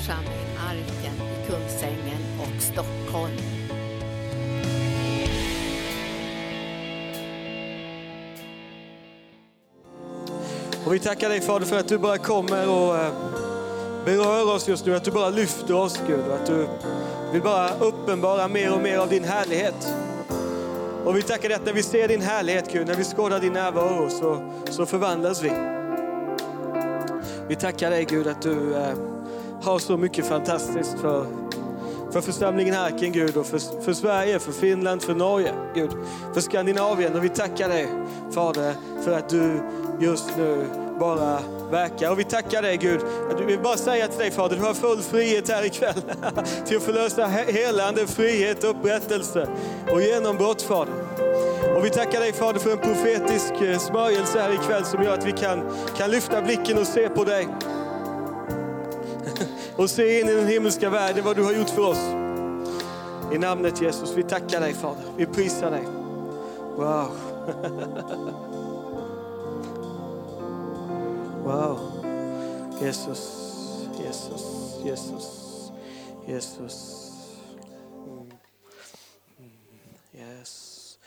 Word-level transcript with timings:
församling 0.00 0.56
Arken 0.68 1.14
i 1.14 1.46
Kungsängen 1.46 2.22
och 2.40 2.62
Stockholm. 2.62 3.32
Och 10.86 10.94
vi 10.94 10.98
tackar 10.98 11.28
dig 11.28 11.40
Fader 11.40 11.66
för 11.66 11.78
att 11.78 11.88
du 11.88 11.98
bara 11.98 12.18
kommer 12.18 12.68
och 12.68 12.96
eh, 12.96 13.12
berör 14.04 14.54
oss 14.54 14.68
just 14.68 14.86
nu, 14.86 14.96
att 14.96 15.04
du 15.04 15.10
bara 15.10 15.30
lyfter 15.30 15.74
oss 15.74 16.00
Gud. 16.06 16.28
och 16.28 16.34
Att 16.34 16.46
du 16.46 16.68
vill 17.32 17.42
bara 17.42 17.70
uppenbara 17.74 18.48
mer 18.48 18.74
och 18.74 18.80
mer 18.80 18.98
av 18.98 19.08
din 19.08 19.24
härlighet. 19.24 19.94
Och 21.04 21.16
vi 21.16 21.22
tackar 21.22 21.48
dig 21.48 21.56
att 21.56 21.66
när 21.66 21.72
vi 21.72 21.82
ser 21.82 22.08
din 22.08 22.22
härlighet 22.22 22.72
Gud, 22.72 22.86
när 22.86 22.94
vi 22.94 23.04
skådar 23.04 23.40
din 23.40 23.52
närvaro 23.52 24.10
så, 24.10 24.52
så 24.70 24.86
förvandlas 24.86 25.42
vi. 25.42 25.52
Vi 27.48 27.56
tackar 27.56 27.90
dig 27.90 28.04
Gud 28.04 28.26
att 28.26 28.42
du 28.42 28.74
eh, 28.74 29.19
har 29.62 29.78
så 29.78 29.96
mycket 29.96 30.26
fantastiskt 30.26 31.00
för, 31.00 31.26
för 32.12 32.20
församlingen 32.20 32.74
Harken 32.74 33.12
Gud 33.12 33.36
och 33.36 33.46
för, 33.46 33.82
för 33.82 33.92
Sverige, 33.92 34.38
för 34.38 34.52
Finland, 34.52 35.02
för 35.02 35.14
Norge 35.14 35.52
Gud, 35.74 35.90
för 36.34 36.40
Skandinavien. 36.40 37.16
Och 37.16 37.24
vi 37.24 37.28
tackar 37.28 37.68
dig 37.68 37.88
Fader 38.30 38.74
för 39.04 39.12
att 39.12 39.28
du 39.28 39.60
just 40.00 40.36
nu 40.36 40.66
bara 41.00 41.38
verkar. 41.70 42.10
Och 42.10 42.18
vi 42.18 42.24
tackar 42.24 42.62
dig 42.62 42.76
Gud. 42.76 43.00
Jag 43.30 43.46
vill 43.46 43.60
bara 43.60 43.76
säga 43.76 44.08
till 44.08 44.18
dig 44.18 44.30
Fader, 44.30 44.56
du 44.56 44.62
har 44.62 44.74
full 44.74 45.02
frihet 45.02 45.48
här 45.48 45.64
ikväll 45.64 45.94
till 46.66 46.76
att 46.76 46.82
förlösa 46.82 47.26
helande, 47.26 48.06
frihet, 48.06 48.64
upprättelse 48.64 49.48
och 49.92 50.02
genombrott 50.02 50.62
Fader. 50.62 50.94
Och 51.76 51.84
vi 51.84 51.90
tackar 51.90 52.20
dig 52.20 52.32
Fader 52.32 52.60
för 52.60 52.70
en 52.70 52.78
profetisk 52.78 53.52
eh, 53.62 53.78
smörjelse 53.78 54.40
här 54.40 54.52
ikväll 54.52 54.84
som 54.84 55.02
gör 55.02 55.14
att 55.14 55.26
vi 55.26 55.32
kan, 55.32 55.62
kan 55.96 56.10
lyfta 56.10 56.42
blicken 56.42 56.78
och 56.78 56.86
se 56.86 57.08
på 57.08 57.24
dig. 57.24 57.48
Och 59.80 59.90
se 59.90 60.20
in 60.20 60.28
i 60.28 60.34
den 60.34 60.46
himmelska 60.46 60.90
världen 60.90 61.24
vad 61.24 61.36
du 61.36 61.42
har 61.42 61.52
gjort 61.52 61.70
för 61.70 61.82
oss. 61.82 61.98
I 63.34 63.38
namnet 63.38 63.82
Jesus, 63.82 64.16
vi 64.16 64.22
tackar 64.22 64.60
dig 64.60 64.74
Fader. 64.74 65.02
Vi 65.16 65.26
prisar 65.26 65.70
dig. 65.70 65.82
Wow. 66.76 67.10
Wow. 71.44 71.78
Jesus, 72.82 73.18
Jesus, 74.04 74.42
Jesus, 74.84 75.70
Jesus. 76.26 77.10
Mm. 78.06 78.18
mm. 78.18 78.30
Yes. 80.38 80.98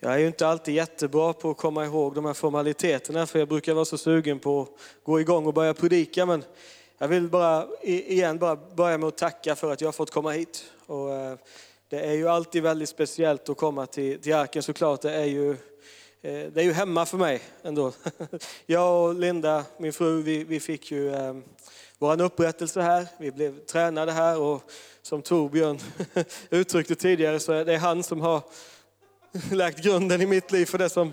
Jag 0.00 0.14
är 0.14 0.18
ju 0.18 0.26
inte 0.26 0.48
alltid 0.48 0.74
jättebra 0.74 1.32
på 1.32 1.50
att 1.50 1.56
komma 1.56 1.84
ihåg 1.84 2.14
de 2.14 2.24
här 2.24 2.34
formaliteterna 2.34 3.26
för 3.26 3.38
jag 3.38 3.48
brukar 3.48 3.74
vara 3.74 3.84
så 3.84 3.98
sugen 3.98 4.38
på 4.38 4.62
att 4.62 4.68
gå 5.02 5.20
igång 5.20 5.46
och 5.46 5.54
börja 5.54 5.74
predika. 5.74 6.26
Men 6.26 6.44
jag 6.98 7.08
vill 7.08 7.28
bara 7.28 7.66
igen 7.82 8.38
bara 8.38 8.56
börja 8.56 8.98
med 8.98 9.08
att 9.08 9.16
tacka 9.16 9.56
för 9.56 9.72
att 9.72 9.80
jag 9.80 9.88
har 9.88 9.92
fått 9.92 10.10
komma 10.10 10.30
hit. 10.30 10.64
Och, 10.86 11.12
eh, 11.12 11.38
det 11.88 12.00
är 12.00 12.12
ju 12.12 12.28
alltid 12.28 12.62
väldigt 12.62 12.88
speciellt 12.88 13.48
att 13.48 13.56
komma 13.56 13.86
till, 13.86 14.20
till 14.20 14.34
Arken 14.34 14.62
såklart. 14.62 15.00
Det 15.00 15.12
är 15.12 15.24
ju 15.24 15.50
eh, 15.50 16.46
Det 16.52 16.56
är 16.56 16.62
ju 16.62 16.72
hemma 16.72 17.06
för 17.06 17.18
mig 17.18 17.40
ändå. 17.62 17.92
Jag 18.66 19.04
och 19.04 19.14
Linda, 19.14 19.64
min 19.78 19.92
fru, 19.92 20.22
vi, 20.22 20.44
vi 20.44 20.60
fick 20.60 20.90
ju 20.90 21.14
eh, 21.14 21.34
vår 21.98 22.22
upprättelse 22.22 22.80
här. 22.80 23.06
Vi 23.18 23.30
blev 23.30 23.58
tränade 23.58 24.12
här 24.12 24.40
och 24.40 24.62
som 25.02 25.22
Torbjörn 25.22 25.78
uttryckte 26.50 26.94
tidigare 26.94 27.40
så 27.40 27.52
är 27.52 27.64
det 27.64 27.76
han 27.76 28.02
som 28.02 28.20
har 28.20 28.42
lagt 29.52 29.78
grunden 29.78 30.20
i 30.20 30.26
mitt 30.26 30.52
liv 30.52 30.66
för 30.66 30.78
det 30.78 30.88
som 30.88 31.12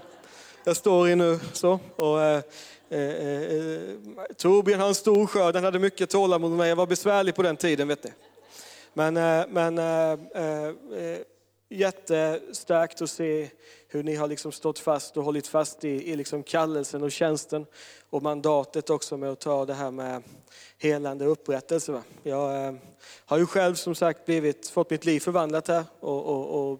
jag 0.63 0.77
står 0.77 1.09
i 1.09 1.15
nu. 1.15 1.39
Så. 1.53 1.79
Och, 1.95 2.43
Eh, 2.91 2.99
eh, 2.99 3.41
eh, 3.41 3.95
Torbjörn 4.37 4.79
har 4.79 4.87
en 4.87 4.95
stor 4.95 5.27
skörd, 5.27 5.55
han 5.55 5.63
hade 5.63 5.79
mycket 5.79 6.09
tålamod 6.09 6.49
med 6.49 6.57
mig. 6.57 6.69
Jag 6.69 6.75
var 6.75 6.87
besvärlig 6.87 7.35
på 7.35 7.41
den 7.41 7.57
tiden 7.57 7.87
vet 7.87 8.03
ni. 8.03 8.11
Men, 8.93 9.17
eh, 9.17 9.45
men 9.49 9.77
eh, 9.77 10.19
eh, 10.35 10.67
eh 10.67 11.19
jättestarkt 11.69 13.01
att 13.01 13.09
se 13.09 13.49
hur 13.87 14.03
ni 14.03 14.15
har 14.15 14.27
liksom 14.27 14.51
stått 14.51 14.79
fast 14.79 15.17
och 15.17 15.23
hållit 15.23 15.47
fast 15.47 15.83
i, 15.83 16.11
i 16.11 16.15
liksom 16.15 16.43
kallelsen 16.43 17.03
och 17.03 17.11
tjänsten 17.11 17.65
och 18.09 18.23
mandatet 18.23 18.89
också 18.89 19.17
med 19.17 19.29
att 19.29 19.39
ta 19.39 19.65
det 19.65 19.73
här 19.73 19.91
med 19.91 20.23
helande 20.77 21.25
och 21.25 21.31
upprättelse. 21.31 21.91
Va? 21.91 22.03
Jag 22.23 22.67
eh, 22.67 22.73
har 23.25 23.37
ju 23.37 23.45
själv 23.45 23.75
som 23.75 23.95
sagt 23.95 24.25
blivit, 24.25 24.67
fått 24.67 24.89
mitt 24.89 25.05
liv 25.05 25.19
förvandlat 25.19 25.67
här 25.67 25.83
och, 25.99 26.25
och, 26.25 26.71
och, 26.71 26.79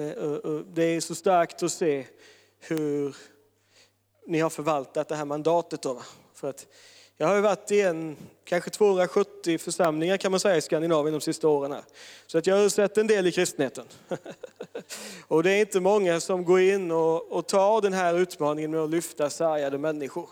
eh, 0.00 0.12
och, 0.12 0.36
och 0.36 0.64
det 0.74 0.82
är 0.82 1.00
så 1.00 1.14
starkt 1.14 1.62
att 1.62 1.72
se 1.72 2.06
hur 2.58 3.16
ni 4.26 4.40
har 4.40 4.50
förvaltat 4.50 5.08
det 5.08 5.16
här 5.16 5.24
mandatet. 5.24 5.82
Då. 5.82 6.02
För 6.34 6.50
att 6.50 6.66
jag 7.16 7.26
har 7.26 7.34
ju 7.34 7.40
varit 7.40 7.70
i 7.70 7.80
en, 7.80 8.16
kanske 8.44 8.70
270 8.70 9.58
församlingar 9.58 10.16
kan 10.16 10.30
man 10.30 10.40
säga 10.40 10.56
i 10.56 10.60
Skandinavien 10.60 11.12
de 11.12 11.20
sista 11.20 11.48
åren. 11.48 11.72
Här. 11.72 11.82
Så 12.26 12.38
att 12.38 12.46
jag 12.46 12.56
har 12.56 12.68
sett 12.68 12.98
en 12.98 13.06
del 13.06 13.26
i 13.26 13.32
kristenheten. 13.32 13.84
och 15.28 15.42
det 15.42 15.50
är 15.50 15.60
inte 15.60 15.80
många 15.80 16.20
som 16.20 16.44
går 16.44 16.60
in 16.60 16.90
och, 16.90 17.32
och 17.32 17.46
tar 17.46 17.80
den 17.80 17.92
här 17.92 18.18
utmaningen 18.18 18.70
med 18.70 18.80
att 18.80 18.90
lyfta 18.90 19.30
sargade 19.30 19.78
människor. 19.78 20.28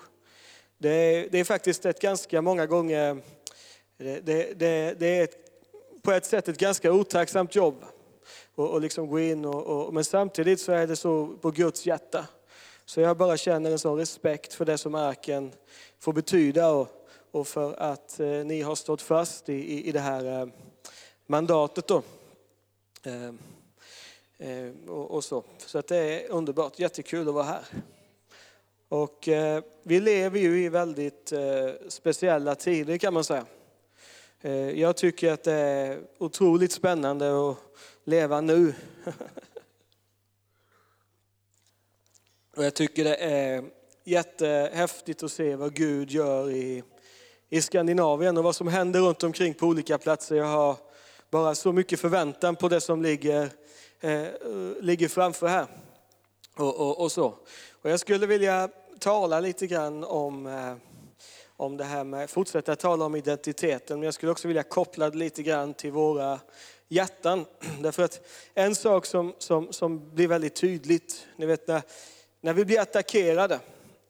Det 0.78 0.88
är, 0.90 1.28
det 1.30 1.38
är 1.38 1.44
faktiskt 1.44 1.86
ett 1.86 2.00
ganska 2.00 2.42
många 2.42 2.66
gånger, 2.66 3.18
det, 3.98 4.20
det, 4.20 4.58
det, 4.58 4.94
det 4.98 5.06
är 5.06 5.24
ett, 5.24 5.36
på 6.02 6.12
ett 6.12 6.26
sätt 6.26 6.48
ett 6.48 6.58
ganska 6.58 6.92
otacksamt 6.92 7.54
jobb. 7.54 7.84
Och, 8.54 8.70
och 8.70 8.80
liksom 8.80 9.08
gå 9.08 9.20
in 9.20 9.44
och, 9.44 9.62
och, 9.66 9.94
men 9.94 10.04
samtidigt 10.04 10.60
så 10.60 10.72
är 10.72 10.86
det 10.86 10.96
så 10.96 11.26
på 11.40 11.50
Guds 11.50 11.86
hjärta. 11.86 12.26
Så 12.88 13.00
jag 13.00 13.16
bara 13.16 13.36
känner 13.36 13.70
en 13.70 13.78
sån 13.78 13.98
respekt 13.98 14.54
för 14.54 14.64
det 14.64 14.78
som 14.78 14.94
arken 14.94 15.52
får 15.98 16.12
betyda 16.12 16.70
och, 16.70 16.88
och 17.30 17.46
för 17.46 17.74
att 17.74 18.20
eh, 18.20 18.28
ni 18.28 18.62
har 18.62 18.74
stått 18.74 19.02
fast 19.02 19.48
i, 19.48 19.52
i, 19.52 19.88
i 19.88 19.92
det 19.92 20.00
här 20.00 20.40
eh, 20.40 20.48
mandatet. 21.26 21.86
Då. 21.86 22.02
Eh, 23.02 23.28
eh, 24.38 24.72
och, 24.88 25.10
och 25.10 25.24
så 25.24 25.44
så 25.58 25.78
att 25.78 25.86
det 25.86 25.96
är 25.96 26.30
underbart, 26.30 26.78
jättekul 26.78 27.28
att 27.28 27.34
vara 27.34 27.44
här. 27.44 27.64
Och 28.88 29.28
eh, 29.28 29.62
vi 29.82 30.00
lever 30.00 30.38
ju 30.38 30.64
i 30.64 30.68
väldigt 30.68 31.32
eh, 31.32 31.70
speciella 31.88 32.54
tider 32.54 32.98
kan 32.98 33.14
man 33.14 33.24
säga. 33.24 33.46
Eh, 34.40 34.80
jag 34.80 34.96
tycker 34.96 35.32
att 35.32 35.44
det 35.44 35.52
är 35.52 36.00
otroligt 36.18 36.72
spännande 36.72 37.50
att 37.50 37.56
leva 38.04 38.40
nu. 38.40 38.74
Och 42.58 42.64
jag 42.64 42.74
tycker 42.74 43.04
det 43.04 43.16
är 43.16 43.64
jättehäftigt 44.04 45.22
att 45.22 45.32
se 45.32 45.56
vad 45.56 45.74
Gud 45.74 46.10
gör 46.10 46.50
i, 46.50 46.82
i 47.48 47.62
Skandinavien 47.62 48.36
och 48.36 48.44
vad 48.44 48.56
som 48.56 48.68
händer 48.68 49.00
runt 49.00 49.22
omkring 49.22 49.54
på 49.54 49.66
olika 49.66 49.98
platser. 49.98 50.36
Jag 50.36 50.44
har 50.44 50.76
bara 51.30 51.54
så 51.54 51.72
mycket 51.72 52.00
förväntan 52.00 52.56
på 52.56 52.68
det 52.68 52.80
som 52.80 53.02
ligger, 53.02 53.50
eh, 54.00 54.26
ligger 54.80 55.08
framför 55.08 55.46
här. 55.46 55.66
Och, 56.56 56.80
och, 56.80 57.00
och, 57.00 57.12
så. 57.12 57.34
och 57.72 57.90
jag 57.90 58.00
skulle 58.00 58.26
vilja 58.26 58.68
tala 58.98 59.40
lite 59.40 59.66
grann 59.66 60.04
om, 60.04 60.46
eh, 60.46 60.74
om 61.56 61.76
det 61.76 61.84
här 61.84 62.04
med, 62.04 62.30
fortsätta 62.30 62.76
tala 62.76 63.04
om 63.04 63.16
identiteten, 63.16 63.98
men 63.98 64.04
jag 64.04 64.14
skulle 64.14 64.32
också 64.32 64.48
vilja 64.48 64.62
koppla 64.62 65.10
det 65.10 65.16
lite 65.16 65.42
grann 65.42 65.74
till 65.74 65.92
våra 65.92 66.40
hjärtan. 66.88 67.44
Därför 67.80 68.02
att 68.02 68.20
en 68.54 68.74
sak 68.74 69.06
som, 69.06 69.34
som, 69.38 69.72
som 69.72 70.14
blir 70.14 70.28
väldigt 70.28 70.54
tydligt, 70.56 71.26
ni 71.36 71.46
vet 71.46 71.68
när, 71.68 71.82
när 72.48 72.54
vi 72.54 72.64
blir 72.64 72.80
attackerade 72.80 73.60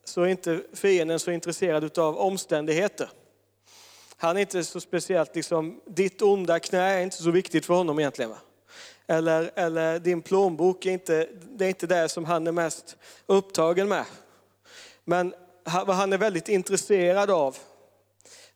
så 0.03 0.21
är 0.21 0.27
inte 0.27 0.61
fienden 0.73 1.19
så 1.19 1.31
intresserad 1.31 1.99
av 1.99 2.17
omständigheter. 2.17 3.09
Han 4.17 4.37
är 4.37 4.41
inte 4.41 4.63
så 4.63 4.79
speciellt, 4.79 5.35
liksom, 5.35 5.81
ditt 5.85 6.21
onda 6.21 6.59
knä 6.59 6.81
är 6.81 7.01
inte 7.01 7.23
så 7.23 7.31
viktigt 7.31 7.65
för 7.65 7.73
honom 7.73 7.99
egentligen. 7.99 8.31
Va? 8.31 8.37
Eller, 9.07 9.51
eller 9.55 9.99
din 9.99 10.21
plånbok, 10.21 10.85
är 10.85 10.91
inte, 10.91 11.27
det 11.41 11.65
är 11.65 11.69
inte 11.69 11.87
det 11.87 12.09
som 12.09 12.25
han 12.25 12.47
är 12.47 12.51
mest 12.51 12.97
upptagen 13.25 13.87
med. 13.87 14.05
Men 15.03 15.33
vad 15.63 15.95
han 15.95 16.13
är 16.13 16.17
väldigt 16.17 16.49
intresserad 16.49 17.29
av 17.31 17.57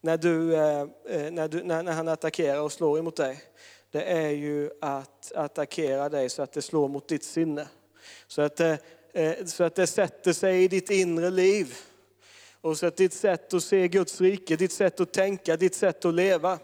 när, 0.01 0.17
du, 0.17 0.55
eh, 0.55 0.81
eh, 1.09 1.31
när, 1.31 1.47
du, 1.47 1.63
när, 1.63 1.83
när 1.83 1.93
han 1.93 2.07
attackerar 2.07 2.61
och 2.61 2.71
slår 2.71 2.99
emot 2.99 3.15
dig, 3.15 3.43
det 3.91 4.03
är 4.03 4.29
ju 4.29 4.69
att 4.81 5.31
attackera 5.35 6.09
dig 6.09 6.29
så 6.29 6.41
att 6.41 6.53
det 6.53 6.61
slår 6.61 6.87
mot 6.87 7.07
ditt 7.07 7.23
sinne. 7.23 7.67
Så 8.27 8.41
att 8.41 8.59
eh, 8.59 8.75
Eh, 9.15 9.45
så 9.45 9.63
att 9.63 9.75
det 9.75 9.87
sätter 9.87 10.33
sig 10.33 10.63
i 10.63 10.67
ditt 10.67 10.89
inre 10.89 11.29
liv. 11.29 11.77
Och 12.61 12.77
så 12.77 12.85
att 12.85 12.97
ditt 12.97 13.13
sätt 13.13 13.53
att 13.53 13.63
se 13.63 13.87
Guds 13.87 14.21
rike, 14.21 14.55
ditt 14.55 14.71
sätt 14.71 14.99
att 14.99 15.13
tänka, 15.13 15.57
ditt 15.57 15.75
sätt 15.75 16.05
att 16.05 16.13
leva 16.13 16.59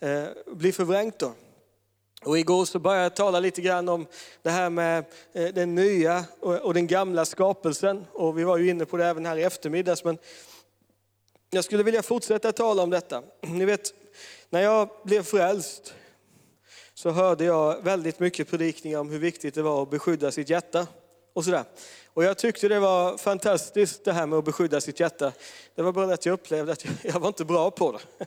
eh, 0.00 0.24
blir 0.46 0.72
förvrängt 0.72 1.18
då. 1.18 1.32
Och 2.24 2.38
igår 2.38 2.64
så 2.64 2.78
började 2.78 3.02
jag 3.02 3.16
tala 3.16 3.40
lite 3.40 3.60
grann 3.60 3.88
om 3.88 4.06
det 4.42 4.50
här 4.50 4.70
med 4.70 5.04
eh, 5.32 5.48
den 5.48 5.74
nya 5.74 6.24
och 6.40 6.74
den 6.74 6.86
gamla 6.86 7.24
skapelsen. 7.24 8.06
Och 8.12 8.38
vi 8.38 8.44
var 8.44 8.58
ju 8.58 8.70
inne 8.70 8.84
på 8.84 8.96
det 8.96 9.06
även 9.06 9.26
här 9.26 9.36
i 9.36 9.42
eftermiddags. 9.42 10.04
Men 10.04 10.18
jag 11.50 11.64
skulle 11.64 11.82
vilja 11.82 12.02
fortsätta 12.02 12.52
tala 12.52 12.82
om 12.82 12.90
detta. 12.90 13.22
Ni 13.40 13.64
vet, 13.64 13.94
när 14.50 14.62
jag 14.62 14.90
blev 15.04 15.22
frälst 15.22 15.94
så 16.94 17.10
hörde 17.10 17.44
jag 17.44 17.82
väldigt 17.82 18.20
mycket 18.20 18.50
predikningar 18.50 18.98
om 18.98 19.10
hur 19.10 19.18
viktigt 19.18 19.54
det 19.54 19.62
var 19.62 19.82
att 19.82 19.90
beskydda 19.90 20.32
sitt 20.32 20.50
hjärta. 20.50 20.86
Och, 21.38 21.44
sådär. 21.44 21.64
och 22.14 22.24
jag 22.24 22.38
tyckte 22.38 22.68
det 22.68 22.80
var 22.80 23.18
fantastiskt 23.18 24.04
det 24.04 24.12
här 24.12 24.26
med 24.26 24.38
att 24.38 24.44
beskydda 24.44 24.80
sitt 24.80 25.00
hjärta. 25.00 25.32
Det 25.74 25.82
var 25.82 25.92
bara 25.92 26.14
att 26.14 26.26
jag 26.26 26.32
upplevde 26.32 26.72
att 26.72 26.84
jag 27.02 27.20
var 27.20 27.28
inte 27.28 27.44
bra 27.44 27.70
på 27.70 27.92
det. 27.92 28.26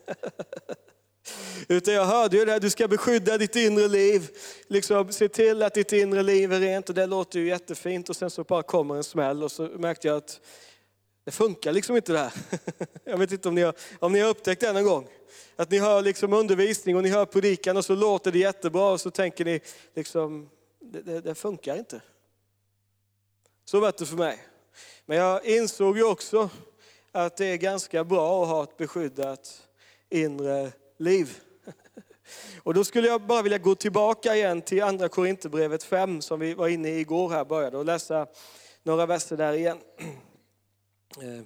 Utan 1.75 1.93
jag 1.93 2.05
hörde 2.05 2.37
ju 2.37 2.45
det 2.45 2.51
här, 2.51 2.59
du 2.59 2.69
ska 2.69 2.87
beskydda 2.87 3.37
ditt 3.37 3.55
inre 3.55 3.87
liv. 3.87 4.29
Liksom, 4.67 5.11
se 5.11 5.27
till 5.27 5.63
att 5.63 5.73
ditt 5.73 5.91
inre 5.91 6.23
liv 6.23 6.53
är 6.53 6.59
rent 6.59 6.89
och 6.89 6.95
det 6.95 7.05
låter 7.05 7.39
ju 7.39 7.47
jättefint. 7.47 8.09
Och 8.09 8.15
sen 8.15 8.29
så 8.29 8.43
bara 8.43 8.63
kommer 8.63 8.95
en 8.95 9.03
smäll 9.03 9.43
och 9.43 9.51
så 9.51 9.63
märkte 9.63 10.07
jag 10.07 10.17
att 10.17 10.39
det 11.25 11.31
funkar 11.31 11.71
liksom 11.71 11.95
inte 11.95 12.13
det 12.13 12.19
här. 12.19 12.33
Jag 13.03 13.17
vet 13.17 13.31
inte 13.31 13.49
om 13.49 13.55
ni 13.55 13.61
har, 13.61 13.73
om 13.99 14.13
ni 14.13 14.19
har 14.19 14.29
upptäckt 14.29 14.61
det 14.61 14.73
någon 14.73 14.85
gång. 14.85 15.07
Att 15.55 15.71
ni 15.71 15.79
hör 15.79 16.01
liksom 16.01 16.33
undervisning 16.33 16.95
och 16.95 17.03
ni 17.03 17.09
hör 17.09 17.25
predikan 17.25 17.77
och 17.77 17.85
så 17.85 17.95
låter 17.95 18.31
det 18.31 18.39
jättebra 18.39 18.91
och 18.91 19.01
så 19.01 19.11
tänker 19.11 19.45
ni 19.45 19.61
liksom, 19.95 20.49
det, 20.81 21.01
det, 21.01 21.21
det 21.21 21.35
funkar 21.35 21.77
inte. 21.77 22.01
Så 23.71 23.79
var 23.79 23.94
det 23.97 24.06
för 24.06 24.18
mig. 24.18 24.38
Men 25.06 25.18
jag 25.18 25.45
insåg 25.45 25.97
ju 25.97 26.03
också 26.03 26.50
att 27.12 27.38
det 27.38 27.45
är 27.45 27.57
ganska 27.57 28.03
bra 28.03 28.44
att 28.44 28.50
ha 28.50 28.63
ett 28.63 28.77
beskyddat 28.77 29.68
inre 30.09 30.71
liv. 30.97 31.39
Och 32.63 32.73
då 32.73 32.83
skulle 32.83 33.07
jag 33.07 33.21
bara 33.21 33.41
vilja 33.41 33.57
gå 33.57 33.75
tillbaka 33.75 34.35
igen 34.35 34.62
till 34.62 34.83
andra 34.83 35.09
Korinthierbrevet 35.09 35.83
5 35.83 36.21
som 36.21 36.39
vi 36.39 36.53
var 36.53 36.68
inne 36.68 36.89
i 36.89 37.00
igår 37.00 37.29
här, 37.29 37.45
började 37.45 37.77
och 37.77 37.85
läsa 37.85 38.27
några 38.83 39.06
verser 39.06 39.38
där 39.38 39.53
igen. 39.53 39.77
Eh, 41.21 41.41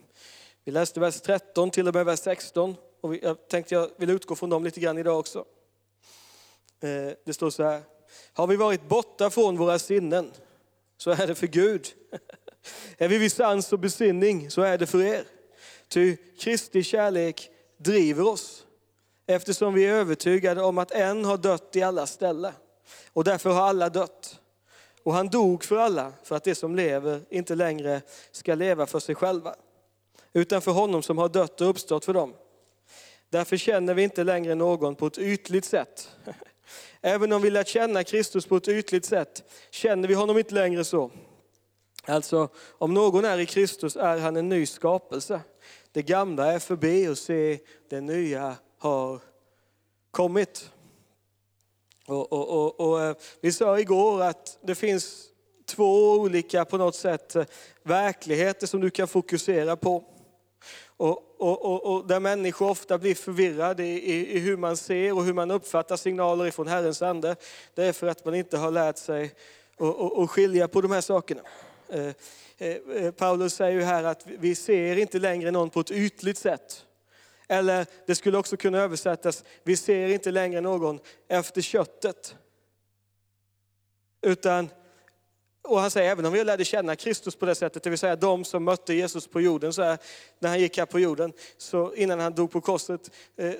vi 0.63 0.71
läste 0.71 0.99
vers 0.99 1.21
13 1.21 1.71
till 1.71 1.87
och 1.87 1.93
med 1.93 2.05
vers 2.05 2.19
16 2.19 2.75
och 3.01 3.15
jag 3.15 3.47
tänkte 3.47 3.75
jag 3.75 3.89
vill 3.97 4.09
utgå 4.09 4.35
från 4.35 4.49
dem 4.49 4.63
lite 4.63 4.79
grann 4.79 4.97
idag 4.97 5.19
också. 5.19 5.45
Eh, 6.79 7.13
det 7.25 7.33
står 7.33 7.49
så 7.49 7.63
här, 7.63 7.81
har 8.33 8.47
vi 8.47 8.55
varit 8.55 8.87
borta 8.87 9.29
från 9.29 9.57
våra 9.57 9.79
sinnen 9.79 10.31
så 10.97 11.11
är 11.11 11.27
det 11.27 11.35
för 11.35 11.47
Gud. 11.47 11.93
Är 12.97 13.07
vi 13.07 13.17
vid 13.17 13.31
sans 13.31 13.73
och 13.73 13.79
besinning 13.79 14.51
så 14.51 14.61
är 14.61 14.77
det 14.77 14.85
för 14.85 15.01
er. 15.01 15.23
Ty 15.87 16.17
Kristi 16.39 16.83
kärlek 16.83 17.49
driver 17.77 18.27
oss 18.27 18.65
eftersom 19.27 19.73
vi 19.73 19.85
är 19.85 19.93
övertygade 19.93 20.61
om 20.61 20.77
att 20.77 20.91
en 20.91 21.25
har 21.25 21.37
dött 21.37 21.75
i 21.75 21.81
alla 21.81 22.07
ställe. 22.07 22.53
Och 23.13 23.23
därför 23.23 23.49
har 23.49 23.61
alla 23.61 23.89
dött. 23.89 24.39
Och 25.03 25.13
han 25.13 25.27
dog 25.27 25.63
för 25.63 25.77
alla, 25.77 26.13
för 26.23 26.35
att 26.35 26.43
de 26.43 26.55
som 26.55 26.75
lever 26.75 27.21
inte 27.29 27.55
längre 27.55 28.01
ska 28.31 28.55
leva 28.55 28.85
för 28.85 28.99
sig 28.99 29.15
själva, 29.15 29.55
utan 30.33 30.61
för 30.61 30.71
honom 30.71 31.03
som 31.03 31.17
har 31.17 31.29
dött 31.29 31.61
och 31.61 31.69
uppstått 31.69 32.05
för 32.05 32.13
dem. 32.13 32.33
Därför 33.29 33.57
känner 33.57 33.93
vi 33.93 34.03
inte 34.03 34.23
längre 34.23 34.55
någon 34.55 34.95
på 34.95 35.07
ett 35.07 35.17
ytligt 35.17 35.65
sätt. 35.65 36.09
Även 37.01 37.33
om 37.33 37.41
vi 37.41 37.49
lär 37.49 37.63
känna 37.63 38.03
Kristus 38.03 38.45
på 38.45 38.57
ett 38.57 38.67
ytligt 38.67 39.05
sätt 39.05 39.43
känner 39.69 40.07
vi 40.07 40.13
honom 40.13 40.37
inte 40.37 40.53
längre 40.53 40.83
så. 40.83 41.11
Alltså, 42.07 42.49
om 42.77 42.93
någon 42.93 43.25
är 43.25 43.39
i 43.39 43.45
Kristus 43.45 43.95
är 43.95 44.17
han 44.17 44.35
en 44.35 44.49
ny 44.49 44.65
skapelse. 44.65 45.41
Det 45.91 46.01
gamla 46.01 46.53
är 46.53 46.59
förbi 46.59 47.07
och 47.07 47.17
se, 47.17 47.59
det 47.89 48.01
nya 48.01 48.55
har 48.77 49.19
kommit. 50.11 50.69
Och, 52.07 52.33
och, 52.33 52.49
och, 52.49 52.79
och, 52.79 53.01
eh, 53.01 53.15
vi 53.41 53.51
sa 53.51 53.79
igår 53.79 54.21
att 54.21 54.57
det 54.61 54.75
finns 54.75 55.25
två 55.65 56.13
olika 56.13 56.65
på 56.65 56.77
något 56.77 56.95
sätt 56.95 57.35
eh, 57.35 57.45
verkligheter 57.83 58.67
som 58.67 58.81
du 58.81 58.89
kan 58.89 59.07
fokusera 59.07 59.75
på. 59.75 60.03
Och, 60.97 61.41
och, 61.41 61.95
och, 61.95 62.07
där 62.07 62.19
människor 62.19 62.69
ofta 62.69 62.97
blir 62.97 63.15
förvirrade 63.15 63.83
i, 63.83 64.11
i, 64.11 64.35
i, 64.35 64.39
hur 64.39 64.57
man 64.57 64.77
ser 64.77 65.13
och 65.13 65.23
hur 65.23 65.33
man 65.33 65.51
uppfattar 65.51 65.95
signaler 65.95 66.45
ifrån 66.45 66.67
Herrens 66.67 67.01
ande. 67.01 67.35
Det 67.73 67.83
är 67.83 67.93
för 67.93 68.07
att 68.07 68.25
man 68.25 68.35
inte 68.35 68.57
har 68.57 68.71
lärt 68.71 68.97
sig 68.97 69.33
att 70.21 70.29
skilja 70.29 70.67
på 70.67 70.81
de 70.81 70.91
här 70.91 71.01
sakerna. 71.01 71.41
Eh, 71.89 72.13
eh, 72.57 72.77
eh, 72.95 73.11
Paulus 73.11 73.53
säger 73.53 73.79
ju 73.79 73.83
här 73.83 74.03
att 74.03 74.27
vi 74.27 74.55
ser 74.55 74.95
inte 74.95 75.19
längre 75.19 75.51
någon 75.51 75.69
på 75.69 75.79
ett 75.79 75.91
ytligt 75.91 76.37
sätt. 76.37 76.85
Eller 77.47 77.85
det 78.05 78.15
skulle 78.15 78.37
också 78.37 78.57
kunna 78.57 78.77
översättas, 78.77 79.43
vi 79.63 79.77
ser 79.77 80.07
inte 80.07 80.31
längre 80.31 80.61
någon 80.61 80.99
efter 81.27 81.61
köttet. 81.61 82.35
Utan, 84.21 84.69
och 85.61 85.79
han 85.79 85.91
säger, 85.91 86.11
även 86.11 86.25
om 86.25 86.33
vi 86.33 86.43
lärde 86.43 86.65
känna 86.65 86.95
Kristus 86.95 87.35
på 87.35 87.45
det 87.45 87.55
sättet, 87.55 87.83
det 87.83 87.89
vill 87.89 87.99
säga 87.99 88.15
de 88.15 88.45
som 88.45 88.63
mötte 88.63 88.93
Jesus 88.93 89.27
på 89.27 89.41
jorden, 89.41 89.73
så 89.73 89.83
här, 89.83 89.97
när 90.39 90.49
han 90.49 90.59
gick 90.59 90.77
här 90.77 90.85
på 90.85 90.99
jorden, 90.99 91.33
så 91.57 91.93
innan 91.93 92.19
han 92.19 92.33
dog 92.33 92.51
på 92.51 92.61
korset, 92.61 93.11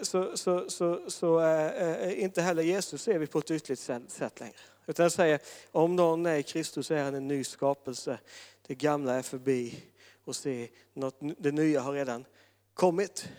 så, 0.01 0.37
så, 0.37 0.69
så, 0.69 1.09
så 1.09 1.39
äh, 1.39 2.23
inte 2.23 2.41
heller 2.41 2.63
Jesus 2.63 3.01
ser 3.01 3.19
vi 3.19 3.27
på 3.27 3.39
ett 3.39 3.51
ytligt 3.51 3.79
sätt 3.79 4.39
längre. 4.39 4.55
Utan 4.87 5.03
jag 5.03 5.11
säger, 5.11 5.39
om 5.71 5.95
någon 5.95 6.25
är 6.25 6.35
i 6.35 6.43
Kristus 6.43 6.91
är 6.91 7.03
han 7.03 7.15
en 7.15 7.27
ny 7.27 7.43
skapelse. 7.43 8.19
Det 8.67 8.75
gamla 8.75 9.13
är 9.13 9.21
förbi 9.21 9.83
och 10.25 10.35
se, 10.35 10.67
något, 10.93 11.19
det 11.37 11.51
nya 11.51 11.81
har 11.81 11.93
redan 11.93 12.25
kommit. 12.73 13.29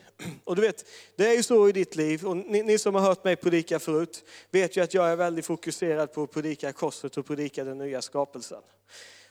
Och 0.44 0.56
du 0.56 0.62
vet, 0.62 0.84
det 1.16 1.26
är 1.26 1.36
ju 1.36 1.42
så 1.42 1.68
i 1.68 1.72
ditt 1.72 1.96
liv, 1.96 2.26
och 2.26 2.36
ni, 2.36 2.62
ni, 2.62 2.78
som 2.78 2.94
har 2.94 3.02
hört 3.02 3.24
mig 3.24 3.36
predika 3.36 3.78
förut, 3.78 4.24
vet 4.50 4.76
ju 4.76 4.80
att 4.80 4.94
jag 4.94 5.08
är 5.08 5.16
väldigt 5.16 5.46
fokuserad 5.46 6.12
på 6.12 6.22
att 6.22 6.30
predika 6.30 6.72
korset 6.72 7.16
och 7.16 7.26
predika 7.26 7.64
den 7.64 7.78
nya 7.78 8.02
skapelsen. 8.02 8.62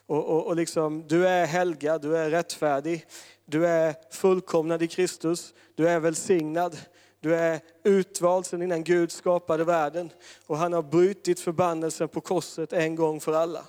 Och, 0.05 0.25
och, 0.25 0.47
och 0.47 0.55
liksom, 0.55 1.07
du 1.07 1.27
är 1.27 1.45
helgad, 1.45 2.01
du 2.01 2.17
är 2.17 2.29
rättfärdig, 2.29 3.05
du 3.45 3.67
är 3.67 3.95
fullkomnad 4.11 4.83
i 4.83 4.87
Kristus, 4.87 5.53
du 5.75 5.89
är 5.89 5.99
välsignad, 5.99 6.77
du 7.25 7.35
är 7.35 7.59
utvald 7.83 8.45
sedan 8.45 8.61
innan 8.61 8.83
Gud 8.83 9.11
skapade 9.11 9.63
världen. 9.63 10.11
Och 10.45 10.57
han 10.57 10.73
har 10.73 10.81
brutit 10.81 11.39
förbannelsen 11.39 12.07
på 12.07 12.21
korset 12.21 12.73
en 12.73 12.95
gång 12.95 13.19
för 13.19 13.33
alla. 13.33 13.65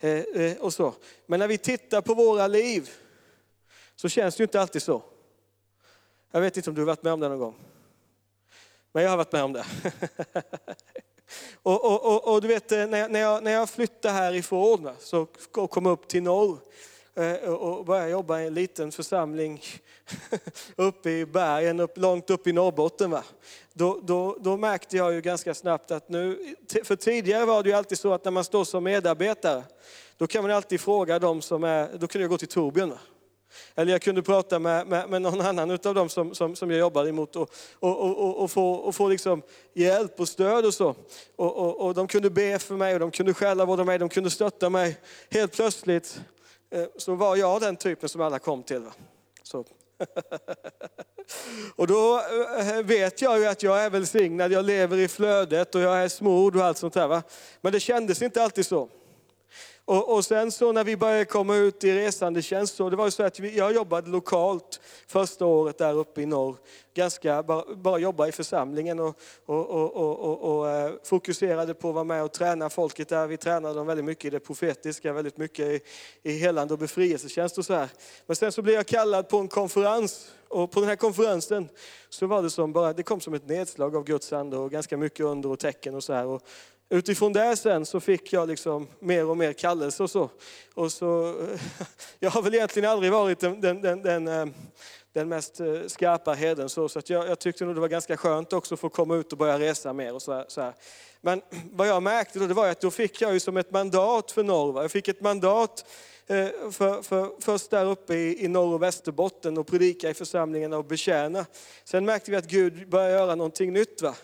Eh, 0.00 0.10
eh, 0.10 0.56
och 0.56 0.74
så. 0.74 0.94
Men 1.26 1.40
när 1.40 1.48
vi 1.48 1.58
tittar 1.58 2.00
på 2.00 2.14
våra 2.14 2.46
liv 2.46 2.90
så 3.96 4.08
känns 4.08 4.36
det 4.36 4.40
ju 4.40 4.44
inte 4.44 4.60
alltid 4.60 4.82
så. 4.82 5.02
Jag 6.30 6.40
vet 6.40 6.56
inte 6.56 6.70
om 6.70 6.76
du 6.76 6.80
har 6.80 6.86
varit 6.86 7.02
med 7.02 7.12
om 7.12 7.20
det 7.20 7.28
någon 7.28 7.38
gång. 7.38 7.54
Men 8.92 9.02
jag 9.02 9.10
har 9.10 9.16
varit 9.16 9.32
med 9.32 9.44
om 9.44 9.52
det. 9.52 9.64
och, 11.62 11.84
och, 11.84 12.14
och, 12.14 12.34
och, 12.34 12.42
du 12.42 12.48
vet, 12.48 12.72
eh, 12.72 12.86
när 12.86 13.20
jag, 13.20 13.44
när 13.44 13.50
jag, 13.50 13.70
flyttade 13.70 14.14
härifrån 14.14 14.90
så 14.98 15.26
kom 15.52 15.86
upp 15.86 16.08
till 16.08 16.22
norr 16.22 16.58
Eh, 17.16 17.48
och 17.48 17.84
började 17.84 18.10
jobba 18.10 18.40
i 18.40 18.46
en 18.46 18.54
liten 18.54 18.92
församling 18.92 19.62
uppe 20.76 21.10
i 21.10 21.26
bergen, 21.26 21.80
upp, 21.80 21.98
långt 21.98 22.30
upp 22.30 22.46
i 22.46 22.52
Norrbotten. 22.52 23.10
Va? 23.10 23.24
Då, 23.72 24.00
då, 24.02 24.36
då 24.40 24.56
märkte 24.56 24.96
jag 24.96 25.14
ju 25.14 25.20
ganska 25.20 25.54
snabbt 25.54 25.90
att 25.90 26.08
nu, 26.08 26.54
för 26.84 26.96
tidigare 26.96 27.44
var 27.44 27.62
det 27.62 27.68
ju 27.68 27.76
alltid 27.76 27.98
så 27.98 28.12
att 28.12 28.24
när 28.24 28.32
man 28.32 28.44
står 28.44 28.64
som 28.64 28.84
medarbetare, 28.84 29.62
då 30.16 30.26
kan 30.26 30.42
man 30.42 30.50
alltid 30.50 30.80
fråga 30.80 31.18
dem 31.18 31.42
som 31.42 31.64
är, 31.64 31.98
då 31.98 32.06
kunde 32.06 32.22
jag 32.22 32.30
gå 32.30 32.38
till 32.38 32.48
Torbjörn. 32.48 32.90
Va? 32.90 32.98
Eller 33.74 33.92
jag 33.92 34.02
kunde 34.02 34.22
prata 34.22 34.58
med, 34.58 34.86
med, 34.86 35.10
med 35.10 35.22
någon 35.22 35.40
annan 35.40 35.70
av 35.70 35.94
dem 35.94 36.08
som, 36.08 36.34
som, 36.34 36.56
som 36.56 36.70
jag 36.70 36.80
jobbade 36.80 37.08
emot 37.08 37.36
och, 37.36 37.50
och, 37.78 38.00
och, 38.00 38.42
och 38.42 38.50
få, 38.50 38.72
och 38.72 38.94
få 38.94 39.08
liksom 39.08 39.42
hjälp 39.74 40.20
och 40.20 40.28
stöd 40.28 40.64
och 40.66 40.74
så. 40.74 40.94
Och, 41.36 41.56
och, 41.56 41.80
och 41.80 41.94
de 41.94 42.06
kunde 42.06 42.30
be 42.30 42.58
för 42.58 42.74
mig 42.74 42.94
och 42.94 43.00
de 43.00 43.10
kunde 43.10 43.34
skälla 43.34 43.66
på 43.66 43.84
mig, 43.84 43.98
de 43.98 44.08
kunde 44.08 44.30
stötta 44.30 44.70
mig. 44.70 44.96
Helt 45.30 45.52
plötsligt 45.52 46.20
Eh, 46.74 46.86
så 46.96 47.14
var 47.14 47.36
jag 47.36 47.60
den 47.60 47.76
typen 47.76 48.08
som 48.08 48.20
alla 48.20 48.38
kom 48.38 48.62
till. 48.62 48.82
Så. 49.42 49.58
Och 51.76 51.86
då 51.86 52.20
eh, 52.58 52.78
eh, 52.78 52.84
vet 52.84 53.22
jag 53.22 53.38
ju 53.38 53.46
att 53.46 53.62
jag 53.62 53.84
är 53.84 53.90
välsignad, 53.90 54.52
jag 54.52 54.64
lever 54.64 54.96
i 54.96 55.08
flödet 55.08 55.74
och 55.74 55.80
jag 55.80 56.04
är 56.04 56.08
smord 56.08 56.56
och 56.56 56.64
allt 56.64 56.78
sånt 56.78 56.94
där. 56.94 57.08
Va? 57.08 57.22
Men 57.60 57.72
det 57.72 57.80
kändes 57.80 58.22
inte 58.22 58.42
alltid 58.42 58.66
så. 58.66 58.88
Och, 59.86 60.14
och, 60.14 60.24
sen 60.24 60.52
så 60.52 60.72
när 60.72 60.84
vi 60.84 60.96
började 60.96 61.24
komma 61.24 61.56
ut 61.56 61.84
i 61.84 61.94
resandetjänst, 61.94 62.74
så 62.74 62.90
det 62.90 62.96
var 62.96 63.04
ju 63.04 63.10
så 63.10 63.22
att 63.22 63.40
vi, 63.40 63.56
jag 63.58 63.74
jobbade 63.74 64.10
lokalt 64.10 64.80
första 65.06 65.46
året 65.46 65.78
där 65.78 65.94
uppe 65.94 66.22
i 66.22 66.26
norr. 66.26 66.56
Ganska, 66.94 67.42
bara, 67.42 67.74
bara 67.74 67.98
jobba 67.98 68.28
i 68.28 68.32
församlingen 68.32 69.00
och, 69.00 69.18
och, 69.46 69.70
och, 69.70 70.58
och, 70.58 70.70
eh, 70.70 70.92
fokuserade 71.04 71.74
på 71.74 71.88
att 71.88 71.94
vara 71.94 72.04
med 72.04 72.22
och 72.22 72.32
träna 72.32 72.70
folket 72.70 73.08
där. 73.08 73.26
Vi 73.26 73.36
tränade 73.36 73.74
dem 73.74 73.86
väldigt 73.86 74.04
mycket 74.04 74.24
i 74.24 74.30
det 74.30 74.40
profetiska, 74.40 75.12
väldigt 75.12 75.36
mycket 75.36 75.66
i, 75.66 75.80
i 76.22 76.32
helande 76.38 76.74
och 76.74 76.80
befrielsetjänst 76.80 77.58
och 77.58 77.66
så 77.66 77.74
här. 77.74 77.88
Men 78.26 78.36
sen 78.36 78.52
så 78.52 78.62
blev 78.62 78.74
jag 78.74 78.86
kallad 78.86 79.28
på 79.28 79.38
en 79.38 79.48
konferens 79.48 80.32
och 80.48 80.70
på 80.70 80.80
den 80.80 80.88
här 80.88 80.96
konferensen 80.96 81.68
så 82.08 82.26
var 82.26 82.42
det 82.42 82.50
som 82.50 82.72
bara, 82.72 82.92
det 82.92 83.02
kom 83.02 83.20
som 83.20 83.34
ett 83.34 83.48
nedslag 83.48 83.96
av 83.96 84.04
Guds 84.04 84.32
ande 84.32 84.56
och 84.56 84.70
ganska 84.70 84.96
mycket 84.96 85.26
under 85.26 85.50
och 85.50 85.58
tecken 85.58 85.94
och 85.94 86.04
så 86.04 86.12
här. 86.12 86.26
Och 86.26 86.42
utifrån 86.94 87.32
det 87.32 87.56
sen 87.56 87.86
så 87.86 88.00
fick 88.00 88.32
jag 88.32 88.48
liksom 88.48 88.88
mer 88.98 89.26
och 89.26 89.36
mer 89.36 89.52
kallelse 89.52 90.02
och 90.02 90.10
så. 90.10 90.30
Och 90.74 90.92
så 90.92 91.34
jag 92.18 92.30
har 92.30 92.42
väl 92.42 92.54
egentligen 92.54 92.90
aldrig 92.90 93.12
varit 93.12 93.40
den, 93.40 93.60
den, 93.60 93.82
den, 93.82 94.02
den, 94.02 94.28
eh, 94.28 94.46
den 95.12 95.28
mest 95.28 95.60
eh, 95.60 95.66
skarpa 95.86 96.32
herden 96.32 96.68
så, 96.68 96.88
så 96.88 96.98
att 96.98 97.10
jag, 97.10 97.28
jag, 97.28 97.38
tyckte 97.38 97.64
nog 97.64 97.74
det 97.74 97.80
var 97.80 97.88
ganska 97.88 98.16
skönt 98.16 98.52
också 98.52 98.74
att 98.74 98.80
få 98.80 98.88
komma 98.88 99.16
ut 99.16 99.32
och 99.32 99.38
börja 99.38 99.58
resa 99.58 99.92
mer 99.92 100.14
och 100.14 100.22
så 100.22 100.32
här, 100.32 100.44
så 100.48 100.60
här. 100.60 100.74
Men 101.20 101.42
vad 101.72 101.88
jag 101.88 102.02
märkte 102.02 102.38
då, 102.38 102.46
det 102.46 102.54
var 102.54 102.68
att 102.68 102.80
då 102.80 102.90
fick 102.90 103.20
jag 103.20 103.32
ju 103.32 103.40
som 103.40 103.56
ett 103.56 103.70
mandat 103.70 104.30
för 104.30 104.42
Norva. 104.42 104.82
Jag 104.82 104.90
fick 104.90 105.08
ett 105.08 105.20
mandat 105.20 105.84
eh, 106.26 106.48
för, 106.70 107.02
för, 107.02 107.40
först 107.40 107.70
där 107.70 107.86
uppe 107.86 108.14
i, 108.14 108.44
i 108.44 108.48
norr 108.48 108.74
och 108.74 108.82
Västerbotten 108.82 109.58
och 109.58 109.66
predika 109.66 110.10
i 110.10 110.14
församlingarna 110.14 110.78
och 110.78 110.84
betjäna. 110.84 111.46
Sen 111.84 112.04
märkte 112.04 112.30
vi 112.30 112.36
att 112.36 112.48
Gud 112.48 112.88
började 112.88 113.12
göra 113.12 113.34
någonting 113.34 113.72
nytt. 113.72 114.02
Va? 114.02 114.14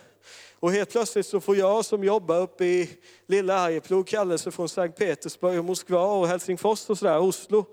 Och 0.61 0.73
helt 0.73 0.91
plötsligt 0.91 1.27
så 1.27 1.41
får 1.41 1.57
jag 1.57 1.85
som 1.85 2.05
jobbar 2.05 2.41
uppe 2.41 2.65
i 2.65 2.91
lilla 3.27 3.59
Arjeplog 3.59 4.07
kallelse 4.07 4.51
från 4.51 4.69
Sankt 4.69 4.99
Petersburg 4.99 5.59
och 5.59 5.65
Moskva 5.65 6.03
och 6.03 6.29
Helsingfors 6.29 6.91
och 6.91 6.99
sådär, 6.99 7.19
Oslo. 7.19 7.65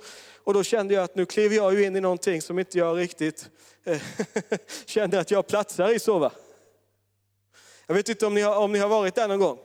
Och 0.43 0.53
då 0.53 0.63
kände 0.63 0.93
jag 0.93 1.03
att 1.03 1.15
nu 1.15 1.25
kliver 1.25 1.55
jag 1.55 1.73
ju 1.73 1.85
in 1.85 1.95
i 1.95 2.01
någonting 2.01 2.41
som 2.41 2.59
inte 2.59 2.77
jag 2.77 2.97
riktigt 2.97 3.49
eh, 3.83 4.01
kände 4.85 5.19
att 5.19 5.31
jag 5.31 5.47
platsar 5.47 5.95
i 5.95 5.99
så 5.99 6.19
va. 6.19 6.31
Jag 7.87 7.95
vet 7.95 8.09
inte 8.09 8.25
om 8.25 8.33
ni 8.33 8.41
har, 8.41 8.57
om 8.57 8.71
ni 8.71 8.79
har 8.79 8.89
varit 8.89 9.15
där 9.15 9.27
någon 9.27 9.39
gång. 9.39 9.59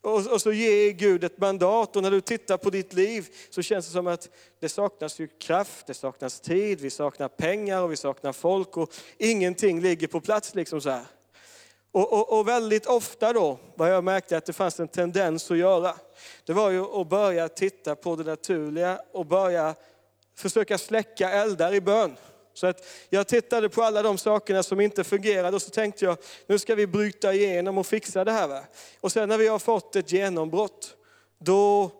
Och, 0.00 0.26
och 0.26 0.42
så 0.42 0.52
ger 0.52 0.90
Gud 0.90 1.24
ett 1.24 1.38
mandat 1.38 1.96
och 1.96 2.02
när 2.02 2.10
du 2.10 2.20
tittar 2.20 2.56
på 2.56 2.70
ditt 2.70 2.92
liv 2.92 3.28
så 3.50 3.62
känns 3.62 3.86
det 3.86 3.92
som 3.92 4.06
att 4.06 4.28
det 4.60 4.68
saknas 4.68 5.20
ju 5.20 5.28
kraft, 5.28 5.86
det 5.86 5.94
saknas 5.94 6.40
tid, 6.40 6.80
vi 6.80 6.90
saknar 6.90 7.28
pengar 7.28 7.82
och 7.82 7.92
vi 7.92 7.96
saknar 7.96 8.32
folk 8.32 8.76
och 8.76 8.92
ingenting 9.18 9.80
ligger 9.80 10.06
på 10.06 10.20
plats 10.20 10.54
liksom 10.54 10.80
så 10.80 10.90
här. 10.90 11.04
Och, 11.92 12.12
och, 12.12 12.38
och, 12.38 12.48
väldigt 12.48 12.86
ofta 12.86 13.32
då, 13.32 13.58
vad 13.74 13.92
jag 13.92 14.04
märkte 14.04 14.36
att 14.36 14.46
det 14.46 14.52
fanns 14.52 14.80
en 14.80 14.88
tendens 14.88 15.50
att 15.50 15.58
göra, 15.58 15.94
det 16.44 16.52
var 16.52 16.70
ju 16.70 17.00
att 17.00 17.08
börja 17.08 17.48
titta 17.48 17.94
på 17.94 18.16
det 18.16 18.24
naturliga 18.24 19.00
och 19.12 19.26
börja 19.26 19.74
försöka 20.36 20.78
släcka 20.78 21.30
eldar 21.30 21.74
i 21.74 21.80
bön. 21.80 22.16
Så 22.54 22.66
att 22.66 22.86
jag 23.08 23.26
tittade 23.26 23.68
på 23.68 23.82
alla 23.82 24.02
de 24.02 24.18
sakerna 24.18 24.62
som 24.62 24.80
inte 24.80 25.04
fungerade 25.04 25.56
och 25.56 25.62
så 25.62 25.70
tänkte 25.70 26.04
jag, 26.04 26.16
nu 26.46 26.58
ska 26.58 26.74
vi 26.74 26.86
bryta 26.86 27.34
igenom 27.34 27.78
och 27.78 27.86
fixa 27.86 28.24
det 28.24 28.32
här. 28.32 28.48
Va? 28.48 28.60
Och 29.00 29.12
sen 29.12 29.28
när 29.28 29.38
vi 29.38 29.48
har 29.48 29.58
fått 29.58 29.96
ett 29.96 30.12
genombrott, 30.12 30.96
då 31.38 31.90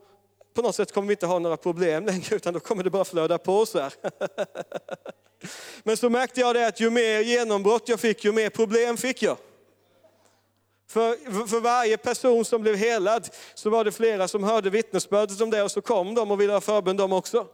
på 0.54 0.62
något 0.62 0.75
sätt 0.75 0.92
kommer 0.92 1.09
vi 1.09 1.12
inte 1.12 1.26
ha 1.26 1.38
några 1.38 1.56
problem 1.56 2.06
längre, 2.06 2.37
utan 2.37 2.54
då 2.54 2.61
kommer 2.61 2.85
det 2.85 2.90
bara 2.90 3.04
flöda 3.04 3.38
på 3.38 3.66
så 3.66 3.80
här. 3.80 3.92
Men 5.82 5.97
så 5.97 6.11
märkte 6.11 6.40
jag 6.40 6.54
det 6.54 6.66
att 6.66 6.80
ju 6.80 6.90
mer 6.90 7.20
genombrott 7.20 7.88
jag 7.88 8.00
fick, 8.00 8.25
ju 8.25 8.32
mer 8.32 8.50
problem 8.50 8.97
fick 8.97 9.23
jag. 9.23 9.37
För, 10.90 11.47
för 11.47 11.61
varje 11.61 11.97
person 11.97 12.44
som 12.44 12.62
blev 12.62 12.76
helad 12.76 13.28
så 13.54 13.70
var 13.70 13.85
det 13.85 13.92
flera 13.92 14.28
som 14.28 14.44
hörde 14.44 14.70
vittnesbördet 14.70 15.40
om 15.40 15.50
det 15.50 15.62
och 15.62 15.70
så 15.70 15.80
kom 15.80 16.14
de 16.14 16.30
och 16.30 16.40
ville 16.40 16.52
ha 16.52 16.61
förbön 16.61 16.97
de 16.97 17.12
också. 17.12 17.47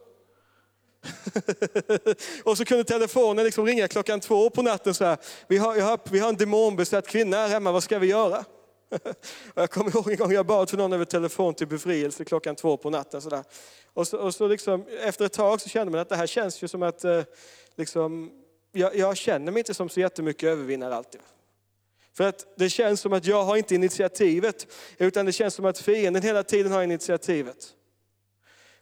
och 2.44 2.58
så 2.58 2.64
kunde 2.64 2.84
telefonen 2.84 3.44
liksom 3.44 3.66
ringa 3.66 3.88
klockan 3.88 4.20
två 4.20 4.50
på 4.50 4.62
natten 4.62 4.94
så 4.94 5.04
här. 5.04 5.18
Vi 5.48 5.56
har, 5.56 5.80
har, 5.80 5.98
vi 6.04 6.18
har 6.18 6.28
en 6.28 6.36
demonbesatt 6.36 7.08
kvinna 7.08 7.36
här 7.36 7.48
hemma, 7.48 7.72
vad 7.72 7.82
ska 7.82 7.98
vi 7.98 8.06
göra? 8.06 8.44
jag 9.54 9.70
kommer 9.70 9.90
ihåg 9.90 10.10
en 10.10 10.16
gång 10.16 10.32
jag 10.32 10.46
bad 10.46 10.70
för 10.70 10.76
någon 10.76 10.92
över 10.92 11.04
telefon 11.04 11.54
till 11.54 11.66
befrielse 11.66 12.24
klockan 12.24 12.56
två 12.56 12.76
på 12.76 12.90
natten. 12.90 13.22
Så 13.22 13.28
där. 13.28 13.44
Och, 13.94 14.08
så, 14.08 14.18
och 14.18 14.34
så 14.34 14.46
liksom, 14.46 14.84
efter 15.00 15.24
ett 15.24 15.32
tag 15.32 15.60
så 15.60 15.68
kände 15.68 15.90
man 15.90 16.00
att 16.00 16.08
det 16.08 16.16
här 16.16 16.26
känns 16.26 16.62
ju 16.62 16.68
som 16.68 16.82
att 16.82 17.04
eh, 17.04 17.22
liksom, 17.76 18.30
jag, 18.72 18.96
jag, 18.96 19.16
känner 19.16 19.52
mig 19.52 19.60
inte 19.60 19.74
som 19.74 19.88
så 19.88 20.00
jättemycket 20.00 20.48
övervinnare 20.48 20.94
alltid. 20.96 21.20
För 22.16 22.24
att 22.24 22.46
det 22.56 22.70
känns 22.70 23.00
som 23.00 23.12
att 23.12 23.26
jag 23.26 23.42
har 23.42 23.56
inte 23.56 23.74
initiativet, 23.74 24.66
utan 24.98 25.26
det 25.26 25.32
känns 25.32 25.54
som 25.54 25.64
att 25.64 25.78
fienden 25.78 26.22
hela 26.22 26.42
tiden 26.42 26.72
har 26.72 26.82
initiativet. 26.82 27.74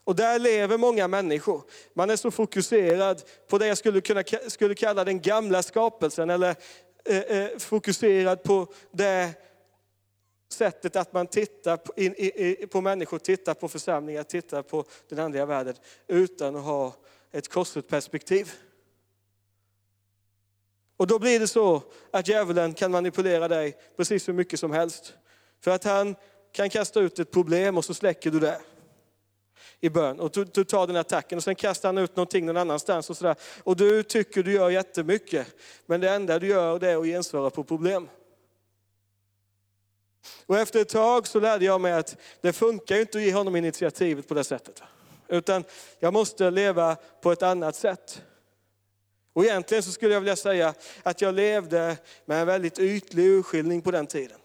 Och 0.05 0.17
där 0.17 0.39
lever 0.39 0.79
många 0.79 1.09
människor. 1.09 1.63
Man 1.95 2.11
är 2.11 2.17
så 2.17 2.31
fokuserad 2.31 3.23
på 3.49 3.59
det 3.59 3.67
jag 3.67 3.79
skulle 3.79 4.01
kunna 4.01 4.23
skulle 4.47 4.75
kalla 4.75 5.05
den 5.05 5.21
gamla 5.21 5.63
skapelsen, 5.63 6.31
eller 6.31 6.57
eh, 7.05 7.19
eh, 7.19 7.59
fokuserad 7.59 8.43
på 8.43 8.73
det 8.91 9.31
sättet 10.53 10.97
att 10.97 11.13
man 11.13 11.27
tittar 11.27 11.77
på, 11.77 11.93
in, 11.97 12.15
i, 12.17 12.67
på 12.67 12.81
människor, 12.81 13.19
tittar 13.19 13.55
på 13.55 13.69
församlingar, 13.69 14.23
tittar 14.23 14.63
på 14.63 14.85
den 15.09 15.19
andliga 15.19 15.47
världen 15.47 15.75
utan 16.07 16.57
att 16.57 16.65
ha 16.65 16.93
ett 17.33 17.49
korsligt 17.49 17.89
perspektiv. 17.89 18.53
Och 20.97 21.07
då 21.07 21.19
blir 21.19 21.41
det 21.41 21.49
så 21.49 21.83
att 22.11 22.29
djävulen 22.29 22.75
kan 22.75 22.91
manipulera 22.91 23.49
dig 23.49 23.77
precis 23.97 24.29
hur 24.29 24.33
mycket 24.33 24.61
som 24.61 24.71
helst. 24.71 25.15
För 25.61 25.71
att 25.71 25.85
han 25.85 26.17
kan 26.53 26.71
kasta 26.71 27.01
ut 27.01 27.19
ett 27.19 27.31
problem 27.31 27.79
och 27.79 27.85
så 27.85 27.95
släcker 27.95 28.31
du 28.31 28.41
det 28.41 28.61
i 29.81 29.91
bön. 29.91 30.21
Och 30.21 30.31
du, 30.31 30.45
du, 30.45 30.65
tar 30.65 30.87
den 30.87 30.97
attacken 30.97 31.39
och 31.39 31.45
sen 31.45 31.55
kastar 31.55 31.89
han 31.89 31.99
ut 31.99 32.17
någonting 32.17 32.47
någon 32.47 32.57
annanstans. 32.57 33.11
Och, 33.11 33.17
sådär. 33.17 33.37
och 33.63 33.77
du 33.77 34.03
tycker 34.03 34.43
du 34.43 34.53
gör 34.53 34.71
jättemycket. 34.71 35.47
Men 35.87 36.01
det 36.01 36.11
enda 36.11 36.39
du 36.39 36.47
gör 36.47 36.79
det 36.79 36.91
är 36.91 36.97
att 36.97 37.07
gensvara 37.07 37.51
på 37.51 37.65
problem. 37.65 38.09
Och 40.47 40.59
efter 40.59 40.81
ett 40.81 40.89
tag 40.89 41.27
så 41.27 41.41
lärde 41.41 41.65
jag 41.65 41.81
mig 41.81 41.93
att 41.93 42.17
det 42.41 42.53
funkar 42.53 43.01
inte 43.01 43.19
att 43.19 43.25
ge 43.25 43.33
honom 43.33 43.57
initiativet 43.57 44.29
på 44.29 44.35
det 44.35 44.45
sättet. 44.45 44.83
Utan 45.29 45.65
jag 45.99 46.13
måste 46.13 46.51
leva 46.51 46.97
på 47.23 47.33
ett 47.33 47.43
annat 47.43 47.77
sätt. 47.77 48.23
Och 49.35 49.45
egentligen 49.45 49.83
så 49.83 49.93
skulle 49.93 50.15
jag 50.15 50.21
vilja 50.21 50.37
säga 50.37 50.75
att 51.03 51.21
jag 51.21 51.35
levde 51.35 51.97
med 52.25 52.41
en 52.41 52.47
väldigt 52.47 52.79
ytlig 52.79 53.27
urskiljning 53.27 53.83
på 53.83 53.91
den 53.91 54.07
tiden. 54.07 54.39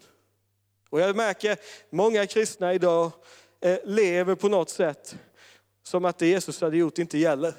Och 0.90 1.00
jag 1.00 1.16
märker 1.16 1.56
många 1.90 2.26
kristna 2.26 2.74
idag 2.74 3.10
eh, 3.60 3.78
lever 3.84 4.34
på 4.34 4.48
något 4.48 4.70
sätt 4.70 5.16
som 5.82 6.04
att 6.04 6.18
det 6.18 6.26
Jesus 6.26 6.60
hade 6.60 6.76
gjort 6.76 6.98
inte 6.98 7.18
gäller. 7.18 7.54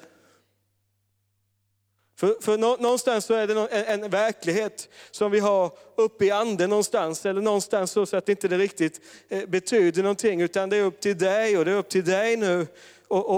För, 2.16 2.36
för 2.40 2.58
någonstans 2.58 3.24
så 3.24 3.34
är 3.34 3.46
det 3.46 3.68
en, 3.70 4.02
en, 4.02 4.10
verklighet 4.10 4.88
som 5.10 5.30
vi 5.30 5.40
har 5.40 5.72
uppe 5.96 6.24
i 6.24 6.30
anden 6.30 6.70
någonstans, 6.70 7.26
eller 7.26 7.40
någonstans 7.40 7.90
så 7.90 8.16
att 8.16 8.26
det 8.26 8.28
inte 8.28 8.48
riktigt 8.48 9.00
eh, 9.28 9.46
betyder 9.46 10.02
någonting, 10.02 10.40
utan 10.40 10.70
det 10.70 10.76
är 10.76 10.82
upp 10.82 11.00
till 11.00 11.18
dig 11.18 11.58
och 11.58 11.64
det 11.64 11.70
är 11.70 11.76
upp 11.76 11.88
till 11.88 12.04
dig 12.04 12.36
nu 12.36 12.66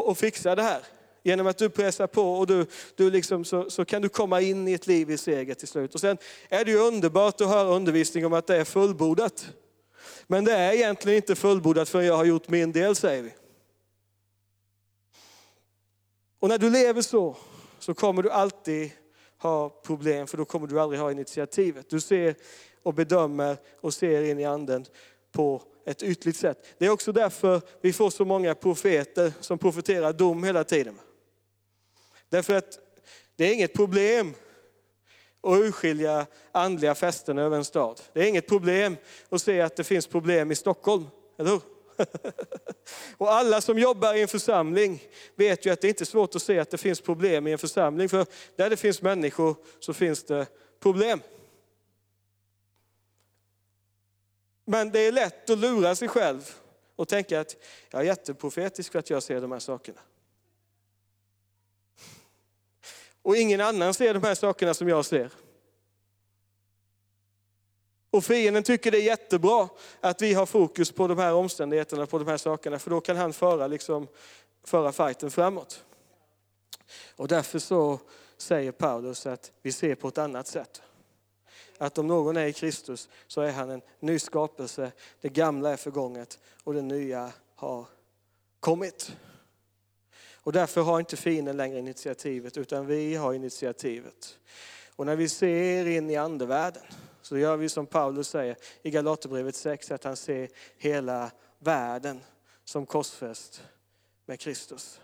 att 0.08 0.18
fixa 0.18 0.54
det 0.54 0.62
här. 0.62 0.80
Genom 1.26 1.46
att 1.46 1.58
du 1.58 1.68
pressar 1.68 2.06
på 2.06 2.34
och 2.34 2.46
du, 2.46 2.66
du 2.94 3.10
liksom, 3.10 3.44
så, 3.44 3.70
så 3.70 3.84
kan 3.84 4.02
du 4.02 4.08
komma 4.08 4.40
in 4.40 4.68
i 4.68 4.72
ett 4.72 4.86
liv 4.86 5.10
i 5.10 5.18
seger 5.18 5.54
till 5.54 5.68
slut. 5.68 5.94
Och 5.94 6.00
sen 6.00 6.18
är 6.48 6.64
det 6.64 6.70
ju 6.70 6.78
underbart 6.78 7.40
att 7.40 7.48
höra 7.48 7.68
undervisning 7.68 8.26
om 8.26 8.32
att 8.32 8.46
det 8.46 8.56
är 8.56 8.64
fullbordat. 8.64 9.48
Men 10.26 10.44
det 10.44 10.52
är 10.52 10.72
egentligen 10.72 11.16
inte 11.16 11.34
fullbordat 11.34 11.88
förrän 11.88 12.06
jag 12.06 12.16
har 12.16 12.24
gjort 12.24 12.48
min 12.48 12.72
del, 12.72 12.96
säger 12.96 13.22
vi. 13.22 13.34
Och 16.38 16.48
när 16.48 16.58
du 16.58 16.70
lever 16.70 17.02
så, 17.02 17.36
så 17.78 17.94
kommer 17.94 18.22
du 18.22 18.30
alltid 18.30 18.90
ha 19.38 19.68
problem, 19.68 20.26
för 20.26 20.36
då 20.36 20.44
kommer 20.44 20.66
du 20.66 20.80
aldrig 20.80 21.00
ha 21.00 21.10
initiativet. 21.10 21.90
Du 21.90 22.00
ser 22.00 22.34
och 22.82 22.94
bedömer 22.94 23.56
och 23.80 23.94
ser 23.94 24.22
in 24.22 24.38
i 24.38 24.44
anden 24.44 24.84
på 25.32 25.62
ett 25.86 26.02
ytligt 26.02 26.36
sätt. 26.36 26.66
Det 26.78 26.86
är 26.86 26.90
också 26.90 27.12
därför 27.12 27.60
vi 27.80 27.92
får 27.92 28.10
så 28.10 28.24
många 28.24 28.54
profeter 28.54 29.32
som 29.40 29.58
profeterar 29.58 30.12
dom 30.12 30.44
hela 30.44 30.64
tiden. 30.64 30.98
Därför 32.28 32.54
att 32.54 32.78
det 33.36 33.44
är 33.44 33.54
inget 33.54 33.74
problem 33.74 34.34
att 35.40 35.58
urskilja 35.58 36.26
andliga 36.52 36.94
fästen 36.94 37.38
över 37.38 37.56
en 37.56 37.64
stad. 37.64 38.00
Det 38.12 38.20
är 38.20 38.26
inget 38.26 38.48
problem 38.48 38.96
att 39.28 39.42
se 39.42 39.60
att 39.60 39.76
det 39.76 39.84
finns 39.84 40.06
problem 40.06 40.50
i 40.50 40.54
Stockholm, 40.54 41.06
eller 41.38 41.50
hur? 41.50 41.60
Och 43.16 43.32
alla 43.32 43.60
som 43.60 43.78
jobbar 43.78 44.14
i 44.14 44.22
en 44.22 44.28
församling 44.28 45.02
vet 45.34 45.66
ju 45.66 45.70
att 45.70 45.80
det 45.80 45.88
inte 45.88 46.04
är 46.04 46.06
svårt 46.06 46.34
att 46.34 46.42
se 46.42 46.58
att 46.58 46.70
det 46.70 46.78
finns 46.78 47.00
problem 47.00 47.46
i 47.46 47.52
en 47.52 47.58
församling. 47.58 48.08
För 48.08 48.26
där 48.56 48.70
det 48.70 48.76
finns 48.76 49.02
människor 49.02 49.56
så 49.80 49.92
finns 49.92 50.24
det 50.24 50.46
problem. 50.80 51.20
Men 54.64 54.90
det 54.90 55.00
är 55.00 55.12
lätt 55.12 55.50
att 55.50 55.58
lura 55.58 55.94
sig 55.94 56.08
själv 56.08 56.54
och 56.96 57.08
tänka 57.08 57.40
att 57.40 57.56
jag 57.90 58.00
är 58.00 58.06
jätteprofetisk 58.06 58.92
för 58.92 58.98
att 58.98 59.10
jag 59.10 59.22
ser 59.22 59.40
de 59.40 59.52
här 59.52 59.58
sakerna. 59.58 60.00
Och 63.24 63.36
ingen 63.36 63.60
annan 63.60 63.94
ser 63.94 64.14
de 64.14 64.22
här 64.22 64.34
sakerna 64.34 64.74
som 64.74 64.88
jag 64.88 65.04
ser. 65.04 65.30
Och 68.10 68.24
fienden 68.24 68.62
tycker 68.62 68.90
det 68.90 68.98
är 68.98 69.02
jättebra 69.02 69.68
att 70.00 70.22
vi 70.22 70.34
har 70.34 70.46
fokus 70.46 70.92
på 70.92 71.08
de 71.08 71.18
här 71.18 71.34
omständigheterna, 71.34 72.06
på 72.06 72.18
de 72.18 72.28
här 72.28 72.36
sakerna, 72.36 72.78
för 72.78 72.90
då 72.90 73.00
kan 73.00 73.16
han 73.16 73.32
föra, 73.32 73.66
liksom, 73.66 74.08
föra 74.64 74.92
fighten 74.92 75.30
framåt. 75.30 75.84
Och 77.16 77.28
därför 77.28 77.58
så 77.58 77.98
säger 78.36 78.72
Paulus 78.72 79.26
att 79.26 79.52
vi 79.62 79.72
ser 79.72 79.94
på 79.94 80.08
ett 80.08 80.18
annat 80.18 80.46
sätt. 80.46 80.82
Att 81.78 81.98
om 81.98 82.06
någon 82.06 82.36
är 82.36 82.46
i 82.46 82.52
Kristus 82.52 83.08
så 83.26 83.40
är 83.40 83.52
han 83.52 83.70
en 83.70 83.82
ny 84.00 84.18
skapelse. 84.18 84.92
Det 85.20 85.28
gamla 85.28 85.72
är 85.72 85.76
förgånget 85.76 86.38
och 86.64 86.74
det 86.74 86.82
nya 86.82 87.32
har 87.54 87.86
kommit. 88.60 89.12
Och 90.44 90.52
därför 90.52 90.80
har 90.80 91.00
inte 91.00 91.16
fienden 91.16 91.56
längre 91.56 91.78
initiativet, 91.78 92.56
utan 92.56 92.86
vi 92.86 93.14
har 93.14 93.34
initiativet. 93.34 94.38
Och 94.96 95.06
när 95.06 95.16
vi 95.16 95.28
ser 95.28 95.86
in 95.86 96.10
i 96.10 96.16
andevärlden 96.16 96.82
så 97.22 97.38
gör 97.38 97.56
vi 97.56 97.68
som 97.68 97.86
Paulus 97.86 98.28
säger 98.28 98.56
i 98.82 98.90
Galaterbrevet 98.90 99.54
6, 99.54 99.90
att 99.90 100.04
han 100.04 100.16
ser 100.16 100.48
hela 100.78 101.30
världen 101.58 102.20
som 102.64 102.86
korsfäst 102.86 103.62
med 104.26 104.40
Kristus. 104.40 105.00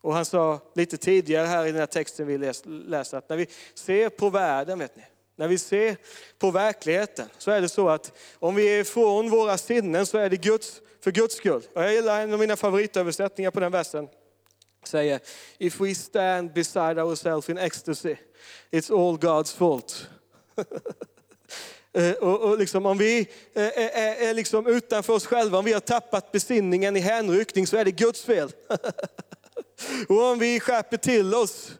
Och 0.00 0.14
han 0.14 0.24
sa 0.24 0.60
lite 0.74 0.96
tidigare 0.96 1.46
här 1.46 1.66
i 1.66 1.70
den 1.70 1.80
här 1.80 1.86
texten 1.86 2.26
vi 2.26 2.38
läste 2.64 3.18
att 3.18 3.28
när 3.28 3.36
vi 3.36 3.46
ser 3.74 4.08
på 4.08 4.30
världen, 4.30 4.78
vet 4.78 4.96
ni, 4.96 5.02
när 5.36 5.48
vi 5.48 5.58
ser 5.58 5.96
på 6.38 6.50
verkligheten 6.50 7.28
så 7.38 7.50
är 7.50 7.60
det 7.60 7.68
så 7.68 7.88
att 7.88 8.12
om 8.34 8.54
vi 8.54 8.66
är 8.66 8.80
ifrån 8.80 9.30
våra 9.30 9.58
sinnen 9.58 10.06
så 10.06 10.18
är 10.18 10.30
det 10.30 10.36
Guds, 10.36 10.80
för 11.00 11.10
Guds 11.10 11.34
skull. 11.34 11.62
Och 11.74 11.82
jag 11.82 11.94
gillar 11.94 12.20
en 12.20 12.32
av 12.32 12.38
mina 12.38 12.56
favoritöversättningar 12.56 13.50
på 13.50 13.60
den 13.60 13.72
versen 13.72 14.08
säger, 14.88 15.20
if 15.58 15.80
we 15.80 15.94
stand 15.94 16.52
beside 16.52 16.98
ourselves 16.98 17.48
in 17.48 17.58
ecstasy, 17.58 18.16
it's 18.70 18.90
all 18.90 19.18
God's 19.18 19.56
fault. 19.56 20.08
Eh, 21.96 22.12
och, 22.12 22.40
och 22.40 22.58
liksom, 22.58 22.86
om 22.86 22.98
vi 22.98 23.28
är, 23.54 23.78
är, 23.78 24.28
är 24.28 24.34
liksom 24.34 24.66
utanför 24.66 25.12
oss 25.12 25.26
själva, 25.26 25.58
om 25.58 25.64
vi 25.64 25.72
har 25.72 25.80
tappat 25.80 26.32
besinningen 26.32 26.96
i 26.96 27.00
hänryckning 27.00 27.66
så 27.66 27.76
är 27.76 27.84
det 27.84 27.90
Guds 27.90 28.24
fel. 28.24 28.52
och 30.08 30.22
om 30.22 30.38
vi 30.38 30.60
skärper 30.60 30.96
till 30.96 31.34
oss 31.34 31.72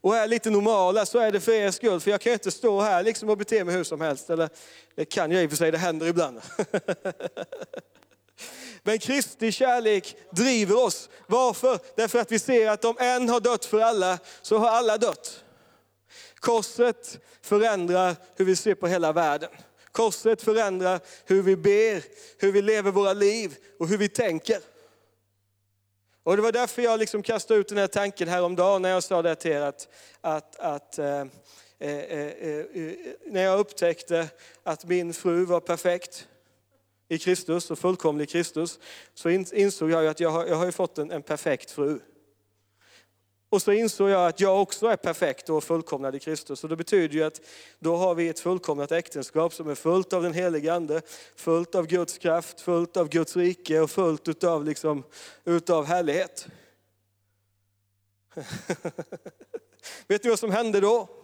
och 0.00 0.16
är 0.16 0.26
lite 0.26 0.50
normala 0.50 1.06
så 1.06 1.18
är 1.18 1.32
det 1.32 1.40
för 1.40 1.52
er 1.52 1.70
skull. 1.70 2.00
För 2.00 2.10
jag 2.10 2.20
kan 2.20 2.30
ju 2.30 2.34
inte 2.34 2.50
stå 2.50 2.80
här 2.80 3.02
liksom 3.02 3.30
och 3.30 3.38
bete 3.38 3.64
mig 3.64 3.74
hur 3.74 3.84
som 3.84 4.00
helst. 4.00 4.30
Eller, 4.30 4.48
det 4.94 5.04
kan 5.04 5.30
jag 5.30 5.42
i 5.42 5.46
och 5.46 5.50
för 5.50 5.56
sig, 5.56 5.70
det 5.72 5.78
händer 5.78 6.06
ibland. 6.06 6.40
Men 8.82 8.98
Kristi 8.98 9.52
kärlek 9.52 10.16
driver 10.30 10.84
oss. 10.84 11.08
Varför? 11.26 11.78
Därför 11.96 12.18
att 12.18 12.32
vi 12.32 12.38
ser 12.38 12.70
att 12.70 12.84
om 12.84 12.96
en 12.98 13.28
har 13.28 13.40
dött 13.40 13.64
för 13.64 13.80
alla, 13.80 14.18
så 14.42 14.58
har 14.58 14.68
alla 14.68 14.98
dött. 14.98 15.44
Korset 16.34 17.18
förändrar 17.42 18.16
hur 18.36 18.44
vi 18.44 18.56
ser 18.56 18.74
på 18.74 18.86
hela 18.86 19.12
världen. 19.12 19.50
Korset 19.92 20.42
förändrar 20.42 21.00
hur 21.24 21.42
vi 21.42 21.56
ber, 21.56 22.02
hur 22.38 22.52
vi 22.52 22.62
lever 22.62 22.90
våra 22.90 23.12
liv 23.12 23.56
och 23.78 23.88
hur 23.88 23.98
vi 23.98 24.08
tänker. 24.08 24.58
Och 26.24 26.36
det 26.36 26.42
var 26.42 26.52
därför 26.52 26.82
jag 26.82 26.98
liksom 26.98 27.22
kastade 27.22 27.60
ut 27.60 27.68
den 27.68 27.78
här 27.78 27.86
tanken 27.86 28.28
häromdagen 28.28 28.82
när 28.82 28.90
jag 28.90 29.02
sa 29.02 29.22
det 29.22 29.34
till 29.34 29.50
er 29.50 29.60
att, 29.60 29.88
att, 30.20 30.56
att 30.56 30.98
eh, 30.98 31.20
eh, 31.78 31.90
eh, 31.90 32.20
eh, 32.20 32.58
eh 32.58 32.94
när 33.26 33.42
jag 33.42 33.58
upptäckte 33.60 34.28
att 34.62 34.84
min 34.84 35.14
fru 35.14 35.44
var 35.44 35.60
perfekt 35.60 36.28
i 37.12 37.18
Kristus 37.18 37.70
och 37.70 37.78
fullkomlig 37.78 38.24
i 38.24 38.26
Kristus, 38.26 38.78
så 39.14 39.28
insåg 39.30 39.90
jag 39.90 40.06
att 40.06 40.20
jag 40.20 40.30
har, 40.30 40.46
jag 40.46 40.56
har 40.56 40.70
fått 40.70 40.98
en, 40.98 41.10
en 41.10 41.22
perfekt 41.22 41.70
fru. 41.70 42.00
Och 43.48 43.62
så 43.62 43.72
insåg 43.72 44.10
jag 44.10 44.28
att 44.28 44.40
jag 44.40 44.62
också 44.62 44.86
är 44.86 44.96
perfekt 44.96 45.48
och 45.48 45.64
fullkomnad 45.64 46.14
i 46.14 46.20
Kristus. 46.20 46.64
Och 46.64 46.70
det 46.70 46.76
betyder 46.76 47.14
ju 47.14 47.22
att 47.22 47.40
då 47.78 47.96
har 47.96 48.14
vi 48.14 48.28
ett 48.28 48.40
fullkomnat 48.40 48.92
äktenskap 48.92 49.54
som 49.54 49.68
är 49.68 49.74
fullt 49.74 50.12
av 50.12 50.22
den 50.22 50.32
helige 50.32 50.74
Ande, 50.74 51.02
fullt 51.36 51.74
av 51.74 51.86
Guds 51.86 52.18
kraft, 52.18 52.60
fullt 52.60 52.96
av 52.96 53.08
Guds 53.08 53.36
rike 53.36 53.80
och 53.80 53.90
fullt 53.90 54.28
utav, 54.28 54.64
liksom, 54.64 55.04
utav 55.44 55.84
härlighet. 55.84 56.46
Vet 60.06 60.24
ni 60.24 60.30
vad 60.30 60.38
som 60.38 60.50
hände 60.50 60.80
då? 60.80 61.21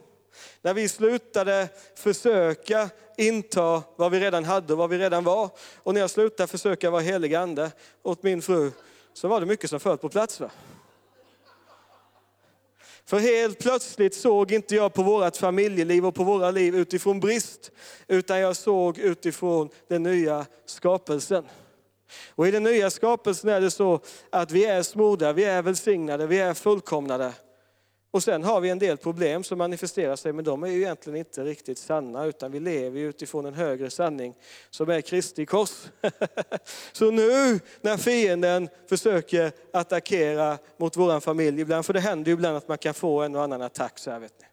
När 0.63 0.75
vi 0.75 0.89
slutade 0.89 1.69
försöka 1.95 2.91
inta 3.17 3.83
vad 3.97 4.11
vi 4.11 4.21
redan 4.21 4.45
hade 4.45 4.73
och 4.73 4.79
vad 4.79 4.91
vi 4.91 4.99
redan 4.99 5.25
var. 5.25 5.51
Och 5.77 5.95
när 5.95 6.01
jag 6.01 6.11
slutade 6.11 6.47
försöka 6.47 6.91
vara 6.91 7.03
helig 7.03 7.35
ande 7.35 7.71
åt 8.03 8.23
min 8.23 8.43
fru 8.43 8.71
så 9.13 9.29
var 9.29 9.41
det 9.41 9.47
mycket 9.47 9.71
som 9.71 9.81
föll 9.81 9.99
på 9.99 10.09
plats. 10.09 10.41
Va? 10.41 10.51
För 13.05 13.19
helt 13.19 13.59
plötsligt 13.59 14.15
såg 14.15 14.53
inte 14.53 14.75
jag 14.75 14.95
på 14.95 15.03
vårt 15.03 15.37
familjeliv 15.37 16.07
och 16.07 16.15
på 16.15 16.25
våra 16.25 16.51
liv 16.51 16.77
utifrån 16.77 17.21
brist, 17.21 17.71
utan 18.07 18.39
jag 18.39 18.57
såg 18.57 18.99
utifrån 18.99 19.69
den 19.89 20.03
nya 20.03 20.47
skapelsen. 20.67 21.45
Och 22.35 22.49
i 22.49 22.51
den 22.51 22.63
nya 22.63 22.91
skapelsen 22.91 23.51
är 23.51 23.61
det 23.61 23.71
så 23.71 24.01
att 24.31 24.51
vi 24.51 24.65
är 24.65 24.83
smorda, 24.83 25.33
vi 25.33 25.45
är 25.45 25.63
välsignade, 25.63 26.27
vi 26.27 26.39
är 26.39 26.55
fullkomnade. 26.55 27.33
Och 28.11 28.23
sen 28.23 28.45
har 28.45 28.61
vi 28.61 28.71
en 28.71 28.79
del 28.79 28.97
problem 28.97 29.45
som 29.45 29.59
manifesterar 29.59 30.17
sig, 30.17 30.33
men 30.33 30.45
de 30.45 30.63
är 30.63 30.69
ju 30.69 30.77
egentligen 30.77 31.19
inte 31.19 31.45
riktigt 31.45 31.79
sanna, 31.79 32.25
utan 32.25 32.53
vi 32.53 32.61
lever 32.61 33.01
utifrån 33.01 33.47
en 33.47 33.55
högre 33.55 33.91
sanning 33.91 34.35
som 34.71 34.91
är 34.91 35.01
Kristi 35.01 35.47
kors. 35.47 35.87
Så 36.93 37.11
nu 37.11 37.61
när 37.81 37.97
fienden 37.97 38.69
försöker 38.89 39.53
attackera 39.73 40.59
mot 40.77 40.97
vår 40.97 41.21
familj 41.21 41.61
ibland, 41.61 41.87
för 41.87 41.93
det 41.93 42.01
händer 42.01 42.31
ju 42.31 42.35
ibland 42.35 42.57
att 42.57 42.69
man 42.69 42.79
kan 42.79 42.95
få 42.95 43.23
en 43.23 43.37
och 43.37 43.43
annan 43.43 43.63
attack 43.63 43.99
så 43.99 44.11
här 44.11 44.19
vet 44.19 44.41
ni. 44.41 44.47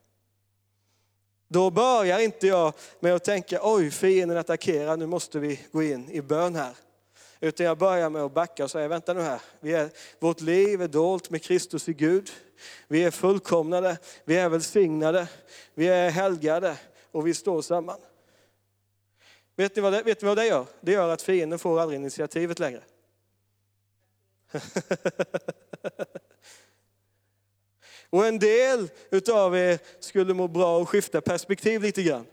Då 1.48 1.70
börjar 1.70 2.20
inte 2.20 2.48
jag 2.48 2.74
med 3.00 3.16
att 3.16 3.24
tänka, 3.24 3.60
oj 3.64 3.92
fienden 3.92 4.38
attackerar, 4.38 4.98
nu 4.98 5.06
måste 5.06 5.40
vi 5.40 5.60
gå 5.72 5.84
in 5.84 6.10
i 6.10 6.22
bön 6.22 6.56
här. 6.56 6.74
Utan 7.40 7.66
jag 7.66 7.78
börjar 7.78 8.10
med 8.10 8.22
att 8.22 8.34
backa 8.34 8.64
och 8.64 8.72
säga, 8.72 8.88
vänta 8.88 9.14
nu 9.14 9.22
här, 9.22 9.42
vi 9.60 9.74
är, 9.74 9.90
vårt 10.20 10.42
liv 10.42 10.82
är 10.82 10.88
dolt 10.88 11.30
med 11.30 11.44
Kristus 11.44 11.90
i 11.90 11.94
Gud. 11.94 12.32
Vi 12.88 13.04
är 13.04 13.12
fullkomnade, 13.12 13.98
vi 14.26 14.38
är 14.38 14.50
välsignade, 14.50 15.28
vi 15.74 15.88
är 15.88 16.10
helgade 16.10 16.78
och 17.12 17.28
vi 17.28 17.34
står 17.34 17.62
samman. 17.62 18.00
Vet 19.56 19.76
ni, 19.76 19.82
vad 19.82 19.94
det, 19.94 20.04
vet 20.04 20.22
ni 20.22 20.28
vad 20.28 20.38
det 20.38 20.46
gör? 20.46 20.66
Det 20.82 20.92
gör 20.92 21.10
att 21.10 21.22
fienden 21.22 21.60
får 21.60 21.80
aldrig 21.80 22.00
initiativet 22.00 22.60
längre. 22.60 22.82
och 28.10 28.28
en 28.28 28.40
del 28.40 28.90
utav 29.12 29.58
er 29.58 29.80
skulle 30.00 30.34
må 30.34 30.48
bra 30.48 30.82
att 30.82 30.90
skifta 30.90 31.22
perspektiv 31.22 31.82
lite 31.82 32.04
grann. 32.04 32.26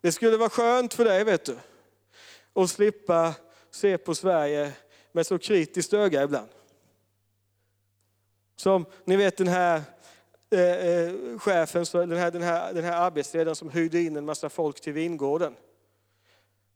Det 0.00 0.12
skulle 0.12 0.36
vara 0.36 0.50
skönt 0.50 0.94
för 0.94 1.04
dig, 1.04 1.24
vet 1.24 1.44
du, 1.44 1.58
att 2.52 2.70
slippa 2.70 3.34
se 3.70 3.98
på 3.98 4.14
Sverige 4.14 4.72
med 5.12 5.26
så 5.26 5.38
kritiskt 5.38 5.92
öga 5.92 6.22
ibland. 6.22 6.48
Som 8.56 8.86
ni 9.04 9.16
vet 9.16 9.36
den 9.36 9.48
här 9.48 9.82
eh, 10.50 10.60
eh 10.60 11.38
chefen, 11.38 11.84
den 11.92 12.18
här, 12.18 12.30
den, 12.30 12.42
här, 12.42 12.72
den 12.72 12.84
här 12.84 13.00
arbetsledaren 13.00 13.56
som 13.56 13.70
hyrde 13.70 14.00
in 14.00 14.16
en 14.16 14.24
massa 14.24 14.48
folk 14.48 14.80
till 14.80 14.92
vingården. 14.92 15.54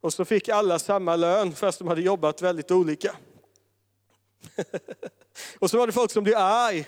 Och 0.01 0.13
så 0.13 0.25
fick 0.25 0.49
alla 0.49 0.79
samma 0.79 1.17
lön 1.17 1.53
fast 1.53 1.79
de 1.79 1.89
hade 1.89 2.01
jobbat 2.01 2.43
väldigt 2.43 2.71
olika. 2.71 3.17
och 5.59 5.71
så 5.71 5.79
var 5.79 5.87
det 5.87 5.93
folk 5.93 6.11
som 6.11 6.25
blev 6.25 6.37
arg 6.37 6.87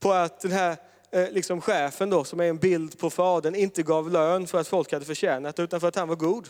på 0.00 0.12
att 0.12 0.40
den 0.40 0.52
här 0.52 0.76
eh, 1.10 1.30
liksom 1.30 1.60
chefen 1.60 2.10
då, 2.10 2.24
som 2.24 2.40
är 2.40 2.44
en 2.44 2.58
bild 2.58 2.98
på 2.98 3.10
fadern, 3.10 3.54
inte 3.54 3.82
gav 3.82 4.10
lön 4.10 4.46
för 4.46 4.60
att 4.60 4.68
folk 4.68 4.92
hade 4.92 5.04
förtjänat 5.04 5.58
utan 5.58 5.80
för 5.80 5.88
att 5.88 5.96
han 5.96 6.08
var 6.08 6.16
god. 6.16 6.48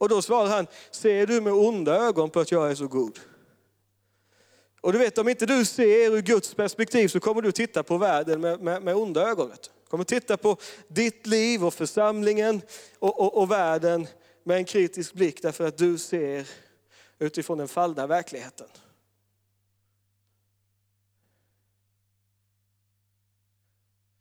Och 0.00 0.08
då 0.08 0.22
svarar 0.22 0.48
han, 0.48 0.66
ser 0.90 1.26
du 1.26 1.40
med 1.40 1.52
onda 1.52 1.96
ögon 1.96 2.30
på 2.30 2.40
att 2.40 2.50
jag 2.50 2.70
är 2.70 2.74
så 2.74 2.86
god? 2.88 3.18
Och 4.80 4.92
du 4.92 4.98
vet, 4.98 5.18
om 5.18 5.28
inte 5.28 5.46
du 5.46 5.64
ser 5.64 6.10
ur 6.16 6.22
Guds 6.22 6.54
perspektiv 6.54 7.08
så 7.08 7.20
kommer 7.20 7.42
du 7.42 7.52
titta 7.52 7.82
på 7.82 7.98
världen 7.98 8.40
med, 8.40 8.60
med, 8.60 8.82
med 8.82 8.96
onda 8.96 9.28
ögon. 9.28 9.50
Du 9.50 9.90
kommer 9.90 10.04
titta 10.04 10.36
på 10.36 10.56
ditt 10.88 11.26
liv 11.26 11.64
och 11.64 11.74
församlingen 11.74 12.62
och, 12.98 13.20
och, 13.20 13.38
och 13.38 13.50
världen 13.50 14.06
med 14.44 14.56
en 14.56 14.64
kritisk 14.64 15.12
blick 15.12 15.42
därför 15.42 15.66
att 15.66 15.78
du 15.78 15.98
ser 15.98 16.48
utifrån 17.18 17.58
den 17.58 17.68
fallna 17.68 18.06
verkligheten. 18.06 18.68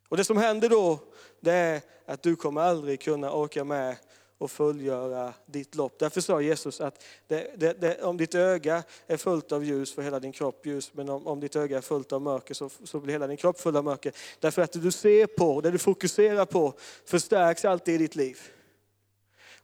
Och 0.10 0.18
det 0.18 0.26
som 0.26 0.38
händer 0.38 0.70
då, 0.70 1.00
det 1.40 1.54
är 1.54 1.82
att 2.06 2.24
du 2.24 2.36
kommer 2.36 2.62
aldrig 2.62 3.02
kunna 3.02 3.32
orka 3.32 3.64
med 3.64 3.96
och 4.40 4.52
fullgöra 4.52 5.34
ditt 5.46 5.76
lopp. 5.76 6.00
Därför 6.00 6.22
sa 6.22 6.42
Jesus 6.42 6.82
att 6.82 7.04
det, 7.28 7.52
det, 7.58 7.82
det, 7.82 8.04
om 8.04 8.18
ditt 8.18 8.36
öga 8.36 8.84
är 9.08 9.18
fullt 9.18 9.52
av 9.52 9.64
ljus 9.64 9.94
får 9.94 10.02
hela 10.02 10.20
din 10.20 10.32
kropp 10.32 10.66
ljus, 10.66 10.92
men 10.94 11.10
om, 11.10 11.28
om 11.28 11.40
ditt 11.40 11.56
öga 11.56 11.78
är 11.78 11.82
fullt 11.82 12.12
av 12.14 12.22
mörker 12.22 12.54
så, 12.54 12.70
så 12.84 13.00
blir 13.00 13.14
hela 13.14 13.28
din 13.28 13.38
kropp 13.38 13.60
full 13.60 13.76
av 13.76 13.84
mörker. 13.84 14.14
Därför 14.40 14.62
att 14.62 14.72
det 14.72 14.80
du 14.80 14.92
ser 14.92 15.28
på, 15.28 15.62
det 15.62 15.72
du 15.72 15.78
fokuserar 15.78 16.46
på, 16.46 16.74
förstärks 17.06 17.66
alltid 17.66 17.96
i 17.96 17.98
ditt 17.98 18.16
liv. 18.16 18.40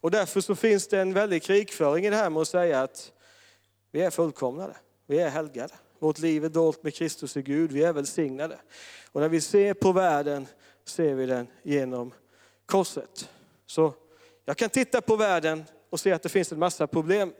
Och 0.01 0.11
därför 0.11 0.41
så 0.41 0.55
finns 0.55 0.87
det 0.87 0.99
en 0.99 1.13
väldig 1.13 1.43
krigföring 1.43 2.05
i 2.05 2.09
det 2.09 2.15
här 2.15 2.29
med 2.29 2.41
att 2.41 2.47
säga 2.47 2.81
att 2.81 3.11
vi 3.91 4.01
är 4.01 4.09
fullkomnade, 4.09 4.75
vi 5.05 5.19
är 5.19 5.29
helgade. 5.29 5.73
Vårt 5.99 6.19
liv 6.19 6.45
är 6.45 6.49
dolt 6.49 6.83
med 6.83 6.93
Kristus 6.93 7.37
i 7.37 7.41
Gud, 7.41 7.71
vi 7.71 7.83
är 7.83 7.93
välsignade. 7.93 8.57
Och 9.11 9.21
när 9.21 9.29
vi 9.29 9.41
ser 9.41 9.73
på 9.73 9.91
världen 9.91 10.47
ser 10.85 11.13
vi 11.13 11.25
den 11.25 11.47
genom 11.63 12.13
korset. 12.65 13.29
Så 13.65 13.93
jag 14.45 14.57
kan 14.57 14.69
titta 14.69 15.01
på 15.01 15.15
världen 15.15 15.65
och 15.89 15.99
se 15.99 16.11
att 16.11 16.23
det 16.23 16.29
finns 16.29 16.51
en 16.51 16.59
massa 16.59 16.87
problem. 16.87 17.33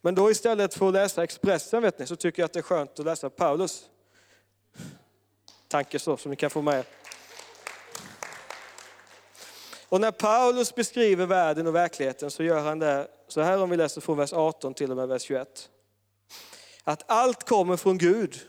Men 0.00 0.14
då 0.14 0.30
istället 0.30 0.74
för 0.74 0.88
att 0.88 0.92
läsa 0.92 1.24
Expressen 1.24 1.82
vet 1.82 1.98
ni, 1.98 2.06
så 2.06 2.16
tycker 2.16 2.42
jag 2.42 2.44
att 2.44 2.52
det 2.52 2.60
är 2.60 2.62
skönt 2.62 2.98
att 2.98 3.04
läsa 3.04 3.30
Paulus. 3.30 3.84
Tanke 5.68 5.98
så, 5.98 6.16
som 6.16 6.30
ni 6.30 6.36
kan 6.36 6.50
få 6.50 6.62
med 6.62 6.84
Och 9.90 10.00
när 10.00 10.10
Paulus 10.10 10.74
beskriver 10.74 11.26
världen 11.26 11.66
och 11.66 11.74
verkligheten 11.74 12.30
så 12.30 12.42
gör 12.42 12.60
han 12.60 12.78
det 12.78 13.08
så 13.28 13.40
här 13.40 13.62
om 13.62 13.70
vi 13.70 13.76
läser 13.76 14.00
från 14.00 14.18
vers 14.18 14.32
18 14.32 14.74
till 14.74 14.90
och 14.90 14.96
med 14.96 15.08
vers 15.08 15.22
21. 15.22 15.70
Att 16.84 17.02
allt 17.06 17.48
kommer 17.48 17.76
från 17.76 17.98
Gud 17.98 18.40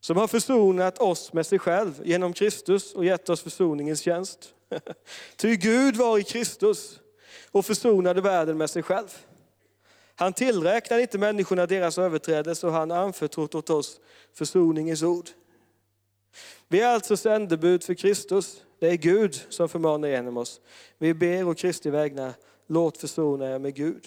som 0.00 0.16
har 0.16 0.26
försonat 0.26 0.98
oss 0.98 1.32
med 1.32 1.46
sig 1.46 1.58
själv 1.58 2.00
genom 2.04 2.32
Kristus 2.32 2.94
och 2.94 3.04
gett 3.04 3.28
oss 3.28 3.40
försoningens 3.40 4.00
tjänst. 4.00 4.54
Ty 5.36 5.56
Gud 5.56 5.96
var 5.96 6.18
i 6.18 6.22
Kristus 6.22 7.00
och 7.50 7.66
försonade 7.66 8.20
världen 8.20 8.58
med 8.58 8.70
sig 8.70 8.82
själv. 8.82 9.18
Han 10.14 10.32
tillräknade 10.32 11.02
inte 11.02 11.18
människorna 11.18 11.66
deras 11.66 11.98
överträdelse 11.98 12.66
och 12.66 12.72
han 12.72 12.90
anförtrott 12.90 13.54
åt 13.54 13.70
oss 13.70 14.00
försoningens 14.34 15.02
ord. 15.02 15.28
Vi 16.68 16.80
är 16.80 16.86
alltså 16.86 17.16
sändebud 17.16 17.84
för 17.84 17.94
Kristus. 17.94 18.62
Det 18.78 18.88
är 18.88 18.96
Gud 18.96 19.44
som 19.48 19.68
förmanar 19.68 20.08
genom 20.08 20.36
oss. 20.36 20.60
Vi 20.98 21.14
ber 21.14 21.48
och 21.48 21.58
Kristi 21.58 21.90
vägnar, 21.90 22.32
låt 22.66 22.98
försona 22.98 23.54
er 23.54 23.58
med 23.58 23.74
Gud. 23.74 24.06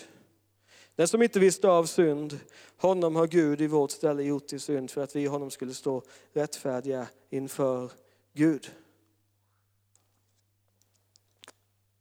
Den 0.95 1.08
som 1.08 1.22
inte 1.22 1.39
visste 1.39 1.67
av 1.67 1.86
synd, 1.86 2.39
honom 2.78 3.15
har 3.15 3.28
Gud 3.28 3.62
i 3.62 3.67
vårt 3.67 3.91
ställe 3.91 4.24
gjort 4.24 4.48
till 4.48 4.60
synd 4.60 4.91
för 4.91 5.04
att 5.04 5.15
vi 5.15 5.22
i 5.22 5.26
honom 5.26 5.52
skulle 5.52 5.74
stå 5.74 6.04
rättfärdiga 6.34 7.08
inför 7.30 7.91
Gud. 8.34 8.72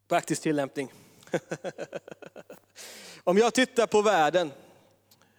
Praktisk 0.09 0.43
tillämpning. 0.43 0.93
Om 3.25 3.39
jag 3.39 3.55
tittar 3.55 3.87
på 3.87 4.03
världen 4.03 4.53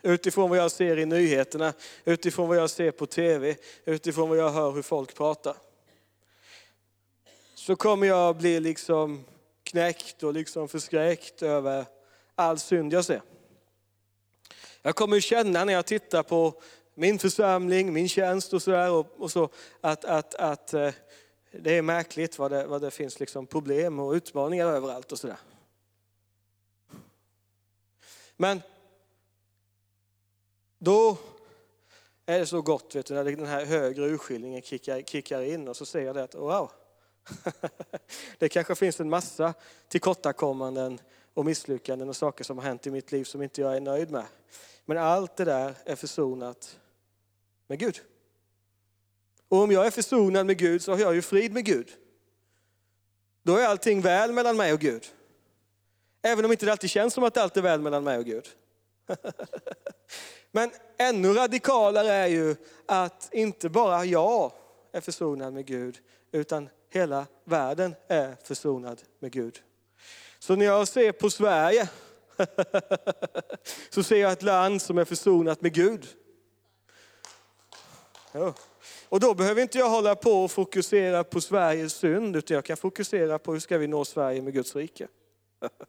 Utifrån 0.02 0.50
vad 0.50 0.60
jag 0.60 0.72
ser 0.72 1.00
i 1.00 1.06
nyheterna, 1.06 1.74
utifrån 2.06 2.48
vad 2.48 2.58
jag 2.58 2.70
ser 2.70 2.92
på 2.92 3.06
tv, 3.06 3.56
utifrån 3.86 4.30
vad 4.30 4.38
jag 4.38 4.50
hör 4.50 4.72
hur 4.72 4.82
folk 4.82 5.16
pratar. 5.16 5.56
Så 7.56 7.76
kommer 7.76 8.08
jag 8.08 8.38
bli 8.38 8.60
liksom 8.60 9.26
knäckt 9.64 10.24
och 10.24 10.34
liksom 10.34 10.68
förskräckt 10.68 11.42
över 11.42 11.86
all 12.36 12.60
synd 12.60 12.94
jag 12.94 13.06
ser. 13.06 13.22
Jag 14.82 14.96
kommer 14.96 15.20
känna 15.20 15.66
när 15.66 15.74
jag 15.74 15.86
tittar 15.86 16.24
på 16.24 16.62
min 16.96 17.20
församling, 17.20 17.94
min 17.94 18.10
tjänst 18.10 18.54
och 18.54 18.62
sådär, 18.62 18.92
och, 18.92 19.08
och 19.18 19.32
så, 19.32 19.50
att, 19.82 20.06
att, 20.06 20.36
att 20.36 20.74
eh, 20.74 20.94
det 21.52 21.78
är 21.78 21.82
märkligt 21.82 22.40
vad 22.40 22.52
det, 22.52 22.68
vad 22.68 22.82
det 22.82 22.92
finns 22.92 23.20
liksom 23.20 23.48
problem 23.48 24.00
och 24.00 24.12
utmaningar 24.12 24.68
överallt 24.68 25.12
och 25.12 25.20
sådär. 25.20 25.40
Men 28.38 28.62
då 30.78 31.18
är 32.26 32.40
det 32.40 32.46
så 32.46 32.62
gott 32.62 32.96
vet 32.96 33.06
du, 33.06 33.14
när 33.14 33.24
den 33.24 33.46
här 33.46 33.66
högre 33.66 34.06
urskiljningen 34.06 34.62
kickar, 34.62 35.02
kickar 35.02 35.42
in 35.42 35.68
och 35.68 35.78
så 35.78 35.86
ser 35.86 36.02
jag 36.02 36.16
det 36.16 36.24
att 36.24 36.36
wow, 36.36 36.72
det 38.38 38.50
kanske 38.50 38.76
finns 38.76 39.00
en 39.00 39.10
massa 39.10 39.54
tillkortakommanden 39.88 41.00
och 41.34 41.46
misslyckanden 41.46 42.10
och 42.10 42.16
saker 42.16 42.44
som 42.44 42.58
har 42.58 42.66
hänt 42.66 42.88
i 42.88 42.92
mitt 42.92 43.12
liv 43.12 43.24
som 43.24 43.42
inte 43.42 43.62
jag 43.62 43.76
är 43.76 43.82
nöjd 43.82 44.12
med. 44.12 44.26
Men 44.86 44.98
allt 44.98 45.36
det 45.36 45.46
där 45.46 45.76
är 45.86 45.96
försonat 45.96 46.80
med 47.68 47.80
Gud. 47.80 48.02
Och 49.50 49.58
om 49.58 49.72
jag 49.72 49.86
är 49.86 49.92
försonad 49.92 50.46
med 50.46 50.58
Gud 50.58 50.82
så 50.82 50.92
har 50.92 51.00
jag 51.00 51.16
ju 51.16 51.22
frid 51.22 51.54
med 51.54 51.66
Gud. 51.66 51.90
Då 53.44 53.58
är 53.58 53.66
allting 53.66 54.02
väl 54.02 54.34
mellan 54.34 54.58
mig 54.58 54.74
och 54.74 54.80
Gud. 54.80 55.06
Även 56.22 56.46
om 56.46 56.52
inte 56.52 56.66
det 56.66 56.72
alltid 56.72 56.90
känns 56.90 57.14
som 57.14 57.24
att 57.24 57.38
allt 57.38 57.58
är 57.58 57.62
väl 57.62 57.82
mellan 57.82 58.04
mig 58.04 58.18
och 58.18 58.26
Gud. 58.26 58.48
Men 60.52 60.72
ännu 60.98 61.34
radikalare 61.34 62.12
är 62.14 62.28
ju 62.28 62.56
att 62.86 63.30
inte 63.32 63.70
bara 63.70 64.06
jag 64.06 64.52
är 64.92 65.02
försonad 65.02 65.54
med 65.54 65.66
Gud, 65.66 66.00
utan 66.32 66.70
hela 66.90 67.26
världen 67.44 67.96
är 68.08 68.36
försonad 68.44 69.02
med 69.20 69.32
Gud. 69.32 69.62
Så 70.40 70.56
när 70.56 70.66
jag 70.66 70.88
ser 70.88 71.12
på 71.12 71.30
Sverige 71.30 71.90
så 73.90 74.04
ser 74.04 74.18
jag 74.18 74.32
ett 74.32 74.44
land 74.44 74.82
som 74.82 74.98
är 74.98 75.06
försonat 75.06 75.62
med 75.62 75.74
Gud. 75.74 76.08
Och 79.10 79.20
då 79.20 79.34
behöver 79.34 79.62
inte 79.62 79.78
jag 79.78 79.90
hålla 79.90 80.16
på 80.16 80.44
och 80.44 80.52
fokusera 80.52 81.24
på 81.24 81.42
Sveriges 81.42 81.94
synd, 81.94 82.36
utan 82.36 82.56
jag 82.56 82.66
kan 82.66 82.78
fokusera 82.78 83.40
på 83.40 83.54
hur 83.54 83.60
ska 83.60 83.78
vi 83.78 83.88
nå 83.88 84.06
Sverige 84.06 84.42
med 84.42 84.54
Guds 84.54 84.76
rike. 84.76 85.08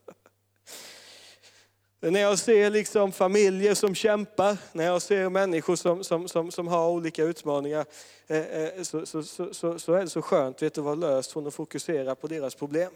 När 2.03 2.21
jag 2.21 2.39
ser 2.39 2.71
liksom 2.71 3.13
familjer 3.13 3.75
som 3.75 3.95
kämpar, 3.95 4.57
när 4.73 4.85
jag 4.85 5.03
ser 5.03 5.29
människor 5.29 5.77
som, 5.77 6.05
som, 6.05 6.29
som, 6.29 6.51
som 6.51 6.69
har 6.69 6.91
olika 6.91 7.25
utmaningar, 7.25 7.85
eh, 8.27 8.39
eh, 8.39 8.83
så, 8.83 9.07
så, 9.07 9.23
så, 9.23 9.79
så, 9.79 9.93
är 9.95 10.01
det 10.01 10.11
så 10.11 10.23
skönt 10.23 10.63
vet, 10.63 10.79
att 10.79 10.85
vara 10.85 10.95
löst 10.95 11.33
från 11.33 11.47
att 11.47 11.55
fokusera 11.55 12.15
på 12.15 12.27
deras 12.27 12.55
problem. 12.55 12.93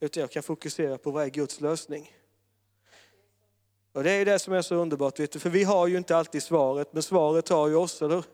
Utan 0.00 0.20
jag 0.20 0.30
kan 0.30 0.42
fokusera 0.42 0.98
på 0.98 1.10
vad 1.10 1.24
är 1.24 1.28
Guds 1.28 1.60
lösning. 1.60 2.12
Och 3.92 4.04
Det 4.04 4.10
är 4.10 4.24
det 4.24 4.38
som 4.38 4.54
är 4.54 4.62
så 4.62 4.74
underbart, 4.74 5.20
vet 5.20 5.32
du, 5.32 5.38
för 5.38 5.50
vi 5.50 5.64
har 5.64 5.86
ju 5.86 5.96
inte 5.96 6.16
alltid 6.16 6.42
svaret, 6.42 6.88
men 6.92 7.02
svaret 7.02 7.48
har 7.48 7.68
ju 7.68 7.74
oss, 7.74 8.02
eller 8.02 8.24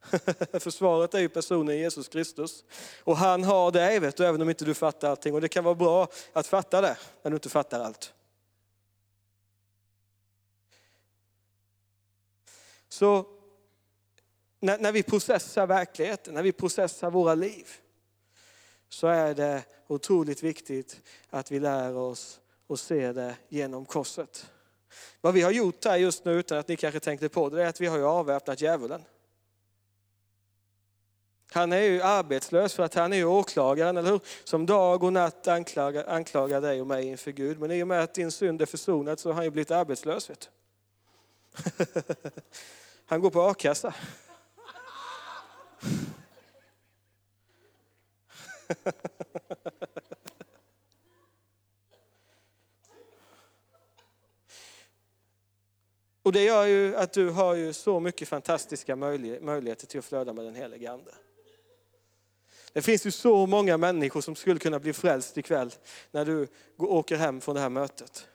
För 0.52 0.70
svaret 0.70 1.14
är 1.14 1.18
ju 1.18 1.28
personen 1.28 1.78
Jesus 1.78 2.08
Kristus. 2.08 2.64
Och 3.04 3.16
han 3.16 3.44
har 3.44 3.70
dig, 3.70 4.00
vet 4.00 4.16
du, 4.16 4.26
även 4.26 4.42
om 4.42 4.48
inte 4.48 4.64
du 4.64 4.74
fattar 4.74 5.10
allting. 5.10 5.34
Och 5.34 5.40
det 5.40 5.48
kan 5.48 5.64
vara 5.64 5.74
bra 5.74 6.08
att 6.32 6.46
fatta 6.46 6.80
det, 6.80 6.96
när 7.22 7.30
du 7.30 7.36
inte 7.36 7.48
fattar 7.48 7.80
allt. 7.80 8.14
Så 12.88 13.26
när, 14.60 14.78
när 14.78 14.92
vi 14.92 15.02
processar 15.02 15.66
verkligheten, 15.66 16.34
när 16.34 16.42
vi 16.42 16.52
processar 16.52 17.10
våra 17.10 17.34
liv, 17.34 17.66
så 18.88 19.06
är 19.06 19.34
det 19.34 19.62
otroligt 19.86 20.42
viktigt 20.42 21.00
att 21.30 21.50
vi 21.50 21.60
lär 21.60 21.96
oss 21.96 22.40
att 22.68 22.80
se 22.80 23.12
det 23.12 23.36
genom 23.48 23.84
korset. 23.84 24.50
Vad 25.20 25.34
vi 25.34 25.42
har 25.42 25.50
gjort 25.50 25.84
här 25.84 25.96
just 25.96 26.24
nu, 26.24 26.32
utan 26.32 26.58
att 26.58 26.68
ni 26.68 26.76
kanske 26.76 27.00
tänkte 27.00 27.28
på 27.28 27.48
det, 27.48 27.62
är 27.62 27.66
att 27.66 27.80
vi 27.80 27.86
har 27.86 27.98
ju 27.98 28.04
avväpnat 28.04 28.60
djävulen. 28.60 29.04
Han 31.52 31.72
är 31.72 31.80
ju 31.80 32.02
arbetslös 32.02 32.74
för 32.74 32.82
att 32.82 32.94
han 32.94 33.12
är 33.12 33.16
ju 33.16 33.24
åklagaren, 33.24 33.96
eller 33.96 34.10
hur? 34.10 34.20
Som 34.44 34.66
dag 34.66 35.02
och 35.02 35.12
natt 35.12 35.48
anklagar, 35.48 36.04
anklagar 36.08 36.60
dig 36.60 36.80
och 36.80 36.86
mig 36.86 37.06
inför 37.06 37.30
Gud. 37.30 37.60
Men 37.60 37.70
i 37.70 37.82
och 37.82 37.88
med 37.88 38.02
att 38.02 38.14
din 38.14 38.30
synd 38.30 38.62
är 38.62 38.66
försonad 38.66 39.20
så 39.20 39.28
har 39.28 39.34
han 39.34 39.44
ju 39.44 39.50
blivit 39.50 39.70
arbetslös. 39.70 40.30
Vet 40.30 40.40
du. 40.40 40.48
Han 43.06 43.20
går 43.20 43.30
på 43.30 43.42
a-kassa. 43.42 43.94
Och 56.22 56.32
det 56.32 56.44
gör 56.44 56.66
ju 56.66 56.96
att 56.96 57.12
du 57.12 57.30
har 57.30 57.54
ju 57.54 57.72
så 57.72 58.00
mycket 58.00 58.28
fantastiska 58.28 58.96
möjligheter 58.96 59.86
till 59.86 59.98
att 59.98 60.04
flöda 60.04 60.32
med 60.32 60.44
den 60.44 60.54
helige 60.54 60.92
Ande. 60.92 61.10
Det 62.78 62.82
finns 62.82 63.06
ju 63.06 63.10
så 63.10 63.46
många 63.46 63.76
människor 63.76 64.20
som 64.20 64.34
skulle 64.34 64.60
kunna 64.60 64.78
bli 64.78 64.92
frälst 64.92 65.38
ikväll 65.38 65.74
när 66.10 66.24
du 66.24 66.48
åker 66.78 67.16
hem 67.16 67.40
från 67.40 67.54
det 67.54 67.60
här 67.60 67.68
mötet. 67.68 68.28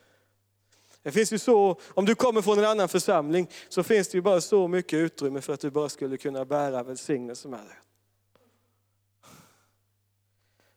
Det 1.03 1.12
finns 1.12 1.34
ju 1.34 1.38
så, 1.38 1.79
om 1.88 2.06
du 2.06 2.15
kommer 2.15 2.41
från 2.41 2.60
en 2.60 2.65
annan 2.65 2.89
församling 2.89 3.49
så 3.69 3.84
finns 3.84 4.08
det 4.08 4.17
ju 4.17 4.21
bara 4.21 4.41
så 4.41 4.67
mycket 4.67 4.97
utrymme 4.97 5.41
för 5.41 5.53
att 5.53 5.60
du 5.60 5.69
bara 5.69 5.89
skulle 5.89 6.17
kunna 6.17 6.45
bära 6.45 6.84
välsignelse 6.84 7.47
med 7.47 7.60
dig. 7.60 7.75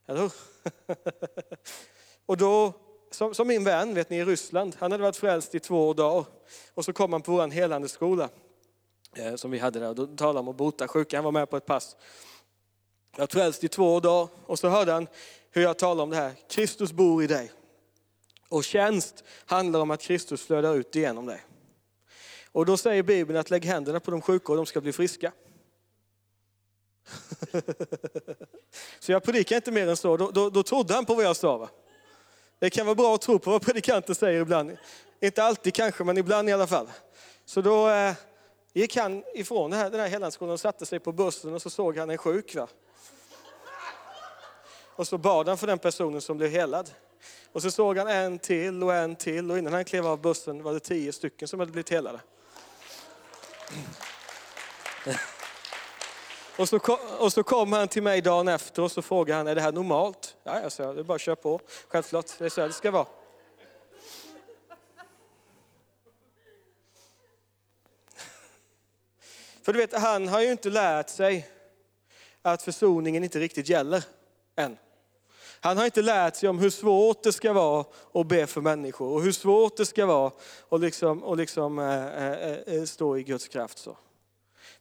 Eller 0.07 0.21
hur? 0.21 0.33
Och 2.27 2.37
då, 2.37 2.73
som, 3.11 3.35
som, 3.35 3.49
min 3.49 3.65
vän 3.65 3.95
vet 3.95 4.11
ni, 4.11 4.17
i 4.17 4.25
Ryssland, 4.25 4.77
han 4.79 4.93
hade 4.93 5.03
varit 5.03 5.17
frälst 5.17 5.55
i 5.55 5.61
två 5.61 5.93
dagar. 5.93 6.25
Och 6.75 6.85
så 6.85 6.93
kom 6.93 7.13
han 7.13 7.23
på 7.23 7.33
vår 7.33 7.49
helande 7.49 7.89
skola 7.89 8.29
eh, 9.17 9.35
som 9.35 9.51
vi 9.51 9.59
hade 9.59 9.79
där. 9.79 9.95
Då 9.95 10.07
talade 10.07 10.39
om 10.39 10.49
att 10.49 10.57
bota 10.57 10.89
sjuka, 10.89 11.17
han 11.17 11.25
var 11.25 11.33
med 11.33 11.51
på 11.51 11.57
ett 11.57 11.67
pass. 11.67 11.97
Jag 13.17 13.23
var 13.23 13.27
frälst 13.27 13.65
i 13.65 13.69
två 13.69 14.01
dagar 14.01 14.29
och 14.47 14.59
så 14.59 14.69
hörde 14.69 14.93
han 14.93 15.07
hur 15.51 15.63
jag 15.63 15.79
talade 15.79 16.03
om 16.03 16.11
det 16.11 16.17
här. 16.17 16.35
Kristus 16.49 16.93
bor 16.93 17.23
i 17.23 17.27
dig. 17.27 17.53
Och 18.49 18.65
tjänst 18.65 19.25
handlar 19.47 19.81
om 19.81 19.91
att 19.91 20.01
Kristus 20.01 20.43
flödar 20.43 20.75
ut 20.75 20.97
igenom 20.97 21.27
dig. 21.27 21.45
Och 22.53 22.67
då 22.67 22.77
säger 22.77 23.03
Bibeln 23.03 23.39
att 23.39 23.51
lägg 23.51 23.65
händerna 23.65 24.01
på 24.01 24.11
de 24.11 24.23
sjuka 24.23 24.53
och 24.53 24.57
de 24.57 24.67
ska 24.67 24.81
bli 24.81 24.93
friska. 24.93 25.33
så 29.01 29.13
jag 29.13 29.23
predikar 29.25 29.57
inte 29.57 29.71
mer 29.71 29.89
än 29.89 29.97
så. 29.97 30.17
Då, 30.17 30.31
då, 30.31 30.51
då 30.51 30.63
trodde 30.63 30.95
han 30.95 31.05
på 31.05 31.15
vad 31.15 31.25
jag 31.25 31.37
sa. 31.37 31.57
Va? 31.59 31.69
Det 32.59 32.71
kan 32.71 32.87
vara 32.87 32.95
bra 32.95 33.15
att 33.15 33.21
tro 33.21 33.39
på 33.39 33.51
vad 33.51 33.63
predikanter 33.63 34.15
säger 34.15 34.41
ibland. 34.41 34.77
Inte 35.21 35.43
alltid 35.43 35.75
kanske, 35.75 36.05
men 36.05 36.19
ibland 36.19 36.49
i 36.49 36.53
alla 36.53 36.67
fall. 36.67 36.91
Så 37.45 37.61
då 37.61 37.89
eh, 37.89 38.15
gick 38.73 38.97
han 38.97 39.25
ifrån 39.35 39.71
den 39.71 39.81
här, 39.81 39.91
den 39.91 40.01
här 40.01 40.09
Hellandsskolan 40.09 40.53
och 40.53 40.61
satte 40.61 40.87
sig 40.87 41.01
på 41.01 41.13
bussen 41.13 41.55
och 41.55 41.63
så 41.63 41.71
såg 41.71 41.97
han 41.99 42.11
en 42.11 42.19
sjuk. 42.19 42.55
Va? 42.55 42.69
Och 44.97 45.09
så 45.09 45.19
bad 45.19 45.49
han 45.49 45.59
för 45.59 45.67
den 45.67 45.79
personen 45.79 46.21
som 46.21 46.37
blev 46.37 46.51
helad. 46.51 46.91
Och 47.53 47.63
så 47.63 47.71
såg 47.71 47.99
han 47.99 48.09
en 48.09 48.39
till 48.39 48.83
och 48.83 48.95
en 48.95 49.17
till 49.17 49.51
och 49.51 49.59
innan 49.59 49.73
han 49.73 49.85
klev 49.85 50.07
av 50.07 50.21
bussen 50.21 50.63
var 50.63 50.73
det 50.73 50.81
tio 50.81 51.13
stycken 51.13 51.49
som 51.49 51.61
hade 51.61 51.73
blivit 51.73 51.91
helade. 51.91 52.21
Och 56.59 56.69
så, 56.69 56.79
kom, 56.79 56.99
och 57.19 57.33
så 57.33 57.43
kom 57.43 57.73
han 57.73 57.89
till 57.89 58.03
mig 58.03 58.21
dagen 58.21 58.49
efter 58.49 58.83
och 58.83 58.93
så 58.93 59.03
frågade 59.03 59.37
han, 59.37 59.47
är 59.47 59.55
det 59.55 59.61
här 59.61 59.73
normalt? 59.73 60.37
Ja, 60.43 60.61
jag 60.61 60.73
sa, 60.73 60.93
det 60.93 61.01
är 61.01 61.05
bara 61.05 61.15
att 61.15 61.21
köra 61.21 61.37
på. 61.37 61.61
Självklart, 61.89 62.27
det 62.39 62.45
är 62.45 62.49
så 62.49 62.61
här 62.61 62.69
det 62.69 62.75
ska 62.75 62.91
vara. 62.91 63.07
För 69.63 69.73
du 69.73 69.79
vet, 69.79 69.93
han 69.93 70.29
har 70.29 70.41
ju 70.41 70.51
inte 70.51 70.71
lärt 70.71 71.09
sig 71.09 71.49
att 72.43 72.63
försoningen 72.63 73.25
inte 73.25 73.39
riktigt 73.39 73.69
gäller 73.69 74.05
än. 74.57 74.79
Han 75.67 75.79
har 75.79 75.85
inte 75.85 76.03
lärt 76.03 76.37
sig 76.37 76.49
om 76.49 76.59
hur 76.59 76.71
svårt 76.71 77.23
det 77.23 77.33
ska 77.33 77.53
vara 77.53 77.85
att 78.15 78.27
be 78.27 78.47
för 78.47 78.61
människor 78.61 79.13
och 79.13 79.23
hur 79.23 79.33
svårt 79.33 79.77
det 79.77 79.87
ska 79.87 80.07
vara 80.07 80.33
att 80.69 80.81
liksom, 80.81 81.23
och 81.23 81.37
liksom, 81.37 81.79
äh, 81.79 82.77
äh, 82.77 82.85
stå 82.85 83.17
i 83.17 83.23
Guds 83.23 83.49
kraft. 83.49 83.79
Så. 83.79 83.97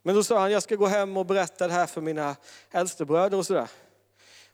Men 0.01 0.15
då 0.15 0.23
sa 0.23 0.39
han, 0.39 0.51
jag 0.51 0.63
ska 0.63 0.75
gå 0.75 0.85
hem 0.85 1.17
och 1.17 1.25
berätta 1.25 1.67
det 1.67 1.73
här 1.73 1.85
för 1.85 2.01
mina 2.01 2.35
äldstebröder 2.71 3.37
och 3.37 3.45
sådär. 3.45 3.67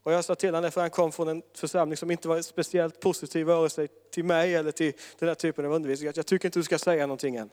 Och 0.04 0.14
jag 0.14 0.26
sa 0.26 0.36
till 0.36 0.56
honom, 0.56 0.72
för 0.72 0.82
han 0.82 0.90
kom 0.90 1.12
från 1.12 1.28
en 1.28 1.42
församling 1.56 1.98
som 1.98 2.12
inte 2.12 2.28
var 2.28 2.42
speciellt 2.42 3.00
positiv 3.00 3.46
vare 3.46 3.70
sig 3.70 3.88
till 4.12 4.26
mig 4.26 4.56
eller 4.56 4.72
till 4.72 4.94
den 5.20 5.28
här 5.28 5.36
typen 5.36 5.66
av 5.66 5.74
undervisning. 5.74 6.10
Att 6.10 6.18
jag 6.18 6.26
tycker 6.26 6.48
inte 6.48 6.60
du 6.60 6.64
ska 6.64 6.78
säga 6.78 7.08
någonting 7.08 7.36
än. 7.36 7.50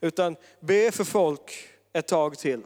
Utan 0.00 0.36
be 0.60 0.92
för 0.92 1.04
folk 1.04 1.68
ett 1.92 2.06
tag 2.06 2.38
till. 2.38 2.62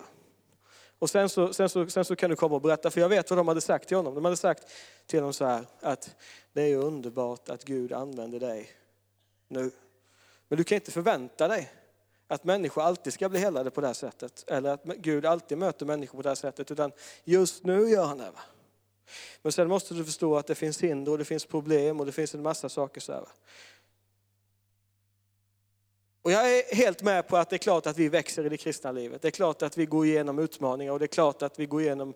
Och 1.05 1.11
sen 1.11 1.29
så, 1.29 1.53
sen, 1.53 1.69
så, 1.69 1.87
sen 1.87 2.05
så 2.05 2.17
kan 2.17 2.31
du 2.31 2.37
komma 2.37 2.55
och 2.55 2.61
berätta, 2.61 2.91
för 2.91 3.01
jag 3.01 3.09
vet 3.09 3.31
vad 3.31 3.39
de 3.39 3.49
hade 3.49 3.61
sagt 3.61 3.89
till 3.89 3.97
honom. 3.97 4.15
De 4.15 4.25
hade 4.25 4.37
sagt 4.37 4.69
till 5.07 5.19
honom 5.19 5.33
så 5.33 5.45
här, 5.45 5.67
att 5.81 6.17
det 6.53 6.63
är 6.63 6.77
underbart 6.77 7.49
att 7.49 7.65
Gud 7.65 7.93
använder 7.93 8.41
dig 8.41 8.71
nu. 9.49 9.71
Men 10.49 10.57
du 10.59 10.65
kan 10.65 10.77
inte 10.77 10.91
förvänta 10.91 11.49
dig 11.49 11.73
att 12.29 12.45
människor 12.45 12.83
alltid 12.83 13.13
ska 13.13 13.29
bli 13.29 13.39
helade 13.39 13.71
på 13.71 13.81
det 13.81 13.87
här 13.87 13.95
sättet. 13.95 14.45
Eller 14.47 14.71
att 14.71 14.85
Gud 14.85 15.27
alltid 15.27 15.59
möter 15.59 15.87
människor 15.87 16.19
på 16.19 16.23
det 16.23 16.31
här 16.31 16.35
sättet. 16.35 16.71
Utan 16.71 16.93
just 17.25 17.65
nu 17.65 17.89
gör 17.89 18.05
han 18.05 18.19
det. 18.19 18.31
Va? 18.31 18.41
Men 19.43 19.53
sen 19.53 19.69
måste 19.69 19.95
du 19.95 20.05
förstå 20.05 20.37
att 20.37 20.47
det 20.47 20.55
finns 20.55 20.83
hinder 20.83 21.13
och 21.13 21.19
det 21.19 21.25
finns 21.25 21.47
problem 21.47 22.01
och 22.01 22.07
det 22.07 22.13
finns 22.13 22.35
en 22.35 22.43
massa 22.43 22.69
saker. 22.69 23.01
Så 23.01 23.13
här, 23.13 23.21
va? 23.21 23.31
Och 26.25 26.33
jag 26.33 26.59
är 26.59 26.75
helt 26.75 27.03
med 27.03 27.29
på 27.29 27.37
att 27.37 27.51
det 27.51 27.57
är 27.57 27.59
klart 27.59 27.87
att 27.87 27.99
vi 27.99 28.09
växer 28.09 28.47
i 28.47 28.49
det 28.49 28.57
kristna 28.57 28.93
livet. 28.93 29.23
Det 29.23 29.29
är 29.29 29.31
klart 29.31 29.63
att 29.63 29.79
vi 29.79 29.87
går 29.87 30.07
igenom 30.07 30.39
utmaningar 30.39 30.93
och 30.93 30.99
det 30.99 31.05
är 31.05 31.07
klart 31.07 31.43
att 31.43 31.59
vi 31.59 31.67
går 31.67 31.83
igenom 31.83 32.15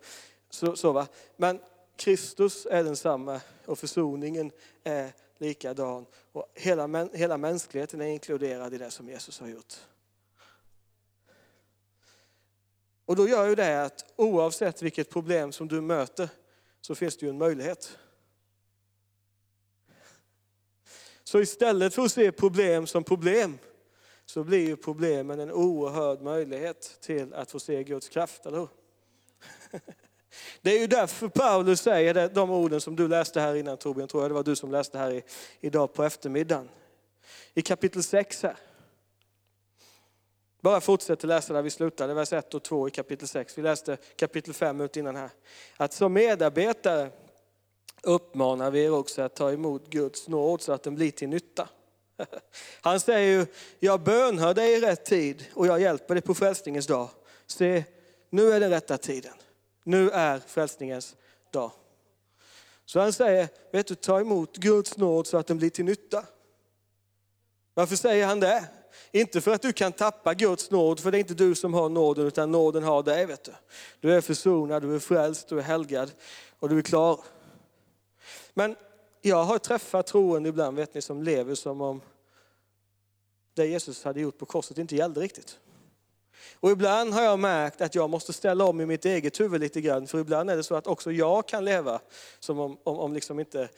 så, 0.50 0.76
så 0.76 0.92
va. 0.92 1.06
Men 1.36 1.60
Kristus 1.96 2.66
är 2.70 2.84
densamma 2.84 3.40
och 3.66 3.78
försoningen 3.78 4.52
är 4.84 5.12
likadan. 5.38 6.06
Och 6.32 6.52
hela, 6.54 7.08
hela 7.12 7.36
mänskligheten 7.38 8.00
är 8.00 8.06
inkluderad 8.06 8.74
i 8.74 8.78
det 8.78 8.90
som 8.90 9.08
Jesus 9.08 9.40
har 9.40 9.48
gjort. 9.48 9.74
Och 13.04 13.16
då 13.16 13.28
gör 13.28 13.48
ju 13.48 13.54
det 13.54 13.84
att 13.84 14.12
oavsett 14.16 14.82
vilket 14.82 15.10
problem 15.10 15.52
som 15.52 15.68
du 15.68 15.80
möter 15.80 16.28
så 16.80 16.94
finns 16.94 17.16
det 17.16 17.26
ju 17.26 17.30
en 17.30 17.38
möjlighet. 17.38 17.98
Så 21.24 21.40
istället 21.40 21.94
för 21.94 22.02
att 22.02 22.12
se 22.12 22.32
problem 22.32 22.86
som 22.86 23.04
problem 23.04 23.58
så 24.30 24.44
blir 24.44 24.66
ju 24.66 24.76
problemen 24.76 25.40
en 25.40 25.52
oerhörd 25.52 26.22
möjlighet 26.22 26.98
till 27.00 27.34
att 27.34 27.50
få 27.50 27.60
se 27.60 27.84
Guds 27.84 28.08
kraft, 28.08 28.46
eller 28.46 28.58
hur? 28.58 28.68
Det 30.62 30.76
är 30.76 30.80
ju 30.80 30.86
därför 30.86 31.28
Paulus 31.28 31.80
säger 31.80 32.28
de 32.28 32.50
orden 32.50 32.80
som 32.80 32.96
du 32.96 33.08
läste 33.08 33.40
här 33.40 33.54
innan 33.54 33.76
Torbjörn, 33.76 34.08
tror 34.08 34.22
jag 34.22 34.30
det 34.30 34.34
var 34.34 34.42
du 34.42 34.56
som 34.56 34.72
läste 34.72 34.98
här 34.98 35.22
idag 35.60 35.92
på 35.92 36.04
eftermiddagen. 36.04 36.68
I 37.54 37.62
kapitel 37.62 38.02
6 38.02 38.42
här. 38.42 38.56
Bara 40.60 40.80
fortsätt 40.80 41.24
läsa 41.24 41.52
där 41.52 41.62
vi 41.62 41.70
slutade, 41.70 42.14
vers 42.14 42.32
1 42.32 42.54
och 42.54 42.62
2 42.62 42.88
i 42.88 42.90
kapitel 42.90 43.28
6. 43.28 43.58
Vi 43.58 43.62
läste 43.62 43.96
kapitel 44.16 44.54
5 44.54 44.80
ut 44.80 44.96
innan 44.96 45.16
här. 45.16 45.30
Att 45.76 45.92
som 45.92 46.12
medarbetare 46.12 47.10
uppmanar 48.02 48.70
vi 48.70 48.84
er 48.84 48.92
också 48.92 49.22
att 49.22 49.36
ta 49.36 49.52
emot 49.52 49.90
Guds 49.90 50.28
nåd 50.28 50.62
så 50.62 50.72
att 50.72 50.82
den 50.82 50.94
blir 50.94 51.10
till 51.10 51.28
nytta. 51.28 51.68
Han 52.80 53.00
säger 53.00 53.38
ju, 53.38 53.46
jag 53.78 54.00
bönhör 54.00 54.54
dig 54.54 54.72
i 54.72 54.80
rätt 54.80 55.04
tid 55.04 55.44
och 55.54 55.66
jag 55.66 55.80
hjälper 55.80 56.14
dig 56.14 56.22
på 56.22 56.34
frälsningens 56.34 56.86
dag. 56.86 57.08
Se, 57.46 57.84
nu 58.30 58.52
är 58.52 58.60
den 58.60 58.70
rätta 58.70 58.98
tiden. 58.98 59.34
Nu 59.84 60.10
är 60.10 60.38
frälsningens 60.38 61.16
dag. 61.52 61.70
Så 62.84 63.00
han 63.00 63.12
säger, 63.12 63.48
vet 63.72 63.86
du, 63.86 63.94
ta 63.94 64.20
emot 64.20 64.56
Guds 64.56 64.96
nåd 64.96 65.26
så 65.26 65.36
att 65.36 65.46
den 65.46 65.58
blir 65.58 65.70
till 65.70 65.84
nytta. 65.84 66.24
Varför 67.74 67.96
säger 67.96 68.26
han 68.26 68.40
det? 68.40 68.64
Inte 69.12 69.40
för 69.40 69.54
att 69.54 69.62
du 69.62 69.72
kan 69.72 69.92
tappa 69.92 70.34
Guds 70.34 70.70
nåd, 70.70 71.00
för 71.00 71.10
det 71.10 71.16
är 71.16 71.20
inte 71.20 71.34
du 71.34 71.54
som 71.54 71.74
har 71.74 71.88
nåden, 71.88 72.26
utan 72.26 72.50
nåden 72.50 72.82
har 72.82 73.02
dig. 73.02 73.26
Vet 73.26 73.44
du. 73.44 73.52
du 74.00 74.14
är 74.14 74.20
försonad, 74.20 74.82
du 74.82 74.94
är 74.94 74.98
frälst, 74.98 75.48
du 75.48 75.58
är 75.58 75.62
helgad 75.62 76.10
och 76.58 76.68
du 76.68 76.78
är 76.78 76.82
klar. 76.82 77.20
Men 78.54 78.76
jag 79.20 79.44
har 79.44 79.58
träffat 79.58 80.06
troende 80.06 80.48
ibland, 80.48 80.76
vet 80.76 80.94
ni, 80.94 81.02
som 81.02 81.22
lever 81.22 81.54
som 81.54 81.80
om 81.80 82.00
det 83.54 83.66
Jesus 83.66 84.04
hade 84.04 84.20
gjort 84.20 84.38
på 84.38 84.46
korset 84.46 84.78
inte 84.78 84.96
gällde 84.96 85.20
riktigt. 85.20 85.58
Och 86.54 86.70
ibland 86.70 87.12
har 87.14 87.22
jag 87.22 87.38
märkt 87.38 87.80
att 87.80 87.94
jag 87.94 88.10
måste 88.10 88.32
ställa 88.32 88.64
om 88.64 88.80
i 88.80 88.86
mitt 88.86 89.04
eget 89.04 89.40
huvud 89.40 89.60
lite 89.60 89.80
grann, 89.80 90.06
för 90.06 90.18
ibland 90.18 90.50
är 90.50 90.56
det 90.56 90.62
så 90.62 90.74
att 90.74 90.86
också 90.86 91.12
jag 91.12 91.48
kan 91.48 91.64
leva 91.64 92.00
som 92.38 92.58
om, 92.58 92.78
om, 92.84 92.98
om 92.98 93.12
liksom 93.12 93.40
inte 93.40 93.68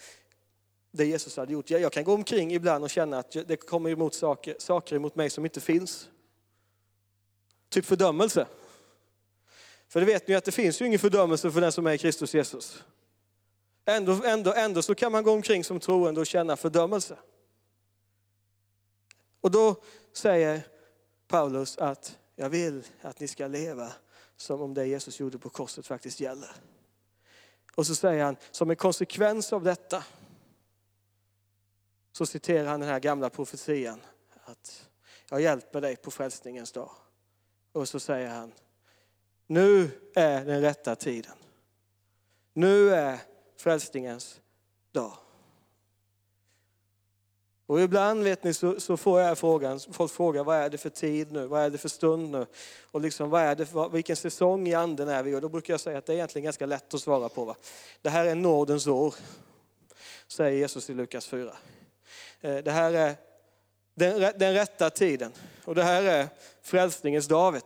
det 0.92 1.04
Jesus 1.04 1.36
hade 1.36 1.52
gjort. 1.52 1.70
Jag 1.70 1.92
kan 1.92 2.04
gå 2.04 2.14
omkring 2.14 2.52
ibland 2.52 2.84
och 2.84 2.90
känna 2.90 3.18
att 3.18 3.36
det 3.46 3.56
kommer 3.56 3.90
emot 3.90 4.14
saker, 4.14 4.56
saker 4.58 4.96
emot 4.96 5.16
mig 5.16 5.30
som 5.30 5.44
inte 5.44 5.60
finns. 5.60 6.08
Typ 7.68 7.84
fördömelse. 7.84 8.46
För 9.88 10.00
det 10.00 10.06
vet 10.06 10.28
ni 10.28 10.34
att 10.34 10.44
det 10.44 10.52
finns 10.52 10.82
ju 10.82 10.86
ingen 10.86 10.98
fördömelse 10.98 11.50
för 11.50 11.60
den 11.60 11.72
som 11.72 11.86
är 11.86 11.92
i 11.92 11.98
Kristus 11.98 12.34
Jesus. 12.34 12.82
Ändå, 13.84 14.22
ändå, 14.24 14.52
ändå 14.52 14.82
så 14.82 14.94
kan 14.94 15.12
man 15.12 15.24
gå 15.24 15.32
omkring 15.32 15.64
som 15.64 15.80
troende 15.80 16.20
och 16.20 16.26
känna 16.26 16.56
fördömelse. 16.56 17.18
Och 19.40 19.50
då 19.50 19.82
säger 20.12 20.66
Paulus 21.28 21.78
att 21.78 22.18
jag 22.36 22.50
vill 22.50 22.82
att 23.00 23.20
ni 23.20 23.28
ska 23.28 23.46
leva 23.46 23.92
som 24.36 24.60
om 24.62 24.74
det 24.74 24.86
Jesus 24.86 25.20
gjorde 25.20 25.38
på 25.38 25.50
korset 25.50 25.86
faktiskt 25.86 26.20
gäller. 26.20 26.50
Och 27.74 27.86
så 27.86 27.94
säger 27.94 28.24
han, 28.24 28.36
som 28.50 28.70
en 28.70 28.76
konsekvens 28.76 29.52
av 29.52 29.64
detta, 29.64 30.04
så 32.12 32.26
citerar 32.26 32.66
han 32.66 32.80
den 32.80 32.88
här 32.88 33.00
gamla 33.00 33.30
profetian, 33.30 34.00
att 34.44 34.88
jag 35.30 35.40
hjälper 35.40 35.80
dig 35.80 35.96
på 35.96 36.10
frälsningens 36.10 36.72
dag. 36.72 36.90
Och 37.72 37.88
så 37.88 38.00
säger 38.00 38.28
han, 38.28 38.52
nu 39.46 39.90
är 40.14 40.44
den 40.44 40.60
rätta 40.60 40.96
tiden. 40.96 41.36
Nu 42.52 42.90
är 42.90 43.18
frälsningens 43.60 44.40
dag. 44.92 45.12
Och 47.66 47.80
ibland 47.80 48.24
vet 48.24 48.44
ni, 48.44 48.54
så, 48.54 48.80
så, 48.80 48.96
får 48.96 49.20
jag 49.20 49.38
frågan, 49.38 49.80
folk 49.92 50.12
frågar 50.12 50.44
vad 50.44 50.56
är 50.56 50.70
det 50.70 50.78
för 50.78 50.90
tid 50.90 51.32
nu, 51.32 51.46
vad 51.46 51.62
är 51.62 51.70
det 51.70 51.78
för 51.78 51.88
stund 51.88 52.30
nu? 52.30 52.46
Och 52.82 53.00
liksom, 53.00 53.30
vad 53.30 53.42
är 53.42 53.54
det 53.54 53.66
för, 53.66 53.88
vilken 53.88 54.16
säsong 54.16 54.68
i 54.68 54.74
anden 54.74 55.08
är 55.08 55.22
vi? 55.22 55.34
Och 55.34 55.40
då 55.40 55.48
brukar 55.48 55.72
jag 55.72 55.80
säga 55.80 55.98
att 55.98 56.06
det 56.06 56.12
är 56.12 56.14
egentligen 56.14 56.44
ganska 56.44 56.66
lätt 56.66 56.94
att 56.94 57.00
svara 57.00 57.28
på. 57.28 57.44
Va? 57.44 57.56
Det 58.02 58.10
här 58.10 58.26
är 58.26 58.34
nådens 58.34 58.86
år, 58.86 59.14
säger 60.28 60.58
Jesus 60.58 60.90
i 60.90 60.94
Lukas 60.94 61.26
4. 61.26 61.56
Eh, 62.40 62.56
det 62.56 62.70
här 62.70 62.92
är 62.92 63.14
den, 63.94 64.32
den 64.38 64.54
rätta 64.54 64.90
tiden. 64.90 65.32
Och 65.64 65.74
det 65.74 65.82
här 65.82 66.02
är 66.02 66.28
frälsningens 66.62 67.28
dag. 67.28 67.60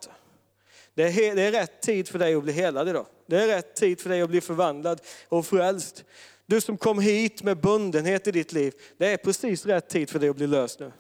Det 0.95 1.03
är, 1.03 1.35
det 1.35 1.43
är 1.43 1.53
rätt 1.53 1.81
tid 1.81 2.09
för 2.09 2.19
dig 2.19 2.35
att 2.35 2.43
bli 2.43 2.53
helad 2.53 2.89
idag. 2.89 3.07
Det 3.27 3.43
är 3.43 3.47
rätt 3.47 3.77
tid 3.77 4.01
för 4.01 4.11
dig 4.11 4.23
att 4.23 4.31
bli 4.31 4.41
förvandlad 4.41 5.01
och 5.29 5.47
frälst. 5.47 6.05
Du 6.47 6.61
som 6.61 6.79
kom 6.79 6.99
hit 6.99 7.43
med 7.43 7.61
bundenhet 7.61 8.27
i 8.27 8.31
ditt 8.31 8.53
liv, 8.53 8.75
det 8.97 9.07
är 9.07 9.17
precis 9.17 9.67
rätt 9.67 9.89
tid 9.89 10.11
för 10.11 10.19
dig 10.19 10.29
att 10.29 10.37
bli 10.37 10.47
löst 10.47 10.81
nu. 10.81 10.93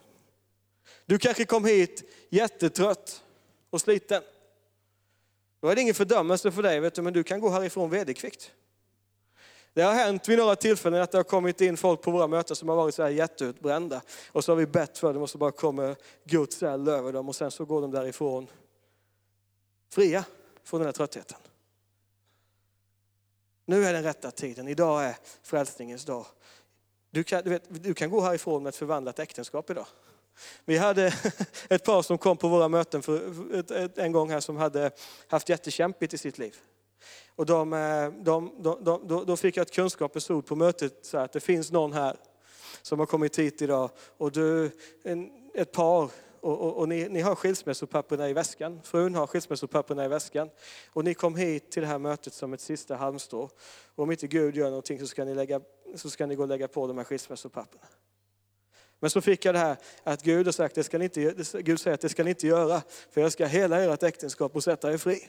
Du 1.07 1.19
kanske 1.19 1.45
kom 1.45 1.65
hit 1.65 2.03
jättetrött 2.31 3.25
och 3.71 3.81
sliten. 3.81 4.23
Då 5.61 5.69
är 5.69 5.75
det 5.75 5.81
ingen 5.81 5.95
fördömelse 5.95 6.51
för 6.51 6.63
dig, 6.63 6.81
vet 6.81 6.95
du, 6.95 7.03
men 7.03 7.13
du 7.13 7.23
kan 7.23 7.41
gå 7.41 7.51
härifrån 7.51 7.91
vederkvickt. 7.91 8.51
Det 9.75 9.83
har 9.83 9.93
hänt 9.93 10.29
vid 10.29 10.39
några 10.39 10.57
tillfällen 10.57 11.03
att 11.03 11.11
det 11.11 11.19
har 11.19 11.25
kommit 11.25 11.61
in 11.61 11.77
folk 11.77 12.03
på 12.03 12.11
våra 12.11 12.27
möten 12.27 12.57
som 12.57 12.69
har 12.69 12.77
varit 12.77 12.95
så 12.95 13.03
här 13.03 13.11
jätteutbrända. 13.11 14.03
Och 14.33 14.45
så 14.45 14.53
har 14.53 14.57
vi 14.57 14.67
bett 14.67 14.99
för 14.99 15.13
dem 15.13 15.23
och 15.23 15.31
så 15.31 15.39
bara 15.39 15.51
kommer 15.51 15.97
Guds 16.25 16.63
eld 16.63 16.89
över 16.89 17.13
dem 17.13 17.29
och 17.29 17.37
sen 17.37 17.51
så 17.51 17.65
går 17.65 17.81
de 17.81 17.91
därifrån 17.91 18.47
fria 19.93 20.25
från 20.65 20.81
den 20.81 20.87
här 20.87 20.93
tröttheten. 20.93 21.39
Nu 23.65 23.85
är 23.85 23.93
den 23.93 24.03
rätta 24.03 24.31
tiden. 24.31 24.69
Idag 24.69 25.05
är 25.05 25.17
frälsningens 25.43 26.05
dag. 26.05 26.27
Du 27.11 27.25
kan, 27.25 27.43
du, 27.45 27.51
vet, 27.51 27.63
du 27.69 27.95
kan 27.95 28.11
gå 28.11 28.21
härifrån 28.21 28.63
med 28.63 28.69
ett 28.69 28.77
förvandlat 28.77 29.19
äktenskap 29.19 29.71
idag. 29.71 29.87
Vi 30.65 30.77
hade 30.77 31.07
ett 31.69 31.85
par 31.85 32.03
som 32.03 32.19
kom 32.19 32.37
på 32.37 32.49
våra 32.49 32.69
möten 32.69 33.03
för 33.03 34.01
en 34.01 34.13
gång 34.13 34.31
här 34.31 34.41
som 34.41 34.57
hade 34.57 34.91
haft 35.29 35.49
jättekämpigt 35.49 36.15
i 36.15 36.19
sitt 36.19 36.39
liv. 36.39 36.57
Och 37.37 37.47
de, 37.47 37.73
eh, 37.73 38.11
de, 38.25 38.63
de, 38.63 38.85
de, 38.85 39.27
då 39.27 39.37
fick 39.37 39.57
jag 39.57 39.63
ett 39.63 39.75
kunskapens 39.75 40.31
ord 40.31 40.47
på 40.47 40.57
mötet, 40.57 41.07
så 41.07 41.19
att 41.19 41.33
det 41.33 41.41
finns 41.41 41.73
någon 41.73 41.93
här 41.93 42.17
som 42.83 42.99
har 42.99 43.07
kommit 43.07 43.39
hit 43.39 43.63
idag 43.63 43.91
och 44.17 44.33
du, 44.33 44.71
en, 45.03 45.31
ett 45.55 45.73
par 45.73 46.11
och, 46.45 46.61
och, 46.61 46.77
och 46.77 46.89
ni, 46.89 47.09
ni, 47.09 47.21
har 47.21 47.35
skilsmässopapperna 47.35 48.29
i 48.29 48.33
väskan. 48.33 48.81
Frun 48.85 49.15
har 49.15 49.27
skilsmässopapperna 49.27 50.05
i 50.05 50.09
väskan. 50.09 50.51
Och 50.93 51.05
ni 51.05 51.15
kom 51.15 51.37
hit 51.37 51.71
till 51.71 51.83
det 51.83 51.89
här 51.89 51.99
mötet 51.99 52.33
som 52.33 52.53
ett 52.53 52.61
sista 52.61 52.97
halmstrå. 52.97 53.51
Och 53.95 54.05
om 54.05 54.11
inte 54.11 54.27
Gud 54.27 54.57
gör 54.57 54.69
någonting 54.69 55.01
så 55.01 55.07
ska 55.07 55.25
ni, 55.25 55.35
lägga, 55.35 55.61
så 55.95 56.11
ska 56.11 56.27
ni 56.27 56.35
gå 56.35 56.43
och 56.43 56.49
lägga 56.49 56.69
på 56.69 56.87
de 56.87 56.99
här 56.99 57.05
skilsmässopapperna. 57.05 57.85
Men 59.01 59.11
så 59.11 59.21
fick 59.21 59.45
jag 59.45 59.55
det 59.55 59.59
här 59.59 59.77
att 60.03 60.23
Gud 60.23 60.47
har 60.47 60.53
sagt, 60.53 60.75
det 60.75 60.85
ska 60.85 60.99
ni 60.99 61.05
inte, 61.05 61.35
Gud 61.61 61.81
säger 61.81 61.95
att 61.95 62.01
det 62.01 62.09
ska 62.09 62.25
ni 62.25 62.31
inte 62.31 62.47
göra, 62.47 62.83
för 63.11 63.21
jag 63.21 63.33
ska 63.33 63.47
hela 63.47 63.85
ert 63.85 64.03
äktenskap 64.03 64.57
och 64.57 64.65
sätta 64.65 64.93
er 64.93 64.99
fri. 64.99 65.29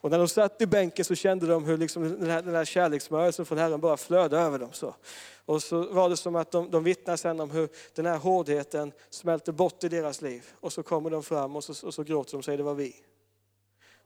Och 0.00 0.10
när 0.10 0.18
de 0.18 0.28
satt 0.28 0.62
i 0.62 0.66
bänken 0.66 1.04
så 1.04 1.14
kände 1.14 1.46
de 1.46 1.64
hur 1.64 1.76
liksom 1.76 2.02
den, 2.02 2.30
här, 2.30 2.42
den 2.42 2.54
här 2.54 2.64
kärleksmörelsen 2.64 3.46
från 3.46 3.58
Herren 3.58 3.80
bara 3.80 3.96
flödade 3.96 4.42
över 4.42 4.58
dem. 4.58 4.72
Så. 4.72 4.94
Och 5.44 5.62
så 5.62 5.92
var 5.92 6.08
det 6.08 6.16
som 6.16 6.36
att 6.36 6.50
de, 6.50 6.70
de 6.70 6.84
vittnade 6.84 7.18
sen 7.18 7.40
om 7.40 7.50
hur 7.50 7.68
den 7.94 8.06
här 8.06 8.16
hårdheten 8.16 8.92
smälter 9.10 9.52
bort 9.52 9.84
i 9.84 9.88
deras 9.88 10.22
liv. 10.22 10.52
Och 10.60 10.72
så 10.72 10.82
kommer 10.82 11.10
de 11.10 11.22
fram 11.22 11.56
och 11.56 11.64
så, 11.64 11.86
och 11.86 11.94
så 11.94 12.02
gråter 12.02 12.32
de 12.32 12.36
och 12.36 12.44
säger 12.44 12.58
det 12.58 12.64
var 12.64 12.74
vi. 12.74 12.96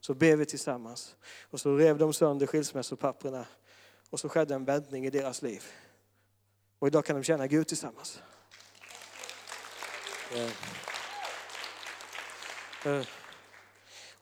Så 0.01 0.15
ber 0.15 0.37
vi 0.37 0.47
tillsammans. 0.47 1.17
Och 1.51 1.61
så 1.61 1.77
rev 1.77 1.99
de 1.99 2.13
sönder 2.13 2.47
skilsmässopapperna. 2.47 3.47
Och 4.11 4.21
så 4.21 4.29
skedde 4.29 4.55
en 4.55 4.65
vändning 4.65 5.07
i 5.07 5.11
deras 5.11 5.43
liv. 5.43 5.65
Och 6.79 6.87
idag 6.87 7.05
kan 7.05 7.17
de 7.17 7.23
känna 7.23 7.47
Gud 7.47 7.67
tillsammans. 7.69 8.23
Uh. 10.37 10.51
Uh. 12.87 13.22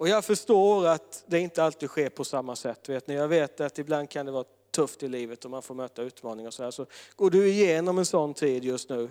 Och 0.00 0.08
jag 0.08 0.24
förstår 0.24 0.86
att 0.86 1.24
det 1.26 1.38
inte 1.38 1.64
alltid 1.64 1.88
sker 1.88 2.08
på 2.08 2.24
samma 2.24 2.56
sätt. 2.56 2.88
Vet 2.88 3.06
ni? 3.06 3.14
Jag 3.14 3.28
vet 3.28 3.60
att 3.60 3.78
ibland 3.78 4.10
kan 4.10 4.26
det 4.26 4.32
vara 4.32 4.44
tufft 4.70 5.02
i 5.02 5.08
livet 5.08 5.44
och 5.44 5.50
man 5.50 5.62
får 5.62 5.74
möta 5.74 6.02
utmaningar 6.02 6.48
och 6.48 6.54
så 6.54 6.62
här. 6.62 6.70
Så 6.70 6.86
går 7.16 7.30
du 7.30 7.48
igenom 7.48 7.98
en 7.98 8.06
sån 8.06 8.34
tid 8.34 8.64
just 8.64 8.88
nu 8.88 9.10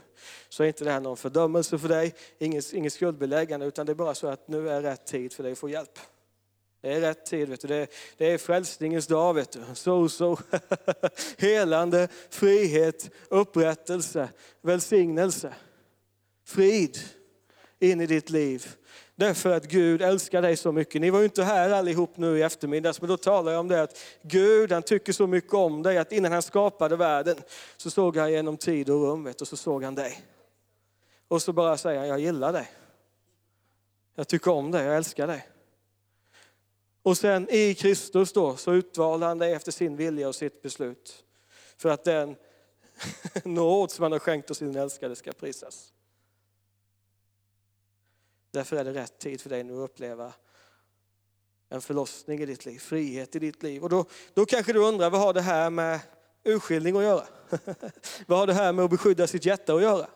så 0.50 0.64
är 0.64 0.68
inte 0.68 0.84
det 0.84 0.92
här 0.92 1.00
någon 1.00 1.18
fördömelse 1.18 1.78
för 1.78 1.88
dig, 1.88 2.16
inget, 2.40 2.74
inget 2.74 2.94
skuldbeläggande 2.94 3.66
utan 3.66 3.86
det 3.86 3.92
är 3.92 3.96
bara 3.96 4.16
så 4.16 4.28
att 4.28 4.48
nu 4.48 4.70
är 4.70 4.82
rätt 4.82 5.06
tid 5.06 5.34
för 5.34 5.44
dig 5.44 5.52
att 5.52 5.58
få 5.58 5.70
hjälp. 5.70 6.00
Det 6.82 6.94
är 6.94 7.02
rätt 7.02 7.26
tid, 7.26 7.50
vet 7.50 7.62
du. 7.62 7.68
Det, 7.68 7.76
är, 7.76 7.88
det 8.18 8.32
är 8.32 8.38
frälsningens 8.38 9.08
dag. 9.08 9.34
Vet 9.34 9.52
du. 9.52 9.62
Så, 9.74 10.10
så. 10.10 10.40
Helande, 11.38 12.08
frihet, 12.30 13.10
upprättelse, 13.30 14.30
välsignelse, 14.62 15.54
frid 16.46 16.98
in 17.80 18.02
i 18.02 18.06
ditt 18.06 18.30
liv. 18.30 18.76
Därför 19.16 19.50
att 19.50 19.66
Gud 19.66 20.02
älskar 20.02 20.42
dig 20.42 20.58
så 20.58 20.72
mycket. 20.72 21.02
Ni 21.02 21.10
var 21.10 21.20
ju 21.20 21.26
inte 21.26 21.44
här 21.44 21.70
allihop 21.70 22.18
nu 22.18 22.40
i 22.40 22.42
eftermiddags, 22.42 23.02
men 23.02 23.10
då 23.10 23.18
talar 23.18 23.52
jag 23.52 23.60
om 23.60 23.68
det 23.68 23.82
att 23.82 24.00
Gud 24.22 24.72
han 24.72 24.84
tycker 24.84 25.14
så 25.14 25.28
mycket 25.28 25.54
om 25.54 25.84
dig 25.84 25.98
att 25.98 26.12
innan 26.12 26.32
han 26.32 26.42
skapade 26.42 26.96
världen 26.96 27.38
så 27.78 27.90
såg 27.90 28.18
han 28.18 28.32
genom 28.32 28.58
tid 28.58 28.90
och 28.90 29.02
rum 29.02 29.34
och 29.40 29.48
så 29.48 29.58
såg 29.58 29.84
han 29.84 29.96
dig. 29.96 30.22
Och 31.28 31.42
så 31.42 31.54
bara 31.54 31.78
säger 31.78 32.00
han, 32.00 32.08
jag 32.08 32.20
gillar 32.20 32.54
dig. 32.54 32.72
Jag 34.16 34.28
tycker 34.28 34.52
om 34.52 34.72
dig, 34.72 34.86
jag 34.86 34.98
älskar 34.98 35.28
dig. 35.28 35.48
Och 37.04 37.18
sen 37.18 37.50
i 37.50 37.74
Kristus 37.74 38.34
då 38.34 38.56
så 38.56 38.74
utvalde 38.74 39.26
han 39.26 39.38
dig 39.38 39.54
efter 39.54 39.72
sin 39.72 39.96
vilja 39.96 40.28
och 40.28 40.36
sitt 40.36 40.62
beslut. 40.62 41.24
För 41.78 41.90
att 41.90 42.04
den 42.04 42.36
nåd 43.44 43.92
som 43.92 44.04
han 44.04 44.12
har 44.12 44.20
skänkt 44.20 44.52
oss 44.52 44.58
sin 44.58 44.76
älskade 44.76 45.16
ska 45.16 45.32
prisas. 45.32 45.94
Därför 48.52 48.76
är 48.76 48.84
det 48.84 48.94
rätt 48.94 49.20
tid 49.20 49.42
för 49.42 49.50
dig 49.50 49.64
nu 49.64 49.74
att 49.74 49.90
uppleva 49.90 50.34
en 51.70 51.82
förlossning 51.82 52.42
i 52.42 52.46
ditt 52.46 52.66
liv, 52.66 52.80
frihet 52.80 53.36
i 53.36 53.40
ditt 53.40 53.64
liv. 53.64 53.84
Och 53.84 53.90
då, 53.90 54.06
då 54.34 54.46
kanske 54.46 54.74
du 54.74 54.80
undrar, 54.80 55.10
vad 55.10 55.22
har 55.22 55.34
det 55.34 55.42
här 55.42 55.70
med 55.70 56.00
urskiljning 56.44 56.98
att 56.98 57.04
göra? 57.04 57.26
vad 58.28 58.40
har 58.40 58.48
det 58.48 58.54
här 58.54 58.74
med 58.74 58.86
att 58.86 58.92
beskydda 58.92 59.28
sitt 59.28 59.46
hjärta 59.46 59.74
att 59.74 59.82
göra? 59.82 60.08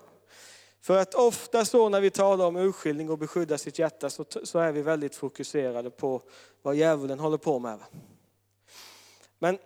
För 0.81 0.97
att 0.97 1.13
ofta 1.13 1.65
så 1.65 1.89
när 1.89 2.01
vi 2.01 2.09
talar 2.09 2.45
om 2.45 2.55
urskiljning 2.55 3.09
och 3.09 3.17
beskydda 3.17 3.57
sitt 3.57 3.79
hjärta 3.79 4.09
så, 4.09 4.25
så 4.43 4.59
är 4.59 4.71
vi 4.71 4.81
väldigt 4.81 5.15
fokuserade 5.15 5.89
på 5.89 6.21
vad 6.61 6.75
djävulen 6.75 7.19
håller 7.19 7.37
på 7.37 7.59
med. 7.59 7.79
Men 9.39 9.57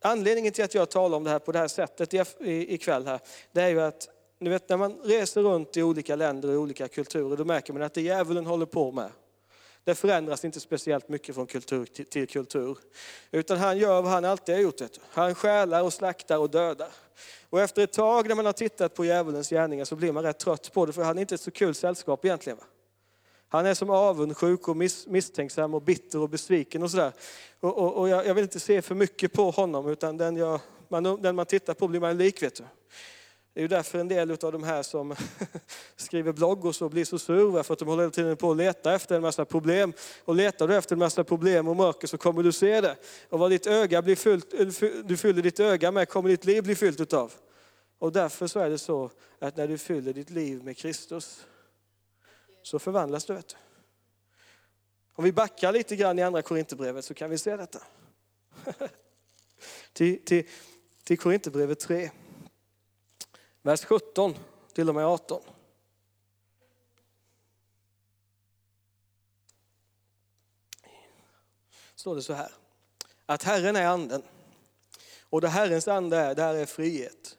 anledningen 0.00 0.52
till 0.52 0.64
att 0.64 0.74
jag 0.74 0.90
talar 0.90 1.16
om 1.16 1.24
det 1.24 1.30
här 1.30 1.38
på 1.38 1.52
det 1.52 1.58
här 1.58 1.68
sättet 1.68 2.14
ikväll 2.40 3.06
här, 3.06 3.20
det 3.52 3.62
är 3.62 3.68
ju 3.68 3.80
att 3.80 4.08
ni 4.38 4.50
vet, 4.50 4.68
när 4.68 4.76
man 4.76 4.98
reser 5.04 5.42
runt 5.42 5.76
i 5.76 5.82
olika 5.82 6.16
länder 6.16 6.48
och 6.48 6.60
olika 6.60 6.88
kulturer, 6.88 7.36
då 7.36 7.44
märker 7.44 7.72
man 7.72 7.82
att 7.82 7.94
det 7.94 8.00
djävulen 8.00 8.46
håller 8.46 8.66
på 8.66 8.92
med, 8.92 9.10
det 9.84 9.94
förändras 9.94 10.44
inte 10.44 10.60
speciellt 10.60 11.08
mycket 11.08 11.34
från 11.34 11.46
kultur 11.46 11.84
till 11.84 12.28
kultur. 12.28 12.78
Utan 13.30 13.58
han 13.58 13.78
gör 13.78 14.02
vad 14.02 14.12
han 14.12 14.24
alltid 14.24 14.54
har 14.54 14.62
gjort. 14.62 14.80
Han 15.10 15.34
stjälar 15.34 15.82
och 15.82 15.92
slaktar 15.92 16.38
och 16.38 16.50
dödar. 16.50 16.88
Och 17.50 17.60
efter 17.60 17.82
ett 17.82 17.92
tag 17.92 18.28
när 18.28 18.34
man 18.34 18.46
har 18.46 18.52
tittat 18.52 18.94
på 18.94 19.04
djävulens 19.04 19.50
gärningar 19.50 19.84
så 19.84 19.96
blir 19.96 20.12
man 20.12 20.22
rätt 20.22 20.38
trött 20.38 20.72
på 20.72 20.86
det, 20.86 20.92
för 20.92 21.02
han 21.02 21.16
är 21.16 21.20
inte 21.20 21.34
ett 21.34 21.40
så 21.40 21.50
kul 21.50 21.74
sällskap 21.74 22.24
egentligen. 22.24 22.58
Han 23.48 23.66
är 23.66 23.74
som 23.74 23.90
avundsjuk 23.90 24.68
och 24.68 24.76
miss, 24.76 25.06
misstänksam 25.06 25.74
och 25.74 25.82
bitter 25.82 26.18
och 26.18 26.28
besviken 26.28 26.82
och 26.82 26.90
sådär. 26.90 27.12
Och, 27.60 27.78
och, 27.78 27.94
och 27.94 28.08
jag, 28.08 28.26
jag, 28.26 28.34
vill 28.34 28.44
inte 28.44 28.60
se 28.60 28.82
för 28.82 28.94
mycket 28.94 29.32
på 29.32 29.50
honom, 29.50 29.88
utan 29.88 30.16
den, 30.16 30.36
jag, 30.36 30.60
man, 30.88 31.22
den 31.22 31.36
man 31.36 31.46
tittar 31.46 31.74
på 31.74 31.88
blir 31.88 32.00
man 32.00 32.18
lik. 32.18 32.42
Vet 32.42 32.54
du. 32.54 32.64
Det 33.56 33.60
är 33.60 33.62
ju 33.62 33.68
därför 33.68 33.98
en 33.98 34.08
del 34.08 34.30
av 34.30 34.52
de 34.52 34.62
här 34.62 34.82
som 34.82 35.14
skriver 35.96 36.32
blogg 36.32 36.64
och 36.64 36.76
så 36.76 36.88
blir 36.88 37.04
så 37.04 37.18
sur, 37.18 37.62
för 37.62 37.72
att 37.72 37.78
de 37.78 37.88
håller 37.88 38.02
hela 38.02 38.10
tiden 38.10 38.36
på 38.36 38.50
att 38.50 38.56
leta 38.56 38.94
efter 38.94 39.16
en 39.16 39.22
massa 39.22 39.44
problem. 39.44 39.92
Och 40.24 40.34
letar 40.34 40.68
du 40.68 40.76
efter 40.76 40.94
en 40.94 40.98
massa 40.98 41.24
problem 41.24 41.68
och 41.68 41.76
mörker 41.76 42.06
så 42.06 42.18
kommer 42.18 42.42
du 42.42 42.52
se 42.52 42.80
det. 42.80 42.96
Och 43.28 43.38
vad 43.38 43.50
ditt 43.50 43.66
öga 43.66 44.02
blir 44.02 44.16
fyllt, 44.16 44.54
du 45.04 45.16
fyller 45.16 45.42
ditt 45.42 45.60
öga 45.60 45.90
med 45.90 46.08
kommer 46.08 46.28
ditt 46.28 46.44
liv 46.44 46.62
bli 46.62 46.74
fyllt 46.74 47.00
utav. 47.00 47.32
Och 47.98 48.12
därför 48.12 48.46
så 48.46 48.60
är 48.60 48.70
det 48.70 48.78
så 48.78 49.10
att 49.38 49.56
när 49.56 49.68
du 49.68 49.78
fyller 49.78 50.12
ditt 50.12 50.30
liv 50.30 50.64
med 50.64 50.76
Kristus 50.76 51.46
så 52.62 52.78
förvandlas 52.78 53.24
du. 53.24 53.34
Vet 53.34 53.48
du. 53.48 53.56
Om 55.14 55.24
vi 55.24 55.32
backar 55.32 55.72
lite 55.72 55.96
grann 55.96 56.18
i 56.18 56.22
andra 56.22 56.42
Korinthierbrevet 56.42 57.04
så 57.04 57.14
kan 57.14 57.30
vi 57.30 57.38
se 57.38 57.56
detta. 57.56 57.82
till, 59.92 60.24
till, 60.24 60.48
till 61.04 61.18
Korinthierbrevet 61.18 61.80
3 61.80 62.10
vers 63.66 63.84
17 63.84 64.34
till 64.72 64.88
och 64.88 64.94
med 64.94 65.06
18. 65.06 65.42
Står 71.94 72.14
det 72.14 72.22
så 72.22 72.32
här, 72.32 72.52
att 73.26 73.42
Herren 73.42 73.76
är 73.76 73.86
anden 73.86 74.22
och 75.20 75.40
det 75.40 75.48
Herrens 75.48 75.88
ande 75.88 76.16
är, 76.16 76.34
där 76.34 76.54
är 76.54 76.66
frihet. 76.66 77.38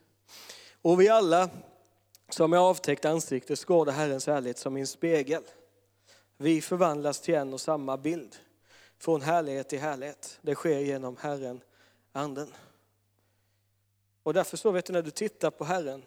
Och 0.81 1.01
vi 1.01 1.09
alla 1.09 1.49
som 2.29 2.53
är 2.53 2.57
avtäckt 2.57 3.05
ansikte 3.05 3.55
skådar 3.55 3.93
Herrens 3.93 4.27
härlighet 4.27 4.57
som 4.57 4.77
i 4.77 4.79
en 4.79 4.87
spegel. 4.87 5.43
Vi 6.37 6.61
förvandlas 6.61 7.21
till 7.21 7.35
en 7.35 7.53
och 7.53 7.61
samma 7.61 7.97
bild, 7.97 8.35
från 8.97 9.21
härlighet 9.21 9.69
till 9.69 9.79
härlighet. 9.79 10.39
Det 10.41 10.55
sker 10.55 10.79
genom 10.79 11.17
Herren, 11.17 11.61
anden. 12.11 12.53
Och 14.23 14.33
därför 14.33 14.57
så 14.57 14.71
vet 14.71 14.85
du 14.85 14.93
när 14.93 15.01
du 15.01 15.11
tittar 15.11 15.51
på 15.51 15.63
Herren 15.63 16.03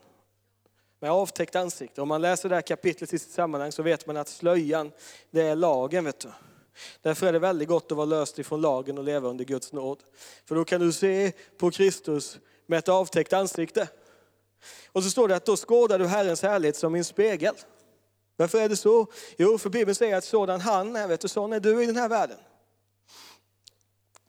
med 1.01 1.11
avtäckt 1.11 1.57
ansikte. 1.57 2.03
Om 2.03 2.09
man 2.09 2.21
läser 2.21 2.49
det 2.49 2.55
här 2.55 2.63
kapitlet 2.63 3.13
i 3.13 3.19
sitt 3.19 3.31
sammanhang 3.31 3.73
så 3.73 3.83
vet 3.83 4.07
man 4.07 4.17
att 4.17 4.29
slöjan, 4.29 4.93
det 5.31 5.43
är 5.43 5.57
lagen. 5.57 6.05
Vet 6.05 6.21
du. 6.21 6.29
Därför 7.03 7.27
är 7.27 7.33
det 7.33 7.39
väldigt 7.39 7.69
gott 7.69 7.93
att 7.93 7.97
vara 7.97 8.07
löst 8.07 8.39
ifrån 8.39 8.61
lagen 8.61 8.99
och 8.99 9.05
leva 9.05 9.29
under 9.29 9.45
Guds 9.45 9.73
nåd. 9.73 9.99
För 10.45 10.55
då 10.55 10.65
kan 10.65 10.81
du 10.81 10.93
se 10.93 11.33
på 11.59 11.71
Kristus 11.71 12.39
med 12.67 12.79
ett 12.79 12.89
avtäckt 12.89 13.33
ansikte. 13.33 13.89
Och 14.93 15.05
så 15.05 15.11
står 15.11 15.29
det 15.29 15.37
att 15.37 15.45
då 15.45 15.57
skådar 15.57 15.99
du 15.99 16.07
Herrens 16.07 16.43
härlighet 16.43 16.77
som 16.77 16.97
i 16.97 16.99
en 16.99 17.05
spegel. 17.05 17.55
Varför 18.37 18.61
är 18.61 18.69
det 18.69 18.77
så? 18.77 19.07
Jo, 19.37 19.59
för 19.59 19.71
Bibeln 19.71 19.95
säger 19.95 20.17
att 20.17 20.25
sådan 20.25 20.61
han 20.61 20.97
är, 20.97 21.09
vet 21.09 21.21
du, 21.21 21.29
sån 21.29 21.53
är 21.53 21.61
du 21.61 21.83
i 21.83 21.87
den 21.87 21.97
här 21.97 22.09
världen. 22.09 22.39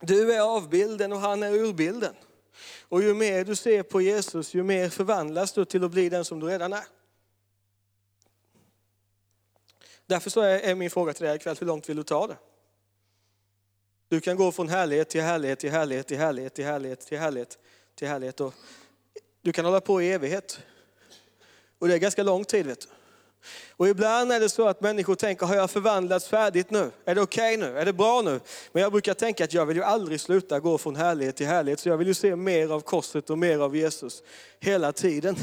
Du 0.00 0.32
är 0.32 0.40
avbilden 0.40 1.12
och 1.12 1.18
han 1.18 1.42
är 1.42 1.52
urbilden. 1.52 2.14
Och 2.82 3.02
ju 3.02 3.14
mer 3.14 3.44
du 3.44 3.56
ser 3.56 3.82
på 3.82 4.00
Jesus, 4.00 4.54
ju 4.54 4.62
mer 4.62 4.88
förvandlas 4.88 5.52
du 5.52 5.64
till 5.64 5.84
att 5.84 5.90
bli 5.90 6.08
den 6.08 6.24
som 6.24 6.40
du 6.40 6.46
redan 6.46 6.72
är. 6.72 6.84
Därför 10.06 10.30
så 10.30 10.40
är 10.40 10.74
min 10.74 10.90
fråga 10.90 11.12
till 11.12 11.26
dig 11.26 11.36
ikväll, 11.36 11.56
hur 11.60 11.66
långt 11.66 11.88
vill 11.88 11.96
du 11.96 12.02
ta 12.02 12.26
det? 12.26 12.36
Du 14.08 14.20
kan 14.20 14.36
gå 14.36 14.52
från 14.52 14.68
härlighet 14.68 15.08
till 15.08 15.22
härlighet 15.22 15.58
till 15.58 15.70
härlighet 15.70 16.06
till 16.06 16.18
härlighet 16.18 16.54
till 16.54 16.64
härlighet 16.64 17.00
till 17.00 17.18
härlighet 17.18 17.58
till 17.94 18.08
härlighet. 18.08 18.40
Och 18.40 18.54
du 19.42 19.52
kan 19.52 19.64
hålla 19.64 19.80
på 19.80 20.02
i 20.02 20.12
evighet. 20.12 20.60
Och 21.78 21.88
det 21.88 21.94
är 21.94 21.98
ganska 21.98 22.22
lång 22.22 22.44
tid 22.44 22.66
vet 22.66 22.80
du. 22.80 22.86
Och 23.70 23.88
ibland 23.88 24.32
är 24.32 24.40
det 24.40 24.48
så 24.48 24.68
att 24.68 24.80
människor 24.80 25.14
tänker, 25.14 25.46
har 25.46 25.56
jag 25.56 25.70
förvandlats 25.70 26.28
färdigt 26.28 26.70
nu? 26.70 26.90
Är 27.04 27.14
det 27.14 27.20
okej 27.20 27.56
okay 27.56 27.70
nu? 27.70 27.78
Är 27.78 27.84
det 27.84 27.92
bra 27.92 28.22
nu? 28.22 28.40
Men 28.72 28.82
jag 28.82 28.92
brukar 28.92 29.14
tänka 29.14 29.44
att 29.44 29.52
jag 29.52 29.66
vill 29.66 29.76
ju 29.76 29.82
aldrig 29.82 30.20
sluta 30.20 30.60
gå 30.60 30.78
från 30.78 30.96
härlighet 30.96 31.36
till 31.36 31.46
härlighet. 31.46 31.80
Så 31.80 31.88
jag 31.88 31.96
vill 31.96 32.08
ju 32.08 32.14
se 32.14 32.36
mer 32.36 32.72
av 32.72 32.80
korset 32.80 33.30
och 33.30 33.38
mer 33.38 33.58
av 33.58 33.76
Jesus 33.76 34.22
hela 34.60 34.92
tiden. 34.92 35.36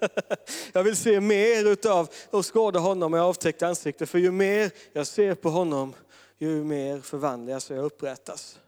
jag 0.72 0.82
vill 0.82 0.96
se 0.96 1.20
mer 1.20 1.72
utav 1.72 2.08
och 2.30 2.54
skåda 2.54 2.78
honom 2.78 3.10
med 3.10 3.22
avtäckt 3.22 3.62
ansikte. 3.62 4.06
För 4.06 4.18
ju 4.18 4.30
mer 4.30 4.70
jag 4.92 5.06
ser 5.06 5.34
på 5.34 5.50
honom, 5.50 5.94
ju 6.38 6.64
mer 6.64 7.00
förvandlas 7.00 7.70
och 7.70 7.76
jag 7.76 7.84
upprättas. 7.84 8.58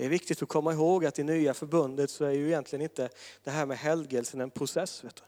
Det 0.00 0.04
är 0.04 0.08
viktigt 0.08 0.42
att 0.42 0.48
komma 0.48 0.72
ihåg 0.72 1.04
att 1.04 1.18
i 1.18 1.24
nya 1.24 1.54
förbundet 1.54 2.10
så 2.10 2.24
är 2.24 2.30
ju 2.30 2.46
egentligen 2.46 2.82
inte 2.82 3.08
det 3.44 3.50
här 3.50 3.66
med 3.66 3.78
helgelsen 3.78 4.40
en 4.40 4.50
process. 4.50 5.04
Vet 5.04 5.16
du. 5.16 5.22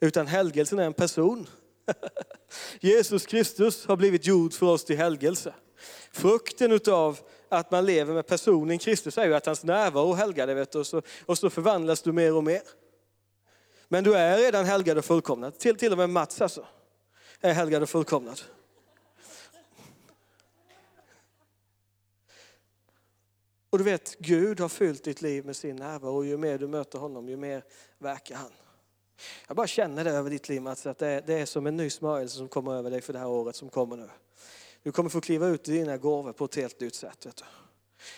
Utan 0.00 0.26
helgelsen 0.26 0.78
är 0.78 0.86
en 0.86 0.92
person. 0.92 1.46
Jesus 2.80 3.26
Kristus 3.26 3.86
har 3.86 3.96
blivit 3.96 4.26
gjord 4.26 4.52
för 4.52 4.66
oss 4.66 4.84
till 4.84 4.96
helgelse. 4.96 5.54
Frukten 6.12 6.72
utav 6.72 7.18
att 7.48 7.70
man 7.70 7.86
lever 7.86 8.14
med 8.14 8.26
personen 8.26 8.78
Kristus 8.78 9.18
är 9.18 9.26
ju 9.26 9.34
att 9.34 9.46
hans 9.46 9.64
närvaro 9.64 10.12
helgar 10.12 10.46
dig, 10.46 10.56
vet 10.56 10.72
du, 10.72 10.78
och, 10.78 10.86
så, 10.86 11.02
och 11.26 11.38
så 11.38 11.50
förvandlas 11.50 12.02
du 12.02 12.12
mer 12.12 12.34
och 12.34 12.44
mer. 12.44 12.62
Men 13.88 14.04
du 14.04 14.14
är 14.14 14.38
redan 14.38 14.64
helgad 14.64 14.98
och 14.98 15.04
fullkomnad. 15.04 15.58
Till, 15.58 15.76
till 15.76 15.92
och 15.92 15.98
med 15.98 16.10
Mats 16.10 16.40
alltså, 16.40 16.66
är 17.40 17.52
helgad 17.52 17.82
och 17.82 17.88
fullkomnad. 17.88 18.40
Och 23.70 23.78
du 23.78 23.84
vet, 23.84 24.18
Gud 24.18 24.60
har 24.60 24.68
fyllt 24.68 25.04
ditt 25.04 25.22
liv 25.22 25.46
med 25.46 25.56
sin 25.56 25.76
närvaro 25.76 26.16
och 26.16 26.26
ju 26.26 26.36
mer 26.36 26.58
du 26.58 26.68
möter 26.68 26.98
honom, 26.98 27.28
ju 27.28 27.36
mer 27.36 27.64
verkar 27.98 28.34
han. 28.34 28.50
Jag 29.46 29.56
bara 29.56 29.66
känner 29.66 30.04
det 30.04 30.10
över 30.10 30.30
ditt 30.30 30.48
liv 30.48 30.62
Mats, 30.62 30.86
att 30.86 30.98
det 30.98 31.06
är, 31.06 31.22
det 31.26 31.34
är 31.34 31.46
som 31.46 31.66
en 31.66 31.76
ny 31.76 31.90
smörjelse 31.90 32.36
som 32.36 32.48
kommer 32.48 32.74
över 32.74 32.90
dig 32.90 33.00
för 33.00 33.12
det 33.12 33.18
här 33.18 33.28
året 33.28 33.56
som 33.56 33.68
kommer 33.68 33.96
nu. 33.96 34.10
Du 34.82 34.92
kommer 34.92 35.10
få 35.10 35.20
kliva 35.20 35.46
ut 35.46 35.68
i 35.68 35.72
dina 35.72 35.96
gåvor 35.96 36.32
på 36.32 36.44
ett 36.44 36.56
helt 36.56 36.80
nytt 36.80 36.94
sätt. 36.94 37.26
Vet 37.26 37.36
du. 37.36 37.44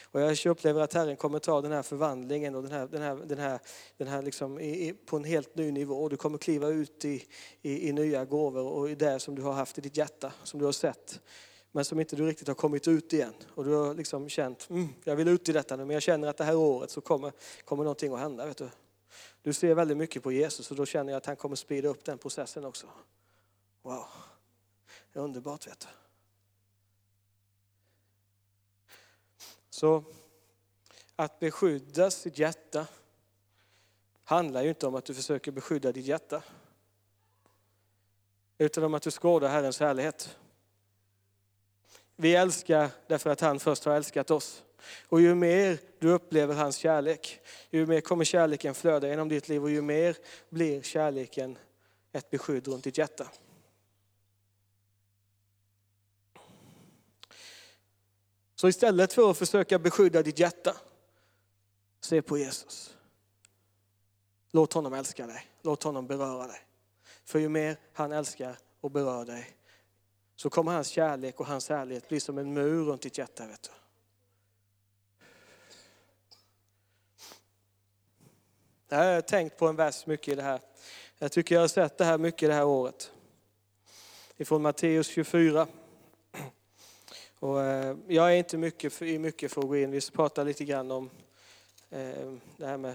Och 0.03 0.20
jag 0.20 0.46
upplever 0.46 0.80
att 0.80 0.94
Herren 0.94 1.16
kommer 1.16 1.38
ta 1.38 1.61
den 1.61 1.72
här 1.72 1.82
förvandlingen 1.82 2.55
och 2.55 2.62
den 2.62 2.72
här, 2.72 2.86
den 2.86 3.03
här, 3.03 3.16
den 3.16 3.38
här, 3.38 3.61
den 3.96 4.09
här 4.09 4.22
liksom 4.22 4.61
i, 4.61 4.88
i, 4.88 4.92
på 4.92 5.16
en 5.16 5.24
helt 5.24 5.57
ny 5.57 5.70
nivå. 5.70 6.09
Du 6.09 6.16
kommer 6.16 6.38
kliva 6.38 6.68
ut 6.68 7.05
i, 7.05 7.24
i, 7.62 7.88
i 7.88 7.92
nya 7.92 8.24
gåvor 8.24 8.66
och 8.66 8.90
i 8.90 8.94
det 8.94 9.18
som 9.18 9.34
du 9.34 9.42
har 9.42 9.53
haft 9.53 9.78
i 9.78 9.80
ditt 9.80 9.96
hjärta, 9.96 10.32
som 10.42 10.61
du 10.61 10.64
har 10.64 10.72
sett 10.72 11.20
men 11.72 11.84
som 11.84 12.00
inte 12.00 12.16
du 12.16 12.26
riktigt 12.26 12.48
har 12.48 12.55
kommit 12.55 12.88
ut 12.88 13.12
igen. 13.12 13.34
Och 13.55 13.64
du 13.64 13.74
har 13.74 13.94
liksom 13.94 14.28
känt, 14.28 14.70
mm, 14.70 14.88
jag 15.05 15.16
vill 15.16 15.28
ut 15.28 15.48
i 15.48 15.53
detta 15.53 15.76
nu, 15.76 15.84
men 15.84 15.94
jag 15.94 16.03
känner 16.03 16.28
att 16.28 16.36
det 16.36 16.44
här 16.44 16.57
året 16.57 16.90
så 16.90 17.00
kommer, 17.00 17.32
kommer 17.64 17.84
någonting 17.84 18.14
att 18.14 18.20
hända. 18.20 18.46
Vet 18.46 18.57
du 18.57 18.68
du 19.43 19.53
ser 19.53 19.74
väldigt 19.74 19.97
mycket 19.97 20.22
på 20.22 20.32
Jesus 20.32 20.70
och 20.70 20.76
då 20.76 20.86
känner 20.86 21.12
jag 21.12 21.16
att 21.16 21.26
han 21.26 21.36
kommer 21.36 21.57
sprida 21.57 21.88
upp 21.88 22.05
den 22.05 22.18
processen 22.18 22.64
också. 22.64 22.86
Wow, 23.82 24.07
det 25.12 25.18
är 25.18 25.22
underbart 25.22 25.66
vet 25.66 25.80
du. 25.80 25.86
Så 29.70 30.05
att 31.16 31.40
beskydda 31.40 32.11
sitt 32.11 32.38
hjärta 32.38 32.86
handlar 34.24 34.62
ju 34.62 34.68
inte 34.68 34.86
om 34.86 34.95
att 34.95 35.05
du 35.05 35.14
försöker 35.14 35.53
beskydda 35.53 35.93
ditt 35.93 36.07
hjärta. 36.07 36.43
Utan 38.59 38.84
om 38.84 38.95
att 38.95 39.03
du 39.03 39.11
skådar 39.11 39.49
Herrens 39.49 39.80
härlighet. 39.80 40.38
Vi 42.16 42.34
älskar 42.34 42.90
därför 43.07 43.30
att 43.30 43.40
han 43.40 43.61
först 43.61 43.84
har 43.84 43.95
älskat 43.95 44.30
oss. 44.30 44.62
Och 45.09 45.20
ju 45.20 45.35
mer 45.35 45.78
du 45.99 46.11
upplever 46.11 46.55
hans 46.55 46.76
kärlek, 46.76 47.41
ju 47.70 47.87
mer 47.87 48.01
kommer 48.01 48.24
kärleken 48.24 48.74
flöda 48.74 49.09
genom 49.09 49.28
ditt 49.28 49.49
liv 49.49 49.62
och 49.62 49.70
ju 49.70 49.83
mer 49.83 50.16
blir 50.49 50.83
kärleken 50.83 51.59
ett 52.12 52.30
beskydd 52.30 52.68
runt 52.68 52.85
ditt 52.85 52.99
hjärta. 52.99 53.28
Så 58.55 58.68
istället 58.68 59.12
för 59.12 59.30
att 59.30 59.39
försöka 59.39 59.78
beskydda 59.78 60.22
ditt 60.22 60.39
hjärta, 60.39 60.76
se 62.01 62.22
på 62.22 62.39
Jesus. 62.39 62.97
Låt 64.51 64.72
honom 64.72 64.93
älska 64.93 65.26
dig, 65.26 65.47
låt 65.62 65.83
honom 65.83 66.07
beröra 66.07 66.47
dig. 66.47 66.61
För 67.24 67.39
ju 67.39 67.49
mer 67.49 67.76
han 67.93 68.12
älskar 68.12 68.59
och 68.80 68.91
berör 68.91 69.24
dig, 69.24 69.57
så 70.37 70.51
kommer 70.51 70.72
hans 70.72 70.89
kärlek 70.89 71.41
och 71.41 71.47
hans 71.47 71.68
härlighet 71.68 72.09
bli 72.09 72.20
som 72.20 72.39
en 72.39 72.53
mur 72.53 72.85
runt 72.85 73.03
ditt 73.03 73.18
hjärta. 73.18 73.47
Vet 73.47 73.62
du. 73.62 73.82
Jag 78.93 79.14
har 79.14 79.20
tänkt 79.20 79.57
på 79.57 79.68
en 79.68 79.76
vers 79.76 80.07
mycket 80.07 80.28
i 80.28 80.34
det 80.34 80.43
här. 80.43 80.61
Jag 81.18 81.32
tycker 81.32 81.55
jag 81.55 81.62
har 81.62 81.68
sett 81.68 81.99
det 81.99 82.05
här 82.05 82.18
mycket 82.18 82.49
det 82.49 82.55
här 82.55 82.64
året. 82.64 83.12
Ifrån 84.36 84.62
Matteus 84.62 85.07
24. 85.07 85.66
Och 87.38 87.62
eh, 87.62 87.97
jag 88.09 88.32
är 88.32 88.36
inte 88.36 88.57
mycket 88.57 88.93
för, 88.93 89.18
mycket 89.18 89.53
för 89.53 89.61
att 89.61 89.68
gå 89.68 89.76
in, 89.76 89.90
vi 89.90 90.01
pratar 90.01 90.45
lite 90.45 90.64
grann 90.64 90.90
om 90.90 91.11
eh, 91.90 92.32
det 92.57 92.66
här 92.66 92.76
med 92.76 92.95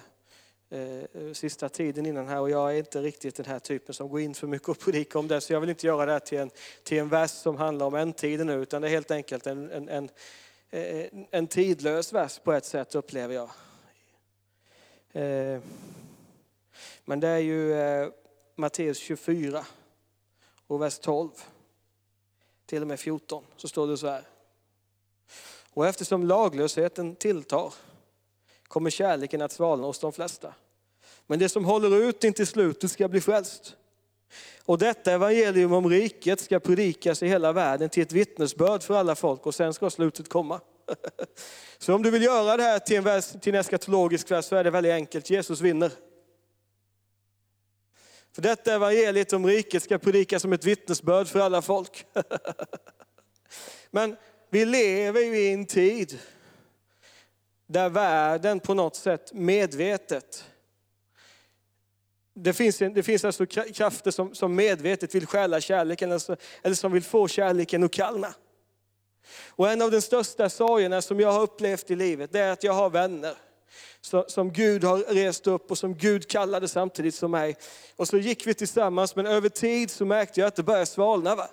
eh, 0.70 1.34
sista 1.34 1.70
tiden 1.70 2.06
innan 2.06 2.28
här 2.28 2.40
och 2.40 2.50
jag 2.50 2.74
är 2.74 2.78
inte 2.78 3.02
riktigt 3.02 3.36
den 3.36 3.46
här 3.46 3.60
typen 3.60 3.96
som 3.96 4.10
går 4.10 4.20
in 4.20 4.34
för 4.34 4.48
mycket 4.48 4.70
och 4.70 4.80
predikar 4.80 5.20
om 5.20 5.28
det. 5.28 5.42
Så 5.42 5.54
jag 5.54 5.60
vill 5.60 5.70
inte 5.70 5.88
göra 5.88 6.06
det 6.06 6.12
här 6.12 6.20
till 6.20 6.38
en, 6.38 6.50
till 6.84 6.98
en 6.98 7.10
vers 7.10 7.32
som 7.32 7.56
handlar 7.56 7.86
om 7.86 7.96
ändtiden 7.96 8.48
nu 8.48 8.54
utan 8.54 8.82
det 8.82 8.88
är 8.88 8.92
helt 8.92 9.12
enkelt 9.12 9.48
en, 9.48 9.72
en, 9.72 9.90
en, 9.90 10.10
en 11.32 11.48
tidlös 11.48 12.14
vers 12.14 12.40
på 12.40 12.54
ett 12.54 12.66
sätt 12.66 12.96
upplever 12.96 13.36
jag. 13.36 13.50
Eh, 15.18 15.60
men 17.06 17.20
det 17.20 17.28
är 17.28 17.38
ju 17.38 17.74
eh, 17.74 18.10
Matteus 18.56 18.98
24 18.98 19.66
och 20.68 20.82
vers 20.82 21.00
12 21.00 21.30
till 22.66 22.82
och 22.82 22.88
med 22.88 23.00
14 23.00 23.44
så 23.56 23.68
står 23.68 23.88
det 23.88 23.98
så 23.98 24.08
här. 24.08 24.24
Och 25.74 25.88
eftersom 25.88 26.24
laglösheten 26.28 27.16
tilltar 27.16 27.74
kommer 28.68 28.90
kärleken 28.90 29.42
att 29.42 29.52
svalna 29.52 29.88
hos 29.88 30.00
de 30.00 30.14
flesta. 30.14 30.54
Men 31.28 31.40
det 31.40 31.50
som 31.50 31.66
håller 31.66 32.10
ut 32.10 32.24
intill 32.24 32.48
slutet 32.48 32.92
ska 32.92 33.08
bli 33.08 33.22
frälst. 33.22 33.76
Och 34.66 34.78
detta 34.78 35.12
evangelium 35.12 35.74
om 35.74 35.90
riket 35.90 36.40
ska 36.40 36.60
predikas 36.60 37.24
i 37.24 37.28
hela 37.28 37.54
världen 37.54 37.90
till 37.90 38.04
ett 38.04 38.12
vittnesbörd 38.12 38.84
för 38.84 38.96
alla 38.96 39.16
folk 39.16 39.46
och 39.46 39.56
sen 39.56 39.74
ska 39.74 39.90
slutet 39.90 40.30
komma. 40.30 40.62
Så 41.78 41.96
om 41.96 42.04
du 42.04 42.12
vill 42.12 42.24
göra 42.24 42.58
det 42.58 42.64
här 42.64 42.80
till 42.80 42.98
en, 42.98 43.04
vers, 43.04 43.32
till 43.42 43.56
en 43.56 43.60
eskatologisk 43.60 44.32
vers 44.32 44.46
så 44.46 44.56
är 44.56 44.64
det 44.64 44.70
väldigt 44.70 44.94
enkelt, 44.94 45.30
Jesus 45.30 45.62
vinner. 45.62 45.92
För 48.32 48.42
detta 48.42 48.74
evangeliet 48.74 49.34
om 49.34 49.48
riket 49.48 49.84
ska 49.84 49.98
predikas 49.98 50.42
som 50.42 50.54
ett 50.54 50.66
vittnesbörd 50.66 51.28
för 51.28 51.40
alla 51.40 51.62
folk. 51.62 52.06
Men 53.92 54.18
vi 54.50 54.66
lever 54.66 55.22
ju 55.22 55.38
i 55.38 55.54
en 55.54 55.66
tid 55.66 56.20
där 57.68 57.90
världen 57.90 58.60
på 58.60 58.74
något 58.74 58.96
sätt 58.96 59.34
medvetet 59.34 60.46
det 62.40 62.54
finns, 62.54 62.78
det 62.78 63.04
finns 63.04 63.26
alltså 63.26 63.46
krafter 63.46 64.12
som, 64.12 64.36
som 64.36 64.56
medvetet 64.56 65.16
vill 65.16 65.28
stjäla 65.28 65.62
kärleken 65.62 66.12
eller, 66.12 66.38
eller 66.62 66.76
som 66.76 66.92
vill 66.92 67.04
få 67.04 67.28
kärleken 67.28 67.84
att 67.84 67.92
kallna. 67.92 68.34
Och 69.50 69.70
en 69.70 69.82
av 69.82 69.92
de 69.92 70.02
största 70.02 70.50
sorgerna 70.50 71.02
som 71.02 71.20
jag 71.20 71.32
har 71.32 71.42
upplevt 71.42 71.92
i 71.92 71.96
livet, 71.96 72.32
det 72.32 72.40
är 72.40 72.52
att 72.52 72.64
jag 72.64 72.74
har 72.74 72.90
vänner 72.90 73.36
som 74.28 74.54
Gud 74.54 74.84
har 74.84 74.98
rest 74.98 75.48
upp 75.48 75.72
och 75.72 75.78
som 75.78 75.98
Gud 75.98 76.28
kallade 76.28 76.68
samtidigt 76.68 77.16
som 77.16 77.32
mig. 77.32 77.58
Och 77.96 78.08
så 78.08 78.18
gick 78.18 78.48
vi 78.48 78.54
tillsammans, 78.54 79.16
men 79.16 79.26
över 79.26 79.50
tid 79.50 79.92
så 79.92 80.06
märkte 80.06 80.40
jag 80.40 80.48
att 80.48 80.56
det 80.56 80.64
började 80.64 80.86
svalna. 80.86 81.36
Va? 81.36 81.50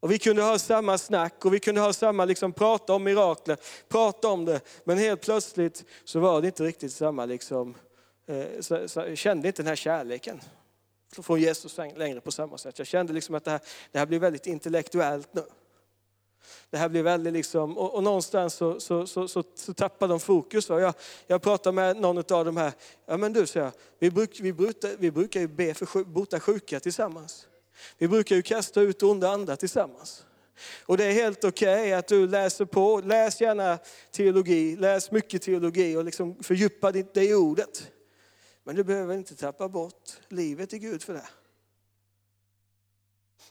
Och 0.00 0.10
vi 0.10 0.18
kunde 0.18 0.42
ha 0.42 0.58
samma 0.58 0.98
snack 0.98 1.44
och 1.44 1.54
vi 1.54 1.60
kunde 1.60 1.80
ha 1.80 1.92
samma, 1.92 2.24
liksom, 2.24 2.52
prata 2.52 2.92
om 2.92 3.04
mirakler, 3.04 3.56
prata 3.88 4.28
om 4.28 4.44
det. 4.44 4.60
Men 4.84 4.98
helt 4.98 5.20
plötsligt 5.20 5.84
så 6.04 6.20
var 6.20 6.40
det 6.40 6.46
inte 6.46 6.64
riktigt 6.64 6.92
samma, 6.92 7.24
liksom, 7.24 7.74
eh, 8.26 8.60
så, 8.60 8.88
så, 8.88 9.00
jag 9.00 9.18
kände 9.18 9.48
inte 9.48 9.62
den 9.62 9.68
här 9.68 9.76
kärleken 9.76 10.40
från 11.22 11.40
Jesus 11.40 11.78
längre 11.78 12.20
på 12.20 12.30
samma 12.30 12.58
sätt. 12.58 12.78
Jag 12.78 12.86
kände 12.86 13.12
liksom 13.12 13.34
att 13.34 13.44
det 13.44 13.50
här, 13.50 13.60
det 13.92 13.98
här 13.98 14.06
blir 14.06 14.18
väldigt 14.18 14.46
intellektuellt 14.46 15.34
nu. 15.34 15.44
Det 16.70 16.76
här 16.76 16.88
blir 16.88 17.02
väldigt 17.02 17.32
liksom, 17.32 17.78
och, 17.78 17.94
och 17.94 18.02
någonstans 18.02 18.54
så, 18.54 18.80
så, 18.80 19.06
så, 19.06 19.28
så, 19.28 19.44
så 19.54 19.74
tappar 19.74 20.08
de 20.08 20.20
fokus. 20.20 20.68
Va? 20.68 20.80
Jag, 20.80 20.94
jag 21.26 21.42
pratar 21.42 21.72
med 21.72 21.96
någon 21.96 22.18
av 22.18 22.44
de 22.44 22.56
här, 22.56 22.72
ja 23.06 23.16
men 23.16 23.32
du 23.32 23.46
säger 23.46 23.66
jag, 23.66 23.72
vi, 23.98 24.10
bruk, 24.10 24.40
vi, 24.40 24.52
brukar, 24.52 24.96
vi 24.98 25.10
brukar 25.10 25.40
ju 25.40 25.48
be 25.48 25.74
för 25.74 26.04
bota 26.04 26.40
sjuka 26.40 26.80
tillsammans. 26.80 27.46
Vi 27.98 28.08
brukar 28.08 28.36
ju 28.36 28.42
kasta 28.42 28.80
ut 28.80 29.02
onda 29.02 29.30
andar 29.30 29.56
tillsammans. 29.56 30.24
Och 30.86 30.96
det 30.96 31.04
är 31.04 31.12
helt 31.12 31.44
okej 31.44 31.80
okay 31.80 31.92
att 31.92 32.08
du 32.08 32.28
läser 32.28 32.64
på, 32.64 33.00
läs 33.00 33.40
gärna 33.40 33.78
teologi, 34.10 34.76
läs 34.76 35.10
mycket 35.10 35.42
teologi 35.42 35.96
och 35.96 36.04
liksom 36.04 36.42
fördjupa 36.42 36.92
dig 36.92 37.08
i 37.14 37.34
ordet. 37.34 37.90
Men 38.64 38.76
du 38.76 38.84
behöver 38.84 39.14
inte 39.14 39.36
tappa 39.36 39.68
bort 39.68 40.10
livet 40.28 40.72
i 40.72 40.78
Gud 40.78 41.02
för 41.02 41.14
det. 41.14 41.28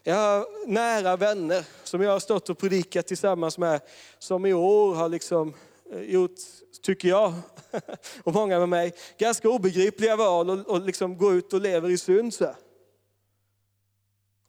Jag 0.02 0.14
har 0.14 0.66
nära 0.66 1.16
vänner 1.16 1.64
som 1.84 2.00
jag 2.02 2.10
har 2.10 2.20
stått 2.20 2.50
och 2.50 2.58
predikat 2.58 3.06
tillsammans 3.06 3.58
med, 3.58 3.80
som 4.18 4.46
i 4.46 4.52
år 4.52 4.94
har 4.94 5.08
liksom 5.08 5.54
eh, 5.92 6.00
gjort, 6.00 6.38
tycker 6.82 7.08
jag, 7.08 7.32
och 8.24 8.34
många 8.34 8.58
med 8.58 8.68
mig, 8.68 8.94
ganska 9.18 9.48
obegripliga 9.48 10.16
val 10.16 10.50
och, 10.50 10.68
och 10.68 10.80
liksom 10.80 11.18
gå 11.18 11.32
ut 11.32 11.52
och 11.52 11.60
lever 11.60 11.90
i 11.90 11.98
synd. 11.98 12.34
Så 12.34 12.54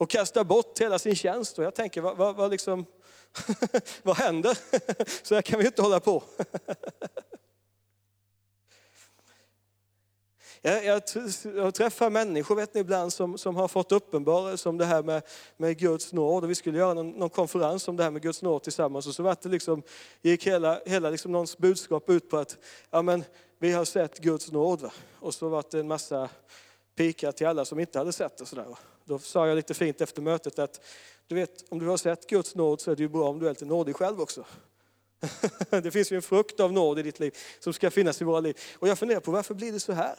och 0.01 0.09
kastar 0.09 0.43
bort 0.43 0.79
hela 0.81 0.99
sin 0.99 1.15
tjänst. 1.15 1.59
Och 1.59 1.63
jag 1.65 1.75
tänker, 1.75 2.01
vad, 2.01 2.17
vad, 2.17 2.35
vad, 2.35 2.51
liksom, 2.51 2.85
vad 4.03 4.17
händer? 4.17 4.57
Så 5.27 5.35
här 5.35 5.41
kan 5.41 5.59
vi 5.59 5.65
inte 5.65 5.81
hålla 5.81 5.99
på. 5.99 6.23
Jag, 10.63 10.85
jag, 10.85 11.01
jag, 11.55 11.73
träffar 11.73 12.09
människor 12.09 12.55
vet 12.55 12.73
ni, 12.73 12.81
ibland 12.81 13.13
som, 13.13 13.37
som 13.37 13.55
har 13.55 13.67
fått 13.67 13.91
uppenbarelse 13.91 14.69
om 14.69 14.77
det 14.77 14.85
här 14.85 15.03
med, 15.03 15.21
med 15.57 15.77
Guds 15.77 16.13
nåd. 16.13 16.43
Och 16.43 16.49
vi 16.49 16.55
skulle 16.55 16.77
göra 16.77 16.93
någon, 16.93 17.09
någon, 17.09 17.29
konferens 17.29 17.87
om 17.87 17.97
det 17.97 18.03
här 18.03 18.11
med 18.11 18.21
Guds 18.21 18.41
nåd 18.41 18.63
tillsammans. 18.63 19.07
Och 19.07 19.15
så 19.15 19.23
var 19.23 19.37
det 19.41 19.49
liksom, 19.49 19.83
gick 20.21 20.47
hela, 20.47 20.81
hela 20.85 21.09
liksom 21.09 21.31
någons 21.31 21.57
budskap 21.57 22.09
ut 22.09 22.29
på 22.29 22.37
att 22.37 22.57
ja, 22.89 23.01
men, 23.01 23.23
vi 23.59 23.71
har 23.71 23.85
sett 23.85 24.19
Guds 24.19 24.51
nåd. 24.51 24.81
Va? 24.81 24.91
Och 25.19 25.33
så 25.33 25.49
var 25.49 25.63
det 25.71 25.79
en 25.79 25.87
massa 25.87 26.29
pikar 26.95 27.31
till 27.31 27.47
alla 27.47 27.65
som 27.65 27.79
inte 27.79 27.99
hade 27.99 28.13
sett 28.13 28.37
det. 28.37 28.45
Sådär, 28.45 28.65
va? 28.65 28.77
Då 29.05 29.19
sa 29.19 29.47
jag 29.47 29.55
lite 29.55 29.73
fint 29.73 30.01
efter 30.01 30.21
mötet 30.21 30.59
att 30.59 30.81
du 31.27 31.35
vet, 31.35 31.65
om 31.69 31.79
du 31.79 31.87
har 31.87 31.97
sett 31.97 32.27
Guds 32.27 32.55
nåd 32.55 32.81
så 32.81 32.91
är 32.91 32.95
det 32.95 33.03
ju 33.03 33.09
bra 33.09 33.29
om 33.29 33.39
du 33.39 33.45
är 33.45 33.49
lite 33.49 33.65
nådig 33.65 33.95
själv 33.95 34.21
också. 34.21 34.45
Det 35.69 35.91
finns 35.91 36.11
ju 36.11 36.15
en 36.15 36.21
frukt 36.21 36.59
av 36.59 36.73
nåd 36.73 36.99
i 36.99 37.03
ditt 37.03 37.19
liv 37.19 37.37
som 37.59 37.73
ska 37.73 37.91
finnas 37.91 38.21
i 38.21 38.25
våra 38.25 38.39
liv. 38.39 38.57
Och 38.79 38.87
jag 38.87 38.99
funderar 38.99 39.19
på 39.19 39.31
varför 39.31 39.53
blir 39.53 39.71
det 39.71 39.79
så 39.79 39.93
här? 39.93 40.15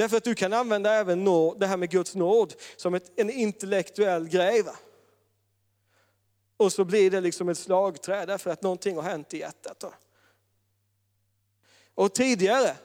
Därför 0.00 0.16
att 0.16 0.24
du 0.24 0.34
kan 0.34 0.52
använda 0.52 0.92
även 0.92 1.24
det 1.58 1.66
här 1.66 1.76
med 1.76 1.90
Guds 1.90 2.14
nåd 2.14 2.54
som 2.76 2.94
ett, 2.94 3.12
en 3.16 3.30
intellektuell 3.30 4.28
grej. 4.28 4.62
Va? 4.62 4.76
Och 6.56 6.72
så 6.72 6.84
blir 6.84 7.10
det 7.10 7.20
liksom 7.20 7.48
ett 7.48 7.58
slagträ 7.58 8.26
därför 8.26 8.50
att 8.50 8.62
någonting 8.62 8.96
har 8.96 9.02
hänt 9.02 9.34
i 9.34 9.38
hjärtat. 9.38 9.82
Va? 9.82 9.94
Och 11.94 12.14
tidigare 12.14 12.76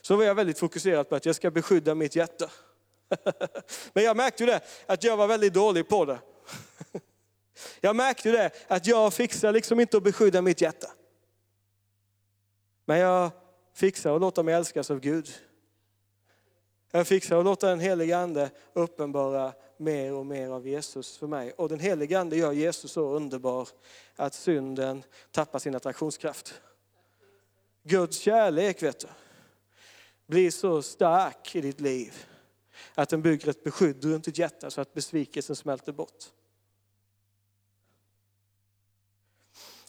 så 0.00 0.16
var 0.16 0.24
jag 0.24 0.34
väldigt 0.34 0.58
fokuserad 0.58 1.08
på 1.08 1.14
att 1.14 1.26
jag 1.26 1.36
ska 1.36 1.50
beskydda 1.50 1.94
mitt 1.94 2.16
hjärta. 2.16 2.50
Men 3.92 4.04
jag 4.04 4.16
märkte 4.16 4.42
ju 4.42 4.46
det, 4.46 4.60
att 4.86 5.04
jag 5.04 5.16
var 5.16 5.26
väldigt 5.26 5.54
dålig 5.54 5.88
på 5.88 6.04
det. 6.04 6.18
Jag 7.80 7.96
märkte 7.96 8.28
ju 8.28 8.36
det, 8.36 8.50
att 8.68 8.86
jag 8.86 9.14
fixar 9.14 9.52
liksom 9.52 9.80
inte 9.80 9.96
att 9.96 10.02
beskydda 10.02 10.42
mitt 10.42 10.60
hjärta. 10.60 10.90
Men 12.84 12.98
jag 12.98 13.30
fixar 13.74 14.14
att 14.14 14.20
låta 14.20 14.42
mig 14.42 14.54
älskas 14.54 14.90
av 14.90 15.00
Gud. 15.00 15.28
Jag 16.90 17.06
fixar 17.06 17.38
att 17.38 17.44
låta 17.44 17.68
den 17.68 17.80
helige 17.80 18.18
Ande 18.18 18.50
uppenbara 18.72 19.52
mer 19.76 20.12
och 20.12 20.26
mer 20.26 20.48
av 20.48 20.68
Jesus 20.68 21.16
för 21.16 21.26
mig. 21.26 21.52
Och 21.52 21.68
den 21.68 21.80
helige 21.80 22.20
Ande 22.20 22.36
gör 22.36 22.52
Jesus 22.52 22.92
så 22.92 23.14
underbar 23.14 23.68
att 24.16 24.34
synden 24.34 25.02
tappar 25.30 25.58
sin 25.58 25.74
attraktionskraft. 25.74 26.60
Guds 27.82 28.18
kärlek 28.18 28.82
vet 28.82 29.00
du, 29.00 29.06
blir 30.26 30.50
så 30.50 30.82
stark 30.82 31.54
i 31.54 31.60
ditt 31.60 31.80
liv 31.80 32.26
att 32.94 33.08
den 33.08 33.22
bygger 33.22 33.48
ett 33.48 33.64
beskydd 33.64 34.04
runt 34.04 34.24
ditt 34.24 34.38
hjärta 34.38 34.70
så 34.70 34.80
att 34.80 34.94
besvikelsen 34.94 35.56
smälter 35.56 35.92
bort. 35.92 36.24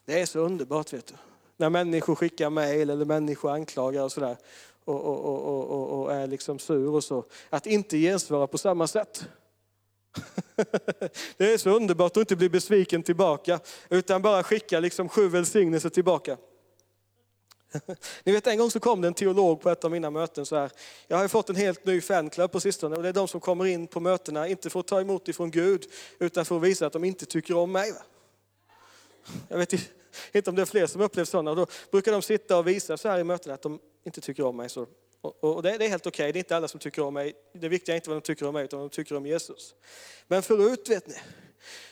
Det 0.05 0.21
är 0.21 0.25
så 0.25 0.39
underbart 0.39 0.93
vet 0.93 1.07
du. 1.07 1.13
När 1.57 1.69
människor 1.69 2.15
skickar 2.15 2.49
mejl 2.49 2.89
eller 2.89 3.05
människor 3.05 3.51
anklagar 3.51 4.03
och 4.03 4.11
sådär 4.11 4.37
och, 4.85 5.01
och, 5.01 5.25
och, 5.25 5.69
och, 5.69 6.01
och 6.01 6.13
är 6.13 6.27
liksom 6.27 6.59
sur 6.59 6.89
och 6.89 7.03
så. 7.03 7.25
Att 7.49 7.65
inte 7.65 7.97
gensvara 7.97 8.47
på 8.47 8.57
samma 8.57 8.87
sätt. 8.87 9.25
Det 11.37 11.53
är 11.53 11.57
så 11.57 11.69
underbart 11.69 12.11
att 12.11 12.17
inte 12.17 12.35
bli 12.35 12.49
besviken 12.49 13.03
tillbaka 13.03 13.59
utan 13.89 14.21
bara 14.21 14.43
skicka 14.43 14.79
liksom 14.79 15.09
sju 15.09 15.27
välsignelser 15.27 15.89
tillbaka. 15.89 16.37
Ni 18.23 18.31
vet 18.31 18.47
en 18.47 18.57
gång 18.57 18.71
så 18.71 18.79
kom 18.79 19.01
det 19.01 19.07
en 19.07 19.13
teolog 19.13 19.61
på 19.61 19.69
ett 19.69 19.83
av 19.83 19.91
mina 19.91 20.09
möten 20.09 20.45
så 20.45 20.55
här. 20.55 20.71
Jag 21.07 21.17
har 21.17 21.27
fått 21.27 21.49
en 21.49 21.55
helt 21.55 21.85
ny 21.85 22.01
fanclub 22.01 22.51
på 22.51 22.59
sistone 22.59 22.95
och 22.95 23.03
det 23.03 23.09
är 23.09 23.13
de 23.13 23.27
som 23.27 23.39
kommer 23.39 23.65
in 23.65 23.87
på 23.87 23.99
mötena, 23.99 24.47
inte 24.47 24.69
för 24.69 24.79
att 24.79 24.87
ta 24.87 25.01
emot 25.01 25.27
ifrån 25.27 25.51
Gud, 25.51 25.85
utan 26.19 26.45
för 26.45 26.55
att 26.57 26.61
visa 26.61 26.85
att 26.85 26.93
de 26.93 27.03
inte 27.03 27.25
tycker 27.25 27.57
om 27.57 27.71
mig. 27.71 27.93
Jag 29.47 29.57
vet 29.57 29.73
inte 30.33 30.49
om 30.49 30.55
det 30.55 30.61
är 30.61 30.65
fler 30.65 30.87
som 30.87 31.01
upplevt 31.01 31.29
sådana. 31.29 31.51
Och 31.51 31.57
då 31.57 31.65
brukar 31.91 32.11
de 32.11 32.21
sitta 32.21 32.57
och 32.57 32.67
visa 32.67 32.97
så 32.97 33.09
här 33.09 33.19
i 33.19 33.23
mötena 33.23 33.53
att 33.53 33.61
de 33.61 33.79
inte 34.05 34.21
tycker 34.21 34.45
om 34.45 34.57
mig. 34.57 34.69
Så, 34.69 34.87
och, 35.21 35.63
det, 35.63 35.69
är 35.69 35.89
helt 35.89 36.07
okej, 36.07 36.23
okay. 36.23 36.31
det 36.31 36.37
är 36.37 36.41
inte 36.41 36.55
alla 36.55 36.67
som 36.67 36.79
tycker 36.79 37.01
om 37.01 37.13
mig. 37.13 37.33
Det 37.53 37.69
viktiga 37.69 37.95
är 37.95 37.97
inte 37.97 38.09
vad 38.09 38.17
de 38.17 38.21
tycker 38.21 38.47
om 38.47 38.53
mig, 38.53 38.63
utan 38.63 38.79
vad 38.79 38.89
de 38.89 38.95
tycker 38.95 39.15
om 39.15 39.25
Jesus. 39.25 39.75
Men 40.27 40.41
förut, 40.43 40.89
vet 40.89 41.07
ni, 41.07 41.15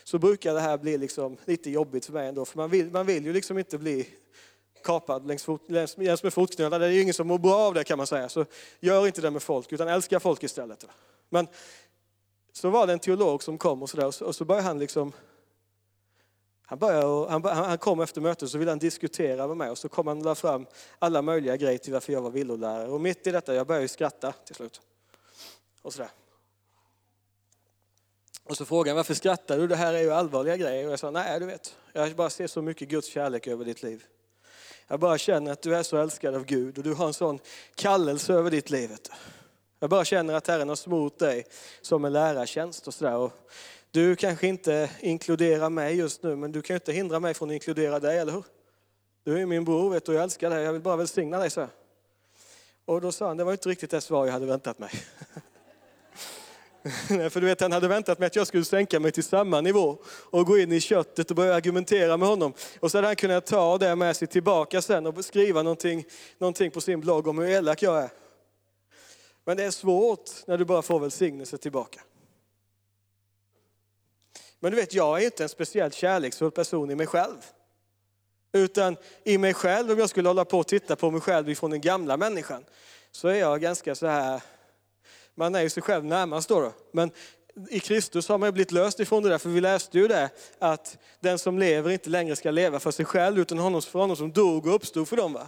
så 0.04 0.20
brukar 0.20 0.54
det 0.54 0.60
här 0.60 0.78
bli 0.78 0.98
liksom 0.98 1.38
lite 1.46 1.70
jobbigt 1.70 2.06
för 2.06 2.14
mig 2.14 2.28
ändå. 2.28 2.46
För 2.46 2.58
man 2.58 2.70
vill, 2.70 2.92
man 2.92 3.06
vill 3.06 3.26
ju 3.26 3.34
liksom 3.34 3.58
inte 3.58 3.78
bli 3.78 4.08
kapad 4.84 5.28
längs, 5.28 5.44
fot, 5.44 5.72
längs, 5.72 5.98
längs 5.98 6.24
med 6.24 6.34
fotknölarna. 6.34 6.78
Det 6.78 6.86
är 6.86 6.92
ju 6.92 7.02
ingen 7.02 7.14
som 7.14 7.28
mår 7.28 7.38
bra 7.38 7.56
av 7.56 7.74
det 7.74 7.84
kan 7.84 7.98
man 7.98 8.08
säga. 8.08 8.30
Så 8.30 8.46
gör 8.80 9.08
inte 9.08 9.22
det 9.22 9.32
med 9.32 9.44
folk, 9.44 9.72
utan 9.72 9.88
älska 9.88 10.20
folk 10.20 10.44
istället. 10.44 10.86
Men 11.30 11.48
så 12.54 12.70
var 12.70 12.88
det 12.88 12.94
en 12.94 13.00
teolog 13.00 13.44
som 13.44 13.58
kom 13.58 13.84
och 13.84 13.90
så, 13.90 13.98
där, 13.98 14.06
och 14.06 14.16
så, 14.16 14.26
och 14.26 14.36
så 14.36 14.46
började 14.46 14.68
han 14.68 14.80
liksom 14.80 15.14
han, 16.70 16.80
började, 16.80 17.32
han, 17.32 17.44
han 17.44 17.78
kom 17.78 18.00
efter 18.00 18.22
mötet 18.22 18.50
så 18.50 18.58
ville 18.58 18.72
han 18.72 18.80
diskutera 18.80 19.48
med 19.48 19.58
mig 19.58 19.70
och 19.70 19.78
så 19.78 19.90
kom 19.90 20.08
han 20.08 20.18
och 20.18 20.26
la 20.26 20.36
fram 20.36 20.66
alla 21.00 21.22
möjliga 21.22 21.58
grejer 21.58 21.78
till 21.78 21.94
varför 21.94 22.14
jag 22.14 22.22
var 22.22 22.30
villolärare. 22.30 22.88
Och 22.88 23.02
mitt 23.02 23.28
i 23.28 23.32
detta, 23.32 23.56
jag 23.56 23.68
började 23.68 23.88
skratta 23.88 24.32
till 24.32 24.56
slut. 24.56 24.82
Och 25.82 25.94
sådär. 25.94 26.10
Och 28.44 28.58
så 28.58 28.66
frågade 28.66 28.90
han, 28.90 28.96
varför 28.96 29.14
skrattar 29.14 29.58
du? 29.58 29.68
Det 29.68 29.76
här 29.76 29.94
är 29.94 30.02
ju 30.02 30.12
allvarliga 30.12 30.58
grejer. 30.58 30.86
Och 30.86 30.92
jag 30.92 31.00
sa, 31.00 31.12
nej 31.12 31.40
du 31.40 31.46
vet, 31.46 31.76
jag 31.94 32.16
bara 32.16 32.30
ser 32.30 32.48
så 32.48 32.62
mycket 32.62 32.90
Guds 32.90 33.08
kärlek 33.08 33.48
över 33.48 33.66
ditt 33.66 33.84
liv. 33.84 34.04
Jag 34.88 35.00
bara 35.00 35.18
känner 35.18 35.52
att 35.52 35.62
du 35.62 35.76
är 35.76 35.84
så 35.84 35.98
älskad 35.98 36.36
av 36.36 36.46
Gud 36.46 36.78
och 36.78 36.84
du 36.84 36.94
har 36.94 37.08
en 37.08 37.14
sån 37.14 37.40
kallelse 37.76 38.34
över 38.34 38.52
ditt 38.52 38.70
liv. 38.70 38.98
Jag 39.80 39.90
bara 39.90 40.06
känner 40.06 40.34
att 40.34 40.48
Herren 40.48 40.70
har 40.70 40.76
smort 40.76 41.20
dig 41.20 41.46
som 41.82 42.06
en 42.06 42.14
lärartjänst 42.14 42.88
och 42.88 42.94
sådär. 42.94 43.32
Du 43.92 44.16
kanske 44.16 44.48
inte 44.48 44.90
inkluderar 45.00 45.70
mig 45.70 45.96
just 45.96 46.24
nu, 46.24 46.36
men 46.36 46.52
du 46.52 46.62
kan 46.62 46.74
ju 46.74 46.78
inte 46.78 46.94
hindra 46.94 47.20
mig 47.20 47.34
från 47.34 47.50
att 47.50 47.54
inkludera 47.54 48.00
dig, 48.00 48.18
eller 48.18 48.34
hur? 48.34 48.46
Du 49.24 49.42
är 49.42 49.46
min 49.46 49.64
bror 49.64 49.90
vet 49.90 50.06
du, 50.06 50.12
och 50.12 50.16
jag 50.16 50.24
älskar 50.24 50.50
dig. 50.50 50.64
Jag 50.64 50.74
vill 50.74 50.82
bara 50.82 50.96
välsigna 50.96 51.40
dig 51.40 51.50
så. 51.50 51.68
Och 52.86 53.02
då 53.02 53.12
sa 53.12 53.28
han, 53.28 53.38
det 53.38 53.44
var 53.44 53.52
inte 53.52 53.70
riktigt 53.70 53.92
det 53.92 54.02
svar 54.02 54.26
jag 54.26 54.34
hade 54.34 54.46
väntat 54.46 54.80
mig. 54.80 54.90
För 57.30 57.42
du 57.42 57.48
vet, 57.48 57.62
han 57.62 57.72
hade 57.72 57.88
väntat 57.88 58.20
mig 58.20 58.28
att 58.28 58.36
jag 58.36 58.48
skulle 58.48 58.66
sänka 58.66 59.00
mig 59.00 59.12
till 59.12 59.24
samma 59.24 59.62
nivå 59.62 59.98
och 60.06 60.46
gå 60.46 60.58
in 60.58 60.72
i 60.72 60.80
köttet 60.80 61.30
och 61.30 61.36
börja 61.36 61.56
argumentera 61.56 62.18
med 62.18 62.28
honom. 62.28 62.54
Och 62.80 62.92
så 62.92 62.98
hade 62.98 63.08
han 63.08 63.16
kunnat 63.16 63.46
ta 63.46 63.78
det 63.78 63.96
med 63.96 64.16
sig 64.16 64.28
tillbaka 64.28 64.82
sen 64.82 65.08
och 65.08 65.26
skriva 65.26 65.64
någonting, 65.64 66.06
någonting 66.38 66.72
på 66.72 66.82
sin 66.82 67.00
blogg 67.00 67.28
om 67.28 67.38
hur 67.38 67.48
elak 67.48 67.82
jag 67.82 68.04
är. 68.04 68.10
Men 69.46 69.58
det 69.58 69.64
är 69.64 69.72
svårt 69.72 70.30
när 70.48 70.58
du 70.58 70.66
bara 70.66 70.82
får 70.82 71.00
välsignelse 71.00 71.58
tillbaka. 71.58 72.02
Men 74.60 74.72
du 74.72 74.78
vet, 74.78 74.94
jag 74.94 75.22
är 75.22 75.26
inte 75.26 75.44
en 75.44 75.50
speciellt 75.50 75.94
kärleksfull 75.94 76.52
person 76.52 76.92
i 76.92 76.96
mig 76.96 77.08
själv. 77.08 77.46
Utan 78.54 78.98
i 79.24 79.38
mig 79.38 79.54
själv, 79.54 79.92
om 79.92 80.00
jag 80.00 80.10
skulle 80.10 80.30
hålla 80.30 80.46
på 80.46 80.60
och 80.60 80.68
titta 80.68 80.96
på 80.96 81.12
mig 81.12 81.22
själv 81.22 81.50
ifrån 81.50 81.72
den 81.72 81.82
gamla 81.82 82.18
människan, 82.18 82.66
så 83.12 83.28
är 83.28 83.36
jag 83.36 83.62
ganska 83.62 83.96
så 83.96 84.08
här, 84.08 84.42
man 85.36 85.56
är 85.56 85.62
ju 85.62 85.70
sig 85.70 85.84
själv 85.84 86.06
närmast 86.06 86.50
då. 86.50 86.60
då. 86.60 86.74
Men 86.92 87.12
i 87.70 87.80
Kristus 87.80 88.28
har 88.28 88.38
man 88.38 88.54
blivit 88.54 88.72
löst 88.72 89.00
ifrån 89.00 89.24
det 89.24 89.30
där, 89.30 89.38
för 89.38 89.50
vi 89.50 89.62
läste 89.62 89.98
ju 89.98 90.08
det, 90.08 90.30
att 90.60 90.98
den 91.20 91.40
som 91.40 91.60
lever 91.60 91.92
inte 91.92 92.10
längre 92.10 92.36
ska 92.36 92.52
leva 92.52 92.80
för 92.80 92.92
sig 92.92 93.06
själv, 93.06 93.40
utan 93.40 93.58
honom, 93.58 93.82
för 93.82 94.00
honom 94.00 94.16
som 94.16 94.32
dog 94.32 94.68
och 94.68 94.76
uppstod 94.76 95.08
för 95.08 95.18
dem. 95.18 95.34
Va? 95.34 95.48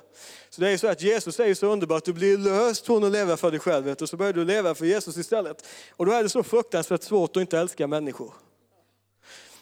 Så 0.50 0.62
det 0.62 0.68
är 0.68 0.72
ju 0.72 0.78
så 0.78 0.88
att 0.88 1.02
Jesus 1.02 1.40
är 1.40 1.46
ju 1.46 1.56
så 1.56 1.68
underbart, 1.68 2.06
du 2.06 2.14
blir 2.14 2.38
löst 2.38 2.86
från 2.86 3.04
att 3.04 3.12
leva 3.12 3.38
för 3.38 3.52
dig 3.52 3.60
själv, 3.60 3.96
och 4.02 4.10
så 4.10 4.18
börjar 4.18 4.34
du 4.34 4.46
leva 4.46 4.76
för 4.76 4.86
Jesus 4.86 5.18
istället. 5.18 5.66
Och 5.90 6.06
då 6.06 6.12
är 6.12 6.24
det 6.24 6.30
så 6.30 6.44
fruktansvärt 6.44 7.04
svårt 7.04 7.38
att 7.38 7.42
inte 7.42 7.60
älska 7.60 7.88
människor. 7.88 8.34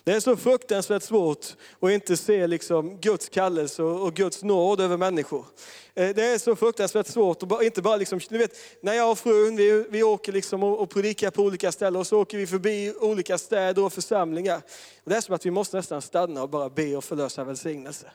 Det 0.09 0.15
är 0.15 0.19
så 0.19 0.37
fruktansvärt 0.37 1.03
svårt 1.03 1.45
att 1.79 1.91
inte 1.91 2.17
se 2.17 2.47
liksom 2.47 2.97
Guds 3.01 3.29
kallelse 3.29 3.83
och 3.83 4.13
Guds 4.13 4.43
nåd 4.43 4.81
över 4.81 4.97
människor. 4.97 5.45
Eh, 5.93 6.15
det 6.15 6.23
är 6.23 6.37
så 6.37 6.55
fruktansvärt 6.55 7.07
svårt 7.07 7.43
att 7.43 7.63
inte 7.63 7.81
bara 7.81 7.95
liksom, 7.95 8.19
ni 8.29 8.37
vet, 8.37 8.51
när 8.81 8.93
jag 8.93 9.11
och 9.11 9.19
frun, 9.19 9.55
vi, 9.55 9.85
vi 9.89 10.03
åker 10.03 10.31
liksom 10.31 10.63
och, 10.63 10.79
och 10.79 10.89
predikar 10.89 11.31
på 11.31 11.43
olika 11.43 11.71
ställen 11.71 11.99
och 11.99 12.07
så 12.07 12.21
åker 12.21 12.37
vi 12.37 12.47
förbi 12.47 12.93
olika 12.99 13.37
städer 13.37 13.83
och 13.83 13.93
församlingar. 13.93 14.61
Och 15.03 15.09
det 15.09 15.15
är 15.15 15.21
som 15.21 15.35
att 15.35 15.45
vi 15.45 15.51
måste 15.51 15.77
nästan 15.77 16.01
stanna 16.01 16.43
och 16.43 16.49
bara 16.49 16.69
be 16.69 16.95
och 16.95 17.03
förlösa 17.03 17.43
välsignelse. 17.43 18.11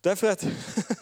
Därför 0.00 0.30
att 0.30 0.46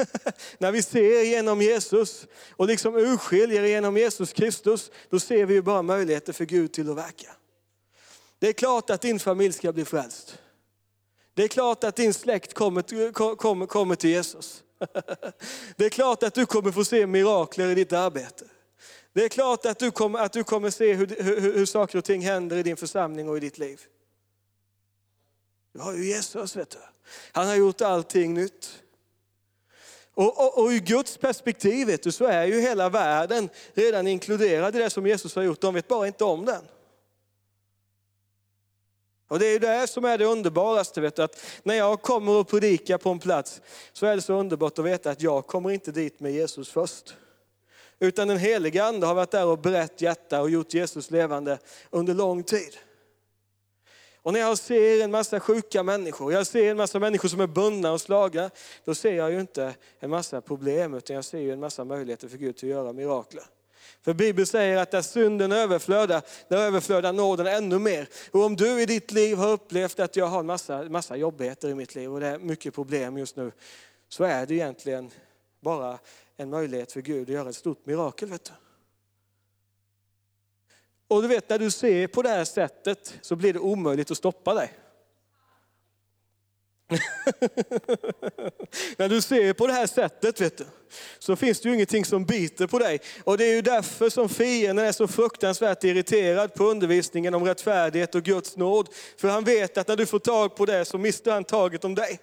när 0.59 0.73
vi 0.73 0.83
ser 0.83 1.23
genom 1.23 1.63
Jesus 1.63 2.27
och 2.51 2.67
liksom 2.67 2.97
urskiljer 2.97 3.65
genom 3.65 3.97
Jesus 3.97 4.33
Kristus, 4.33 4.91
då 5.11 5.21
ser 5.21 5.47
vi 5.47 5.55
ju 5.55 5.63
bara 5.63 5.83
möjligheter 5.83 6.33
för 6.33 6.45
Gud 6.45 6.73
till 6.73 6.91
att 6.91 6.97
verka. 6.97 7.38
Det 8.39 8.49
är 8.49 8.53
klart 8.53 8.91
att 8.91 9.01
din 9.01 9.21
familj 9.21 9.53
ska 9.53 9.73
bli 9.73 9.85
frälst. 9.85 10.39
Det 11.35 11.45
är 11.45 11.49
klart 11.49 11.85
att 11.85 11.97
din 11.97 12.15
släkt 12.15 12.55
kommer, 12.55 13.13
kommer, 13.37 13.67
kommer 13.67 13.95
till 13.95 14.11
Jesus. 14.11 14.63
Det 15.77 15.85
är 15.85 15.91
klart 15.91 16.23
att 16.23 16.35
du 16.35 16.47
kommer 16.47 16.73
få 16.73 16.85
se 16.85 17.07
mirakler 17.07 17.69
i 17.69 17.75
ditt 17.75 17.93
arbete. 17.93 18.45
Det 19.13 19.25
är 19.25 19.29
klart 19.29 19.67
att 19.67 19.79
du 19.79 19.91
kommer, 19.91 20.19
att 20.19 20.33
du 20.33 20.45
kommer 20.45 20.71
se 20.71 20.95
hur, 20.95 21.07
hur, 21.07 21.41
hur 21.41 21.67
saker 21.67 21.99
och 21.99 22.05
ting 22.05 22.23
händer 22.23 22.57
i 22.57 22.63
din 22.63 22.77
församling 22.77 23.29
och 23.29 23.37
i 23.37 23.41
ditt 23.41 23.59
liv. 23.59 23.81
Du 25.75 25.81
har 25.81 25.95
ju 25.95 26.05
Jesus, 26.05 26.57
vet 26.57 26.71
du. 26.71 26.79
Han 27.33 27.47
har 27.47 27.55
gjort 27.55 27.81
allting 27.81 28.35
nytt. 28.35 28.83
Och, 30.15 30.41
och, 30.41 30.59
och 30.59 30.69
ur 30.69 30.79
Guds 30.79 31.17
perspektiv 31.17 31.87
vet 31.87 32.03
du, 32.03 32.13
så 32.13 32.25
är 32.25 32.45
ju 32.45 32.61
hela 32.61 32.89
världen 32.89 33.49
redan 33.75 34.07
inkluderad 34.07 34.77
i 34.77 34.79
det 34.79 34.91
som 34.91 35.07
Jesus 35.07 35.35
har 35.37 35.43
gjort. 35.43 35.61
De 35.61 35.75
vet 35.75 35.89
bara 35.89 36.07
inte 36.07 36.25
om 36.25 36.45
den. 36.45 36.63
Och 39.29 39.39
det 39.39 39.47
är 39.47 39.61
det 39.61 39.87
som 39.87 40.05
är 40.05 40.19
det 40.19 40.25
underbaraste, 40.25 41.01
vet 41.01 41.17
du, 41.17 41.23
att 41.23 41.41
när 41.63 41.75
jag 41.75 42.03
kommer 42.03 42.33
och 42.33 42.49
predikar 42.49 42.99
på 42.99 43.11
en 43.11 43.19
plats 43.19 43.61
så 43.93 44.07
är 44.07 44.17
det 44.17 44.23
så 44.23 44.35
underbart 44.35 44.79
att 44.79 44.85
veta 44.85 45.11
att 45.11 45.23
jag 45.23 45.47
kommer 45.47 45.71
inte 45.71 45.93
dit 45.93 46.21
med 46.21 46.33
Jesus 46.33 46.69
först. 46.69 47.17
Utan 48.01 48.29
den 48.29 48.39
heliga 48.39 48.85
Ande 48.85 49.07
har 49.07 49.15
varit 49.15 49.31
där 49.31 49.47
och 49.47 49.59
brett 49.59 50.01
hjärta 50.01 50.41
och 50.41 50.51
gjort 50.51 50.75
Jesus 50.75 51.11
levande 51.11 51.59
under 51.91 52.15
lång 52.15 52.43
tid. 52.43 52.77
Och 54.23 54.33
när 54.33 54.41
jag 54.41 54.59
ser 54.59 55.05
en 55.05 55.11
massa 55.11 55.41
sjuka 55.41 55.83
människor, 55.83 56.33
jag 56.33 56.47
ser 56.47 56.71
en 56.71 56.77
massa 56.77 56.99
människor 56.99 57.29
som 57.29 57.41
är 57.41 57.47
bundna 57.47 57.93
och 57.93 58.01
slagna, 58.01 58.51
då 58.85 58.95
ser 58.95 59.13
jag 59.13 59.33
ju 59.33 59.41
inte 59.41 59.75
en 59.99 60.11
massa 60.11 60.41
problem, 60.41 60.95
utan 60.95 61.17
jag 61.17 61.25
ser 61.25 61.39
ju 61.39 61.53
en 61.53 61.61
massa 61.61 61.85
möjligheter 61.85 62.29
för 62.29 62.39
Gud 62.39 62.57
att 62.57 62.63
göra 62.63 62.93
mirakler. 62.93 63.45
För 64.03 64.15
Bibeln 64.15 64.47
säger 64.47 64.77
att 64.77 64.91
där 64.91 65.03
synden 65.03 65.53
överflödar, 65.53 66.23
där 66.49 66.57
överflödar 66.59 67.13
nåden 67.13 67.47
ännu 67.47 67.79
mer. 67.79 68.09
Och 68.31 68.45
om 68.45 68.57
du 68.57 68.83
i 68.83 68.87
ditt 68.87 69.13
liv 69.13 69.37
har 69.37 69.49
upplevt 69.51 70.01
att 70.01 70.17
jag 70.17 70.27
har 70.27 70.41
en 70.41 70.47
massa, 70.47 70.83
massa 70.83 71.17
jobbigheter 71.17 71.69
i 71.69 71.75
mitt 71.75 71.95
liv 71.95 72.13
och 72.13 72.21
det 72.21 72.27
är 72.27 72.39
mycket 72.39 72.75
problem 72.75 73.19
just 73.19 73.37
nu, 73.37 73.53
så 74.09 74.25
är 74.25 74.47
det 74.47 74.55
egentligen 74.55 75.11
bara 75.61 75.99
en 76.37 76.51
möjlighet 76.51 76.93
för 76.93 77.01
Gud 77.01 77.23
att 77.23 77.35
göra 77.35 77.49
ett 77.49 77.57
stort 77.57 77.87
mirakel. 77.87 78.29
Vet 78.29 78.45
du. 78.45 78.53
Och 81.09 81.23
du 81.23 81.29
vet, 81.29 81.49
när 81.49 81.59
du 81.59 81.71
ser 81.71 82.07
på 82.07 82.23
det 82.23 82.29
här 82.29 82.45
sättet 82.45 83.15
så 83.23 83.37
blir 83.37 83.53
det 83.53 83.59
omöjligt 83.59 84.11
att 84.11 84.17
stoppa 84.17 84.55
dig. 84.55 84.73
När 88.97 89.09
du 89.09 89.21
ser 89.21 89.53
på 89.53 89.67
det 89.67 89.73
här 89.73 89.87
sättet 89.87 90.41
vet 90.41 90.59
du, 90.59 90.65
så 91.19 91.37
finns 91.37 91.61
det 91.61 91.69
ju 91.69 91.75
ingenting 91.75 92.05
som 92.05 92.25
biter 92.25 92.67
på 92.67 92.79
dig. 92.79 93.01
Och 93.25 93.39
det 93.39 93.45
är 93.45 93.55
ju 93.55 93.63
därför 93.63 94.11
som 94.11 94.29
fienden 94.29 94.87
är 94.87 94.93
så 94.93 95.09
fruktansvärt 95.09 95.85
irriterad 95.85 96.55
på 96.55 96.65
undervisningen 96.65 97.35
om 97.35 97.45
rättfärdighet 97.45 98.15
och 98.15 98.23
Guds 98.23 98.57
nåd. 98.57 98.89
För 99.17 99.29
han 99.29 99.45
vet 99.45 99.79
att 99.79 99.89
när 99.89 99.97
du 99.97 100.07
får 100.07 100.19
tag 100.19 100.57
på 100.57 100.67
det 100.67 100.85
så 100.85 100.99
mister 100.99 101.31
han 101.31 101.45
taget 101.45 101.85
om 101.85 101.95
dig. 101.95 102.21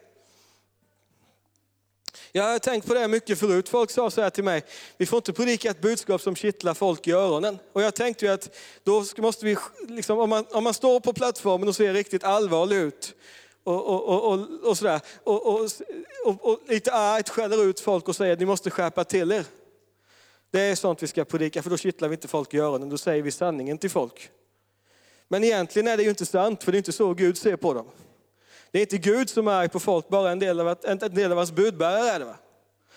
Jag 2.32 2.44
har 2.44 2.60
tänkt 2.60 2.88
på 2.88 2.94
det 2.94 3.08
mycket 3.08 3.40
förut. 3.40 3.70
Folk 3.70 3.92
sa 3.92 4.12
så 4.12 4.22
här 4.22 4.30
till 4.30 4.44
mig, 4.44 4.64
vi 4.98 5.06
får 5.06 5.18
inte 5.18 5.34
predika 5.34 5.70
ett 5.70 5.82
budskap 5.82 6.22
som 6.22 6.36
kittlar 6.36 6.74
folk 6.74 7.08
i 7.08 7.12
öronen. 7.12 7.60
Och 7.74 7.82
jag 7.82 7.96
tänkte 7.96 8.26
ju 8.26 8.32
att 8.32 8.56
då 8.84 9.06
måste 9.18 9.46
vi, 9.46 9.58
liksom, 9.88 10.20
om, 10.20 10.30
man, 10.30 10.46
om 10.52 10.64
man 10.64 10.74
står 10.74 11.00
på 11.00 11.14
plattformen 11.14 11.68
och 11.68 11.76
ser 11.76 11.94
riktigt 11.94 12.24
allvarlig 12.24 12.76
ut, 12.76 13.16
och, 13.66 14.10
och, 14.10 14.34
och, 14.34 14.40
och, 14.64 14.78
sådär, 14.78 15.02
och, 15.24 15.46
och, 15.48 15.70
och, 16.26 16.52
och 16.52 16.60
lite 16.68 16.94
argt 16.94 17.30
skäller 17.30 17.64
ut 17.64 17.80
folk 17.80 18.08
och 18.08 18.16
säger 18.16 18.34
att 18.34 18.40
ni 18.40 18.46
måste 18.46 18.70
skärpa 18.70 19.04
till 19.04 19.32
er. 19.32 19.46
Det 20.52 20.62
är 20.62 20.76
sånt 20.76 21.04
vi 21.04 21.08
ska 21.08 21.26
predika, 21.26 21.64
för 21.64 21.70
då 21.70 21.78
kittlar 21.78 22.10
vi 22.10 22.16
inte 22.16 22.28
folk 22.28 22.54
i 22.54 22.60
öronen, 22.60 22.90
då 22.90 22.98
säger 22.98 23.24
vi 23.24 23.32
sanningen 23.32 23.78
till 23.78 23.90
folk. 23.90 24.30
Men 25.28 25.44
egentligen 25.44 25.88
är 25.88 25.98
det 25.98 26.04
ju 26.04 26.10
inte 26.10 26.26
sant, 26.26 26.64
för 26.64 26.72
det 26.72 26.76
är 26.76 26.80
inte 26.80 26.92
så 26.92 27.14
Gud 27.14 27.38
ser 27.38 27.56
på 27.56 27.74
dem. 27.74 27.86
Det 28.72 28.80
är 28.80 28.82
inte 28.82 28.98
Gud 28.98 29.30
som 29.30 29.48
är 29.48 29.52
arg 29.52 29.70
på 29.70 29.80
folk, 29.80 30.08
bara 30.08 30.32
en 30.32 30.40
del 30.40 30.60
av, 30.60 30.78
en 30.84 30.98
del 30.98 31.32
av 31.32 31.38
hans 31.38 31.52
budbärare 31.52 32.10
är 32.10 32.20
det. 32.20 32.26
Va? 32.26 32.36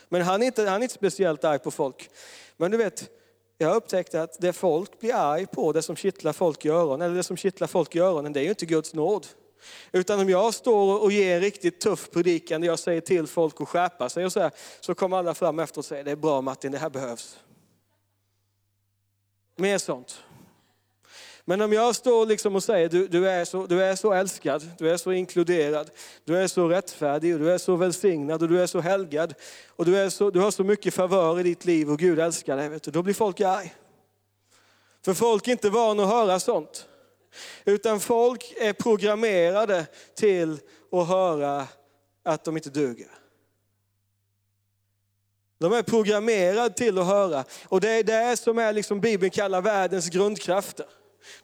Men 0.08 0.22
han 0.22 0.42
är, 0.42 0.46
inte, 0.46 0.62
han 0.62 0.80
är 0.80 0.82
inte 0.82 0.94
speciellt 0.94 1.44
arg 1.44 1.58
på 1.58 1.70
folk. 1.70 2.10
Men 2.56 2.70
du 2.70 2.76
vet, 2.76 3.10
jag 3.58 3.76
upptäckte 3.76 4.22
att 4.22 4.40
det 4.40 4.52
folk 4.52 5.00
blir 5.00 5.14
arg 5.14 5.46
på, 5.46 5.72
det 5.72 5.82
som 5.82 5.96
kittlar 5.96 6.32
folk 6.32 6.64
i 6.64 6.68
öronen, 6.68 7.02
eller 7.06 7.16
det 7.16 7.22
som 7.22 7.36
kittlar 7.36 7.66
folk 7.66 7.96
i 7.96 7.98
öronen, 7.98 8.32
det 8.32 8.40
är 8.40 8.44
ju 8.44 8.50
inte 8.50 8.66
Guds 8.66 8.94
nåd. 8.94 9.26
Utan 9.92 10.20
om 10.20 10.28
jag 10.28 10.54
står 10.54 11.02
och 11.02 11.12
ger 11.12 11.34
en 11.34 11.40
riktigt 11.40 11.80
tuff 11.80 12.10
predikan, 12.10 12.60
där 12.60 12.68
jag 12.68 12.78
säger 12.78 13.00
till 13.00 13.26
folk 13.26 13.60
att 13.60 13.68
skärpa 13.68 14.08
sig 14.08 14.24
och 14.24 14.32
så, 14.32 14.40
här, 14.40 14.50
så 14.80 14.94
kommer 14.94 15.16
alla 15.16 15.34
fram 15.34 15.58
efter 15.58 15.78
och 15.78 15.84
säger, 15.84 16.04
det 16.04 16.10
är 16.10 16.16
bra 16.16 16.40
Martin, 16.40 16.72
det 16.72 16.78
här 16.78 16.90
behövs. 16.90 17.38
Mer 19.56 19.78
sånt. 19.78 20.22
Men 21.48 21.60
om 21.60 21.72
jag 21.72 21.94
står 21.96 22.26
liksom 22.26 22.56
och 22.56 22.64
säger, 22.64 22.88
du, 22.88 23.08
du, 23.08 23.28
är 23.28 23.44
så, 23.44 23.66
du 23.66 23.82
är 23.82 23.96
så 23.96 24.12
älskad, 24.12 24.70
du 24.78 24.90
är 24.90 24.96
så 24.96 25.12
inkluderad, 25.12 25.90
du 26.24 26.36
är 26.36 26.46
så 26.46 26.68
rättfärdig, 26.68 27.34
och 27.34 27.40
du 27.40 27.52
är 27.52 27.58
så 27.58 27.76
välsignad 27.76 28.42
och 28.42 28.48
du 28.48 28.62
är 28.62 28.66
så 28.66 28.80
helgad. 28.80 29.34
Och 29.68 29.84
du, 29.84 29.96
är 29.96 30.10
så, 30.10 30.30
du 30.30 30.40
har 30.40 30.50
så 30.50 30.64
mycket 30.64 30.94
favör 30.94 31.40
i 31.40 31.42
ditt 31.42 31.64
liv 31.64 31.90
och 31.90 31.98
Gud 31.98 32.18
älskar 32.18 32.56
dig. 32.56 32.68
Vet 32.68 32.82
du. 32.82 32.90
Då 32.90 33.02
blir 33.02 33.14
folk 33.14 33.40
arg. 33.40 33.74
För 35.04 35.14
folk 35.14 35.48
är 35.48 35.52
inte 35.52 35.70
vana 35.70 36.02
att 36.02 36.08
höra 36.08 36.40
sånt. 36.40 36.87
Utan 37.64 38.00
folk 38.00 38.54
är 38.56 38.72
programmerade 38.72 39.86
till 40.14 40.58
att 40.92 41.08
höra 41.08 41.66
att 42.22 42.44
de 42.44 42.56
inte 42.56 42.70
duger. 42.70 43.08
De 45.58 45.72
är 45.72 45.82
programmerade 45.82 46.74
till 46.74 46.98
att 46.98 47.06
höra. 47.06 47.44
Och 47.68 47.80
det 47.80 47.90
är 47.90 48.02
det 48.02 48.36
som 48.36 48.58
är 48.58 48.72
liksom 48.72 49.00
Bibeln 49.00 49.30
kallar 49.30 49.60
världens 49.60 50.08
grundkrafter. 50.08 50.86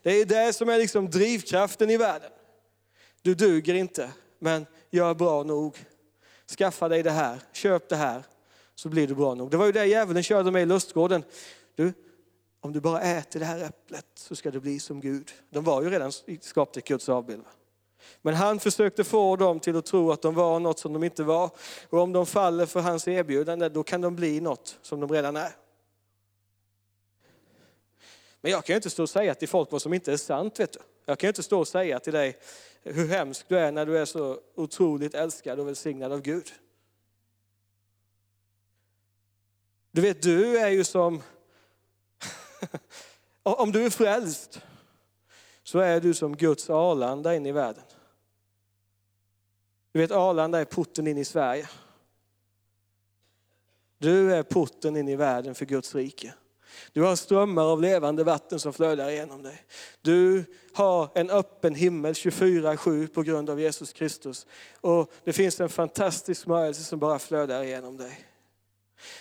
Det 0.01 0.11
är 0.11 0.25
det 0.25 0.53
som 0.53 0.69
är 0.69 0.77
liksom 0.77 1.09
drivkraften 1.09 1.89
i 1.89 1.97
världen. 1.97 2.31
Du 3.21 3.35
duger 3.35 3.73
inte, 3.73 4.09
men 4.39 4.65
gör 4.91 5.13
bra 5.13 5.43
nog. 5.43 5.77
Skaffa 6.57 6.89
dig 6.89 7.03
det 7.03 7.11
här, 7.11 7.39
köp 7.53 7.89
det 7.89 7.95
här, 7.95 8.23
så 8.75 8.89
blir 8.89 9.07
du 9.07 9.15
bra 9.15 9.35
nog. 9.35 9.51
Det 9.51 9.57
var 9.57 9.65
ju 9.65 9.71
det 9.71 9.85
djävulen 9.85 10.23
körde 10.23 10.51
med 10.51 10.61
i 10.61 10.65
lustgården. 10.65 11.23
Du, 11.75 11.93
om 12.65 12.73
du 12.73 12.81
bara 12.81 13.01
äter 13.01 13.39
det 13.39 13.45
här 13.45 13.63
äpplet 13.63 14.05
så 14.15 14.35
ska 14.35 14.51
du 14.51 14.59
bli 14.59 14.79
som 14.79 15.01
Gud. 15.01 15.31
De 15.49 15.63
var 15.63 15.81
ju 15.81 15.89
redan 15.89 16.11
skapade 16.41 16.81
Guds 16.81 17.09
avbild. 17.09 17.43
Men 18.21 18.33
han 18.33 18.59
försökte 18.59 19.03
få 19.03 19.35
dem 19.35 19.59
till 19.59 19.75
att 19.75 19.85
tro 19.85 20.11
att 20.11 20.21
de 20.21 20.35
var 20.35 20.59
något 20.59 20.79
som 20.79 20.93
de 20.93 21.03
inte 21.03 21.23
var. 21.23 21.49
Och 21.89 21.99
om 21.99 22.13
de 22.13 22.25
faller 22.25 22.65
för 22.65 22.79
hans 22.79 23.07
erbjudande, 23.07 23.69
då 23.69 23.83
kan 23.83 24.01
de 24.01 24.15
bli 24.15 24.41
något 24.41 24.77
som 24.81 24.99
de 24.99 25.11
redan 25.11 25.35
är. 25.35 25.55
Men 28.41 28.51
jag 28.51 28.65
kan 28.65 28.73
ju 28.73 28.77
inte 28.77 28.89
stå 28.89 29.03
och 29.03 29.09
säga 29.09 29.35
till 29.35 29.49
folk 29.49 29.71
vad 29.71 29.81
som 29.81 29.93
inte 29.93 30.13
är 30.13 30.17
sant. 30.17 30.59
Vet 30.59 30.73
du. 30.73 30.79
Jag 31.05 31.19
kan 31.19 31.27
ju 31.27 31.29
inte 31.29 31.43
stå 31.43 31.59
och 31.59 31.67
säga 31.67 31.99
till 31.99 32.13
dig 32.13 32.39
hur 32.83 33.07
hemsk 33.07 33.45
du 33.47 33.57
är 33.57 33.71
när 33.71 33.85
du 33.85 33.97
är 33.97 34.05
så 34.05 34.39
otroligt 34.55 35.13
älskad 35.13 35.59
och 35.59 35.67
välsignad 35.67 36.11
av 36.11 36.21
Gud. 36.21 36.53
Du 39.91 40.01
vet, 40.01 40.21
du 40.21 40.57
är 40.57 40.69
ju 40.69 40.83
som... 40.83 41.21
Om 43.43 43.71
du 43.71 43.85
är 43.85 43.89
frälst 43.89 44.61
så 45.63 45.79
är 45.79 45.99
du 45.99 46.13
som 46.13 46.37
Guds 46.37 46.69
Arlanda 46.69 47.35
in 47.35 47.45
i 47.45 47.51
världen. 47.51 47.83
Du 49.91 49.99
vet, 49.99 50.11
Arlanda 50.11 50.59
är 50.59 50.65
porten 50.65 51.07
in 51.07 51.17
i 51.17 51.25
Sverige. 51.25 51.69
Du 53.97 54.33
är 54.33 54.43
porten 54.43 54.97
in 54.97 55.07
i 55.07 55.15
världen 55.15 55.55
för 55.55 55.65
Guds 55.65 55.95
rike. 55.95 56.33
Du 56.93 57.01
har 57.01 57.15
strömmar 57.15 57.63
av 57.63 57.81
levande 57.81 58.23
vatten 58.23 58.59
som 58.59 58.73
flödar 58.73 59.09
genom 59.09 59.43
dig. 59.43 59.65
Du 60.01 60.45
har 60.73 61.09
en 61.15 61.29
öppen 61.29 61.75
himmel 61.75 62.13
24-7 62.13 63.07
på 63.07 63.21
grund 63.23 63.49
av 63.49 63.59
Jesus 63.59 63.93
Kristus. 63.93 64.47
Och 64.81 65.11
det 65.23 65.33
finns 65.33 65.59
en 65.59 65.69
fantastisk 65.69 66.41
smörjelse 66.41 66.83
som 66.83 66.99
bara 66.99 67.19
flödar 67.19 67.63
genom 67.63 67.97
dig. 67.97 68.25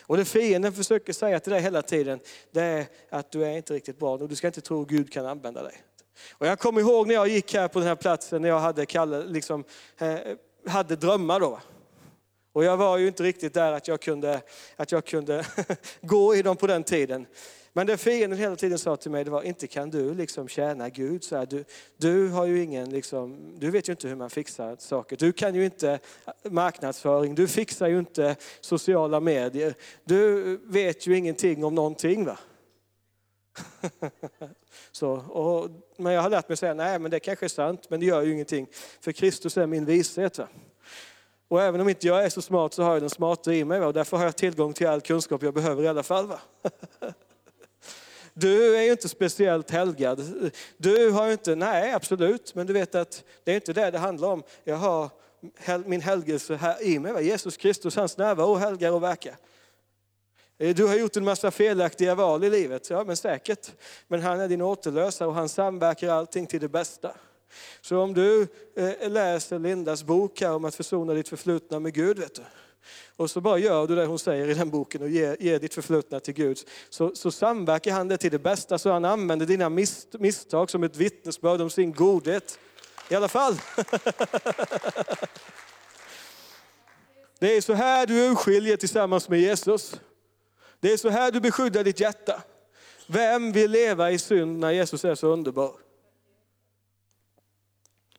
Och 0.03 0.17
det 0.17 0.25
fienden 0.25 0.73
försöker 0.73 1.13
säga 1.13 1.41
till 1.41 1.53
dig 1.53 1.63
hela 1.63 1.83
tiden, 1.83 2.21
det 2.51 2.63
är 2.63 2.87
att 3.11 3.31
du 3.31 3.45
är 3.45 3.57
inte 3.57 3.75
riktigt 3.75 3.99
bra 3.99 4.13
och 4.13 4.29
du 4.29 4.37
ska 4.37 4.47
inte 4.47 4.61
tro 4.61 4.83
att 4.83 4.89
Gud 4.89 5.13
kan 5.13 5.27
använda 5.27 5.63
dig. 5.63 5.75
Och 6.33 6.47
jag 6.47 6.59
kommer 6.59 6.81
ihåg 6.81 7.07
när 7.07 7.15
jag 7.15 7.29
gick 7.29 7.55
här 7.55 7.69
på 7.69 7.79
den 7.79 7.89
här 7.89 7.97
platsen, 7.97 8.43
när 8.43 8.49
jag 8.49 8.61
hade, 8.61 8.87
Kalle, 8.87 9.25
liksom, 9.25 9.65
eh, 9.99 10.19
hade 10.67 10.97
drömmar 10.97 11.41
då. 11.41 11.61
Och 12.53 12.65
jag 12.65 12.77
var 12.77 12.99
ju 12.99 13.07
inte 13.07 13.23
riktigt 13.23 13.55
där 13.55 13.73
att 13.73 13.89
jag 13.89 14.01
kunde, 14.01 14.41
att 14.77 14.93
jag 14.93 15.05
kunde 15.05 15.45
gå 16.01 16.35
i 16.35 16.43
dem 16.43 16.57
på 16.57 16.67
den 16.67 16.85
tiden. 16.85 17.27
Men 17.77 17.87
det 17.87 17.97
fienden 17.97 18.39
hela 18.39 18.57
tiden 18.57 18.79
sa 18.79 18.97
till 18.97 19.11
mig, 19.11 19.25
det 19.25 19.31
var 19.31 19.43
inte 19.43 19.67
kan 19.67 19.91
du 19.91 20.15
liksom 20.15 20.49
tjäna 20.49 20.89
Gud. 20.89 21.25
Så 21.25 21.37
här, 21.37 21.47
du, 21.47 21.65
du, 21.97 22.29
har 22.29 22.47
ju 22.47 22.63
ingen, 22.63 22.91
liksom, 22.91 23.53
du 23.59 23.71
vet 23.71 23.89
ju 23.89 23.93
inte 23.93 24.09
hur 24.09 24.15
man 24.15 24.31
fixar 24.31 24.77
saker. 24.79 25.17
Du 25.17 25.33
kan 25.33 25.55
ju 25.55 25.65
inte 25.65 25.99
marknadsföring, 26.43 27.35
du 27.35 27.49
fixar 27.49 27.89
ju 27.89 27.99
inte 27.99 28.37
sociala 28.61 29.21
medier. 29.21 29.75
Du 30.05 30.57
vet 30.65 31.07
ju 31.07 31.17
ingenting 31.17 31.65
om 31.65 31.75
någonting. 31.75 32.25
va? 32.25 32.39
Så, 34.93 35.11
och, 35.13 35.71
men 35.97 36.13
jag 36.13 36.23
har 36.23 36.31
lärt 36.31 36.49
mig 36.49 36.57
säga, 36.57 36.75
nej 36.75 36.99
men 36.99 37.11
det 37.11 37.21
kanske 37.21 37.47
är 37.47 37.49
sant, 37.49 37.91
men 37.91 38.01
det 38.01 38.07
gör 38.07 38.23
ju 38.23 38.33
ingenting. 38.33 38.67
För 39.01 39.13
Kristus 39.13 39.57
är 39.57 39.67
min 39.67 39.85
vishet. 39.85 40.39
Va? 40.39 40.49
Och 41.49 41.63
även 41.63 41.81
om 41.81 41.89
inte 41.89 42.07
jag 42.07 42.25
är 42.25 42.29
så 42.29 42.43
smart 42.43 42.73
så 42.73 42.83
har 42.83 42.93
jag 42.93 43.03
den 43.03 43.11
smarta 43.11 43.53
i 43.53 43.65
mig. 43.65 43.81
Va? 43.81 43.87
Och 43.87 43.93
därför 43.93 44.17
har 44.17 44.25
jag 44.25 44.37
tillgång 44.37 44.73
till 44.73 44.87
all 44.87 45.01
kunskap 45.01 45.43
jag 45.43 45.55
behöver 45.55 45.83
i 45.83 45.89
alla 45.89 46.03
fall. 46.03 46.27
Va? 46.27 46.41
Du 48.35 48.77
är 48.77 48.83
ju 48.83 48.91
inte 48.91 49.09
speciellt 49.09 49.71
helgad. 49.71 50.51
Du 50.77 51.11
har 51.11 51.27
ju 51.27 51.33
inte, 51.33 51.55
nej 51.55 51.93
absolut, 51.93 52.55
men 52.55 52.67
du 52.67 52.73
vet 52.73 52.95
att 52.95 53.25
det 53.45 53.51
är 53.51 53.55
inte 53.55 53.73
det 53.73 53.91
det 53.91 53.99
handlar 53.99 54.29
om. 54.29 54.43
Jag 54.65 54.77
har 54.77 55.11
min 55.87 56.01
helgelse 56.01 56.55
här 56.55 56.83
i 56.83 56.99
mig. 56.99 57.27
Jesus 57.27 57.57
Kristus, 57.57 57.97
hans 57.97 58.17
närvaro 58.17 58.55
helgar 58.55 58.93
och 58.93 59.03
verkar. 59.03 59.37
Eh, 60.59 60.75
du 60.75 60.87
har 60.87 60.95
gjort 60.95 61.17
en 61.17 61.25
massa 61.25 61.51
felaktiga 61.51 62.15
val 62.15 62.45
i 62.45 62.51
livet, 62.51 62.91
ja 62.91 63.05
men 63.05 63.17
säkert. 63.17 63.73
Men 64.09 64.21
han 64.21 64.41
är 64.41 64.49
din 64.49 64.63
återlösare 64.63 65.29
och 65.29 65.35
han 65.35 65.49
samverkar 65.49 66.09
allting 66.09 66.47
till 66.47 66.61
det 66.61 66.69
bästa. 66.69 67.13
Så 67.81 67.99
om 67.99 68.15
du 68.15 68.47
eh, 68.77 69.11
läser 69.11 69.59
Lindas 69.59 70.05
bok 70.05 70.41
här 70.41 70.53
om 70.53 70.65
att 70.65 70.75
försona 70.75 71.15
ditt 71.15 71.29
förflutna 71.29 71.81
med 71.81 71.95
Gud, 71.95 72.19
vet 72.19 72.35
du. 72.35 72.43
Och 73.17 73.31
så 73.31 73.41
bara 73.41 73.59
gör 73.59 73.87
du 73.87 73.95
det 73.95 74.07
hon 74.07 74.19
säger 74.19 74.49
i 74.49 74.55
den 74.55 74.71
boken 74.71 75.03
och 75.03 75.09
ger, 75.09 75.37
ger 75.41 75.59
ditt 75.59 75.75
förflutna 75.75 76.21
till 76.21 76.35
Gud. 76.35 76.59
Så, 76.91 77.15
så 77.15 77.31
samverkar 77.31 77.93
han 77.93 78.09
det 78.09 78.17
till 78.17 78.31
det 78.31 78.39
bästa, 78.39 78.79
så 78.79 78.93
han 78.93 79.05
använder 79.05 79.47
dina 79.47 79.69
mis, 79.69 80.07
misstag 80.13 80.71
som 80.71 80.85
ett 80.85 80.97
vittnesbörd 80.97 81.61
om 81.61 81.71
sin 81.71 81.93
godhet. 81.93 82.59
I 83.09 83.15
alla 83.15 83.29
fall. 83.29 83.57
Det 87.39 87.57
är 87.57 87.61
så 87.61 87.73
här 87.73 88.07
du 88.07 88.27
urskiljer 88.27 88.77
tillsammans 88.77 89.29
med 89.29 89.41
Jesus. 89.41 90.01
Det 90.81 90.93
är 90.93 90.97
så 90.97 91.09
här 91.09 91.33
du 91.33 91.41
beskyddar 91.41 91.85
ditt 91.85 92.01
hjärta. 92.01 92.43
Vem 93.07 93.53
vill 93.53 93.71
leva 93.71 94.11
i 94.11 94.19
synd 94.19 94.59
när 94.59 94.71
Jesus 94.71 95.05
är 95.05 95.15
så 95.15 95.27
underbar? 95.27 95.73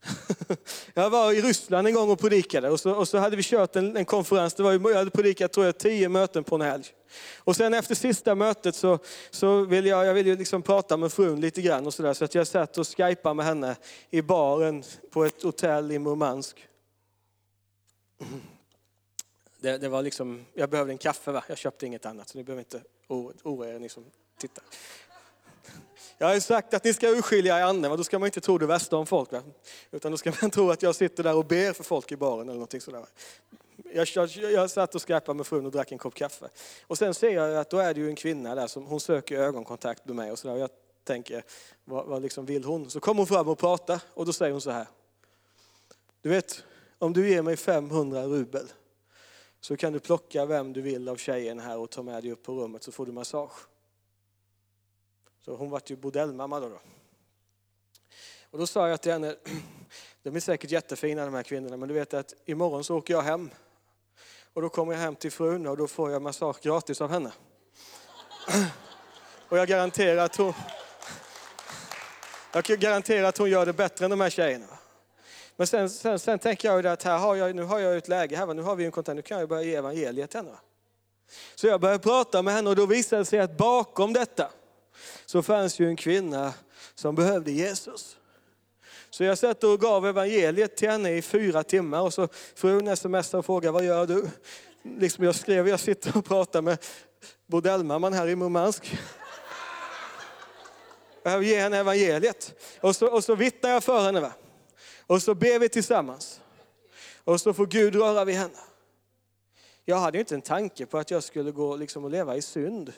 Jag 0.93 1.09
var 1.09 1.33
i 1.33 1.41
Ryssland 1.41 1.87
en 1.87 1.93
gång 1.93 2.09
och 2.09 2.19
predikade 2.19 2.69
och 2.69 2.79
så, 2.79 2.91
och 2.91 3.07
så 3.07 3.17
hade 3.17 3.35
vi 3.35 3.43
kört 3.43 3.75
en, 3.75 3.97
en 3.97 4.05
konferens. 4.05 4.53
Det 4.53 4.63
var, 4.63 4.71
jag 4.71 4.97
hade 4.97 5.11
predikat 5.11 5.53
tror 5.53 5.65
jag, 5.65 5.77
tio 5.77 6.09
möten 6.09 6.43
på 6.43 6.55
en 6.55 6.61
helg. 6.61 6.85
Och 7.37 7.55
sen 7.55 7.73
efter 7.73 7.95
sista 7.95 8.35
mötet 8.35 8.75
så, 8.75 8.99
så 9.29 9.61
ville 9.65 9.89
jag, 9.89 10.05
jag 10.05 10.13
ville 10.13 10.35
liksom 10.35 10.61
prata 10.61 10.97
med 10.97 11.11
frun 11.11 11.41
lite 11.41 11.61
grann 11.61 11.85
och 11.85 11.93
så 11.93 12.03
där, 12.03 12.13
så 12.13 12.25
att 12.25 12.35
jag 12.35 12.47
satt 12.47 12.77
och 12.77 12.87
skypade 12.87 13.35
med 13.35 13.45
henne 13.45 13.75
i 14.09 14.21
baren 14.21 14.83
på 15.11 15.25
ett 15.25 15.43
hotell 15.43 15.91
i 15.91 15.99
Murmansk. 15.99 16.67
Det, 19.59 19.77
det, 19.77 19.89
var 19.89 20.01
liksom, 20.01 20.45
jag 20.53 20.69
behövde 20.69 20.93
en 20.93 20.97
kaffe, 20.97 21.31
va? 21.31 21.43
jag 21.47 21.57
köpte 21.57 21.85
inget 21.85 22.05
annat 22.05 22.29
så 22.29 22.37
ni 22.37 22.43
behöver 22.43 22.61
inte 22.61 22.81
oroa 23.07 23.69
er 23.69 23.79
ni 23.79 23.89
som 23.89 24.03
tittar. 24.37 24.63
Jag 26.17 26.27
har 26.27 26.33
ju 26.33 26.41
sagt 26.41 26.73
att 26.73 26.83
ni 26.83 26.93
ska 26.93 27.09
urskilja 27.09 27.59
i 27.59 27.61
anden, 27.61 27.97
då 27.97 28.03
ska 28.03 28.19
man 28.19 28.25
inte 28.25 28.41
tro 28.41 28.57
det 28.57 28.65
värsta 28.65 28.97
om 28.97 29.05
folk. 29.05 29.31
Va? 29.31 29.41
Utan 29.91 30.11
då 30.11 30.17
ska 30.17 30.33
man 30.41 30.51
tro 30.51 30.71
att 30.71 30.81
jag 30.81 30.95
sitter 30.95 31.23
där 31.23 31.35
och 31.35 31.45
ber 31.45 31.73
för 31.73 31.83
folk 31.83 32.11
i 32.11 32.17
baren 32.17 32.41
eller 32.41 32.53
någonting 32.53 32.81
sådär. 32.81 33.05
Jag, 33.93 34.07
jag, 34.15 34.29
jag 34.29 34.69
satt 34.69 34.95
och 34.95 35.01
skräpade 35.01 35.37
med 35.37 35.47
frun 35.47 35.65
och 35.65 35.71
drack 35.71 35.91
en 35.91 35.97
kopp 35.97 36.13
kaffe. 36.13 36.49
Och 36.87 36.97
sen 36.97 37.13
ser 37.13 37.29
jag 37.29 37.55
att 37.55 37.69
då 37.69 37.77
är 37.77 37.93
det 37.93 37.99
ju 37.99 38.09
en 38.09 38.15
kvinna 38.15 38.55
där 38.55 38.67
som 38.67 38.85
hon 38.85 38.99
söker 38.99 39.39
ögonkontakt 39.39 40.05
med 40.05 40.15
mig 40.15 40.31
och 40.31 40.39
sådär. 40.39 40.55
Jag 40.55 40.69
tänker, 41.03 41.43
vad, 41.83 42.05
vad 42.05 42.21
liksom 42.21 42.45
vill 42.45 42.63
hon? 42.63 42.89
Så 42.89 42.99
kommer 42.99 43.17
hon 43.17 43.27
fram 43.27 43.47
och 43.47 43.59
pratar 43.59 44.01
och 44.13 44.25
då 44.25 44.33
säger 44.33 44.51
hon 44.51 44.61
så 44.61 44.71
här. 44.71 44.87
Du 46.21 46.29
vet, 46.29 46.63
om 46.99 47.13
du 47.13 47.29
ger 47.29 47.41
mig 47.41 47.57
500 47.57 48.23
rubel 48.23 48.67
så 49.59 49.77
kan 49.77 49.93
du 49.93 49.99
plocka 49.99 50.45
vem 50.45 50.73
du 50.73 50.81
vill 50.81 51.09
av 51.09 51.15
tjejen 51.15 51.59
här 51.59 51.77
och 51.77 51.89
ta 51.89 52.03
med 52.03 52.23
dig 52.23 52.31
upp 52.31 52.43
på 52.43 52.53
rummet 52.53 52.83
så 52.83 52.91
får 52.91 53.05
du 53.05 53.11
massage. 53.11 53.74
Så 55.45 55.55
hon 55.55 55.69
vart 55.69 55.91
ju 55.91 55.95
bordellmamma 55.95 56.59
då. 56.59 56.69
då. 56.69 56.79
Och 58.51 58.59
då 58.59 58.67
sa 58.67 58.89
jag 58.89 59.01
till 59.01 59.11
henne, 59.11 59.35
de 60.23 60.35
är 60.35 60.39
säkert 60.39 60.71
jättefina 60.71 61.25
de 61.25 61.33
här 61.33 61.43
kvinnorna, 61.43 61.77
men 61.77 61.87
du 61.89 61.95
vet 61.95 62.13
att 62.13 62.33
imorgon 62.45 62.83
så 62.83 62.97
åker 62.97 63.13
jag 63.13 63.21
hem. 63.21 63.49
Och 64.53 64.61
då 64.61 64.69
kommer 64.69 64.93
jag 64.93 64.99
hem 64.99 65.15
till 65.15 65.31
frun 65.31 65.67
och 65.67 65.77
då 65.77 65.87
får 65.87 66.11
jag 66.11 66.21
massage 66.21 66.61
gratis 66.61 67.01
av 67.01 67.09
henne. 67.09 67.31
Och 69.49 69.57
jag 69.57 69.67
garanterar 69.67 70.25
att 70.25 70.35
hon, 70.35 70.53
jag 72.53 72.63
garanterar 72.63 73.27
att 73.27 73.37
hon 73.37 73.49
gör 73.49 73.65
det 73.65 73.73
bättre 73.73 74.05
än 74.05 74.11
de 74.11 74.21
här 74.21 74.29
tjejerna. 74.29 74.79
Men 75.55 75.67
sen, 75.67 75.89
sen, 75.89 76.19
sen 76.19 76.39
tänker 76.39 76.67
jag 76.67 76.87
att 76.87 77.03
här 77.03 77.17
har 77.17 77.35
jag, 77.35 77.55
nu 77.55 77.63
har 77.63 77.79
jag 77.79 77.97
ett 77.97 78.07
läge 78.07 78.37
här, 78.37 78.53
nu 78.53 78.61
har 78.61 78.75
vi 78.75 78.85
en 78.85 78.91
kontakt, 78.91 79.15
nu 79.15 79.21
kan 79.21 79.39
jag 79.39 79.49
börja 79.49 79.63
ge 79.63 79.75
evangeliet 79.75 80.29
till 80.29 80.39
henne. 80.39 80.57
Så 81.55 81.67
jag 81.67 81.81
började 81.81 82.03
prata 82.03 82.41
med 82.41 82.53
henne 82.53 82.69
och 82.69 82.75
då 82.75 82.85
visade 82.85 83.21
det 83.21 83.25
sig 83.25 83.39
att 83.39 83.57
bakom 83.57 84.13
detta 84.13 84.51
så 85.25 85.41
fanns 85.41 85.79
ju 85.79 85.87
en 85.87 85.95
kvinna 85.95 86.53
som 86.95 87.15
behövde 87.15 87.51
Jesus. 87.51 88.17
Så 89.09 89.23
jag 89.23 89.37
satt 89.37 89.63
och 89.63 89.79
gav 89.79 90.07
evangeliet 90.07 90.77
till 90.77 90.89
henne 90.89 91.11
i 91.11 91.21
fyra 91.21 91.63
timmar 91.63 92.01
och 92.01 92.13
så 92.13 92.27
frun 92.55 92.97
smsade 92.97 93.37
och 93.37 93.45
frågade, 93.45 93.71
vad 93.71 93.85
gör 93.85 94.05
du? 94.05 94.29
Liksom 94.83 95.23
jag 95.23 95.35
skrev, 95.35 95.67
jag 95.67 95.79
sitter 95.79 96.17
och 96.17 96.25
pratar 96.25 96.61
med 96.61 96.77
bordellmamman 97.47 98.13
här 98.13 98.27
i 98.27 98.35
Murmansk. 98.35 98.97
Jag 101.23 101.43
ger 101.43 101.61
henne 101.61 101.77
evangeliet. 101.77 102.53
Och 102.81 102.95
så, 102.95 103.07
och 103.07 103.23
så 103.23 103.35
vittnar 103.35 103.69
jag 103.69 103.83
för 103.83 104.01
henne. 104.01 104.19
Va? 104.19 104.31
Och 105.07 105.21
så 105.21 105.35
ber 105.35 105.59
vi 105.59 105.69
tillsammans. 105.69 106.41
Och 107.23 107.41
så 107.41 107.53
får 107.53 107.65
Gud 107.65 107.95
röra 107.95 108.25
vid 108.25 108.35
henne. 108.35 108.59
Jag 109.85 109.97
hade 109.97 110.17
ju 110.17 110.19
inte 110.19 110.35
en 110.35 110.41
tanke 110.41 110.85
på 110.85 110.97
att 110.97 111.11
jag 111.11 111.23
skulle 111.23 111.51
gå 111.51 111.75
liksom 111.75 112.03
och 112.03 112.11
leva 112.11 112.35
i 112.35 112.41
synd. 112.41 112.93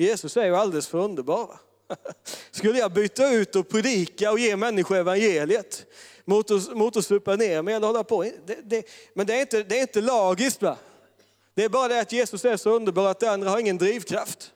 Jesus 0.00 0.36
är 0.36 0.44
ju 0.44 0.56
alldeles 0.56 0.86
för 0.86 0.98
underbar. 0.98 1.60
Skulle 2.50 2.78
jag 2.78 2.92
byta 2.92 3.30
ut 3.30 3.56
och 3.56 3.68
predika 3.68 4.32
och 4.32 4.38
ge 4.38 4.56
människor 4.56 4.96
evangeliet 4.96 5.86
mot 6.24 6.50
att, 6.50 6.76
mot 6.76 6.96
att 6.96 7.06
supa 7.06 7.36
ner 7.36 7.62
mig 7.62 7.74
eller 7.74 7.86
hålla 7.86 8.04
på? 8.04 8.22
Det, 8.22 8.58
det, 8.64 8.86
men 9.14 9.26
det 9.26 9.34
är, 9.34 9.40
inte, 9.40 9.62
det 9.62 9.78
är 9.78 9.80
inte 9.80 10.00
lagiskt. 10.00 10.62
Va? 10.62 10.76
Det 11.54 11.64
är 11.64 11.68
bara 11.68 11.88
det 11.88 12.00
att 12.00 12.12
Jesus 12.12 12.44
är 12.44 12.56
så 12.56 12.70
underbar 12.70 13.10
att 13.10 13.20
det 13.20 13.30
andra 13.30 13.50
har 13.50 13.58
ingen 13.58 13.78
drivkraft. 13.78 14.52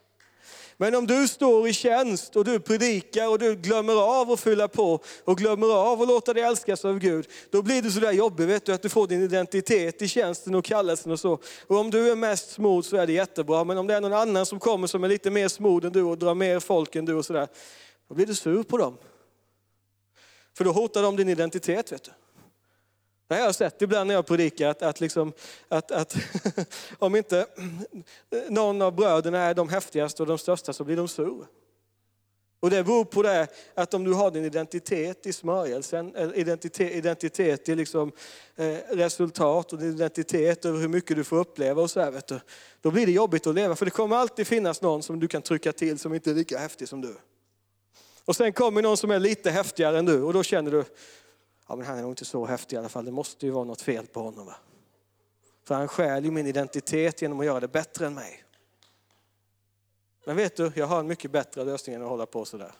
Men 0.76 0.94
om 0.94 1.06
du 1.06 1.28
står 1.28 1.68
i 1.68 1.72
tjänst 1.72 2.36
och 2.36 2.44
du 2.44 2.60
predikar 2.60 3.28
och 3.28 3.38
du 3.38 3.54
glömmer 3.54 4.20
av 4.20 4.30
att 4.30 4.40
fylla 4.40 4.68
på 4.68 5.00
och 5.24 5.38
glömmer 5.38 5.66
av 5.66 6.02
att 6.02 6.08
låta 6.08 6.32
dig 6.32 6.42
älskas 6.42 6.84
av 6.84 6.98
Gud, 6.98 7.28
då 7.50 7.62
blir 7.62 7.82
det 7.82 7.90
sådär 7.90 8.12
jobbigt 8.12 8.48
vet 8.48 8.66
du, 8.66 8.72
att 8.72 8.82
du 8.82 8.88
får 8.88 9.06
din 9.06 9.22
identitet 9.22 10.02
i 10.02 10.08
tjänsten 10.08 10.54
och 10.54 10.64
kallelsen 10.64 11.12
och 11.12 11.20
så. 11.20 11.38
Och 11.66 11.76
om 11.76 11.90
du 11.90 12.10
är 12.10 12.16
mest 12.16 12.50
smord 12.50 12.84
så 12.84 12.96
är 12.96 13.06
det 13.06 13.12
jättebra, 13.12 13.64
men 13.64 13.78
om 13.78 13.86
det 13.86 13.94
är 13.94 14.00
någon 14.00 14.12
annan 14.12 14.46
som 14.46 14.60
kommer 14.60 14.86
som 14.86 15.04
är 15.04 15.08
lite 15.08 15.30
mer 15.30 15.48
smord 15.48 15.84
än 15.84 15.92
du 15.92 16.02
och 16.02 16.18
drar 16.18 16.34
mer 16.34 16.60
folk 16.60 16.96
än 16.96 17.04
du 17.04 17.14
och 17.14 17.24
sådär, 17.24 17.48
då 18.08 18.14
blir 18.14 18.26
du 18.26 18.34
sur 18.34 18.62
på 18.62 18.78
dem. 18.78 18.96
För 20.56 20.64
då 20.64 20.72
hotar 20.72 21.02
de 21.02 21.16
din 21.16 21.28
identitet 21.28 21.92
vet 21.92 22.04
du. 22.04 22.10
Det 23.28 23.34
har 23.34 23.40
jag 23.40 23.54
sett 23.54 23.82
ibland 23.82 24.08
när 24.08 24.14
jag 24.14 24.26
predikar, 24.26 24.68
att, 24.68 24.82
att, 24.82 25.00
liksom, 25.00 25.32
att, 25.68 25.90
att 25.90 26.16
om 26.98 27.16
inte 27.16 27.46
någon 28.48 28.82
av 28.82 28.94
bröderna 28.94 29.38
är 29.38 29.54
de 29.54 29.68
häftigaste 29.68 30.22
och 30.22 30.26
de 30.26 30.38
största 30.38 30.72
så 30.72 30.84
blir 30.84 30.96
de 30.96 31.08
sur. 31.08 31.46
Och 32.64 32.70
det 32.70 32.84
beror 32.84 33.04
på 33.04 33.22
det 33.22 33.48
att 33.74 33.94
om 33.94 34.04
du 34.04 34.12
har 34.12 34.30
din 34.30 34.44
identitet 34.44 35.26
i 35.26 35.32
smörjelsen, 35.32 36.14
eh, 36.14 36.28
identitet, 36.34 36.92
identitet 36.92 37.68
i 37.68 37.74
liksom, 37.74 38.12
eh, 38.56 38.76
resultat 38.90 39.72
och 39.72 39.78
din 39.78 39.94
identitet 39.94 40.64
över 40.64 40.80
hur 40.80 40.88
mycket 40.88 41.16
du 41.16 41.24
får 41.24 41.36
uppleva 41.36 41.82
och 41.82 41.90
så 41.90 42.00
här, 42.00 42.10
vet 42.10 42.26
du, 42.26 42.40
då 42.80 42.90
blir 42.90 43.06
det 43.06 43.12
jobbigt 43.12 43.46
att 43.46 43.54
leva. 43.54 43.76
För 43.76 43.84
det 43.84 43.90
kommer 43.90 44.16
alltid 44.16 44.46
finnas 44.46 44.82
någon 44.82 45.02
som 45.02 45.20
du 45.20 45.28
kan 45.28 45.42
trycka 45.42 45.72
till 45.72 45.98
som 45.98 46.14
inte 46.14 46.30
är 46.30 46.34
lika 46.34 46.58
häftig 46.58 46.88
som 46.88 47.00
du. 47.00 47.16
Och 48.24 48.36
sen 48.36 48.52
kommer 48.52 48.82
någon 48.82 48.96
som 48.96 49.10
är 49.10 49.18
lite 49.18 49.50
häftigare 49.50 49.98
än 49.98 50.04
du 50.04 50.22
och 50.22 50.32
då 50.32 50.42
känner 50.42 50.70
du, 50.70 50.84
ja 51.66 51.76
men 51.76 51.86
han 51.86 51.98
är 51.98 52.02
nog 52.02 52.12
inte 52.12 52.24
så 52.24 52.46
häftig 52.46 52.76
i 52.76 52.78
alla 52.78 52.88
fall, 52.88 53.04
det 53.04 53.12
måste 53.12 53.46
ju 53.46 53.52
vara 53.52 53.64
något 53.64 53.82
fel 53.82 54.06
på 54.06 54.22
honom. 54.22 54.46
Va? 54.46 54.54
För 55.64 55.74
han 55.74 55.88
stjäl 55.88 56.24
ju 56.24 56.30
min 56.30 56.46
identitet 56.46 57.22
genom 57.22 57.40
att 57.40 57.46
göra 57.46 57.60
det 57.60 57.68
bättre 57.68 58.06
än 58.06 58.14
mig. 58.14 58.44
Men 60.26 60.36
vet 60.36 60.56
du, 60.56 60.72
jag 60.74 60.86
har 60.86 61.00
en 61.00 61.06
mycket 61.06 61.30
bättre 61.30 61.64
lösning 61.64 61.96
än 61.96 62.02
att 62.02 62.08
hålla 62.08 62.26
på 62.26 62.44
sådär. 62.44 62.72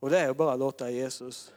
Och 0.00 0.10
det 0.10 0.18
är 0.18 0.30
att 0.30 0.36
bara 0.36 0.56
låta 0.56 0.90
Jesus 0.90 1.52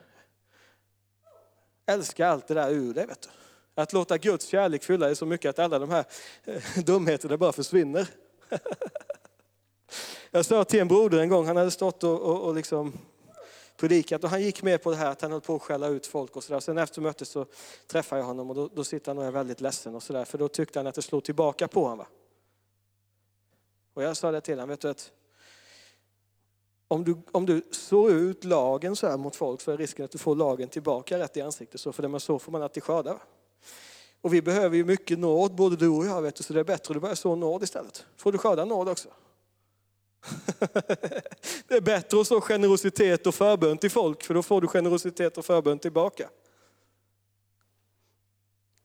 älska 1.86 2.28
allt 2.28 2.46
det 2.46 2.54
där 2.54 2.70
ur 2.70 2.94
dig. 2.94 3.06
Vet 3.06 3.22
du. 3.22 3.28
Att 3.74 3.92
låta 3.92 4.18
Guds 4.18 4.46
kärlek 4.46 4.84
fylla 4.84 5.06
dig 5.06 5.16
så 5.16 5.26
mycket 5.26 5.48
att 5.48 5.58
alla 5.58 5.78
de 5.78 5.90
här 5.90 6.04
eh, 6.44 6.62
dumheterna 6.84 7.36
bara 7.36 7.52
försvinner. 7.52 8.08
Jag 10.30 10.46
sa 10.46 10.64
till 10.64 10.80
en 10.80 10.88
broder 10.88 11.18
en 11.18 11.28
gång, 11.28 11.46
han 11.46 11.56
hade 11.56 11.70
stått 11.70 12.04
och, 12.04 12.20
och, 12.20 12.42
och 12.42 12.54
liksom 12.54 12.92
predikat. 13.76 14.24
Och 14.24 14.30
han 14.30 14.42
gick 14.42 14.62
med 14.62 14.82
på 14.82 14.90
det 14.90 14.96
här 14.96 15.10
att 15.10 15.20
han 15.20 15.32
höll 15.32 15.40
på 15.40 15.54
att 15.54 15.62
skälla 15.62 15.88
ut 15.88 16.06
folk 16.06 16.36
och 16.36 16.44
sådär. 16.44 16.60
Sen 16.60 16.78
efter 16.78 17.00
mötet 17.00 17.28
så 17.28 17.46
träffade 17.86 18.20
jag 18.20 18.26
honom 18.26 18.50
och 18.50 18.56
då, 18.56 18.68
då 18.74 18.84
sitter 18.84 19.10
han 19.10 19.18
och 19.18 19.24
är 19.24 19.30
väldigt 19.30 19.60
ledsen 19.60 19.94
och 19.94 20.02
sådär. 20.02 20.24
För 20.24 20.38
då 20.38 20.48
tyckte 20.48 20.78
han 20.78 20.86
att 20.86 20.94
det 20.94 21.02
slog 21.02 21.24
tillbaka 21.24 21.68
på 21.68 21.82
honom. 21.82 21.98
Va? 21.98 22.06
Och 23.94 24.02
jag 24.02 24.16
sa 24.16 24.30
det 24.30 24.40
till 24.40 24.54
honom, 24.54 24.68
vet 24.68 24.80
du 24.80 24.88
att 24.88 25.12
om 26.88 27.04
du, 27.04 27.16
om 27.32 27.46
du 27.46 27.62
sår 27.70 28.12
ut 28.12 28.44
lagen 28.44 28.96
så 28.96 29.06
här 29.06 29.16
mot 29.16 29.36
folk 29.36 29.60
så 29.60 29.70
är 29.70 29.76
risken 29.76 30.04
att 30.04 30.10
du 30.10 30.18
får 30.18 30.36
lagen 30.36 30.68
tillbaka 30.68 31.18
rätt 31.18 31.36
i 31.36 31.40
ansiktet. 31.40 31.80
Så 31.80 31.92
för 31.92 32.02
det 32.02 32.08
man 32.08 32.20
så 32.20 32.38
får 32.38 32.52
man 32.52 32.62
alltid 32.62 32.82
skörda. 32.82 33.18
Och 34.20 34.34
vi 34.34 34.42
behöver 34.42 34.76
ju 34.76 34.84
mycket 34.84 35.18
nåd, 35.18 35.54
både 35.54 35.76
du 35.76 35.88
och 35.88 36.06
jag, 36.06 36.22
vet 36.22 36.36
du, 36.36 36.42
så 36.42 36.52
det 36.52 36.60
är 36.60 36.64
bättre 36.64 36.92
att 36.92 36.94
du 36.94 37.00
börjar 37.00 37.14
så 37.14 37.34
nåd 37.34 37.62
istället. 37.62 38.06
Får 38.16 38.32
du 38.32 38.38
skörda 38.38 38.64
nåd 38.64 38.88
också. 38.88 39.08
Det 41.68 41.74
är 41.74 41.80
bättre 41.80 42.20
att 42.20 42.26
så 42.26 42.40
generositet 42.40 43.26
och 43.26 43.34
förbön 43.34 43.78
till 43.78 43.90
folk, 43.90 44.22
för 44.22 44.34
då 44.34 44.42
får 44.42 44.60
du 44.60 44.68
generositet 44.68 45.38
och 45.38 45.44
förbön 45.44 45.78
tillbaka. 45.78 46.28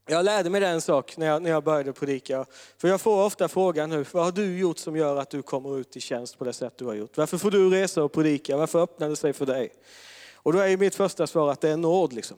Jag 0.07 0.25
lärde 0.25 0.49
mig 0.49 0.63
en 0.63 0.81
sak 0.81 1.17
när 1.17 1.27
jag, 1.27 1.41
när 1.41 1.49
jag 1.49 1.63
började 1.63 1.93
predika. 1.93 2.45
För 2.77 2.87
jag 2.87 3.01
får 3.01 3.25
ofta 3.25 3.47
frågan 3.47 3.89
nu, 3.89 4.05
vad 4.11 4.23
har 4.23 4.31
du 4.31 4.59
gjort 4.59 4.77
som 4.77 4.95
gör 4.95 5.17
att 5.17 5.29
du 5.29 5.41
kommer 5.41 5.79
ut 5.79 5.97
i 5.97 5.99
tjänst 5.99 6.37
på 6.37 6.45
det 6.45 6.53
sätt 6.53 6.73
du 6.77 6.85
har 6.85 6.93
gjort? 6.93 7.17
Varför 7.17 7.37
får 7.37 7.51
du 7.51 7.69
resa 7.69 8.03
och 8.03 8.11
predika? 8.11 8.57
Varför 8.57 8.81
öppnar 8.81 9.09
det 9.09 9.15
sig 9.15 9.33
för 9.33 9.45
dig? 9.45 9.73
Och 10.35 10.53
då 10.53 10.59
är 10.59 10.77
mitt 10.77 10.95
första 10.95 11.27
svar 11.27 11.51
att 11.51 11.61
det 11.61 11.69
är 11.69 11.77
nåd. 11.77 12.13
Liksom. 12.13 12.37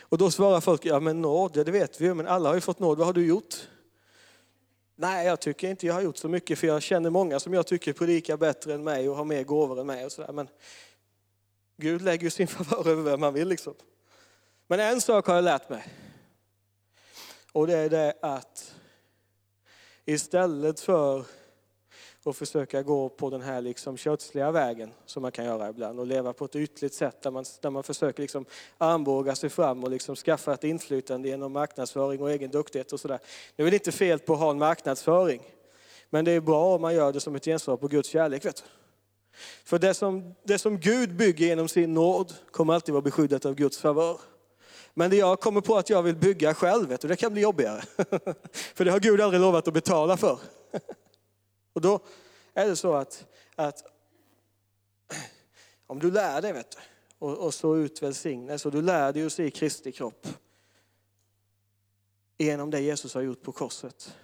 Och 0.00 0.18
då 0.18 0.30
svarar 0.30 0.60
folk, 0.60 0.84
ja 0.84 1.00
men 1.00 1.20
nåd, 1.20 1.50
ja, 1.54 1.64
det 1.64 1.72
vet 1.72 2.00
vi 2.00 2.04
ju, 2.04 2.14
men 2.14 2.26
alla 2.26 2.48
har 2.48 2.54
ju 2.54 2.60
fått 2.60 2.78
nåd. 2.78 2.98
Vad 2.98 3.06
har 3.06 3.14
du 3.14 3.26
gjort? 3.26 3.68
Nej, 5.02 5.26
jag 5.26 5.40
tycker 5.40 5.68
inte 5.68 5.86
jag 5.86 5.94
har 5.94 6.00
gjort 6.00 6.16
så 6.16 6.28
mycket 6.28 6.58
för 6.58 6.66
jag 6.66 6.82
känner 6.82 7.10
många 7.10 7.40
som 7.40 7.54
jag 7.54 7.66
tycker 7.66 7.92
predikar 7.92 8.36
bättre 8.36 8.74
än 8.74 8.84
mig 8.84 9.08
och 9.08 9.16
har 9.16 9.24
mer 9.24 9.44
gåvor 9.44 9.80
än 9.80 9.86
mig. 9.86 10.04
Och 10.04 10.12
sådär. 10.12 10.32
Men 10.32 10.48
Gud 11.76 12.02
lägger 12.02 12.24
ju 12.24 12.30
sin 12.30 12.46
favör 12.48 12.88
över 12.88 13.02
vem 13.02 13.20
man 13.20 13.34
vill. 13.34 13.48
Liksom. 13.48 13.74
Men 14.66 14.80
en 14.80 15.00
sak 15.00 15.26
har 15.26 15.34
jag 15.34 15.44
lärt 15.44 15.68
mig. 15.68 15.86
Och 17.52 17.66
det 17.66 17.76
är 17.76 17.90
det 17.90 18.14
att 18.22 18.74
istället 20.04 20.80
för 20.80 21.24
och 22.24 22.36
försöka 22.36 22.82
gå 22.82 23.08
på 23.08 23.30
den 23.30 23.42
här 23.42 23.60
liksom 23.60 23.96
kötsliga 23.96 24.50
vägen 24.50 24.90
som 25.06 25.22
man 25.22 25.32
kan 25.32 25.44
göra 25.44 25.68
ibland 25.68 26.00
och 26.00 26.06
leva 26.06 26.32
på 26.32 26.44
ett 26.44 26.56
ytligt 26.56 26.94
sätt 26.94 27.22
där 27.22 27.30
man, 27.30 27.44
där 27.60 27.70
man 27.70 27.82
försöker 27.82 28.22
liksom 28.22 28.44
armbåga 28.78 29.34
sig 29.34 29.50
fram 29.50 29.84
och 29.84 29.90
liksom 29.90 30.16
skaffa 30.16 30.54
ett 30.54 30.64
inflytande 30.64 31.28
genom 31.28 31.52
marknadsföring 31.52 32.22
och 32.22 32.30
egen 32.30 32.50
duktighet 32.50 32.92
och 32.92 33.00
sådär. 33.00 33.18
Det 33.56 33.62
är 33.62 33.64
väl 33.64 33.74
inte 33.74 33.92
fel 33.92 34.18
på 34.18 34.32
att 34.32 34.38
ha 34.38 34.50
en 34.50 34.58
marknadsföring, 34.58 35.42
men 36.10 36.24
det 36.24 36.32
är 36.32 36.40
bra 36.40 36.74
om 36.74 36.80
man 36.80 36.94
gör 36.94 37.12
det 37.12 37.20
som 37.20 37.34
ett 37.34 37.44
gensvar 37.44 37.76
på 37.76 37.88
Guds 37.88 38.08
kärlek. 38.08 38.44
Vet 38.44 38.56
du? 38.56 38.62
För 39.64 39.78
det 39.78 39.94
som, 39.94 40.34
det 40.42 40.58
som 40.58 40.80
Gud 40.80 41.16
bygger 41.16 41.46
genom 41.46 41.68
sin 41.68 41.94
nåd 41.94 42.32
kommer 42.50 42.74
alltid 42.74 42.92
vara 42.92 43.02
beskyddat 43.02 43.46
av 43.46 43.54
Guds 43.54 43.78
favör. 43.78 44.20
Men 44.94 45.10
det 45.10 45.16
jag 45.16 45.40
kommer 45.40 45.60
på 45.60 45.76
att 45.76 45.90
jag 45.90 46.02
vill 46.02 46.16
bygga 46.16 46.54
själv, 46.54 46.88
vet 46.88 47.00
du, 47.00 47.08
det 47.08 47.16
kan 47.16 47.32
bli 47.32 47.42
jobbigare. 47.42 47.82
För 48.74 48.84
det 48.84 48.90
har 48.90 49.00
Gud 49.00 49.20
aldrig 49.20 49.40
lovat 49.40 49.68
att 49.68 49.74
betala 49.74 50.16
för. 50.16 50.38
Och 51.72 51.80
då 51.80 52.00
är 52.54 52.66
det 52.66 52.76
så 52.76 52.94
att, 52.94 53.26
att 53.54 53.84
om 55.86 55.98
du 55.98 56.10
lär 56.10 56.42
dig 56.42 56.52
vet 56.52 56.70
du, 56.70 56.78
och, 57.18 57.38
och 57.38 57.54
så 57.54 57.76
ut 57.76 58.02
välsignelse 58.02 58.68
och 58.68 58.72
du 58.72 58.82
lär 58.82 59.12
dig 59.12 59.26
att 59.26 59.32
se 59.32 59.50
Kristi 59.50 59.92
kropp 59.92 60.26
genom 62.38 62.70
det 62.70 62.80
Jesus 62.80 63.14
har 63.14 63.22
gjort 63.22 63.42
på 63.42 63.52
korset. 63.52 64.16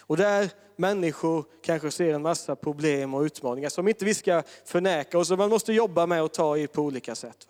Och 0.00 0.16
där 0.16 0.50
människor 0.76 1.44
kanske 1.62 1.90
ser 1.90 2.14
en 2.14 2.22
massa 2.22 2.56
problem 2.56 3.14
och 3.14 3.22
utmaningar 3.22 3.68
som 3.68 3.88
inte 3.88 4.04
vi 4.04 4.14
ska 4.14 4.42
förneka 4.64 5.18
och 5.18 5.26
som 5.26 5.38
man 5.38 5.50
måste 5.50 5.72
jobba 5.72 6.06
med 6.06 6.22
och 6.22 6.32
ta 6.32 6.56
i 6.56 6.66
på 6.66 6.82
olika 6.82 7.14
sätt. 7.14 7.48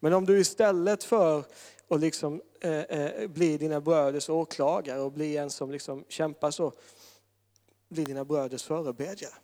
Men 0.00 0.12
om 0.12 0.26
du 0.26 0.40
istället 0.40 1.04
för 1.04 1.44
att 1.88 2.00
liksom, 2.00 2.42
eh, 2.60 2.80
eh, 2.80 3.28
bli 3.28 3.58
dina 3.58 3.80
bröders 3.80 4.28
åklagare 4.28 5.00
och 5.00 5.12
bli 5.12 5.36
en 5.36 5.50
som 5.50 5.70
liksom 5.70 6.04
kämpar 6.08 6.50
så, 6.50 6.72
bli 7.90 8.04
dina 8.04 8.24
bröders 8.24 8.62
förebedjare. 8.62 9.34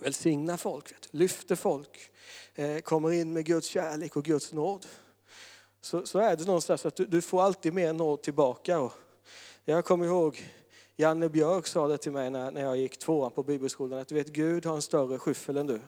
Välsigna 0.00 0.58
folk, 0.58 0.94
lyfter 1.10 1.56
folk, 1.56 2.10
eh, 2.54 2.78
kommer 2.78 3.12
in 3.12 3.32
med 3.32 3.44
Guds 3.44 3.66
kärlek 3.66 4.16
och 4.16 4.24
Guds 4.24 4.52
nåd. 4.52 4.86
Så, 5.80 6.06
så 6.06 6.18
är 6.18 6.36
det 6.36 6.46
någonstans 6.46 6.86
att 6.86 6.96
du, 6.96 7.06
du, 7.06 7.22
får 7.22 7.42
alltid 7.42 7.74
mer 7.74 7.92
nåd 7.92 8.22
tillbaka. 8.22 8.80
Och 8.80 8.92
Jag 9.64 9.84
kommer 9.84 10.06
ihåg 10.06 10.52
Janne 10.96 11.28
Björk 11.28 11.66
sa 11.66 11.88
det 11.88 11.98
till 11.98 12.12
mig 12.12 12.30
när, 12.30 12.50
när 12.50 12.60
jag 12.60 12.76
gick 12.76 12.98
tvåan 12.98 13.30
på 13.30 13.42
bibelskolan, 13.42 13.98
att 13.98 14.08
du 14.08 14.14
vet 14.14 14.28
Gud 14.28 14.66
har 14.66 14.74
en 14.74 14.82
större 14.82 15.18
skyffel 15.18 15.56
än 15.56 15.66
du. 15.66 15.80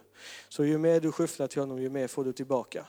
Så 0.48 0.64
ju 0.64 0.78
mer 0.78 1.00
du 1.00 1.12
skyfflar 1.12 1.46
till 1.46 1.60
honom, 1.60 1.82
ju 1.82 1.90
mer 1.90 2.06
får 2.08 2.24
du 2.24 2.32
tillbaka. 2.32 2.86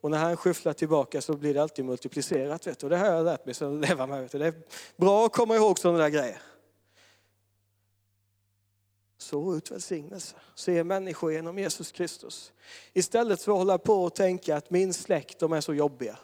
Och 0.00 0.10
när 0.10 0.18
han 0.18 0.36
skyfflar 0.36 0.72
tillbaka 0.72 1.20
så 1.20 1.32
blir 1.36 1.54
det 1.54 1.62
alltid 1.62 1.84
multiplicerat. 1.84 2.66
Vet 2.66 2.78
du. 2.78 2.86
Och 2.86 2.90
det 2.90 2.96
har 2.96 3.06
jag 3.06 3.24
lärt 3.24 3.46
mig 3.46 3.54
att 3.60 3.88
leva 3.88 4.06
med. 4.06 4.22
Vet 4.22 4.32
du. 4.32 4.38
Det 4.38 4.46
är 4.46 4.54
bra 4.96 5.26
att 5.26 5.32
komma 5.32 5.56
ihåg 5.56 5.78
sådana 5.78 5.98
där 5.98 6.08
grejer. 6.08 6.42
Så 9.18 9.56
ut 9.56 9.70
välsignelse. 9.70 10.36
Se 10.54 10.84
människor 10.84 11.32
genom 11.32 11.58
Jesus 11.58 11.92
Kristus. 11.92 12.52
Istället 12.92 13.42
för 13.42 13.52
att 13.52 13.58
hålla 13.58 13.78
på 13.78 14.04
och 14.04 14.14
tänka 14.14 14.56
att 14.56 14.70
min 14.70 14.94
släkt, 14.94 15.38
de 15.38 15.52
är 15.52 15.60
så 15.60 15.74
jobbiga. 15.74 16.18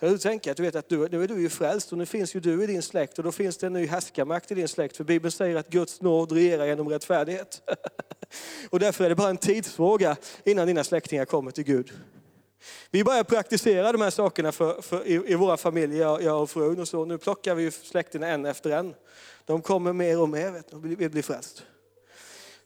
Du 0.00 0.18
tänker 0.18 0.50
att 0.50 0.56
du 0.56 0.62
vet 0.62 0.74
att 0.74 0.88
du, 0.88 1.08
nu 1.08 1.22
är 1.22 1.28
du 1.28 1.40
ju 1.40 1.48
frälst 1.48 1.92
och 1.92 1.98
nu 1.98 2.06
finns 2.06 2.36
ju 2.36 2.40
du 2.40 2.64
i 2.64 2.66
din 2.66 2.82
släkt 2.82 3.18
och 3.18 3.24
då 3.24 3.32
finns 3.32 3.56
det 3.56 3.66
en 3.66 3.72
ny 3.72 3.86
härskarmakt 3.86 4.50
i 4.50 4.54
din 4.54 4.68
släkt. 4.68 4.96
För 4.96 5.04
Bibeln 5.04 5.32
säger 5.32 5.56
att 5.56 5.68
Guds 5.68 6.00
nåd 6.00 6.32
regerar 6.32 6.66
genom 6.66 6.88
rättfärdighet. 6.88 7.62
och 8.70 8.80
därför 8.80 9.04
är 9.04 9.08
det 9.08 9.14
bara 9.14 9.30
en 9.30 9.36
tidsfråga 9.36 10.16
innan 10.44 10.66
dina 10.66 10.84
släktingar 10.84 11.24
kommer 11.24 11.50
till 11.50 11.64
Gud. 11.64 11.92
Vi 12.90 13.04
börjar 13.04 13.24
praktisera 13.24 13.92
de 13.92 14.00
här 14.00 14.10
sakerna 14.10 14.52
för, 14.52 14.82
för, 14.82 15.06
i, 15.06 15.32
i 15.32 15.34
våra 15.34 15.56
familjer, 15.56 16.00
jag, 16.00 16.22
jag 16.22 16.42
och 16.42 16.50
frun 16.50 16.80
och 16.80 16.88
så. 16.88 17.04
Nu 17.04 17.18
plockar 17.18 17.54
vi 17.54 17.70
släkterna 17.70 18.28
en 18.28 18.46
efter 18.46 18.70
en. 18.70 18.94
De 19.44 19.62
kommer 19.62 19.92
mer 19.92 20.20
och 20.20 20.28
mer, 20.28 20.50
vet 20.50 20.70
du, 20.70 20.76
och 20.76 20.84
vill 20.84 21.10
bli 21.10 21.22
frälst. 21.22 21.64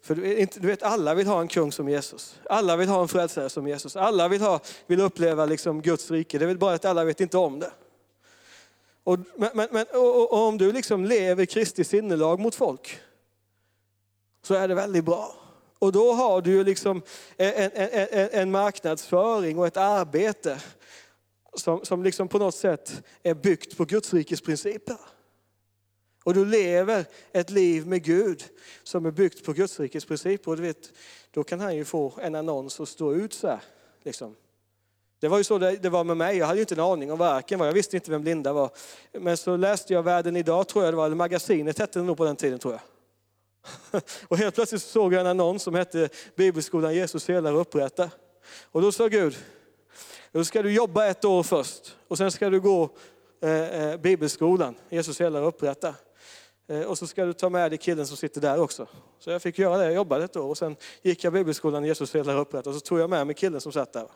För 0.03 0.15
du 0.61 0.67
vet, 0.67 0.83
alla 0.83 1.15
vill 1.15 1.27
ha 1.27 1.41
en 1.41 1.49
kung 1.49 1.73
som 1.73 1.89
Jesus. 1.89 2.39
Alla 2.45 2.77
vill 2.77 2.89
ha 2.89 3.03
en 3.03 3.09
frälsare 3.09 3.49
som 3.49 3.69
Jesus. 3.69 3.97
Alla 3.97 4.29
vill, 4.29 4.41
ha, 4.41 4.61
vill 4.87 5.01
uppleva 5.01 5.45
liksom 5.45 5.83
Guds 5.83 6.11
rike. 6.11 6.39
Det 6.39 6.45
är 6.45 6.47
väl 6.47 6.59
bara 6.59 6.75
att 6.75 6.85
alla 6.85 7.05
vet 7.05 7.21
inte 7.21 7.39
om 7.39 7.59
det. 7.59 7.71
Och, 9.05 9.19
men, 9.37 9.69
men, 9.71 9.87
och, 9.93 10.33
och 10.33 10.49
om 10.49 10.59
du 10.59 10.73
liksom 10.73 11.05
lever 11.05 11.45
Kristi 11.45 11.85
sinnelag 11.85 12.41
mot 12.41 12.55
folk, 12.55 13.01
så 14.43 14.55
är 14.55 14.69
det 14.69 14.75
väldigt 14.75 15.05
bra. 15.05 15.35
Och 15.79 15.93
då 15.93 16.13
har 16.13 16.41
du 16.41 16.51
ju 16.51 16.65
liksom 16.65 17.03
en, 17.37 17.71
en, 17.75 17.89
en, 18.11 18.29
en 18.33 18.51
marknadsföring 18.51 19.59
och 19.59 19.67
ett 19.67 19.77
arbete 19.77 20.61
som, 21.55 21.85
som 21.85 22.03
liksom 22.03 22.29
på 22.29 22.39
något 22.39 22.55
sätt 22.55 23.03
är 23.23 23.35
byggt 23.35 23.77
på 23.77 23.85
Guds 23.85 24.15
rikes 24.15 24.41
principer. 24.41 24.97
Och 26.25 26.35
du 26.35 26.45
lever 26.45 27.05
ett 27.33 27.51
liv 27.51 27.87
med 27.87 28.05
Gud 28.05 28.45
som 28.83 29.07
är 29.07 29.11
byggt 29.11 29.45
på 29.45 29.53
Guds 29.53 29.81
rikes 29.81 30.05
principer. 30.05 30.51
Och 30.51 30.57
du 30.57 30.63
vet, 30.63 30.93
då 31.31 31.45
kan 31.45 31.61
han 31.61 31.77
ju 31.77 31.85
få 31.85 32.13
en 32.21 32.35
annons 32.35 32.81
att 32.81 32.89
stå 32.89 33.15
ut 33.15 33.33
så 33.33 33.47
här. 33.47 33.61
Liksom. 34.03 34.37
Det 35.21 35.29
var 35.29 35.39
ju 35.39 35.45
så 35.45 35.59
det, 35.59 35.77
det, 35.77 35.89
var 35.89 36.05
med 36.05 36.17
mig. 36.17 36.37
Jag 36.37 36.47
hade 36.47 36.59
ju 36.59 36.63
inte 36.63 36.75
en 36.75 36.81
aning 36.81 37.13
om 37.13 37.19
varken 37.19 37.59
vad. 37.59 37.69
Jag 37.69 37.73
visste 37.73 37.97
inte 37.97 38.11
vem 38.11 38.25
Linda 38.25 38.53
var. 38.53 38.71
Men 39.13 39.37
så 39.37 39.57
läste 39.57 39.93
jag 39.93 40.03
Världen 40.03 40.37
idag, 40.37 40.69
tror 40.69 40.85
jag 40.85 40.93
det 40.93 40.97
var, 40.97 41.07
eller 41.07 41.17
magasinet 41.17 41.79
hette 41.79 41.99
det 41.99 42.05
nog 42.05 42.17
på 42.17 42.25
den 42.25 42.37
tiden 42.37 42.59
tror 42.59 42.75
jag. 42.75 42.81
Och 44.29 44.39
helt 44.39 44.55
plötsligt 44.55 44.83
såg 44.83 45.15
jag 45.15 45.21
en 45.21 45.27
annons 45.27 45.63
som 45.63 45.75
hette 45.75 46.09
Bibelskolan 46.37 46.95
Jesus 46.95 47.29
helar 47.29 47.53
och 47.53 47.61
upprättar. 47.61 48.11
Och 48.65 48.83
då 48.83 48.93
sa 48.93 49.09
Gud, 49.09 49.37
då 50.33 50.45
ska 50.45 50.63
du 50.63 50.73
jobba 50.73 51.07
ett 51.07 51.25
år 51.25 51.43
först 51.43 51.97
och 52.09 52.19
sen 52.19 52.33
ska 52.33 52.51
du 52.51 52.61
gå 52.61 52.91
eh, 53.43 53.51
eh 53.51 53.97
Bibelskolan, 53.97 54.75
Jesus 54.89 55.21
helar 55.21 55.43
och 55.43 55.49
upprättar. 55.49 55.95
Eh, 56.69 56.83
och 56.83 56.99
så 56.99 57.07
ska 57.07 57.25
du 57.25 57.33
ta 57.33 57.49
med 57.49 57.71
dig 57.71 57.79
killen 57.79 58.07
som 58.07 58.17
sitter 58.17 58.41
där 58.41 58.61
också. 58.61 58.87
Så 59.19 59.31
jag 59.31 59.43
fick 59.43 59.59
göra 59.59 59.79
det, 59.79 59.85
jag 59.85 59.95
jobbade 59.95 60.25
ett 60.25 60.37
år 60.37 60.49
och 60.49 60.59
sen 60.59 60.77
gick 61.03 61.25
jag 61.25 61.33
bibelskolan 61.33 61.85
Jesus 61.85 62.15
helar 62.15 62.37
upprätt 62.37 62.67
och 62.67 62.75
så 62.75 62.81
tog 62.81 63.01
jag 63.01 63.11
med 63.11 63.27
mig 63.27 63.35
killen 63.35 63.61
som 63.61 63.73
satt 63.73 63.93
där. 63.93 64.07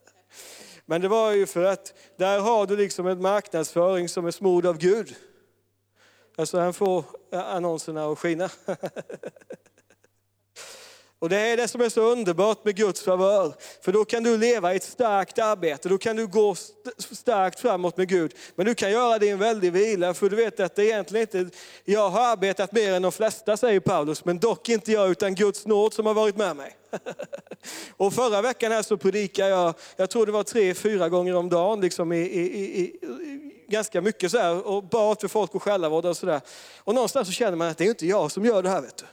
Men 0.86 1.00
det 1.00 1.08
var 1.08 1.32
ju 1.32 1.46
för 1.46 1.64
att 1.64 1.94
där 2.16 2.40
har 2.40 2.66
du 2.66 2.76
liksom 2.76 3.06
en 3.06 3.22
marknadsföring 3.22 4.08
som 4.08 4.26
är 4.26 4.30
smord 4.30 4.66
av 4.66 4.78
Gud. 4.78 5.14
Alltså 6.36 6.58
han 6.58 6.74
får 6.74 7.04
eh, 7.32 7.54
annonserna 7.54 8.04
att 8.04 8.18
skina. 8.18 8.50
Och 11.22 11.28
det 11.28 11.36
är 11.36 11.56
det 11.56 11.68
som 11.68 11.80
är 11.80 11.88
så 11.88 12.00
underbart 12.00 12.64
med 12.64 12.76
Guds 12.76 13.02
favör. 13.02 13.54
För 13.80 13.92
då 13.92 14.04
kan 14.04 14.22
du 14.22 14.38
leva 14.38 14.72
i 14.72 14.76
ett 14.76 14.82
starkt 14.82 15.38
arbete, 15.38 15.88
då 15.88 15.98
kan 15.98 16.16
du 16.16 16.26
gå 16.26 16.54
starkt 16.98 17.60
framåt 17.60 17.96
med 17.96 18.08
Gud. 18.08 18.34
Men 18.54 18.66
du 18.66 18.74
kan 18.74 18.90
göra 18.90 19.18
det 19.18 19.26
i 19.26 19.28
en 19.28 19.38
väldig 19.38 19.72
vila, 19.72 20.14
för 20.14 20.30
du 20.30 20.36
vet 20.36 20.60
att 20.60 20.74
det 20.74 20.84
egentligen 20.84 21.22
inte, 21.22 21.56
jag 21.84 22.10
har 22.10 22.32
arbetat 22.32 22.72
mer 22.72 22.92
än 22.92 23.02
de 23.02 23.12
flesta 23.12 23.56
säger 23.56 23.80
Paulus, 23.80 24.24
men 24.24 24.38
dock 24.38 24.68
inte 24.68 24.92
jag 24.92 25.10
utan 25.10 25.34
Guds 25.34 25.66
nåd 25.66 25.94
som 25.94 26.06
har 26.06 26.14
varit 26.14 26.36
med 26.36 26.56
mig. 26.56 26.76
Och 27.96 28.14
förra 28.14 28.42
veckan 28.42 28.72
här 28.72 28.82
så 28.82 28.96
predikade 28.96 29.50
jag, 29.50 29.74
jag 29.96 30.10
tror 30.10 30.26
det 30.26 30.32
var 30.32 30.42
tre, 30.42 30.74
fyra 30.74 31.08
gånger 31.08 31.36
om 31.36 31.48
dagen, 31.48 31.80
liksom 31.80 32.12
i, 32.12 32.20
i, 32.20 32.80
i, 32.80 32.92
ganska 33.68 34.00
mycket 34.00 34.30
så 34.30 34.38
här, 34.38 34.66
och 34.66 34.84
bad 34.84 35.20
för 35.20 35.28
folk 35.28 35.54
och 35.54 35.62
själavård 35.62 36.04
och 36.04 36.16
sådär. 36.16 36.40
Och 36.78 36.94
någonstans 36.94 37.28
så 37.28 37.32
känner 37.32 37.56
man 37.56 37.68
att 37.68 37.78
det 37.78 37.84
är 37.84 37.88
inte 37.88 38.06
jag 38.06 38.32
som 38.32 38.44
gör 38.44 38.62
det 38.62 38.68
här 38.68 38.80
vet 38.80 38.96
du. 38.96 39.04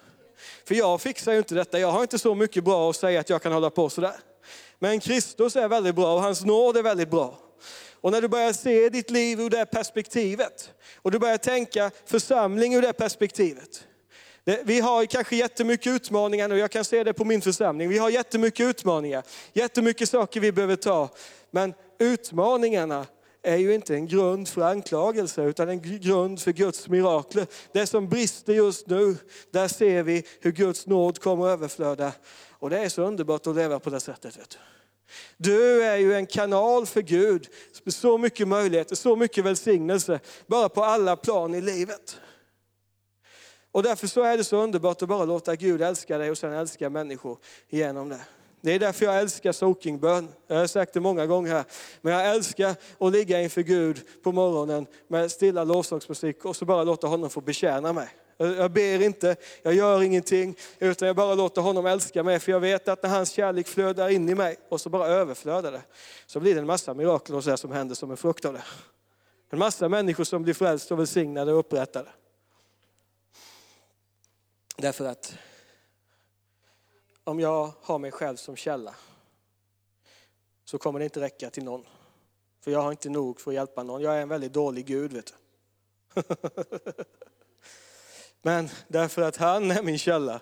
För 0.69 0.75
jag 0.75 1.01
fixar 1.01 1.31
ju 1.31 1.37
inte 1.37 1.55
detta, 1.55 1.79
jag 1.79 1.91
har 1.91 2.01
inte 2.01 2.19
så 2.19 2.35
mycket 2.35 2.63
bra 2.63 2.89
att 2.89 2.95
säga 2.95 3.19
att 3.19 3.29
jag 3.29 3.41
kan 3.41 3.51
hålla 3.51 3.69
på 3.69 3.89
sådär. 3.89 4.15
Men 4.79 4.99
Kristus 4.99 5.55
är 5.55 5.67
väldigt 5.67 5.95
bra 5.95 6.13
och 6.13 6.21
hans 6.21 6.45
nåd 6.45 6.77
är 6.77 6.83
väldigt 6.83 7.09
bra. 7.09 7.39
Och 7.93 8.11
när 8.11 8.21
du 8.21 8.27
börjar 8.27 8.53
se 8.53 8.89
ditt 8.89 9.09
liv 9.09 9.39
ur 9.39 9.49
det 9.49 9.65
perspektivet, 9.65 10.71
och 10.95 11.11
du 11.11 11.19
börjar 11.19 11.37
tänka 11.37 11.91
församling 12.05 12.75
ur 12.75 12.81
det 12.81 12.93
perspektivet. 12.93 13.87
Vi 14.63 14.79
har 14.79 15.05
kanske 15.05 15.35
jättemycket 15.35 15.87
utmaningar 15.87 16.47
nu, 16.47 16.57
jag 16.57 16.71
kan 16.71 16.85
se 16.85 17.03
det 17.03 17.13
på 17.13 17.25
min 17.25 17.41
församling. 17.41 17.89
Vi 17.89 17.97
har 17.97 18.09
jättemycket 18.09 18.65
utmaningar, 18.65 19.23
jättemycket 19.53 20.09
saker 20.09 20.39
vi 20.39 20.51
behöver 20.51 20.75
ta. 20.75 21.09
Men 21.51 21.73
utmaningarna 21.99 23.05
är 23.43 23.57
ju 23.57 23.73
inte 23.73 23.95
en 23.95 24.07
grund 24.07 24.47
för 24.47 24.61
anklagelse 24.61 25.43
utan 25.43 25.69
en 25.69 25.81
grund 25.81 26.41
för 26.41 26.51
Guds 26.51 26.87
mirakler. 26.87 27.47
Det 27.73 27.87
som 27.87 28.09
brister 28.09 28.53
just 28.53 28.87
nu, 28.87 29.17
där 29.51 29.67
ser 29.67 30.03
vi 30.03 30.23
hur 30.41 30.51
Guds 30.51 30.87
nåd 30.87 31.19
kommer 31.19 31.45
att 31.45 31.53
överflöda. 31.53 32.13
Och 32.49 32.69
det 32.69 32.79
är 32.79 32.89
så 32.89 33.03
underbart 33.03 33.47
att 33.47 33.55
leva 33.55 33.79
på 33.79 33.89
det 33.89 33.99
sättet. 33.99 34.37
Vet 34.37 34.49
du. 34.49 34.57
Du 35.37 35.83
är 35.83 35.97
ju 35.97 36.13
en 36.13 36.25
kanal 36.25 36.85
för 36.85 37.01
Gud. 37.01 37.47
Så 37.87 38.17
mycket 38.17 38.47
möjligheter, 38.47 38.95
så 38.95 39.15
mycket 39.15 39.45
välsignelse, 39.45 40.19
bara 40.47 40.69
på 40.69 40.83
alla 40.83 41.15
plan 41.15 41.55
i 41.55 41.61
livet. 41.61 42.17
Och 43.71 43.83
därför 43.83 44.07
så 44.07 44.23
är 44.23 44.37
det 44.37 44.43
så 44.43 44.57
underbart 44.57 45.01
att 45.01 45.09
bara 45.09 45.25
låta 45.25 45.55
Gud 45.55 45.81
älska 45.81 46.17
dig 46.17 46.31
och 46.31 46.37
sen 46.37 46.53
älska 46.53 46.89
människor 46.89 47.37
genom 47.69 48.09
det. 48.09 48.21
Det 48.61 48.71
är 48.71 48.79
därför 48.79 49.05
jag 49.05 49.19
älskar 49.19 49.51
soakingbön. 49.51 50.27
Jag 50.47 50.55
har 50.55 50.67
sagt 50.67 50.93
det 50.93 50.99
många 50.99 51.25
gånger 51.25 51.51
här. 51.53 51.65
Men 52.01 52.13
jag 52.13 52.35
älskar 52.35 52.75
att 52.99 53.11
ligga 53.11 53.41
inför 53.41 53.61
Gud 53.61 54.01
på 54.23 54.31
morgonen 54.31 54.87
med 55.07 55.31
stilla 55.31 55.63
lovsångsmusik 55.63 56.45
och 56.45 56.55
så 56.55 56.65
bara 56.65 56.83
låta 56.83 57.07
honom 57.07 57.29
få 57.29 57.41
betjäna 57.41 57.93
mig. 57.93 58.09
Jag 58.37 58.71
ber 58.71 59.01
inte, 59.01 59.35
jag 59.61 59.73
gör 59.73 60.01
ingenting, 60.01 60.55
utan 60.79 61.07
jag 61.07 61.15
bara 61.15 61.35
låter 61.35 61.61
honom 61.61 61.85
älska 61.85 62.23
mig. 62.23 62.39
För 62.39 62.51
jag 62.51 62.59
vet 62.59 62.87
att 62.87 63.03
när 63.03 63.09
hans 63.09 63.31
kärlek 63.31 63.67
flödar 63.67 64.09
in 64.09 64.29
i 64.29 64.35
mig 64.35 64.57
och 64.69 64.81
så 64.81 64.89
bara 64.89 65.07
överflödar 65.07 65.71
det, 65.71 65.81
så 66.25 66.39
blir 66.39 66.55
det 66.55 66.61
en 66.61 66.67
massa 66.67 66.93
mirakel 66.93 67.35
och 67.35 67.43
så 67.43 67.57
som 67.57 67.71
händer 67.71 67.95
som 67.95 68.11
en 68.11 68.17
frukt 68.17 68.45
av 68.45 68.53
det. 68.53 68.63
En 69.49 69.59
massa 69.59 69.89
människor 69.89 70.23
som 70.23 70.43
blir 70.43 70.53
frälsta 70.53 70.93
och 70.93 70.99
välsignade 70.99 71.53
och 71.53 71.59
upprättade. 71.59 72.09
Därför 74.77 75.05
att 75.05 75.33
om 77.23 77.39
jag 77.39 77.71
har 77.81 77.99
mig 77.99 78.11
själv 78.11 78.35
som 78.35 78.55
källa 78.55 78.95
så 80.65 80.77
kommer 80.77 80.99
det 80.99 81.05
inte 81.05 81.21
räcka 81.21 81.49
till 81.49 81.63
någon. 81.63 81.85
För 82.61 82.71
jag 82.71 82.81
har 82.81 82.91
inte 82.91 83.09
nog 83.09 83.41
för 83.41 83.51
att 83.51 83.55
hjälpa 83.55 83.83
någon. 83.83 84.01
Jag 84.01 84.17
är 84.17 84.21
en 84.21 84.29
väldigt 84.29 84.53
dålig 84.53 84.85
Gud, 84.85 85.13
vet 85.13 85.33
du. 86.13 86.21
Men 88.41 88.69
därför 88.87 89.21
att 89.21 89.37
han 89.37 89.71
är 89.71 89.83
min 89.83 89.97
källa 89.97 90.41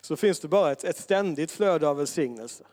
så 0.00 0.16
finns 0.16 0.40
det 0.40 0.48
bara 0.48 0.72
ett, 0.72 0.84
ett 0.84 0.98
ständigt 0.98 1.50
flöde 1.50 1.88
av 1.88 1.96
välsignelse. 1.96 2.64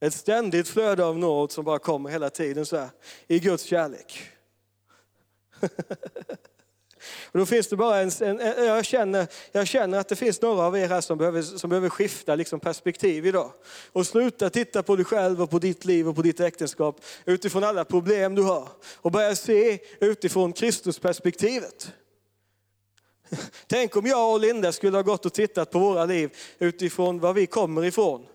Ett 0.00 0.14
ständigt 0.14 0.68
flöde 0.68 1.04
av 1.04 1.18
nåd 1.18 1.52
som 1.52 1.64
bara 1.64 1.78
kommer 1.78 2.10
hela 2.10 2.30
tiden 2.30 2.66
så 2.66 2.76
här, 2.76 2.90
i 3.26 3.38
Guds 3.38 3.64
kärlek. 3.64 4.30
Och 7.32 7.38
då 7.38 7.46
finns 7.46 7.68
det 7.68 7.76
bara 7.76 8.00
en, 8.00 8.10
en, 8.20 8.66
jag, 8.66 8.84
känner, 8.84 9.26
jag 9.52 9.66
känner 9.66 9.98
att 9.98 10.08
det 10.08 10.16
finns 10.16 10.40
några 10.42 10.62
av 10.62 10.78
er 10.78 10.88
här 10.88 11.00
som 11.00 11.18
behöver, 11.18 11.42
som 11.42 11.70
behöver 11.70 11.88
skifta 11.88 12.34
liksom 12.34 12.60
perspektiv 12.60 13.26
idag. 13.26 13.52
Och 13.92 14.06
sluta 14.06 14.50
titta 14.50 14.82
på 14.82 14.96
dig 14.96 15.04
själv 15.04 15.42
och 15.42 15.50
på 15.50 15.58
ditt 15.58 15.84
liv 15.84 16.08
och 16.08 16.16
på 16.16 16.22
ditt 16.22 16.40
äktenskap 16.40 17.00
utifrån 17.24 17.64
alla 17.64 17.84
problem 17.84 18.34
du 18.34 18.42
har. 18.42 18.68
Och 18.96 19.12
börja 19.12 19.36
se 19.36 19.78
utifrån 20.00 20.52
Kristusperspektivet. 20.52 21.92
Tänk 23.66 23.96
om 23.96 24.06
jag 24.06 24.32
och 24.32 24.40
Linda 24.40 24.72
skulle 24.72 24.96
ha 24.96 25.02
gått 25.02 25.26
och 25.26 25.32
tittat 25.32 25.70
på 25.70 25.78
våra 25.78 26.04
liv 26.04 26.36
utifrån 26.58 27.20
var 27.20 27.32
vi 27.32 27.46
kommer 27.46 27.84
ifrån. 27.84 28.26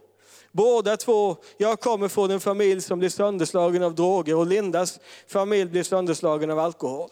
Båda 0.51 0.97
två, 0.97 1.37
jag 1.57 1.79
kommer 1.79 2.07
från 2.07 2.31
en 2.31 2.39
familj 2.39 2.81
som 2.81 2.99
blir 2.99 3.09
sönderslagen 3.09 3.83
av 3.83 3.95
droger 3.95 4.35
och 4.35 4.47
Lindas 4.47 4.99
familj 5.27 5.69
blir 5.69 5.83
sönderslagen 5.83 6.51
av 6.51 6.59
alkohol. 6.59 7.09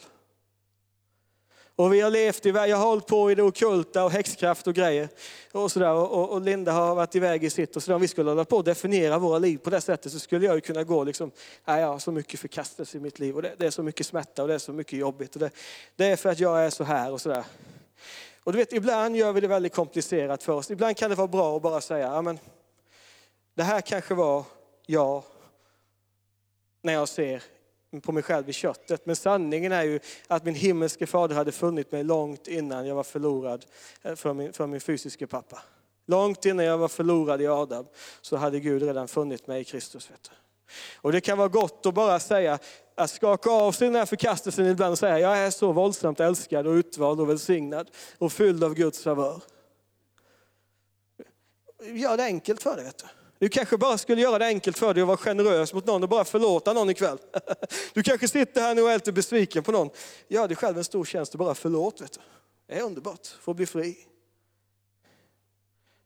Och 1.78 1.94
vi 1.94 2.02
har 2.02 2.12
levt 2.12 2.46
iväg, 2.46 2.70
jag 2.70 2.78
har 2.78 2.86
hållit 2.86 3.08
på 3.08 3.32
i 3.32 3.36
det 3.36 3.44
okulta 3.44 4.04
och 4.04 4.12
häxkraft 4.12 4.68
och 4.68 4.74
grejer. 4.74 5.10
Och, 5.52 5.72
sådär. 5.72 5.92
Och, 5.92 6.12
och, 6.12 6.30
och 6.30 6.42
Linda 6.42 6.72
har 6.72 6.96
varit 6.96 7.16
iväg 7.16 7.44
i 7.44 7.50
sitt 7.50 7.76
och 7.76 7.84
sådär. 7.84 7.96
Om 7.96 8.02
vi 8.02 8.08
skulle 8.08 8.30
hålla 8.30 8.46
på 8.46 8.58
och 8.58 8.64
definiera 8.64 9.20
våra 9.20 9.40
liv 9.40 9.58
på 9.58 9.70
det 9.70 9.82
sättet 9.82 10.12
så 10.12 10.20
skulle 10.20 10.46
jag 10.46 10.56
ju 10.56 10.62
kunna 10.62 10.84
gå 10.84 11.04
liksom, 11.04 11.32
nej, 11.66 11.82
jag 11.82 11.88
har 11.88 12.00
så 12.00 12.12
mycket 12.12 12.40
förkastelse 12.40 12.98
i 12.98 13.02
mitt 13.02 13.20
liv 13.20 13.36
och 13.36 13.42
det, 13.42 13.56
det, 13.58 13.66
är 13.66 13.72
så 13.72 13.84
mycket 13.84 14.06
smärta 14.06 14.42
och 14.42 14.48
det 14.48 14.54
är 14.54 14.60
så 14.60 14.74
mycket 14.74 15.00
jobbigt. 15.00 15.36
Och 15.36 15.40
det, 15.40 15.50
det 15.96 16.06
är 16.06 16.16
för 16.16 16.30
att 16.30 16.40
jag 16.40 16.66
är 16.66 16.70
så 16.70 16.84
här 16.84 17.12
och 17.12 17.22
sådär. 17.22 17.44
Och 18.44 18.52
du 18.52 18.58
vet, 18.58 18.74
ibland 18.74 19.16
gör 19.16 19.34
vi 19.34 19.42
det 19.42 19.48
väldigt 19.48 19.74
komplicerat 19.74 20.44
för 20.44 20.54
oss. 20.54 20.72
Ibland 20.72 20.98
kan 20.98 21.10
det 21.10 21.16
vara 21.16 21.28
bra 21.28 21.56
att 21.56 21.62
bara 21.62 21.82
säga, 21.82 22.08
ja 22.08 22.22
men 22.22 22.40
det 23.56 23.64
här 23.64 23.82
kanske 23.82 24.14
var 24.14 24.44
jag 24.86 25.24
när 26.82 26.94
jag 26.94 27.10
ser 27.10 27.44
på 28.02 28.12
mig 28.12 28.24
själv 28.24 28.50
i 28.50 28.54
köttet. 28.54 29.06
Men 29.06 29.16
sanningen 29.16 29.72
är 29.72 29.84
ju 29.84 30.00
att 30.28 30.46
min 30.46 30.56
himmelske 30.56 31.08
fader 31.08 31.36
hade 31.36 31.52
funnit 31.52 31.92
mig 31.92 32.04
långt 32.04 32.48
innan 32.48 32.88
jag 32.88 32.96
var 32.96 33.04
förlorad 33.04 33.66
eh, 34.02 34.16
för 34.16 34.34
min, 34.34 34.54
för 34.54 34.68
min 34.68 34.82
fysiska 34.82 35.28
pappa. 35.28 35.62
Långt 36.08 36.46
innan 36.46 36.66
jag 36.66 36.78
var 36.78 36.88
förlorad 36.88 37.42
i 37.42 37.48
Adam 37.48 37.86
så 38.22 38.36
hade 38.38 38.60
Gud 38.60 38.84
redan 38.84 39.08
funnit 39.08 39.48
mig 39.48 39.62
i 39.62 39.64
Kristus. 39.64 40.12
Vet 40.12 40.24
du. 40.24 40.30
Och 41.02 41.12
det 41.12 41.22
kan 41.22 41.38
vara 41.38 41.48
gott 41.48 41.86
att 41.86 41.94
bara 41.94 42.20
säga, 42.20 42.60
att 42.96 43.10
skaka 43.10 43.50
av 43.50 43.72
sig 43.72 43.88
den 43.88 43.96
här 43.96 44.06
förkastelsen 44.06 44.66
ibland 44.66 44.92
och 44.92 45.00
säga, 45.00 45.20
jag 45.20 45.38
är 45.38 45.52
så 45.52 45.72
våldsamt 45.72 46.20
älskad 46.20 46.68
och 46.68 46.74
utvald 46.74 47.22
och 47.22 47.30
välsignad 47.30 47.92
och 48.18 48.32
fylld 48.32 48.64
av 48.64 48.74
Guds 48.74 49.04
favör. 49.04 49.42
Gör 51.84 52.18
det 52.18 52.24
enkelt 52.24 52.64
för 52.64 52.76
dig. 52.76 52.86
Vet 52.86 52.98
du. 52.98 53.25
Du 53.40 53.50
kanske 53.50 53.78
bara 53.78 53.98
skulle 53.98 54.22
göra 54.22 54.40
det 54.40 54.46
enkelt 54.46 54.78
för 54.78 54.94
dig 54.94 55.04
och 55.04 55.08
vara 55.08 55.18
generös 55.18 55.74
mot 55.74 55.86
någon 55.86 56.04
och 56.04 56.10
bara 56.10 56.26
förlåta 56.26 56.74
någon 56.74 56.90
ikväll. 56.90 57.18
Du 57.94 58.04
kanske 58.04 58.28
sitter 58.28 58.62
här 58.62 58.76
nu 58.76 58.82
och 58.82 58.92
är 58.92 58.94
lite 58.94 59.12
besviken 59.12 59.64
på 59.64 59.72
någon. 59.72 59.90
Gör 60.28 60.48
dig 60.48 60.58
själv 60.58 60.78
en 60.78 60.84
stor 60.84 61.06
tjänst 61.06 61.34
och 61.34 61.40
bara 61.40 61.56
förlåt. 61.56 62.02
Vet 62.02 62.14
du. 62.14 62.20
Det 62.68 62.80
är 62.80 62.84
underbart, 62.84 63.28
få 63.28 63.54
bli 63.54 63.66
fri. 63.66 63.98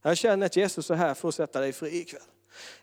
Jag 0.02 0.18
känner 0.18 0.46
att 0.46 0.56
Jesus 0.56 0.92
är 0.92 0.96
här 0.96 1.14
för 1.14 1.30
att 1.30 1.36
sätta 1.36 1.60
dig 1.60 1.74
fri 1.74 2.00
ikväll. 2.00 2.22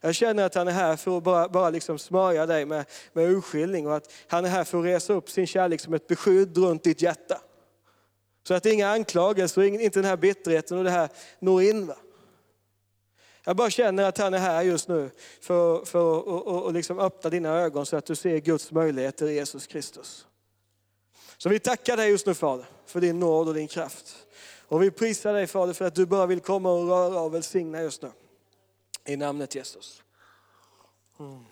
Jag 0.01 0.15
känner 0.15 0.45
att 0.45 0.55
han 0.55 0.69
är 0.69 0.73
här 0.73 0.97
för 0.97 1.17
att 1.17 1.23
bara, 1.23 1.49
bara 1.49 1.71
liksom 1.71 1.99
smörja 1.99 2.47
dig 2.47 2.65
med, 2.65 2.85
med 3.13 3.31
urskiljning 3.31 3.87
och 3.87 3.97
att 3.97 4.13
han 4.27 4.45
är 4.45 4.49
här 4.49 4.65
för 4.65 4.79
att 4.79 4.85
resa 4.85 5.13
upp 5.13 5.31
sin 5.31 5.47
kärlek 5.47 5.81
som 5.81 5.95
ett 5.95 6.07
beskydd 6.07 6.59
runt 6.59 6.85
ditt 6.85 7.03
hjärta. 7.03 7.41
Så 8.49 8.55
att 8.55 8.67
inga 8.67 8.89
anklagelser 8.91 9.61
och 9.61 9.67
inte 9.67 9.99
den 9.99 10.09
här 10.09 10.17
bitterheten 10.17 10.79
och 10.79 10.85
det 10.85 10.91
här 10.91 11.09
når 11.41 11.63
in. 11.63 11.87
Va? 11.87 11.97
Jag 13.49 13.57
bara 13.57 13.71
känner 13.71 14.05
att 14.05 14.19
han 14.19 14.35
är 14.35 14.39
här 14.39 14.63
just 14.63 14.89
nu 14.89 15.11
för, 15.41 15.85
för 15.85 16.69
att 16.69 16.75
liksom 16.75 16.99
öppna 16.99 17.31
dina 17.31 17.49
ögon 17.49 17.87
så 17.87 17.97
att 17.97 18.07
du 18.07 18.17
ser 18.17 18.39
Guds 18.39 18.73
möjligheter 18.73 19.27
i 19.27 19.35
Jesus 19.35 19.67
Kristus. 19.67 20.27
Så 21.39 21.49
vi 21.49 21.59
tackar 21.59 21.97
dig 21.97 22.11
just 22.11 22.27
nu 22.27 22.35
Fader 22.35 22.67
för 22.87 23.01
din 23.01 23.21
nåd 23.21 23.49
och 23.49 23.55
din 23.55 23.69
kraft. 23.69 24.27
Och 24.69 24.83
vi 24.83 24.91
prisar 24.91 25.33
dig 25.33 25.47
Fader 25.47 25.73
för 25.73 25.85
att 25.85 25.95
du 25.95 26.07
bara 26.07 26.27
vill 26.27 26.41
komma 26.41 26.73
och 26.73 26.89
röra 26.89 27.21
och 27.21 27.35
välsigna 27.35 27.83
just 27.83 28.03
nu. 28.03 28.11
I 29.05 29.17
namnet 29.17 29.55
Jesus. 29.55 30.03
Mm. 31.19 31.45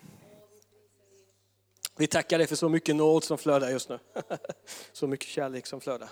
Vi 1.97 2.07
tackar 2.07 2.37
dig 2.37 2.47
för 2.47 2.55
så 2.55 2.69
mycket 2.69 2.95
nåd 2.95 3.23
som 3.23 3.37
flödar 3.37 3.69
just 3.69 3.89
nu. 3.89 3.99
Så 4.93 5.07
mycket 5.07 5.27
kärlek 5.27 5.67
som 5.67 5.81
flödar. 5.81 6.09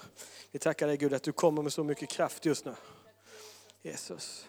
Vi 0.52 0.60
tackar 0.60 0.88
dig 0.88 0.98
Gud 0.98 1.14
att 1.14 1.24
du 1.24 1.32
kommer 1.32 1.62
med 1.62 1.74
så 1.74 1.84
mycket 1.84 2.10
kraft 2.10 2.46
just 2.46 2.66
nu. 2.66 2.76
Jesus. 3.82 4.46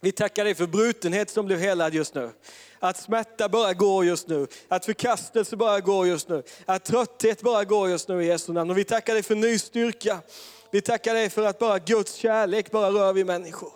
Vi 0.00 0.12
tackar 0.12 0.44
dig 0.44 0.54
för 0.54 0.66
brutenhet 0.66 1.30
som 1.30 1.46
blev 1.46 1.58
helad 1.58 1.94
just 1.94 2.14
nu. 2.14 2.30
Att 2.78 2.96
smärta 2.96 3.48
bara 3.48 3.74
går 3.74 4.04
just 4.04 4.28
nu. 4.28 4.46
Att 4.68 4.84
förkastelse 4.84 5.56
bara 5.56 5.80
går 5.80 6.06
just 6.06 6.28
nu. 6.28 6.42
Att 6.66 6.84
trötthet 6.84 7.42
bara 7.42 7.64
går 7.64 7.88
just 7.90 8.08
nu 8.08 8.24
i 8.24 8.26
Jesu 8.26 8.52
namn. 8.52 8.70
Och 8.70 8.78
vi 8.78 8.84
tackar 8.84 9.14
dig 9.14 9.22
för 9.22 9.34
ny 9.34 9.58
styrka. 9.58 10.20
Vi 10.70 10.80
tackar 10.80 11.14
dig 11.14 11.30
för 11.30 11.42
att 11.42 11.58
bara 11.58 11.78
Guds 11.78 12.14
kärlek 12.14 12.70
bara 12.70 12.90
rör 12.90 13.12
vid 13.12 13.26
människor. 13.26 13.72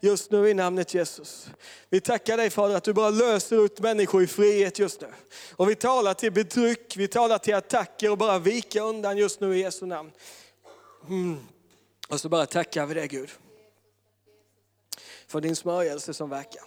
Just 0.00 0.30
nu 0.30 0.48
i 0.48 0.54
namnet 0.54 0.94
Jesus. 0.94 1.46
Vi 1.90 2.00
tackar 2.00 2.36
dig 2.36 2.50
Fader 2.50 2.76
att 2.76 2.84
du 2.84 2.92
bara 2.92 3.10
löser 3.10 3.64
ut 3.64 3.80
människor 3.80 4.22
i 4.22 4.26
frihet 4.26 4.78
just 4.78 5.00
nu. 5.00 5.06
Och 5.56 5.70
vi 5.70 5.74
talar 5.74 6.14
till 6.14 6.32
betryck, 6.32 6.96
vi 6.96 7.08
talar 7.08 7.38
till 7.38 7.54
attacker 7.54 8.10
och 8.10 8.18
bara 8.18 8.38
vika 8.38 8.82
undan 8.82 9.16
just 9.16 9.40
nu 9.40 9.56
i 9.56 9.60
Jesu 9.60 9.86
namn. 9.86 10.10
Mm. 11.08 11.38
Och 12.08 12.20
så 12.20 12.28
bara 12.28 12.46
tackar 12.46 12.86
vi 12.86 12.94
dig 12.94 13.08
Gud 13.08 13.30
för 15.34 15.40
din 15.40 15.56
smörjelse 15.56 16.14
som 16.14 16.30
verkar. 16.30 16.62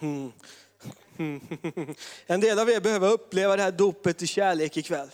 Mm. 0.00 0.32
En 2.26 2.40
del 2.40 2.58
av 2.58 2.70
er 2.70 2.80
behöver 2.80 3.12
uppleva 3.12 3.56
det 3.56 3.62
här 3.62 3.72
dopet 3.72 4.22
i 4.22 4.26
kärlek 4.26 4.76
ikväll. 4.76 5.08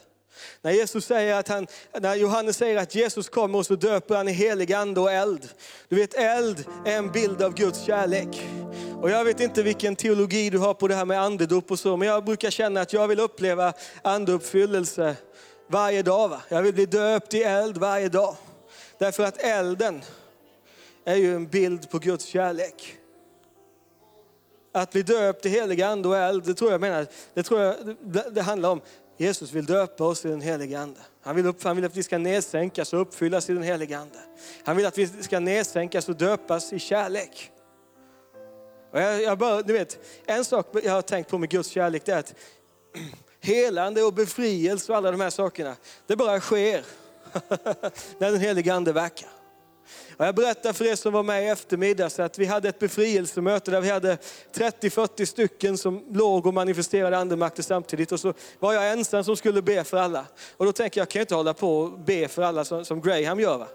När, 0.63 0.71
Jesus 0.71 1.07
säger 1.07 1.35
att 1.35 1.49
han, 1.49 1.67
när 2.01 2.15
Johannes 2.15 2.57
säger 2.57 2.77
att 2.77 2.95
Jesus 2.95 3.29
kommer 3.29 3.59
och 3.59 3.67
så 3.67 3.75
döper 3.75 4.17
han 4.17 4.29
i 4.29 4.33
helig 4.33 4.73
ande 4.73 5.01
och 5.01 5.13
eld. 5.13 5.49
Du 5.89 5.97
vet 5.97 6.15
eld 6.15 6.65
är 6.85 6.97
en 6.97 7.13
bild 7.13 7.43
av 7.43 7.55
Guds 7.55 7.85
kärlek. 7.85 8.43
Och 9.03 9.11
jag 9.11 9.25
vet 9.25 9.41
inte 9.41 9.63
vilken 9.63 9.97
teologi 9.97 10.51
du 10.51 10.59
har 10.59 10.75
på 10.75 10.89
det 10.89 10.95
här 10.95 11.05
med 11.05 11.23
andedop 11.23 11.71
och 11.71 11.79
så, 11.79 11.97
men 11.97 12.09
jag 12.09 12.25
brukar 12.25 12.51
känna 12.51 12.81
att 12.81 12.93
jag 12.93 13.09
vill 13.09 13.21
uppleva 13.21 13.73
andeuppfyllelse 14.03 15.17
varje 15.67 16.03
dag. 16.03 16.29
Va? 16.29 16.43
Jag 16.49 16.63
vill 16.63 16.75
bli 16.75 16.87
döpt 16.87 17.35
i 17.35 17.43
eld 17.43 17.79
varje 17.79 18.09
dag. 18.09 18.37
Därför 18.99 19.23
att 19.23 19.39
elden 19.39 20.03
är 21.05 21.17
ju 21.17 21.35
en 21.35 21.47
bild 21.47 21.91
på 21.91 21.99
Guds 21.99 22.25
kärlek. 22.25 22.97
Att 24.73 24.93
bli 24.93 25.03
döpt 25.03 25.47
i 25.47 25.49
helig 25.49 25.83
ande 25.83 26.09
och 26.09 26.17
eld, 26.17 26.45
det 26.45 26.55
tror 26.55 26.71
jag, 26.73 26.81
menar, 26.81 27.07
det, 27.35 27.43
tror 27.43 27.61
jag 27.61 27.77
det 28.33 28.43
handlar 28.43 28.71
om. 28.71 28.81
Jesus 29.17 29.53
vill 29.53 29.67
döpa 29.67 30.05
oss 30.05 30.25
i 30.25 30.29
den 30.29 30.41
helige 30.41 30.81
ande. 30.81 31.01
Han 31.23 31.37
vill, 31.37 31.47
upp, 31.47 31.63
han 31.63 31.77
vill 31.77 31.85
att 31.85 31.97
vi 31.97 32.03
ska 32.03 32.19
nedsänkas 32.19 32.93
och 32.93 33.01
uppfyllas 33.01 33.51
i 33.51 33.53
den 33.53 33.63
helige 33.63 33.99
ande. 33.99 34.19
Han 34.65 34.77
vill 34.77 34.87
att 34.87 34.99
vi 34.99 35.07
ska 35.07 35.41
nedsänkas 35.41 36.09
och 36.09 36.17
döpas 36.17 36.73
i 36.73 36.79
kärlek. 36.79 37.51
Och 38.91 39.01
jag, 39.01 39.23
jag 39.23 39.39
bara, 39.39 39.63
du 39.63 39.73
vet, 39.73 39.99
en 40.27 40.45
sak 40.45 40.67
jag 40.85 40.93
har 40.93 41.03
tänkt 41.03 41.31
på 41.31 41.39
med 41.39 41.51
Guds 41.51 41.69
kärlek 41.69 42.05
det 42.05 42.13
är 42.13 42.19
att 42.19 42.35
helande 43.41 44.03
och 44.03 44.15
befrielse 44.15 44.93
och 44.93 44.99
alla 44.99 45.11
de 45.11 45.21
här 45.21 45.31
sakerna, 45.31 45.77
det 46.07 46.17
bara 46.17 46.41
sker 46.41 46.85
när 48.19 48.31
den 48.31 48.41
helige 48.41 48.75
ande 48.75 48.93
verkar. 48.93 49.42
Och 50.17 50.27
jag 50.27 50.35
berättar 50.35 50.73
för 50.73 50.85
er 50.85 50.95
som 50.95 51.13
var 51.13 51.23
med 51.23 51.45
i 51.45 51.49
eftermiddags 51.49 52.19
att 52.19 52.39
vi 52.39 52.45
hade 52.45 52.69
ett 52.69 52.79
befrielsemöte 52.79 53.71
där 53.71 53.81
vi 53.81 53.91
hade 53.91 54.19
30-40 54.55 55.25
stycken 55.25 55.79
som 55.79 56.05
låg 56.11 56.47
och 56.47 56.55
manifesterade 56.55 57.19
andemakter 57.19 57.63
samtidigt. 57.63 58.13
Och 58.13 58.21
så 58.21 58.35
var 58.59 58.73
jag 58.73 58.93
ensam 58.93 59.25
som 59.25 59.37
skulle 59.37 59.63
be 59.63 59.85
för 59.85 59.97
alla. 59.97 60.27
Och 60.57 60.67
då 60.67 60.73
tänker 60.73 61.01
jag, 61.01 61.05
jag 61.07 61.11
kan 61.11 61.21
inte 61.21 61.35
hålla 61.35 61.55
på 61.55 61.79
och 61.79 61.99
be 61.99 62.29
för 62.29 62.43
alla 62.43 62.65
som, 62.65 62.85
som 62.85 63.01
Graham 63.01 63.41
gör. 63.41 63.59
Va? 63.59 63.69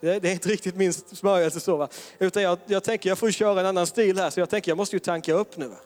Det, 0.00 0.18
det 0.18 0.28
är 0.28 0.32
inte 0.32 0.48
riktigt 0.48 0.76
min 0.76 0.92
smörjelse 0.92 1.60
så. 1.60 1.76
Va? 1.76 1.88
Utan 2.18 2.42
jag, 2.42 2.58
jag 2.66 2.84
tänker, 2.84 3.08
jag 3.08 3.18
får 3.18 3.30
köra 3.30 3.60
en 3.60 3.66
annan 3.66 3.86
stil 3.86 4.18
här. 4.18 4.30
Så 4.30 4.40
jag 4.40 4.50
tänker, 4.50 4.70
jag 4.70 4.76
måste 4.76 4.96
ju 4.96 5.00
tanka 5.00 5.32
upp 5.32 5.56
nu. 5.56 5.68
Va? 5.68 5.76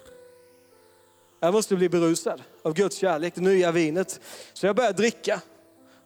Jag 1.40 1.54
måste 1.54 1.76
bli 1.76 1.88
berusad 1.88 2.42
av 2.62 2.74
Guds 2.74 2.96
kärlek, 2.96 3.34
det 3.34 3.40
nya 3.40 3.72
vinet. 3.72 4.20
Så 4.52 4.66
jag 4.66 4.76
började 4.76 4.96
dricka. 4.96 5.40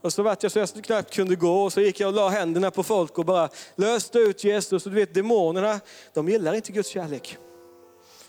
Och 0.03 0.13
så 0.13 0.23
vart 0.23 0.43
jag 0.43 0.53
så 0.53 0.59
jag 0.59 0.69
knappt 0.85 1.15
kunde 1.15 1.37
gå 1.37 1.63
och 1.63 1.73
så 1.73 1.81
gick 1.81 2.01
jag 2.01 2.09
och 2.09 2.15
la 2.15 2.29
händerna 2.29 2.71
på 2.71 2.83
folk 2.83 3.19
och 3.19 3.25
bara 3.25 3.49
löste 3.77 4.19
ut 4.19 4.45
Jesus. 4.45 4.87
Och 4.87 4.93
du 4.93 4.99
vet 4.99 5.15
demonerna, 5.15 5.81
de 6.15 6.29
gillar 6.29 6.55
inte 6.55 6.73
Guds 6.73 6.89
kärlek. 6.89 7.39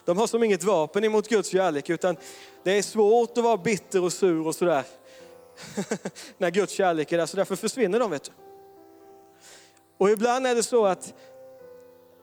De 0.05 0.17
har 0.17 0.27
som 0.27 0.43
inget 0.43 0.63
vapen 0.63 1.03
emot 1.03 1.27
Guds 1.27 1.49
kärlek 1.49 1.89
utan 1.89 2.17
det 2.63 2.77
är 2.77 2.81
svårt 2.81 3.37
att 3.37 3.43
vara 3.43 3.57
bitter 3.57 4.03
och 4.03 4.13
sur 4.13 4.47
och 4.47 4.55
sådär. 4.55 4.83
När 6.37 6.49
Guds 6.49 6.73
kärlek 6.73 7.11
är 7.11 7.17
där, 7.17 7.25
så 7.25 7.37
därför 7.37 7.55
försvinner 7.55 7.99
de 7.99 8.11
vet 8.11 8.23
du. 8.23 8.31
Och 9.97 10.09
ibland 10.09 10.47
är 10.47 10.55
det 10.55 10.63
så 10.63 10.85
att 10.85 11.13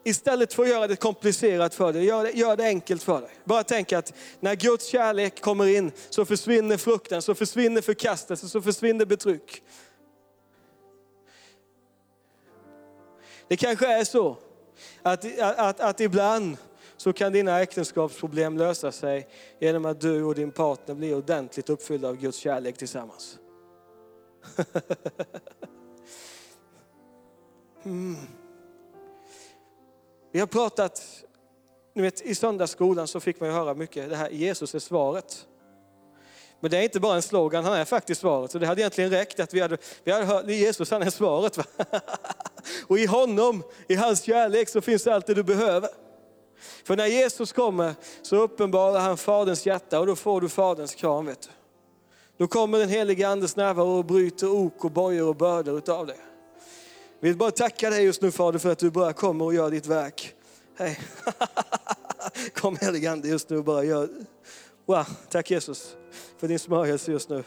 Istället 0.09 0.55
för 0.55 0.63
att 0.63 0.69
göra 0.69 0.87
det 0.87 0.97
komplicerat 0.97 1.75
för 1.75 1.93
dig, 1.93 2.05
gör 2.05 2.25
det, 2.25 2.31
gör 2.31 2.57
det 2.57 2.65
enkelt 2.65 3.03
för 3.03 3.21
dig. 3.21 3.31
Bara 3.45 3.65
tänk 3.65 3.93
att 3.93 4.15
när 4.41 4.55
Guds 4.55 4.87
kärlek 4.87 5.41
kommer 5.41 5.67
in 5.67 5.93
så 6.11 6.25
försvinner 6.25 6.77
frukten, 6.77 7.23
så 7.23 7.35
försvinner 7.35 7.81
förkastelse, 7.81 8.49
så 8.49 8.63
försvinner 8.63 9.07
betryck. 9.07 9.63
Det 13.49 13.57
kanske 13.57 13.87
är 13.87 14.05
så 14.05 14.37
att, 15.03 15.41
att, 15.41 15.81
att 15.81 16.01
ibland 16.01 16.57
så 16.97 17.13
kan 17.13 17.33
dina 17.33 17.61
äktenskapsproblem 17.61 18.59
lösa 18.59 18.93
sig 18.93 19.29
genom 19.61 19.85
att 19.85 20.01
du 20.01 20.25
och 20.25 20.35
din 20.35 20.51
partner 20.51 20.95
blir 20.95 21.17
ordentligt 21.17 21.71
uppfyllda 21.71 22.09
av 22.09 22.17
Guds 22.17 22.39
kärlek 22.39 22.79
tillsammans. 22.79 23.39
mm. 27.85 28.17
Vi 30.33 30.41
har 30.41 30.47
pratat, 30.47 31.25
ni 31.95 32.03
vet, 32.03 32.21
i 32.21 32.35
söndagsskolan 32.35 33.09
så 33.09 33.21
fick 33.21 33.41
man 33.41 33.49
ju 33.49 33.55
höra 33.55 33.75
mycket 33.75 34.09
det 34.09 34.17
här, 34.17 34.31
Jesus 34.31 34.75
är 34.75 34.79
svaret. 34.79 35.47
Men 36.61 36.71
det 36.71 36.79
är 36.79 36.83
inte 36.83 37.01
bara 37.01 37.17
en 37.17 37.23
slogan, 37.23 37.65
han 37.65 37.75
är 37.75 37.85
faktiskt 37.85 38.21
svaret. 38.21 38.51
Så 38.51 38.59
det 38.59 38.67
hade 38.67 38.81
egentligen 38.81 39.11
räckt 39.11 39.41
att 39.41 39.55
vi 39.55 39.61
hade, 39.61 39.79
vi 40.05 40.13
hade 40.13 40.25
hört, 40.25 40.49
Jesus 40.49 40.91
han 40.91 41.03
är 41.03 41.11
svaret. 41.11 41.57
Va? 41.57 41.65
Och 42.87 42.99
i 42.99 43.07
honom, 43.07 43.63
i 43.89 43.95
hans 43.95 44.23
kärlek 44.23 44.69
så 44.69 44.81
finns 44.81 45.07
allt 45.07 45.27
det 45.27 45.35
du 45.35 45.43
behöver. 45.43 45.89
För 46.85 46.97
när 46.97 47.07
Jesus 47.07 47.53
kommer 47.53 47.95
så 48.23 48.37
uppenbarar 48.37 49.01
han 49.01 49.17
Faderns 49.17 49.67
hjärta 49.67 50.01
och 50.01 50.07
då 50.07 50.17
får 50.17 50.41
du 50.41 50.49
Faderns 50.49 50.95
kram. 50.95 51.27
Vet 51.27 51.43
du. 51.43 51.49
Då 52.37 52.49
kommer 52.49 52.79
den 52.79 52.89
helige 52.89 53.29
Andes 53.29 53.57
närvaro 53.57 53.99
och 53.99 54.05
bryter 54.05 54.51
ok 54.51 54.85
och 54.85 54.91
bojor 54.91 55.29
och 55.29 55.37
bördor 55.37 55.79
utav 55.79 56.07
det. 56.07 56.17
Vi 57.21 57.29
vill 57.29 57.37
bara 57.37 57.51
tacka 57.51 57.91
dig 57.91 58.05
just 58.05 58.23
nu 58.23 58.31
Fader 58.31 58.59
för 58.59 58.73
att 58.73 58.79
du 58.79 58.91
bara 58.91 59.13
kommer 59.13 59.45
och 59.45 59.55
gör 59.55 59.71
ditt 59.71 59.87
verk. 59.87 60.35
Hej. 60.77 61.01
Kom 62.55 62.77
helige 62.77 63.11
Ande 63.11 63.29
just 63.29 63.51
nu 63.51 63.59
och 63.59 63.65
bara 63.65 63.85
gör. 63.85 64.09
Wow, 64.87 65.05
tack 65.31 65.51
Jesus 65.51 65.97
för 66.37 66.49
din 66.49 66.59
smörjelse 66.59 67.13
just 67.13 67.29
nu. 67.29 67.45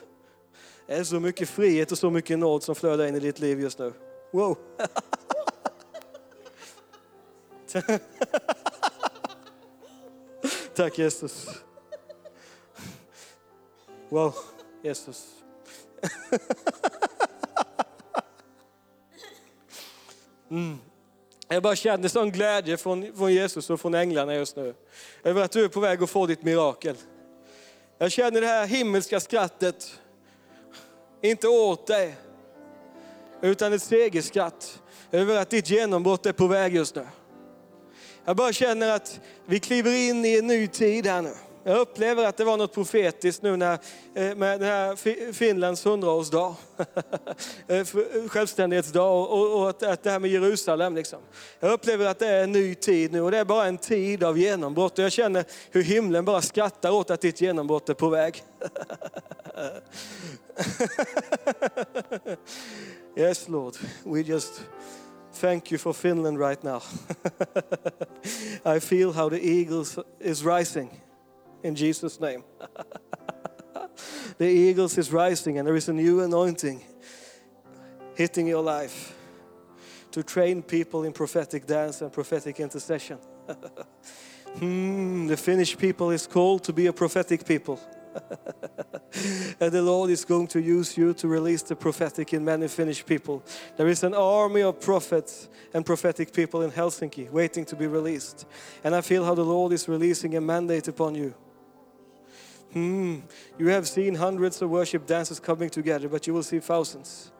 Det 0.87 0.93
är 0.93 1.03
så 1.03 1.19
mycket 1.19 1.49
frihet 1.49 1.91
och 1.91 1.97
så 1.97 2.09
mycket 2.09 2.39
nåd 2.39 2.63
som 2.63 2.75
flödar 2.75 3.05
in 3.05 3.15
i 3.15 3.19
ditt 3.19 3.39
liv 3.39 3.59
just 3.59 3.79
nu. 3.79 3.93
Wow. 4.31 4.57
Tack 10.75 10.97
Jesus. 10.99 11.47
Wow, 14.09 14.33
Jesus. 14.83 15.27
Mm. 20.51 20.77
Jag 21.47 21.63
bara 21.63 21.75
känner 21.75 22.07
sån 22.07 22.31
glädje 22.31 22.77
från, 22.77 23.15
från 23.15 23.33
Jesus 23.33 23.69
och 23.69 23.81
från 23.81 23.93
änglarna 23.93 24.35
just 24.35 24.55
nu. 24.55 24.73
Över 25.23 25.41
att 25.41 25.51
du 25.51 25.63
är 25.63 25.67
på 25.67 25.79
väg 25.79 26.03
att 26.03 26.09
få 26.09 26.25
ditt 26.25 26.43
mirakel. 26.43 26.95
Jag 27.97 28.11
känner 28.11 28.41
det 28.41 28.47
här 28.47 28.67
himmelska 28.67 29.19
skrattet. 29.19 29.99
Inte 31.21 31.47
åt 31.47 31.87
dig, 31.87 32.15
utan 33.41 33.73
ett 33.73 33.81
segerskratt 33.83 34.81
över 35.11 35.37
att 35.37 35.49
ditt 35.49 35.69
genombrott 35.69 36.25
är 36.25 36.33
på 36.33 36.47
väg 36.47 36.75
just 36.75 36.95
nu. 36.95 37.07
Jag 38.25 38.35
bara 38.35 38.53
känner 38.53 38.95
att 38.95 39.19
vi 39.45 39.59
kliver 39.59 40.09
in 40.09 40.25
i 40.25 40.37
en 40.37 40.47
ny 40.47 40.67
tid 40.67 41.07
här 41.07 41.21
nu. 41.21 41.33
Jag 41.63 41.79
upplever 41.79 42.25
att 42.25 42.37
det 42.37 42.43
var 42.43 42.57
något 42.57 42.73
profetiskt 42.73 43.41
nu 43.41 43.57
när, 43.57 43.79
eh, 44.13 44.35
med 44.35 44.59
den 44.59 44.69
här 44.69 44.95
Finlands 45.33 45.85
hundraårsdag, 45.85 46.55
eh, 47.67 47.77
eh, 47.77 47.85
självständighetsdag 48.27 49.11
och, 49.11 49.61
och 49.61 49.69
att, 49.69 50.03
det 50.03 50.11
här 50.11 50.19
med 50.19 50.29
Jerusalem. 50.29 50.95
Liksom. 50.95 51.19
Jag 51.59 51.71
upplever 51.71 52.05
att 52.05 52.19
det 52.19 52.27
är 52.27 52.43
en 52.43 52.51
ny 52.51 52.75
tid 52.75 53.11
nu 53.11 53.21
och 53.21 53.31
det 53.31 53.37
är 53.37 53.45
bara 53.45 53.65
en 53.65 53.77
tid 53.77 54.23
av 54.23 54.37
genombrott. 54.37 54.99
Och 54.99 55.05
jag 55.05 55.11
känner 55.11 55.45
hur 55.71 55.83
himlen 55.83 56.25
bara 56.25 56.41
skrattar 56.41 56.91
åt 56.91 57.09
att 57.11 57.21
ditt 57.21 57.41
genombrott 57.41 57.89
är 57.89 57.93
på 57.93 58.09
väg. 58.09 58.43
yes 63.17 63.47
Lord, 63.47 63.75
we 64.03 64.19
just 64.19 64.61
thank 65.41 65.71
you 65.71 65.79
for 65.79 65.93
Finland 65.93 66.39
right 66.39 66.63
now. 66.63 66.83
I 68.75 68.79
feel 68.79 69.11
how 69.11 69.29
the 69.29 69.59
eagles 69.59 69.99
is 70.19 70.43
rising 70.45 71.01
in 71.63 71.75
Jesus' 71.75 72.19
name. 72.19 72.43
the 74.37 74.47
eagles 74.47 74.97
is 74.97 75.11
rising 75.11 75.57
and 75.57 75.67
there 75.67 75.75
is 75.75 75.89
a 75.89 75.93
new 75.93 76.21
anointing 76.21 76.81
hitting 78.15 78.47
your 78.47 78.63
life 78.63 79.15
to 80.11 80.23
train 80.23 80.61
people 80.61 81.03
in 81.03 81.13
prophetic 81.13 81.65
dance 81.65 82.01
and 82.01 82.11
prophetic 82.11 82.59
intercession. 82.59 83.17
hmm, 84.57 85.27
the 85.27 85.37
Finnish 85.37 85.77
people 85.77 86.11
is 86.11 86.27
called 86.27 86.63
to 86.63 86.73
be 86.73 86.87
a 86.87 86.93
prophetic 86.93 87.45
people. 87.45 87.79
and 89.59 89.71
the 89.71 89.81
Lord 89.81 90.09
is 90.09 90.25
going 90.25 90.47
to 90.47 90.59
use 90.59 90.97
you 90.97 91.13
to 91.13 91.27
release 91.27 91.61
the 91.61 91.75
prophetic 91.75 92.33
in 92.33 92.43
many 92.43 92.67
Finnish 92.67 93.05
people. 93.05 93.43
There 93.77 93.87
is 93.87 94.03
an 94.03 94.13
army 94.13 94.61
of 94.61 94.81
prophets 94.81 95.47
and 95.73 95.85
prophetic 95.85 96.33
people 96.33 96.61
in 96.61 96.71
Helsinki 96.71 97.29
waiting 97.29 97.65
to 97.65 97.75
be 97.75 97.87
released. 97.87 98.45
And 98.83 98.93
I 98.93 99.01
feel 99.01 99.23
how 99.23 99.35
the 99.35 99.45
Lord 99.45 99.71
is 99.71 99.87
releasing 99.87 100.35
a 100.35 100.41
mandate 100.41 100.89
upon 100.89 101.15
you. 101.15 101.33
Hmm. 102.73 103.19
You 103.57 103.67
have 103.67 103.87
seen 103.87 104.15
hundreds 104.15 104.61
of 104.61 104.69
worship 104.69 105.05
dancers 105.05 105.39
coming 105.39 105.69
together, 105.69 106.07
but 106.07 106.25
you 106.25 106.33
will 106.33 106.43
see 106.43 106.59
thousands. 106.59 107.31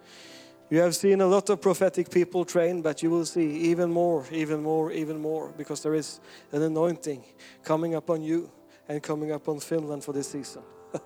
You 0.70 0.80
have 0.80 0.96
seen 0.96 1.22
a 1.22 1.28
lot 1.28 1.50
of 1.50 1.62
prophetic 1.62 2.10
people 2.10 2.46
trained, 2.46 2.84
but 2.84 3.04
you 3.04 3.10
will 3.10 3.26
see 3.26 3.50
even 3.72 3.92
more, 3.92 4.26
even 4.32 4.64
more, 4.64 4.92
even 4.92 5.20
more, 5.20 5.54
because 5.58 5.84
there 5.84 5.96
is 5.96 6.20
an 6.52 6.62
anointing 6.62 7.24
coming 7.64 7.96
upon 7.96 8.24
you 8.24 8.50
and 8.88 9.04
coming 9.04 9.32
upon 9.32 9.60
Finland 9.60 10.04
for 10.04 10.14
this 10.14 10.30
season. 10.30 10.64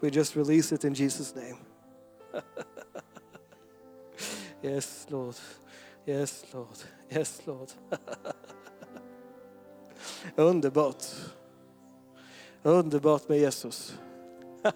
we 0.00 0.10
just 0.10 0.36
release 0.36 0.72
it 0.72 0.84
in 0.84 0.94
Jesus' 0.94 1.34
name. 1.34 1.58
yes, 4.62 5.06
Lord. 5.10 5.36
Yes, 6.06 6.44
Lord. 6.52 6.78
Yes, 7.10 7.40
Lord. 7.46 7.72
Underbart. 10.36 11.33
Underbart 12.66 13.28
med 13.28 13.38
Jesus. 13.38 13.98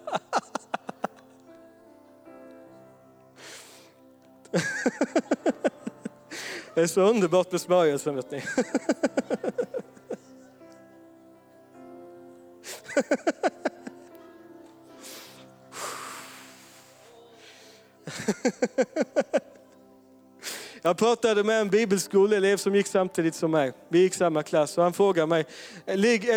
Det 6.73 6.81
är 6.81 6.87
så 6.87 7.01
underbart 7.01 7.51
med 7.51 7.61
smörjelsen 7.61 8.15
vet 8.15 8.31
ni. 8.31 8.43
Jag 20.89 20.97
pratade 20.97 21.43
med 21.43 21.61
en 21.61 21.69
bibelskoleelev 21.69 22.57
som 22.57 22.75
gick 22.75 22.87
samtidigt 22.87 23.35
som 23.35 23.51
mig. 23.51 23.73
Vi 23.89 23.99
gick 23.99 24.13
samma 24.13 24.43
klass 24.43 24.77
och 24.77 24.83
han 24.83 24.93
frågade 24.93 25.27
mig, 25.27 25.45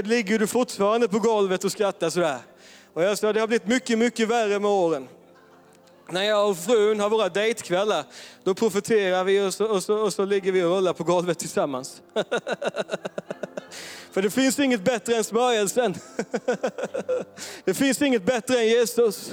ligger 0.05 0.38
du 0.38 0.46
fortfarande 0.46 1.09
på 1.09 1.18
golvet 1.18 1.64
och 1.64 1.72
skrattar 1.72 2.11
sådär? 2.11 2.38
Och 2.92 3.03
jag 3.03 3.18
sa, 3.18 3.32
det 3.32 3.40
har 3.40 3.46
blivit 3.46 3.66
mycket, 3.66 3.98
mycket 3.98 4.28
värre 4.28 4.59
med 4.59 4.70
åren. 4.70 5.09
När 6.11 6.22
jag 6.22 6.50
och 6.50 6.59
frun 6.59 7.00
har 7.00 7.11
våra 7.11 7.28
dejtkvällar, 7.28 8.05
då 8.44 8.55
profeterar 8.55 9.24
vi 9.24 9.40
och 9.40 9.55
så, 9.55 9.66
och, 9.66 9.82
så, 9.82 9.96
och 9.98 10.12
så 10.12 10.24
ligger 10.24 10.53
vi 10.53 10.62
och 10.62 10.70
rullar 10.70 10.92
på 10.92 11.05
golvet 11.05 11.38
tillsammans. 11.38 12.03
För 14.11 14.22
det 14.22 14.30
finns 14.30 14.59
inget 14.59 14.84
bättre 14.84 15.16
än 15.16 15.24
smörjelsen. 15.24 15.94
Det 17.64 17.74
finns 17.74 18.03
inget 18.03 18.24
bättre 18.24 18.59
än 18.59 18.66
Jesus. 18.66 19.32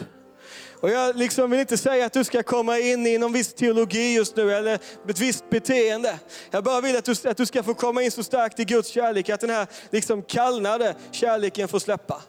Och 0.80 0.90
jag 0.90 1.16
liksom 1.16 1.52
vill 1.52 1.60
inte 1.60 1.78
säga 1.78 2.06
att 2.06 2.14
du 2.14 2.24
ska 2.24 2.44
komma 2.44 2.80
in 2.80 3.08
i 3.08 3.18
någon 3.18 3.34
viss 3.34 3.54
teologi 3.54 4.16
just 4.16 4.36
nu 4.36 4.54
eller 4.54 4.74
ett 5.10 5.20
visst 5.20 5.50
beteende. 5.50 6.20
Jag 6.52 6.64
bara 6.64 6.82
vill 6.82 6.98
att 6.98 7.06
du, 7.06 7.30
att 7.30 7.38
du 7.38 7.46
ska 7.46 7.64
få 7.64 7.74
komma 7.74 8.04
in 8.04 8.12
så 8.12 8.24
starkt 8.24 8.60
i 8.60 8.66
Guds 8.66 8.90
kärlek 8.90 9.30
att 9.30 9.40
den 9.40 9.50
här 9.50 9.68
liksom 9.90 10.22
kallnade 10.24 10.96
kärleken 11.12 11.68
får 11.68 11.80
släppa. 11.80 12.22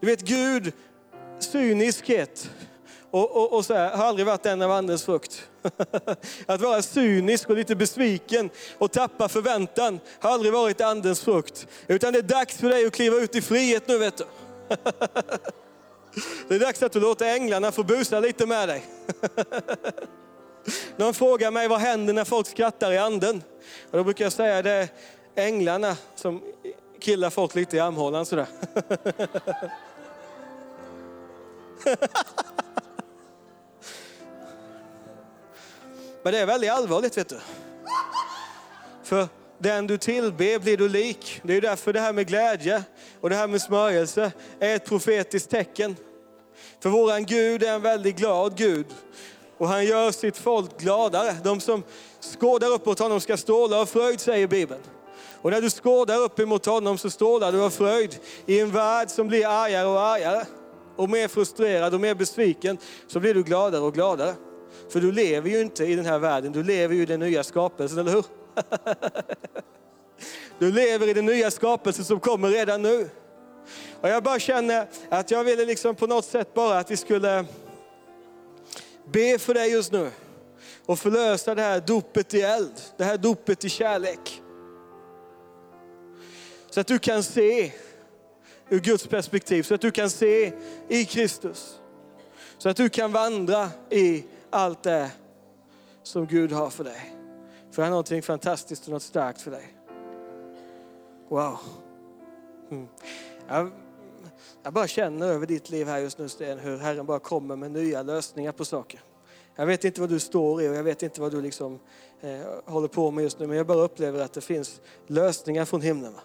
Du 0.00 0.06
vet 0.06 0.20
Gud, 0.20 0.72
cyniskhet 1.38 2.50
och, 3.10 3.36
och, 3.36 3.52
och 3.52 3.64
så 3.64 3.74
här, 3.74 3.96
har 3.96 4.04
aldrig 4.04 4.26
varit 4.26 4.46
en 4.46 4.62
av 4.62 4.70
andens 4.70 5.04
frukt. 5.04 5.48
Att 6.46 6.60
vara 6.60 6.82
cynisk 6.82 7.50
och 7.50 7.56
lite 7.56 7.76
besviken 7.76 8.50
och 8.78 8.92
tappa 8.92 9.28
förväntan 9.28 10.00
har 10.20 10.30
aldrig 10.30 10.52
varit 10.52 10.80
andens 10.80 11.20
frukt. 11.20 11.66
Utan 11.86 12.12
det 12.12 12.18
är 12.18 12.22
dags 12.22 12.56
för 12.56 12.68
dig 12.68 12.86
att 12.86 12.92
kliva 12.92 13.16
ut 13.16 13.34
i 13.34 13.42
frihet 13.42 13.88
nu 13.88 13.98
vet 13.98 14.16
du. 14.16 14.24
Det 16.48 16.54
är 16.54 16.58
dags 16.58 16.82
att 16.82 16.92
du 16.92 17.00
låter 17.00 17.26
änglarna 17.26 17.72
få 17.72 17.82
busa 17.82 18.20
lite 18.20 18.46
med 18.46 18.68
dig. 18.68 18.84
Någon 20.96 21.14
frågar 21.14 21.50
mig 21.50 21.68
vad 21.68 21.80
händer 21.80 22.14
när 22.14 22.24
folk 22.24 22.46
skrattar 22.46 22.92
i 22.92 22.98
anden? 22.98 23.42
Och 23.90 23.98
då 23.98 24.04
brukar 24.04 24.24
jag 24.24 24.32
säga 24.32 24.58
att 24.58 24.64
det 24.64 24.70
är 24.70 24.88
änglarna 25.34 25.96
som 26.14 26.42
killar 27.00 27.30
folk 27.30 27.54
lite 27.54 27.76
i 27.76 27.80
armhålan 27.80 28.26
sådär. 28.26 28.46
Men 36.22 36.32
det 36.32 36.38
är 36.38 36.46
väldigt 36.46 36.70
allvarligt 36.70 37.16
vet 37.16 37.28
du. 37.28 37.38
För 39.02 39.28
den 39.58 39.86
du 39.86 39.98
tillber 39.98 40.58
blir 40.58 40.76
du 40.76 40.88
lik. 40.88 41.40
Det 41.42 41.56
är 41.56 41.60
därför 41.60 41.92
det 41.92 42.00
här 42.00 42.12
med 42.12 42.26
glädje 42.26 42.82
och 43.20 43.30
det 43.30 43.36
här 43.36 43.48
med 43.48 43.62
smörjelse 43.62 44.32
är 44.60 44.76
ett 44.76 44.84
profetiskt 44.84 45.50
tecken. 45.50 45.96
För 46.80 46.90
våran 46.90 47.24
Gud 47.24 47.62
är 47.62 47.74
en 47.74 47.82
väldigt 47.82 48.16
glad 48.16 48.56
Gud. 48.56 48.86
Och 49.58 49.68
han 49.68 49.84
gör 49.84 50.10
sitt 50.10 50.36
folk 50.36 50.80
gladare. 50.80 51.36
De 51.44 51.60
som 51.60 51.82
skådar 52.40 52.68
upp 52.68 52.86
mot 52.86 52.98
honom 52.98 53.20
ska 53.20 53.36
ståla 53.36 53.80
av 53.80 53.86
fröjd, 53.86 54.20
säger 54.20 54.46
Bibeln. 54.46 54.80
Och 55.42 55.50
när 55.50 55.60
du 55.60 55.70
skådar 55.70 56.18
upp 56.18 56.38
emot 56.38 56.66
honom 56.66 56.98
så 56.98 57.10
strålar 57.10 57.52
du 57.52 57.62
av 57.62 57.70
fröjd. 57.70 58.16
I 58.46 58.60
en 58.60 58.70
värld 58.70 59.10
som 59.10 59.28
blir 59.28 59.46
argare 59.46 59.86
och 59.86 60.00
argare 60.00 60.46
och 60.96 61.10
mer 61.10 61.28
frustrerad 61.28 61.94
och 61.94 62.00
mer 62.00 62.14
besviken 62.14 62.78
så 63.06 63.20
blir 63.20 63.34
du 63.34 63.42
gladare 63.42 63.82
och 63.82 63.94
gladare. 63.94 64.34
För 64.92 65.00
du 65.00 65.12
lever 65.12 65.50
ju 65.50 65.60
inte 65.60 65.84
i 65.84 65.94
den 65.94 66.06
här 66.06 66.18
världen, 66.18 66.52
du 66.52 66.62
lever 66.62 66.94
ju 66.94 67.02
i 67.02 67.06
den 67.06 67.20
nya 67.20 67.44
skapelsen, 67.44 67.98
eller 67.98 68.12
hur? 68.12 68.24
Du 70.58 70.72
lever 70.72 71.08
i 71.08 71.12
den 71.12 71.26
nya 71.26 71.50
skapelsen 71.50 72.04
som 72.04 72.20
kommer 72.20 72.48
redan 72.48 72.82
nu. 72.82 73.10
Och 74.00 74.08
jag 74.08 74.22
bara 74.22 74.38
känner 74.38 74.88
att 75.08 75.30
jag 75.30 75.44
ville 75.44 75.64
liksom 75.64 75.94
på 75.94 76.06
något 76.06 76.24
sätt 76.24 76.54
bara 76.54 76.78
att 76.78 76.90
vi 76.90 76.96
skulle 76.96 77.44
be 79.12 79.38
för 79.38 79.54
dig 79.54 79.72
just 79.72 79.92
nu. 79.92 80.10
Och 80.86 80.98
förlösa 80.98 81.54
det 81.54 81.62
här 81.62 81.80
dopet 81.80 82.34
i 82.34 82.42
eld, 82.42 82.80
det 82.96 83.04
här 83.04 83.16
dopet 83.16 83.64
i 83.64 83.68
kärlek. 83.68 84.42
Så 86.70 86.80
att 86.80 86.86
du 86.86 86.98
kan 86.98 87.22
se 87.22 87.72
ur 88.68 88.80
Guds 88.80 89.06
perspektiv 89.06 89.62
så 89.62 89.74
att 89.74 89.80
du 89.80 89.90
kan 89.90 90.10
se 90.10 90.52
i 90.88 91.04
Kristus. 91.04 91.78
Så 92.58 92.68
att 92.68 92.76
du 92.76 92.88
kan 92.88 93.12
vandra 93.12 93.70
i 93.90 94.24
allt 94.50 94.82
det 94.82 95.10
som 96.02 96.26
Gud 96.26 96.52
har 96.52 96.70
för 96.70 96.84
dig. 96.84 97.16
För 97.76 97.82
jag 97.82 97.86
har 97.86 97.90
någonting 97.90 98.22
fantastiskt 98.22 98.86
och 98.86 98.92
något 98.92 99.02
starkt 99.02 99.40
för 99.40 99.50
dig. 99.50 99.76
Wow. 101.28 101.58
Mm. 102.70 102.88
Jag, 103.48 103.70
jag, 104.62 104.72
bara 104.72 104.86
känner 104.86 105.26
över 105.26 105.46
ditt 105.46 105.70
liv 105.70 105.86
här 105.86 105.98
just 105.98 106.18
nu 106.18 106.28
Sten, 106.28 106.58
hur 106.58 106.78
Herren 106.78 107.06
bara 107.06 107.18
kommer 107.18 107.56
med 107.56 107.70
nya 107.70 108.02
lösningar 108.02 108.52
på 108.52 108.64
saker. 108.64 109.00
Jag 109.56 109.66
vet 109.66 109.84
inte 109.84 110.00
vad 110.00 110.10
du 110.10 110.18
står 110.18 110.62
i 110.62 110.68
och 110.68 110.74
jag 110.74 110.82
vet 110.82 111.02
inte 111.02 111.20
vad 111.20 111.32
du 111.32 111.40
liksom, 111.40 111.78
eh, 112.20 112.40
håller 112.72 112.88
på 112.88 113.10
med 113.10 113.22
just 113.22 113.38
nu, 113.38 113.46
men 113.46 113.56
jag 113.56 113.66
bara 113.66 113.78
upplever 113.78 114.20
att 114.20 114.32
det 114.32 114.40
finns 114.40 114.80
lösningar 115.06 115.64
från 115.64 115.80
himlen. 115.80 116.12
Va? 116.12 116.20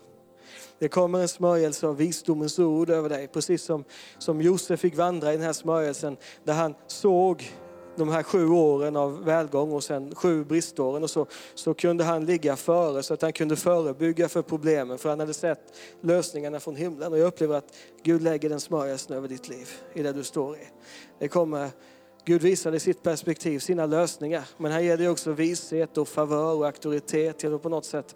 Det 0.80 0.88
kommer 0.88 1.20
en 1.20 1.28
smörjelse 1.28 1.88
av 1.88 1.98
visdomens 1.98 2.60
ord 2.60 2.90
över 2.90 3.10
dig, 3.10 3.28
precis 3.28 3.64
som, 3.64 3.84
som 4.18 4.42
Josef 4.42 4.80
fick 4.80 4.98
vandra 4.98 5.34
i 5.34 5.36
den 5.36 5.46
här 5.46 5.54
smörjelsen, 5.54 6.18
där 6.44 6.54
han 6.54 6.76
såg 6.88 7.52
de 7.96 8.10
här 8.10 8.24
sju 8.24 8.50
åren 8.50 8.96
av 8.96 9.24
välgång 9.24 9.72
och 9.72 9.84
sen 9.84 10.16
sju 10.16 10.44
briståren 10.44 11.04
och 11.04 11.10
så, 11.10 11.26
så 11.54 11.74
kunde 11.74 12.04
han 12.04 12.26
ligga 12.26 12.56
före 12.56 13.04
så 13.04 13.14
att 13.14 13.22
han 13.22 13.34
kunde 13.34 13.56
förebygga 13.56 14.30
för 14.30 14.42
problemen 14.42 14.98
för 14.98 15.10
han 15.10 15.20
hade 15.20 15.34
sett 15.34 15.74
lösningarna 16.02 16.60
från 16.60 16.76
himlen. 16.76 17.14
Och 17.14 17.20
jag 17.20 17.28
upplever 17.28 17.56
att 17.56 17.74
Gud 18.04 18.22
lägger 18.22 18.50
den 18.50 18.60
smörjelsen 18.60 19.16
över 19.16 19.28
ditt 19.28 19.50
liv, 19.50 19.70
i 19.94 20.04
det 20.04 20.14
du 20.14 20.24
står 20.24 20.56
i. 20.56 20.68
Det 21.20 21.28
kommer, 21.28 21.70
Gud 22.26 22.42
visar 22.42 22.72
dig 22.72 22.80
sitt 22.80 23.04
perspektiv, 23.04 23.60
sina 23.60 23.86
lösningar, 23.86 24.44
men 24.58 24.72
han 24.72 24.84
ger 24.84 24.98
dig 24.98 25.10
också 25.10 25.32
vishet 25.32 25.98
och 25.98 26.08
favör 26.08 26.56
och 26.56 26.66
auktoritet 26.66 27.40
till 27.40 27.54
att 27.54 27.62
på 27.62 27.70
något 27.70 27.86
sätt 27.86 28.16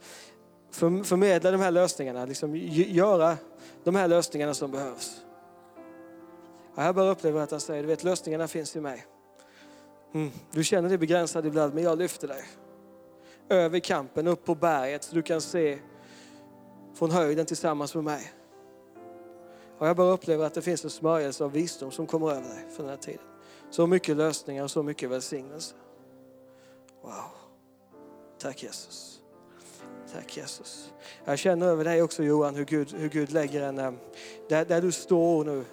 förmedla 1.04 1.52
de 1.52 1.62
här 1.62 1.72
lösningarna, 1.72 2.26
liksom 2.26 2.56
göra 2.56 3.38
de 3.84 3.96
här 3.96 4.08
lösningarna 4.08 4.54
som 4.54 4.72
behövs. 4.72 5.22
Jag 6.78 6.96
bara 6.96 7.10
upplever 7.10 7.42
att 7.42 7.52
han 7.52 7.60
säger, 7.60 7.82
du 7.82 7.88
vet 7.88 8.04
lösningarna 8.04 8.48
finns 8.48 8.76
i 8.76 8.82
mig. 8.82 9.06
Mm. 10.16 10.32
Du 10.52 10.64
känner 10.64 10.90
dig 10.90 10.98
begränsad 10.98 11.46
ibland, 11.46 11.74
men 11.74 11.84
jag 11.84 11.98
lyfter 11.98 12.28
dig. 12.28 12.44
Över 13.50 13.80
kampen, 13.80 14.28
upp 14.28 14.46
på 14.46 14.56
berget, 14.56 15.04
så 15.04 15.16
du 15.16 15.22
kan 15.22 15.42
se 15.42 15.80
från 16.94 17.12
höjden 17.12 17.46
tillsammans 17.46 17.96
med 17.96 18.04
mig. 18.04 18.32
Och 19.78 19.88
jag 19.88 19.96
bara 19.96 20.12
upplever 20.12 20.46
att 20.46 20.54
det 20.54 20.62
finns 20.62 20.84
en 20.84 20.90
smörjelse 20.90 21.44
av 21.44 21.52
visdom 21.52 21.92
som 21.92 22.08
kommer 22.08 22.32
över 22.32 22.50
dig 22.50 22.66
för 22.76 22.84
den 22.84 22.90
här 22.90 22.98
tiden. 22.98 23.26
Så 23.70 23.88
mycket 23.88 24.18
lösningar 24.18 24.64
och 24.64 24.72
så 24.72 24.84
mycket 24.84 25.10
välsignelse. 25.10 25.76
Wow. 27.02 27.12
Tack 28.40 28.64
Jesus. 28.64 29.20
Tack 30.14 30.38
Jesus. 30.38 30.94
Jag 31.26 31.40
känner 31.40 31.68
över 31.68 31.84
dig 31.84 32.02
också 32.02 32.24
Johan 32.24 32.56
hur 32.56 32.66
Gud, 32.66 32.94
hur 32.94 33.10
Gud 33.10 33.32
lägger 33.32 33.62
en, 33.62 33.80
eh, 33.80 33.92
där, 34.50 34.66
där 34.66 34.82
du 34.82 34.92
står 34.92 35.46
nu 35.46 35.66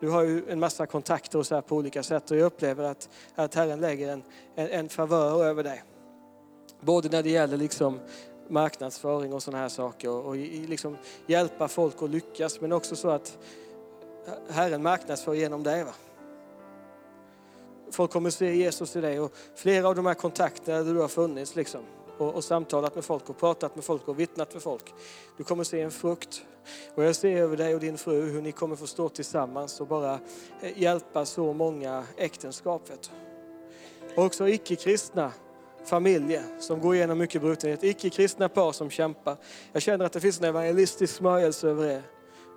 du 0.00 0.08
har 0.08 0.22
ju 0.22 0.50
en 0.50 0.60
massa 0.60 0.86
kontakter 0.86 1.38
och 1.38 1.46
så 1.46 1.54
här 1.54 1.62
på 1.62 1.76
olika 1.76 2.02
sätt 2.02 2.30
och 2.30 2.36
jag 2.36 2.46
upplever 2.46 2.84
att, 2.84 3.08
att 3.34 3.54
Herren 3.54 3.80
lägger 3.80 4.12
en, 4.12 4.22
en, 4.54 4.68
en 4.68 4.88
favör 4.88 5.44
över 5.44 5.62
dig. 5.62 5.82
Både 6.80 7.08
när 7.08 7.22
det 7.22 7.30
gäller 7.30 7.56
liksom 7.56 8.00
marknadsföring 8.48 9.32
och 9.32 9.42
sådana 9.42 9.62
här 9.62 9.68
saker 9.68 10.10
och, 10.10 10.24
och 10.24 10.36
liksom 10.36 10.96
hjälpa 11.26 11.68
folk 11.68 12.02
att 12.02 12.10
lyckas 12.10 12.60
men 12.60 12.72
också 12.72 12.96
så 12.96 13.10
att 13.10 13.38
Herren 14.48 14.82
marknadsför 14.82 15.34
genom 15.34 15.62
dig. 15.62 15.84
Va? 15.84 15.94
Folk 17.90 18.10
kommer 18.10 18.30
se 18.30 18.54
Jesus 18.54 18.96
i 18.96 19.00
dig 19.00 19.20
och 19.20 19.32
flera 19.54 19.88
av 19.88 19.94
de 19.94 20.06
här 20.06 20.14
kontakterna 20.14 20.82
där 20.82 20.94
du 20.94 21.00
har 21.00 21.08
funnits 21.08 21.56
liksom, 21.56 21.80
och, 22.20 22.34
och 22.34 22.44
samtalat 22.44 22.94
med 22.94 23.04
folk 23.04 23.30
och 23.30 23.38
pratat 23.38 23.74
med 23.74 23.84
folk 23.84 24.08
och 24.08 24.20
vittnat 24.20 24.52
för 24.52 24.60
folk. 24.60 24.94
Du 25.36 25.44
kommer 25.44 25.64
se 25.64 25.80
en 25.80 25.90
frukt 25.90 26.44
och 26.94 27.04
jag 27.04 27.16
ser 27.16 27.36
över 27.36 27.56
dig 27.56 27.74
och 27.74 27.80
din 27.80 27.98
fru 27.98 28.30
hur 28.30 28.42
ni 28.42 28.52
kommer 28.52 28.76
få 28.76 28.86
stå 28.86 29.08
tillsammans 29.08 29.80
och 29.80 29.86
bara 29.86 30.18
eh, 30.62 30.82
hjälpa 30.82 31.24
så 31.24 31.52
många 31.52 32.04
äktenskap. 32.16 32.90
Och 34.16 34.24
också 34.24 34.48
icke-kristna 34.48 35.32
familjer 35.84 36.42
som 36.58 36.80
går 36.80 36.94
igenom 36.94 37.18
mycket 37.18 37.42
brutenhet. 37.42 37.84
Icke-kristna 37.84 38.48
par 38.48 38.72
som 38.72 38.90
kämpar. 38.90 39.36
Jag 39.72 39.82
känner 39.82 40.04
att 40.04 40.12
det 40.12 40.20
finns 40.20 40.38
en 40.38 40.44
evangelistisk 40.44 41.14
smörjelse 41.14 41.68
över 41.68 41.88
er. 41.88 42.02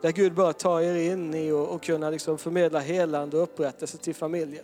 Där 0.01 0.11
Gud 0.11 0.33
bara 0.33 0.53
tar 0.53 0.81
er 0.81 1.11
in 1.11 1.33
i 1.33 1.51
och, 1.51 1.67
och 1.67 1.83
kunna 1.83 2.09
liksom 2.09 2.37
förmedla 2.37 2.79
helande 2.79 3.37
och 3.37 3.43
upprättelse 3.43 3.97
till 3.97 4.15
familjer. 4.15 4.63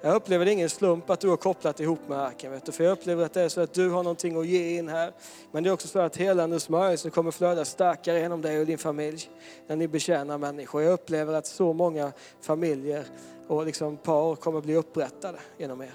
Jag 0.00 0.14
upplever 0.14 0.44
det 0.44 0.52
ingen 0.52 0.70
slump 0.70 1.10
att 1.10 1.20
du 1.20 1.28
har 1.28 1.36
kopplat 1.36 1.80
ihop 1.80 2.08
med 2.08 2.18
arken. 2.18 2.52
Vet 2.52 2.66
du? 2.66 2.72
För 2.72 2.84
jag 2.84 2.92
upplever 2.92 3.24
att 3.24 3.32
det 3.32 3.42
är 3.42 3.48
så 3.48 3.60
att 3.60 3.74
du 3.74 3.90
har 3.90 4.02
någonting 4.02 4.40
att 4.40 4.46
ge 4.46 4.78
in 4.78 4.88
här. 4.88 5.12
Men 5.52 5.62
det 5.62 5.70
är 5.70 5.72
också 5.72 5.88
så 5.88 5.98
att 5.98 6.16
helande 6.16 6.60
smörjelse 6.60 7.10
kommer 7.10 7.30
flöda 7.30 7.64
starkare 7.64 8.20
genom 8.20 8.42
dig 8.42 8.60
och 8.60 8.66
din 8.66 8.78
familj 8.78 9.30
när 9.66 9.76
ni 9.76 9.88
betjänar 9.88 10.38
människor. 10.38 10.82
Jag 10.82 10.92
upplever 10.92 11.34
att 11.34 11.46
så 11.46 11.72
många 11.72 12.12
familjer 12.40 13.04
och 13.48 13.66
liksom 13.66 13.96
par 13.96 14.36
kommer 14.36 14.60
bli 14.60 14.74
upprättade 14.74 15.38
genom 15.58 15.82
er 15.82 15.94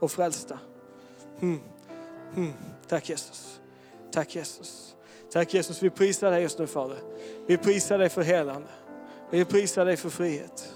och 0.00 0.10
frälsta. 0.10 0.58
Mm. 1.40 1.60
Mm. 2.36 2.52
Tack 2.88 3.08
Jesus. 3.08 3.60
Tack 4.12 4.34
Jesus. 4.36 4.96
Tack 5.32 5.54
Jesus, 5.54 5.82
vi 5.82 5.90
prisar 5.90 6.30
dig 6.30 6.42
just 6.42 6.58
nu 6.58 6.66
Fader. 6.66 6.98
Vi 7.46 7.56
prisar 7.56 7.98
dig 7.98 8.08
för 8.08 8.22
helande. 8.22 8.68
Vi 9.30 9.44
prisar 9.44 9.84
dig 9.84 9.96
för 9.96 10.10
frihet. 10.10 10.74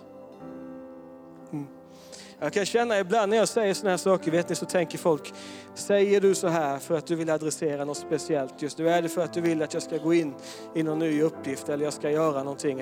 Jag 2.41 2.53
kan 2.53 2.67
känna 2.67 2.99
ibland 2.99 3.31
när 3.31 3.37
jag 3.37 3.49
säger 3.49 3.75
sådana 3.75 3.91
här 3.91 3.97
saker, 3.97 4.31
vet 4.31 4.49
ni, 4.49 4.55
så 4.55 4.67
tänker 4.67 4.99
folk, 4.99 5.35
säger 5.75 6.21
du 6.21 6.35
så 6.35 6.49
här 6.49 6.79
för 6.79 6.99
att 6.99 7.07
du 7.07 7.15
vill 7.15 7.31
adressera 7.31 7.85
något 7.85 7.97
speciellt 7.97 8.63
just 8.63 8.79
nu? 8.79 8.89
Är 8.89 9.03
det 9.03 9.09
för 9.09 9.25
att 9.25 9.33
du 9.33 9.41
vill 9.41 9.63
att 9.63 9.75
jag 9.75 9.83
ska 9.83 9.97
gå 9.97 10.15
in 10.15 10.35
i 10.75 10.83
någon 10.83 10.99
ny 10.99 11.23
uppgift 11.23 11.69
eller 11.69 11.85
jag 11.85 11.93
ska 11.93 12.11
göra 12.11 12.43
någonting? 12.43 12.79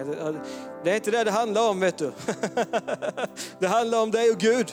Det 0.85 0.91
är 0.91 0.95
inte 0.95 1.11
det 1.11 1.25
det 1.25 1.31
handlar 1.31 1.71
om, 1.71 1.81
vet 1.81 1.99
du. 1.99 2.13
Det 3.59 3.67
handlar 3.67 4.03
om 4.03 4.11
dig 4.11 4.31
och 4.31 4.39
Gud. 4.39 4.73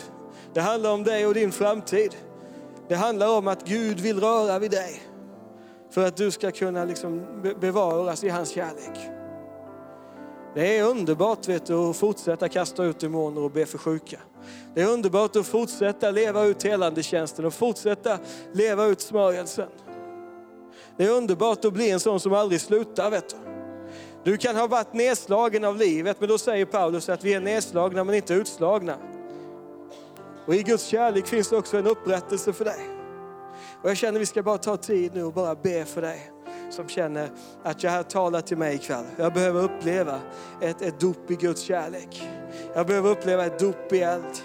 Det 0.54 0.62
handlar 0.62 0.92
om 0.92 1.04
dig 1.04 1.28
och 1.28 1.34
din 1.34 1.52
framtid. 1.52 2.16
Det 2.88 2.96
handlar 2.96 3.38
om 3.38 3.48
att 3.48 3.66
Gud 3.66 4.00
vill 4.00 4.20
röra 4.20 4.60
vid 4.60 4.72
dig 4.72 5.02
för 5.92 6.08
att 6.08 6.18
du 6.18 6.32
ska 6.32 6.52
kunna 6.52 6.86
liksom 6.86 7.42
bevaras 7.62 8.24
i 8.24 8.30
hans 8.30 8.50
kärlek. 8.50 9.00
Det 10.56 10.78
är 10.78 10.84
underbart 10.84 11.50
vet 11.50 11.66
du, 11.66 11.74
att 11.74 11.98
fortsätta 11.98 12.50
kasta 12.50 12.84
ut 12.84 13.00
demoner 13.00 13.42
och 13.42 13.52
be 13.52 13.66
för 13.66 13.78
sjuka. 13.78 14.20
Det 14.74 14.82
är 14.82 14.88
underbart 14.88 15.36
att 15.36 15.48
fortsätta 15.48 16.12
leva 16.12 16.44
ut 16.44 16.64
helandetjänsten 16.64 17.46
och 17.46 17.54
fortsätta 17.54 18.20
leva 18.52 18.86
ut 18.86 19.02
smörjelsen. 19.02 19.70
Det 20.98 21.06
är 21.06 21.10
underbart 21.10 21.66
att 21.66 21.74
bli 21.74 21.92
en 21.92 22.00
sån 22.00 22.20
som 22.20 22.34
aldrig 22.34 22.62
slutar. 22.62 23.12
Vet 23.12 23.30
du. 23.30 23.38
du 24.32 24.38
kan 24.38 24.56
ha 24.56 24.68
varit 24.68 24.94
nedslagen 24.94 25.64
av 25.64 25.78
livet, 25.78 26.18
men 26.20 26.30
då 26.30 26.38
säger 26.38 26.66
Paulus 26.66 27.10
att 27.10 27.24
vi 27.24 27.34
är 27.34 27.42
nedslagna 27.42 28.04
men 28.04 28.16
inte 28.16 28.34
utslagna. 28.34 28.96
Och 30.46 30.56
i 30.56 30.64
Guds 30.64 30.86
kärlek 30.86 31.28
finns 31.28 31.50
det 31.50 31.58
också 31.58 31.78
en 31.78 31.88
upprättelse 31.88 32.54
för 32.54 32.66
dig. 32.66 32.90
Och 33.82 33.90
jag 33.90 33.98
känner 33.98 34.14
att 34.14 34.22
vi 34.22 34.26
ska 34.26 34.44
bara 34.44 34.58
ta 34.58 34.78
tid 34.78 35.12
nu 35.16 35.24
och 35.24 35.34
bara 35.34 35.56
be 35.56 35.86
för 35.86 36.02
dig 36.02 36.32
som 36.70 36.90
känner 36.90 37.30
att 37.64 37.84
jag 37.84 37.92
här 37.92 38.04
talar 38.04 38.42
till 38.42 38.58
mig 38.58 38.76
ikväll. 38.76 39.06
Jag 39.18 39.34
behöver 39.34 39.64
uppleva 39.64 40.20
ett, 40.62 40.82
ett 40.82 41.00
dop 41.00 41.32
i 41.32 41.36
Guds 41.36 41.62
kärlek. 41.62 42.24
Jag 42.76 42.88
behöver 42.88 43.10
uppleva 43.10 43.46
ett 43.46 43.60
dop 43.60 43.94
i 43.94 44.02
eld. 44.02 44.42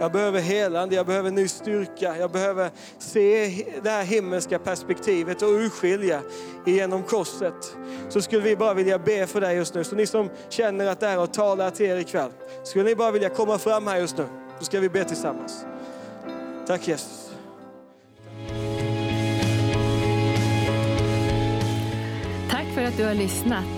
Jag 0.00 0.12
behöver 0.12 0.40
helande, 0.40 0.94
jag 0.94 1.06
behöver 1.06 1.30
ny 1.30 1.48
styrka, 1.48 2.16
jag 2.16 2.30
behöver 2.30 2.70
se 2.98 3.64
det 3.82 3.90
här 3.90 4.04
himmelska 4.04 4.58
perspektivet 4.58 5.42
och 5.42 5.48
urskilja 5.48 6.20
genom 6.66 7.02
korset. 7.02 7.76
Så 8.08 8.22
skulle 8.22 8.42
vi 8.42 8.56
bara 8.56 8.74
vilja 8.74 8.98
be 8.98 9.26
för 9.26 9.40
dig 9.40 9.56
just 9.56 9.74
nu. 9.74 9.84
Så 9.84 9.96
ni 9.96 10.06
som 10.06 10.30
känner 10.48 10.86
att 10.86 11.00
det 11.00 11.06
här 11.06 11.16
har 11.16 11.26
talat 11.26 11.74
till 11.74 11.86
er 11.86 11.96
ikväll, 11.96 12.30
skulle 12.64 12.84
ni 12.84 12.94
bara 12.94 13.10
vilja 13.10 13.28
komma 13.28 13.58
fram 13.58 13.86
här 13.86 13.98
just 13.98 14.18
nu. 14.18 14.26
Så 14.58 14.64
ska 14.64 14.80
vi 14.80 14.88
be 14.88 15.04
tillsammans. 15.04 15.64
Tack 16.66 16.88
Jesus. 16.88 17.30
Tack 22.50 22.66
för 22.74 22.82
att 22.82 22.96
du 22.96 23.04
har 23.04 23.14
lyssnat. 23.14 23.77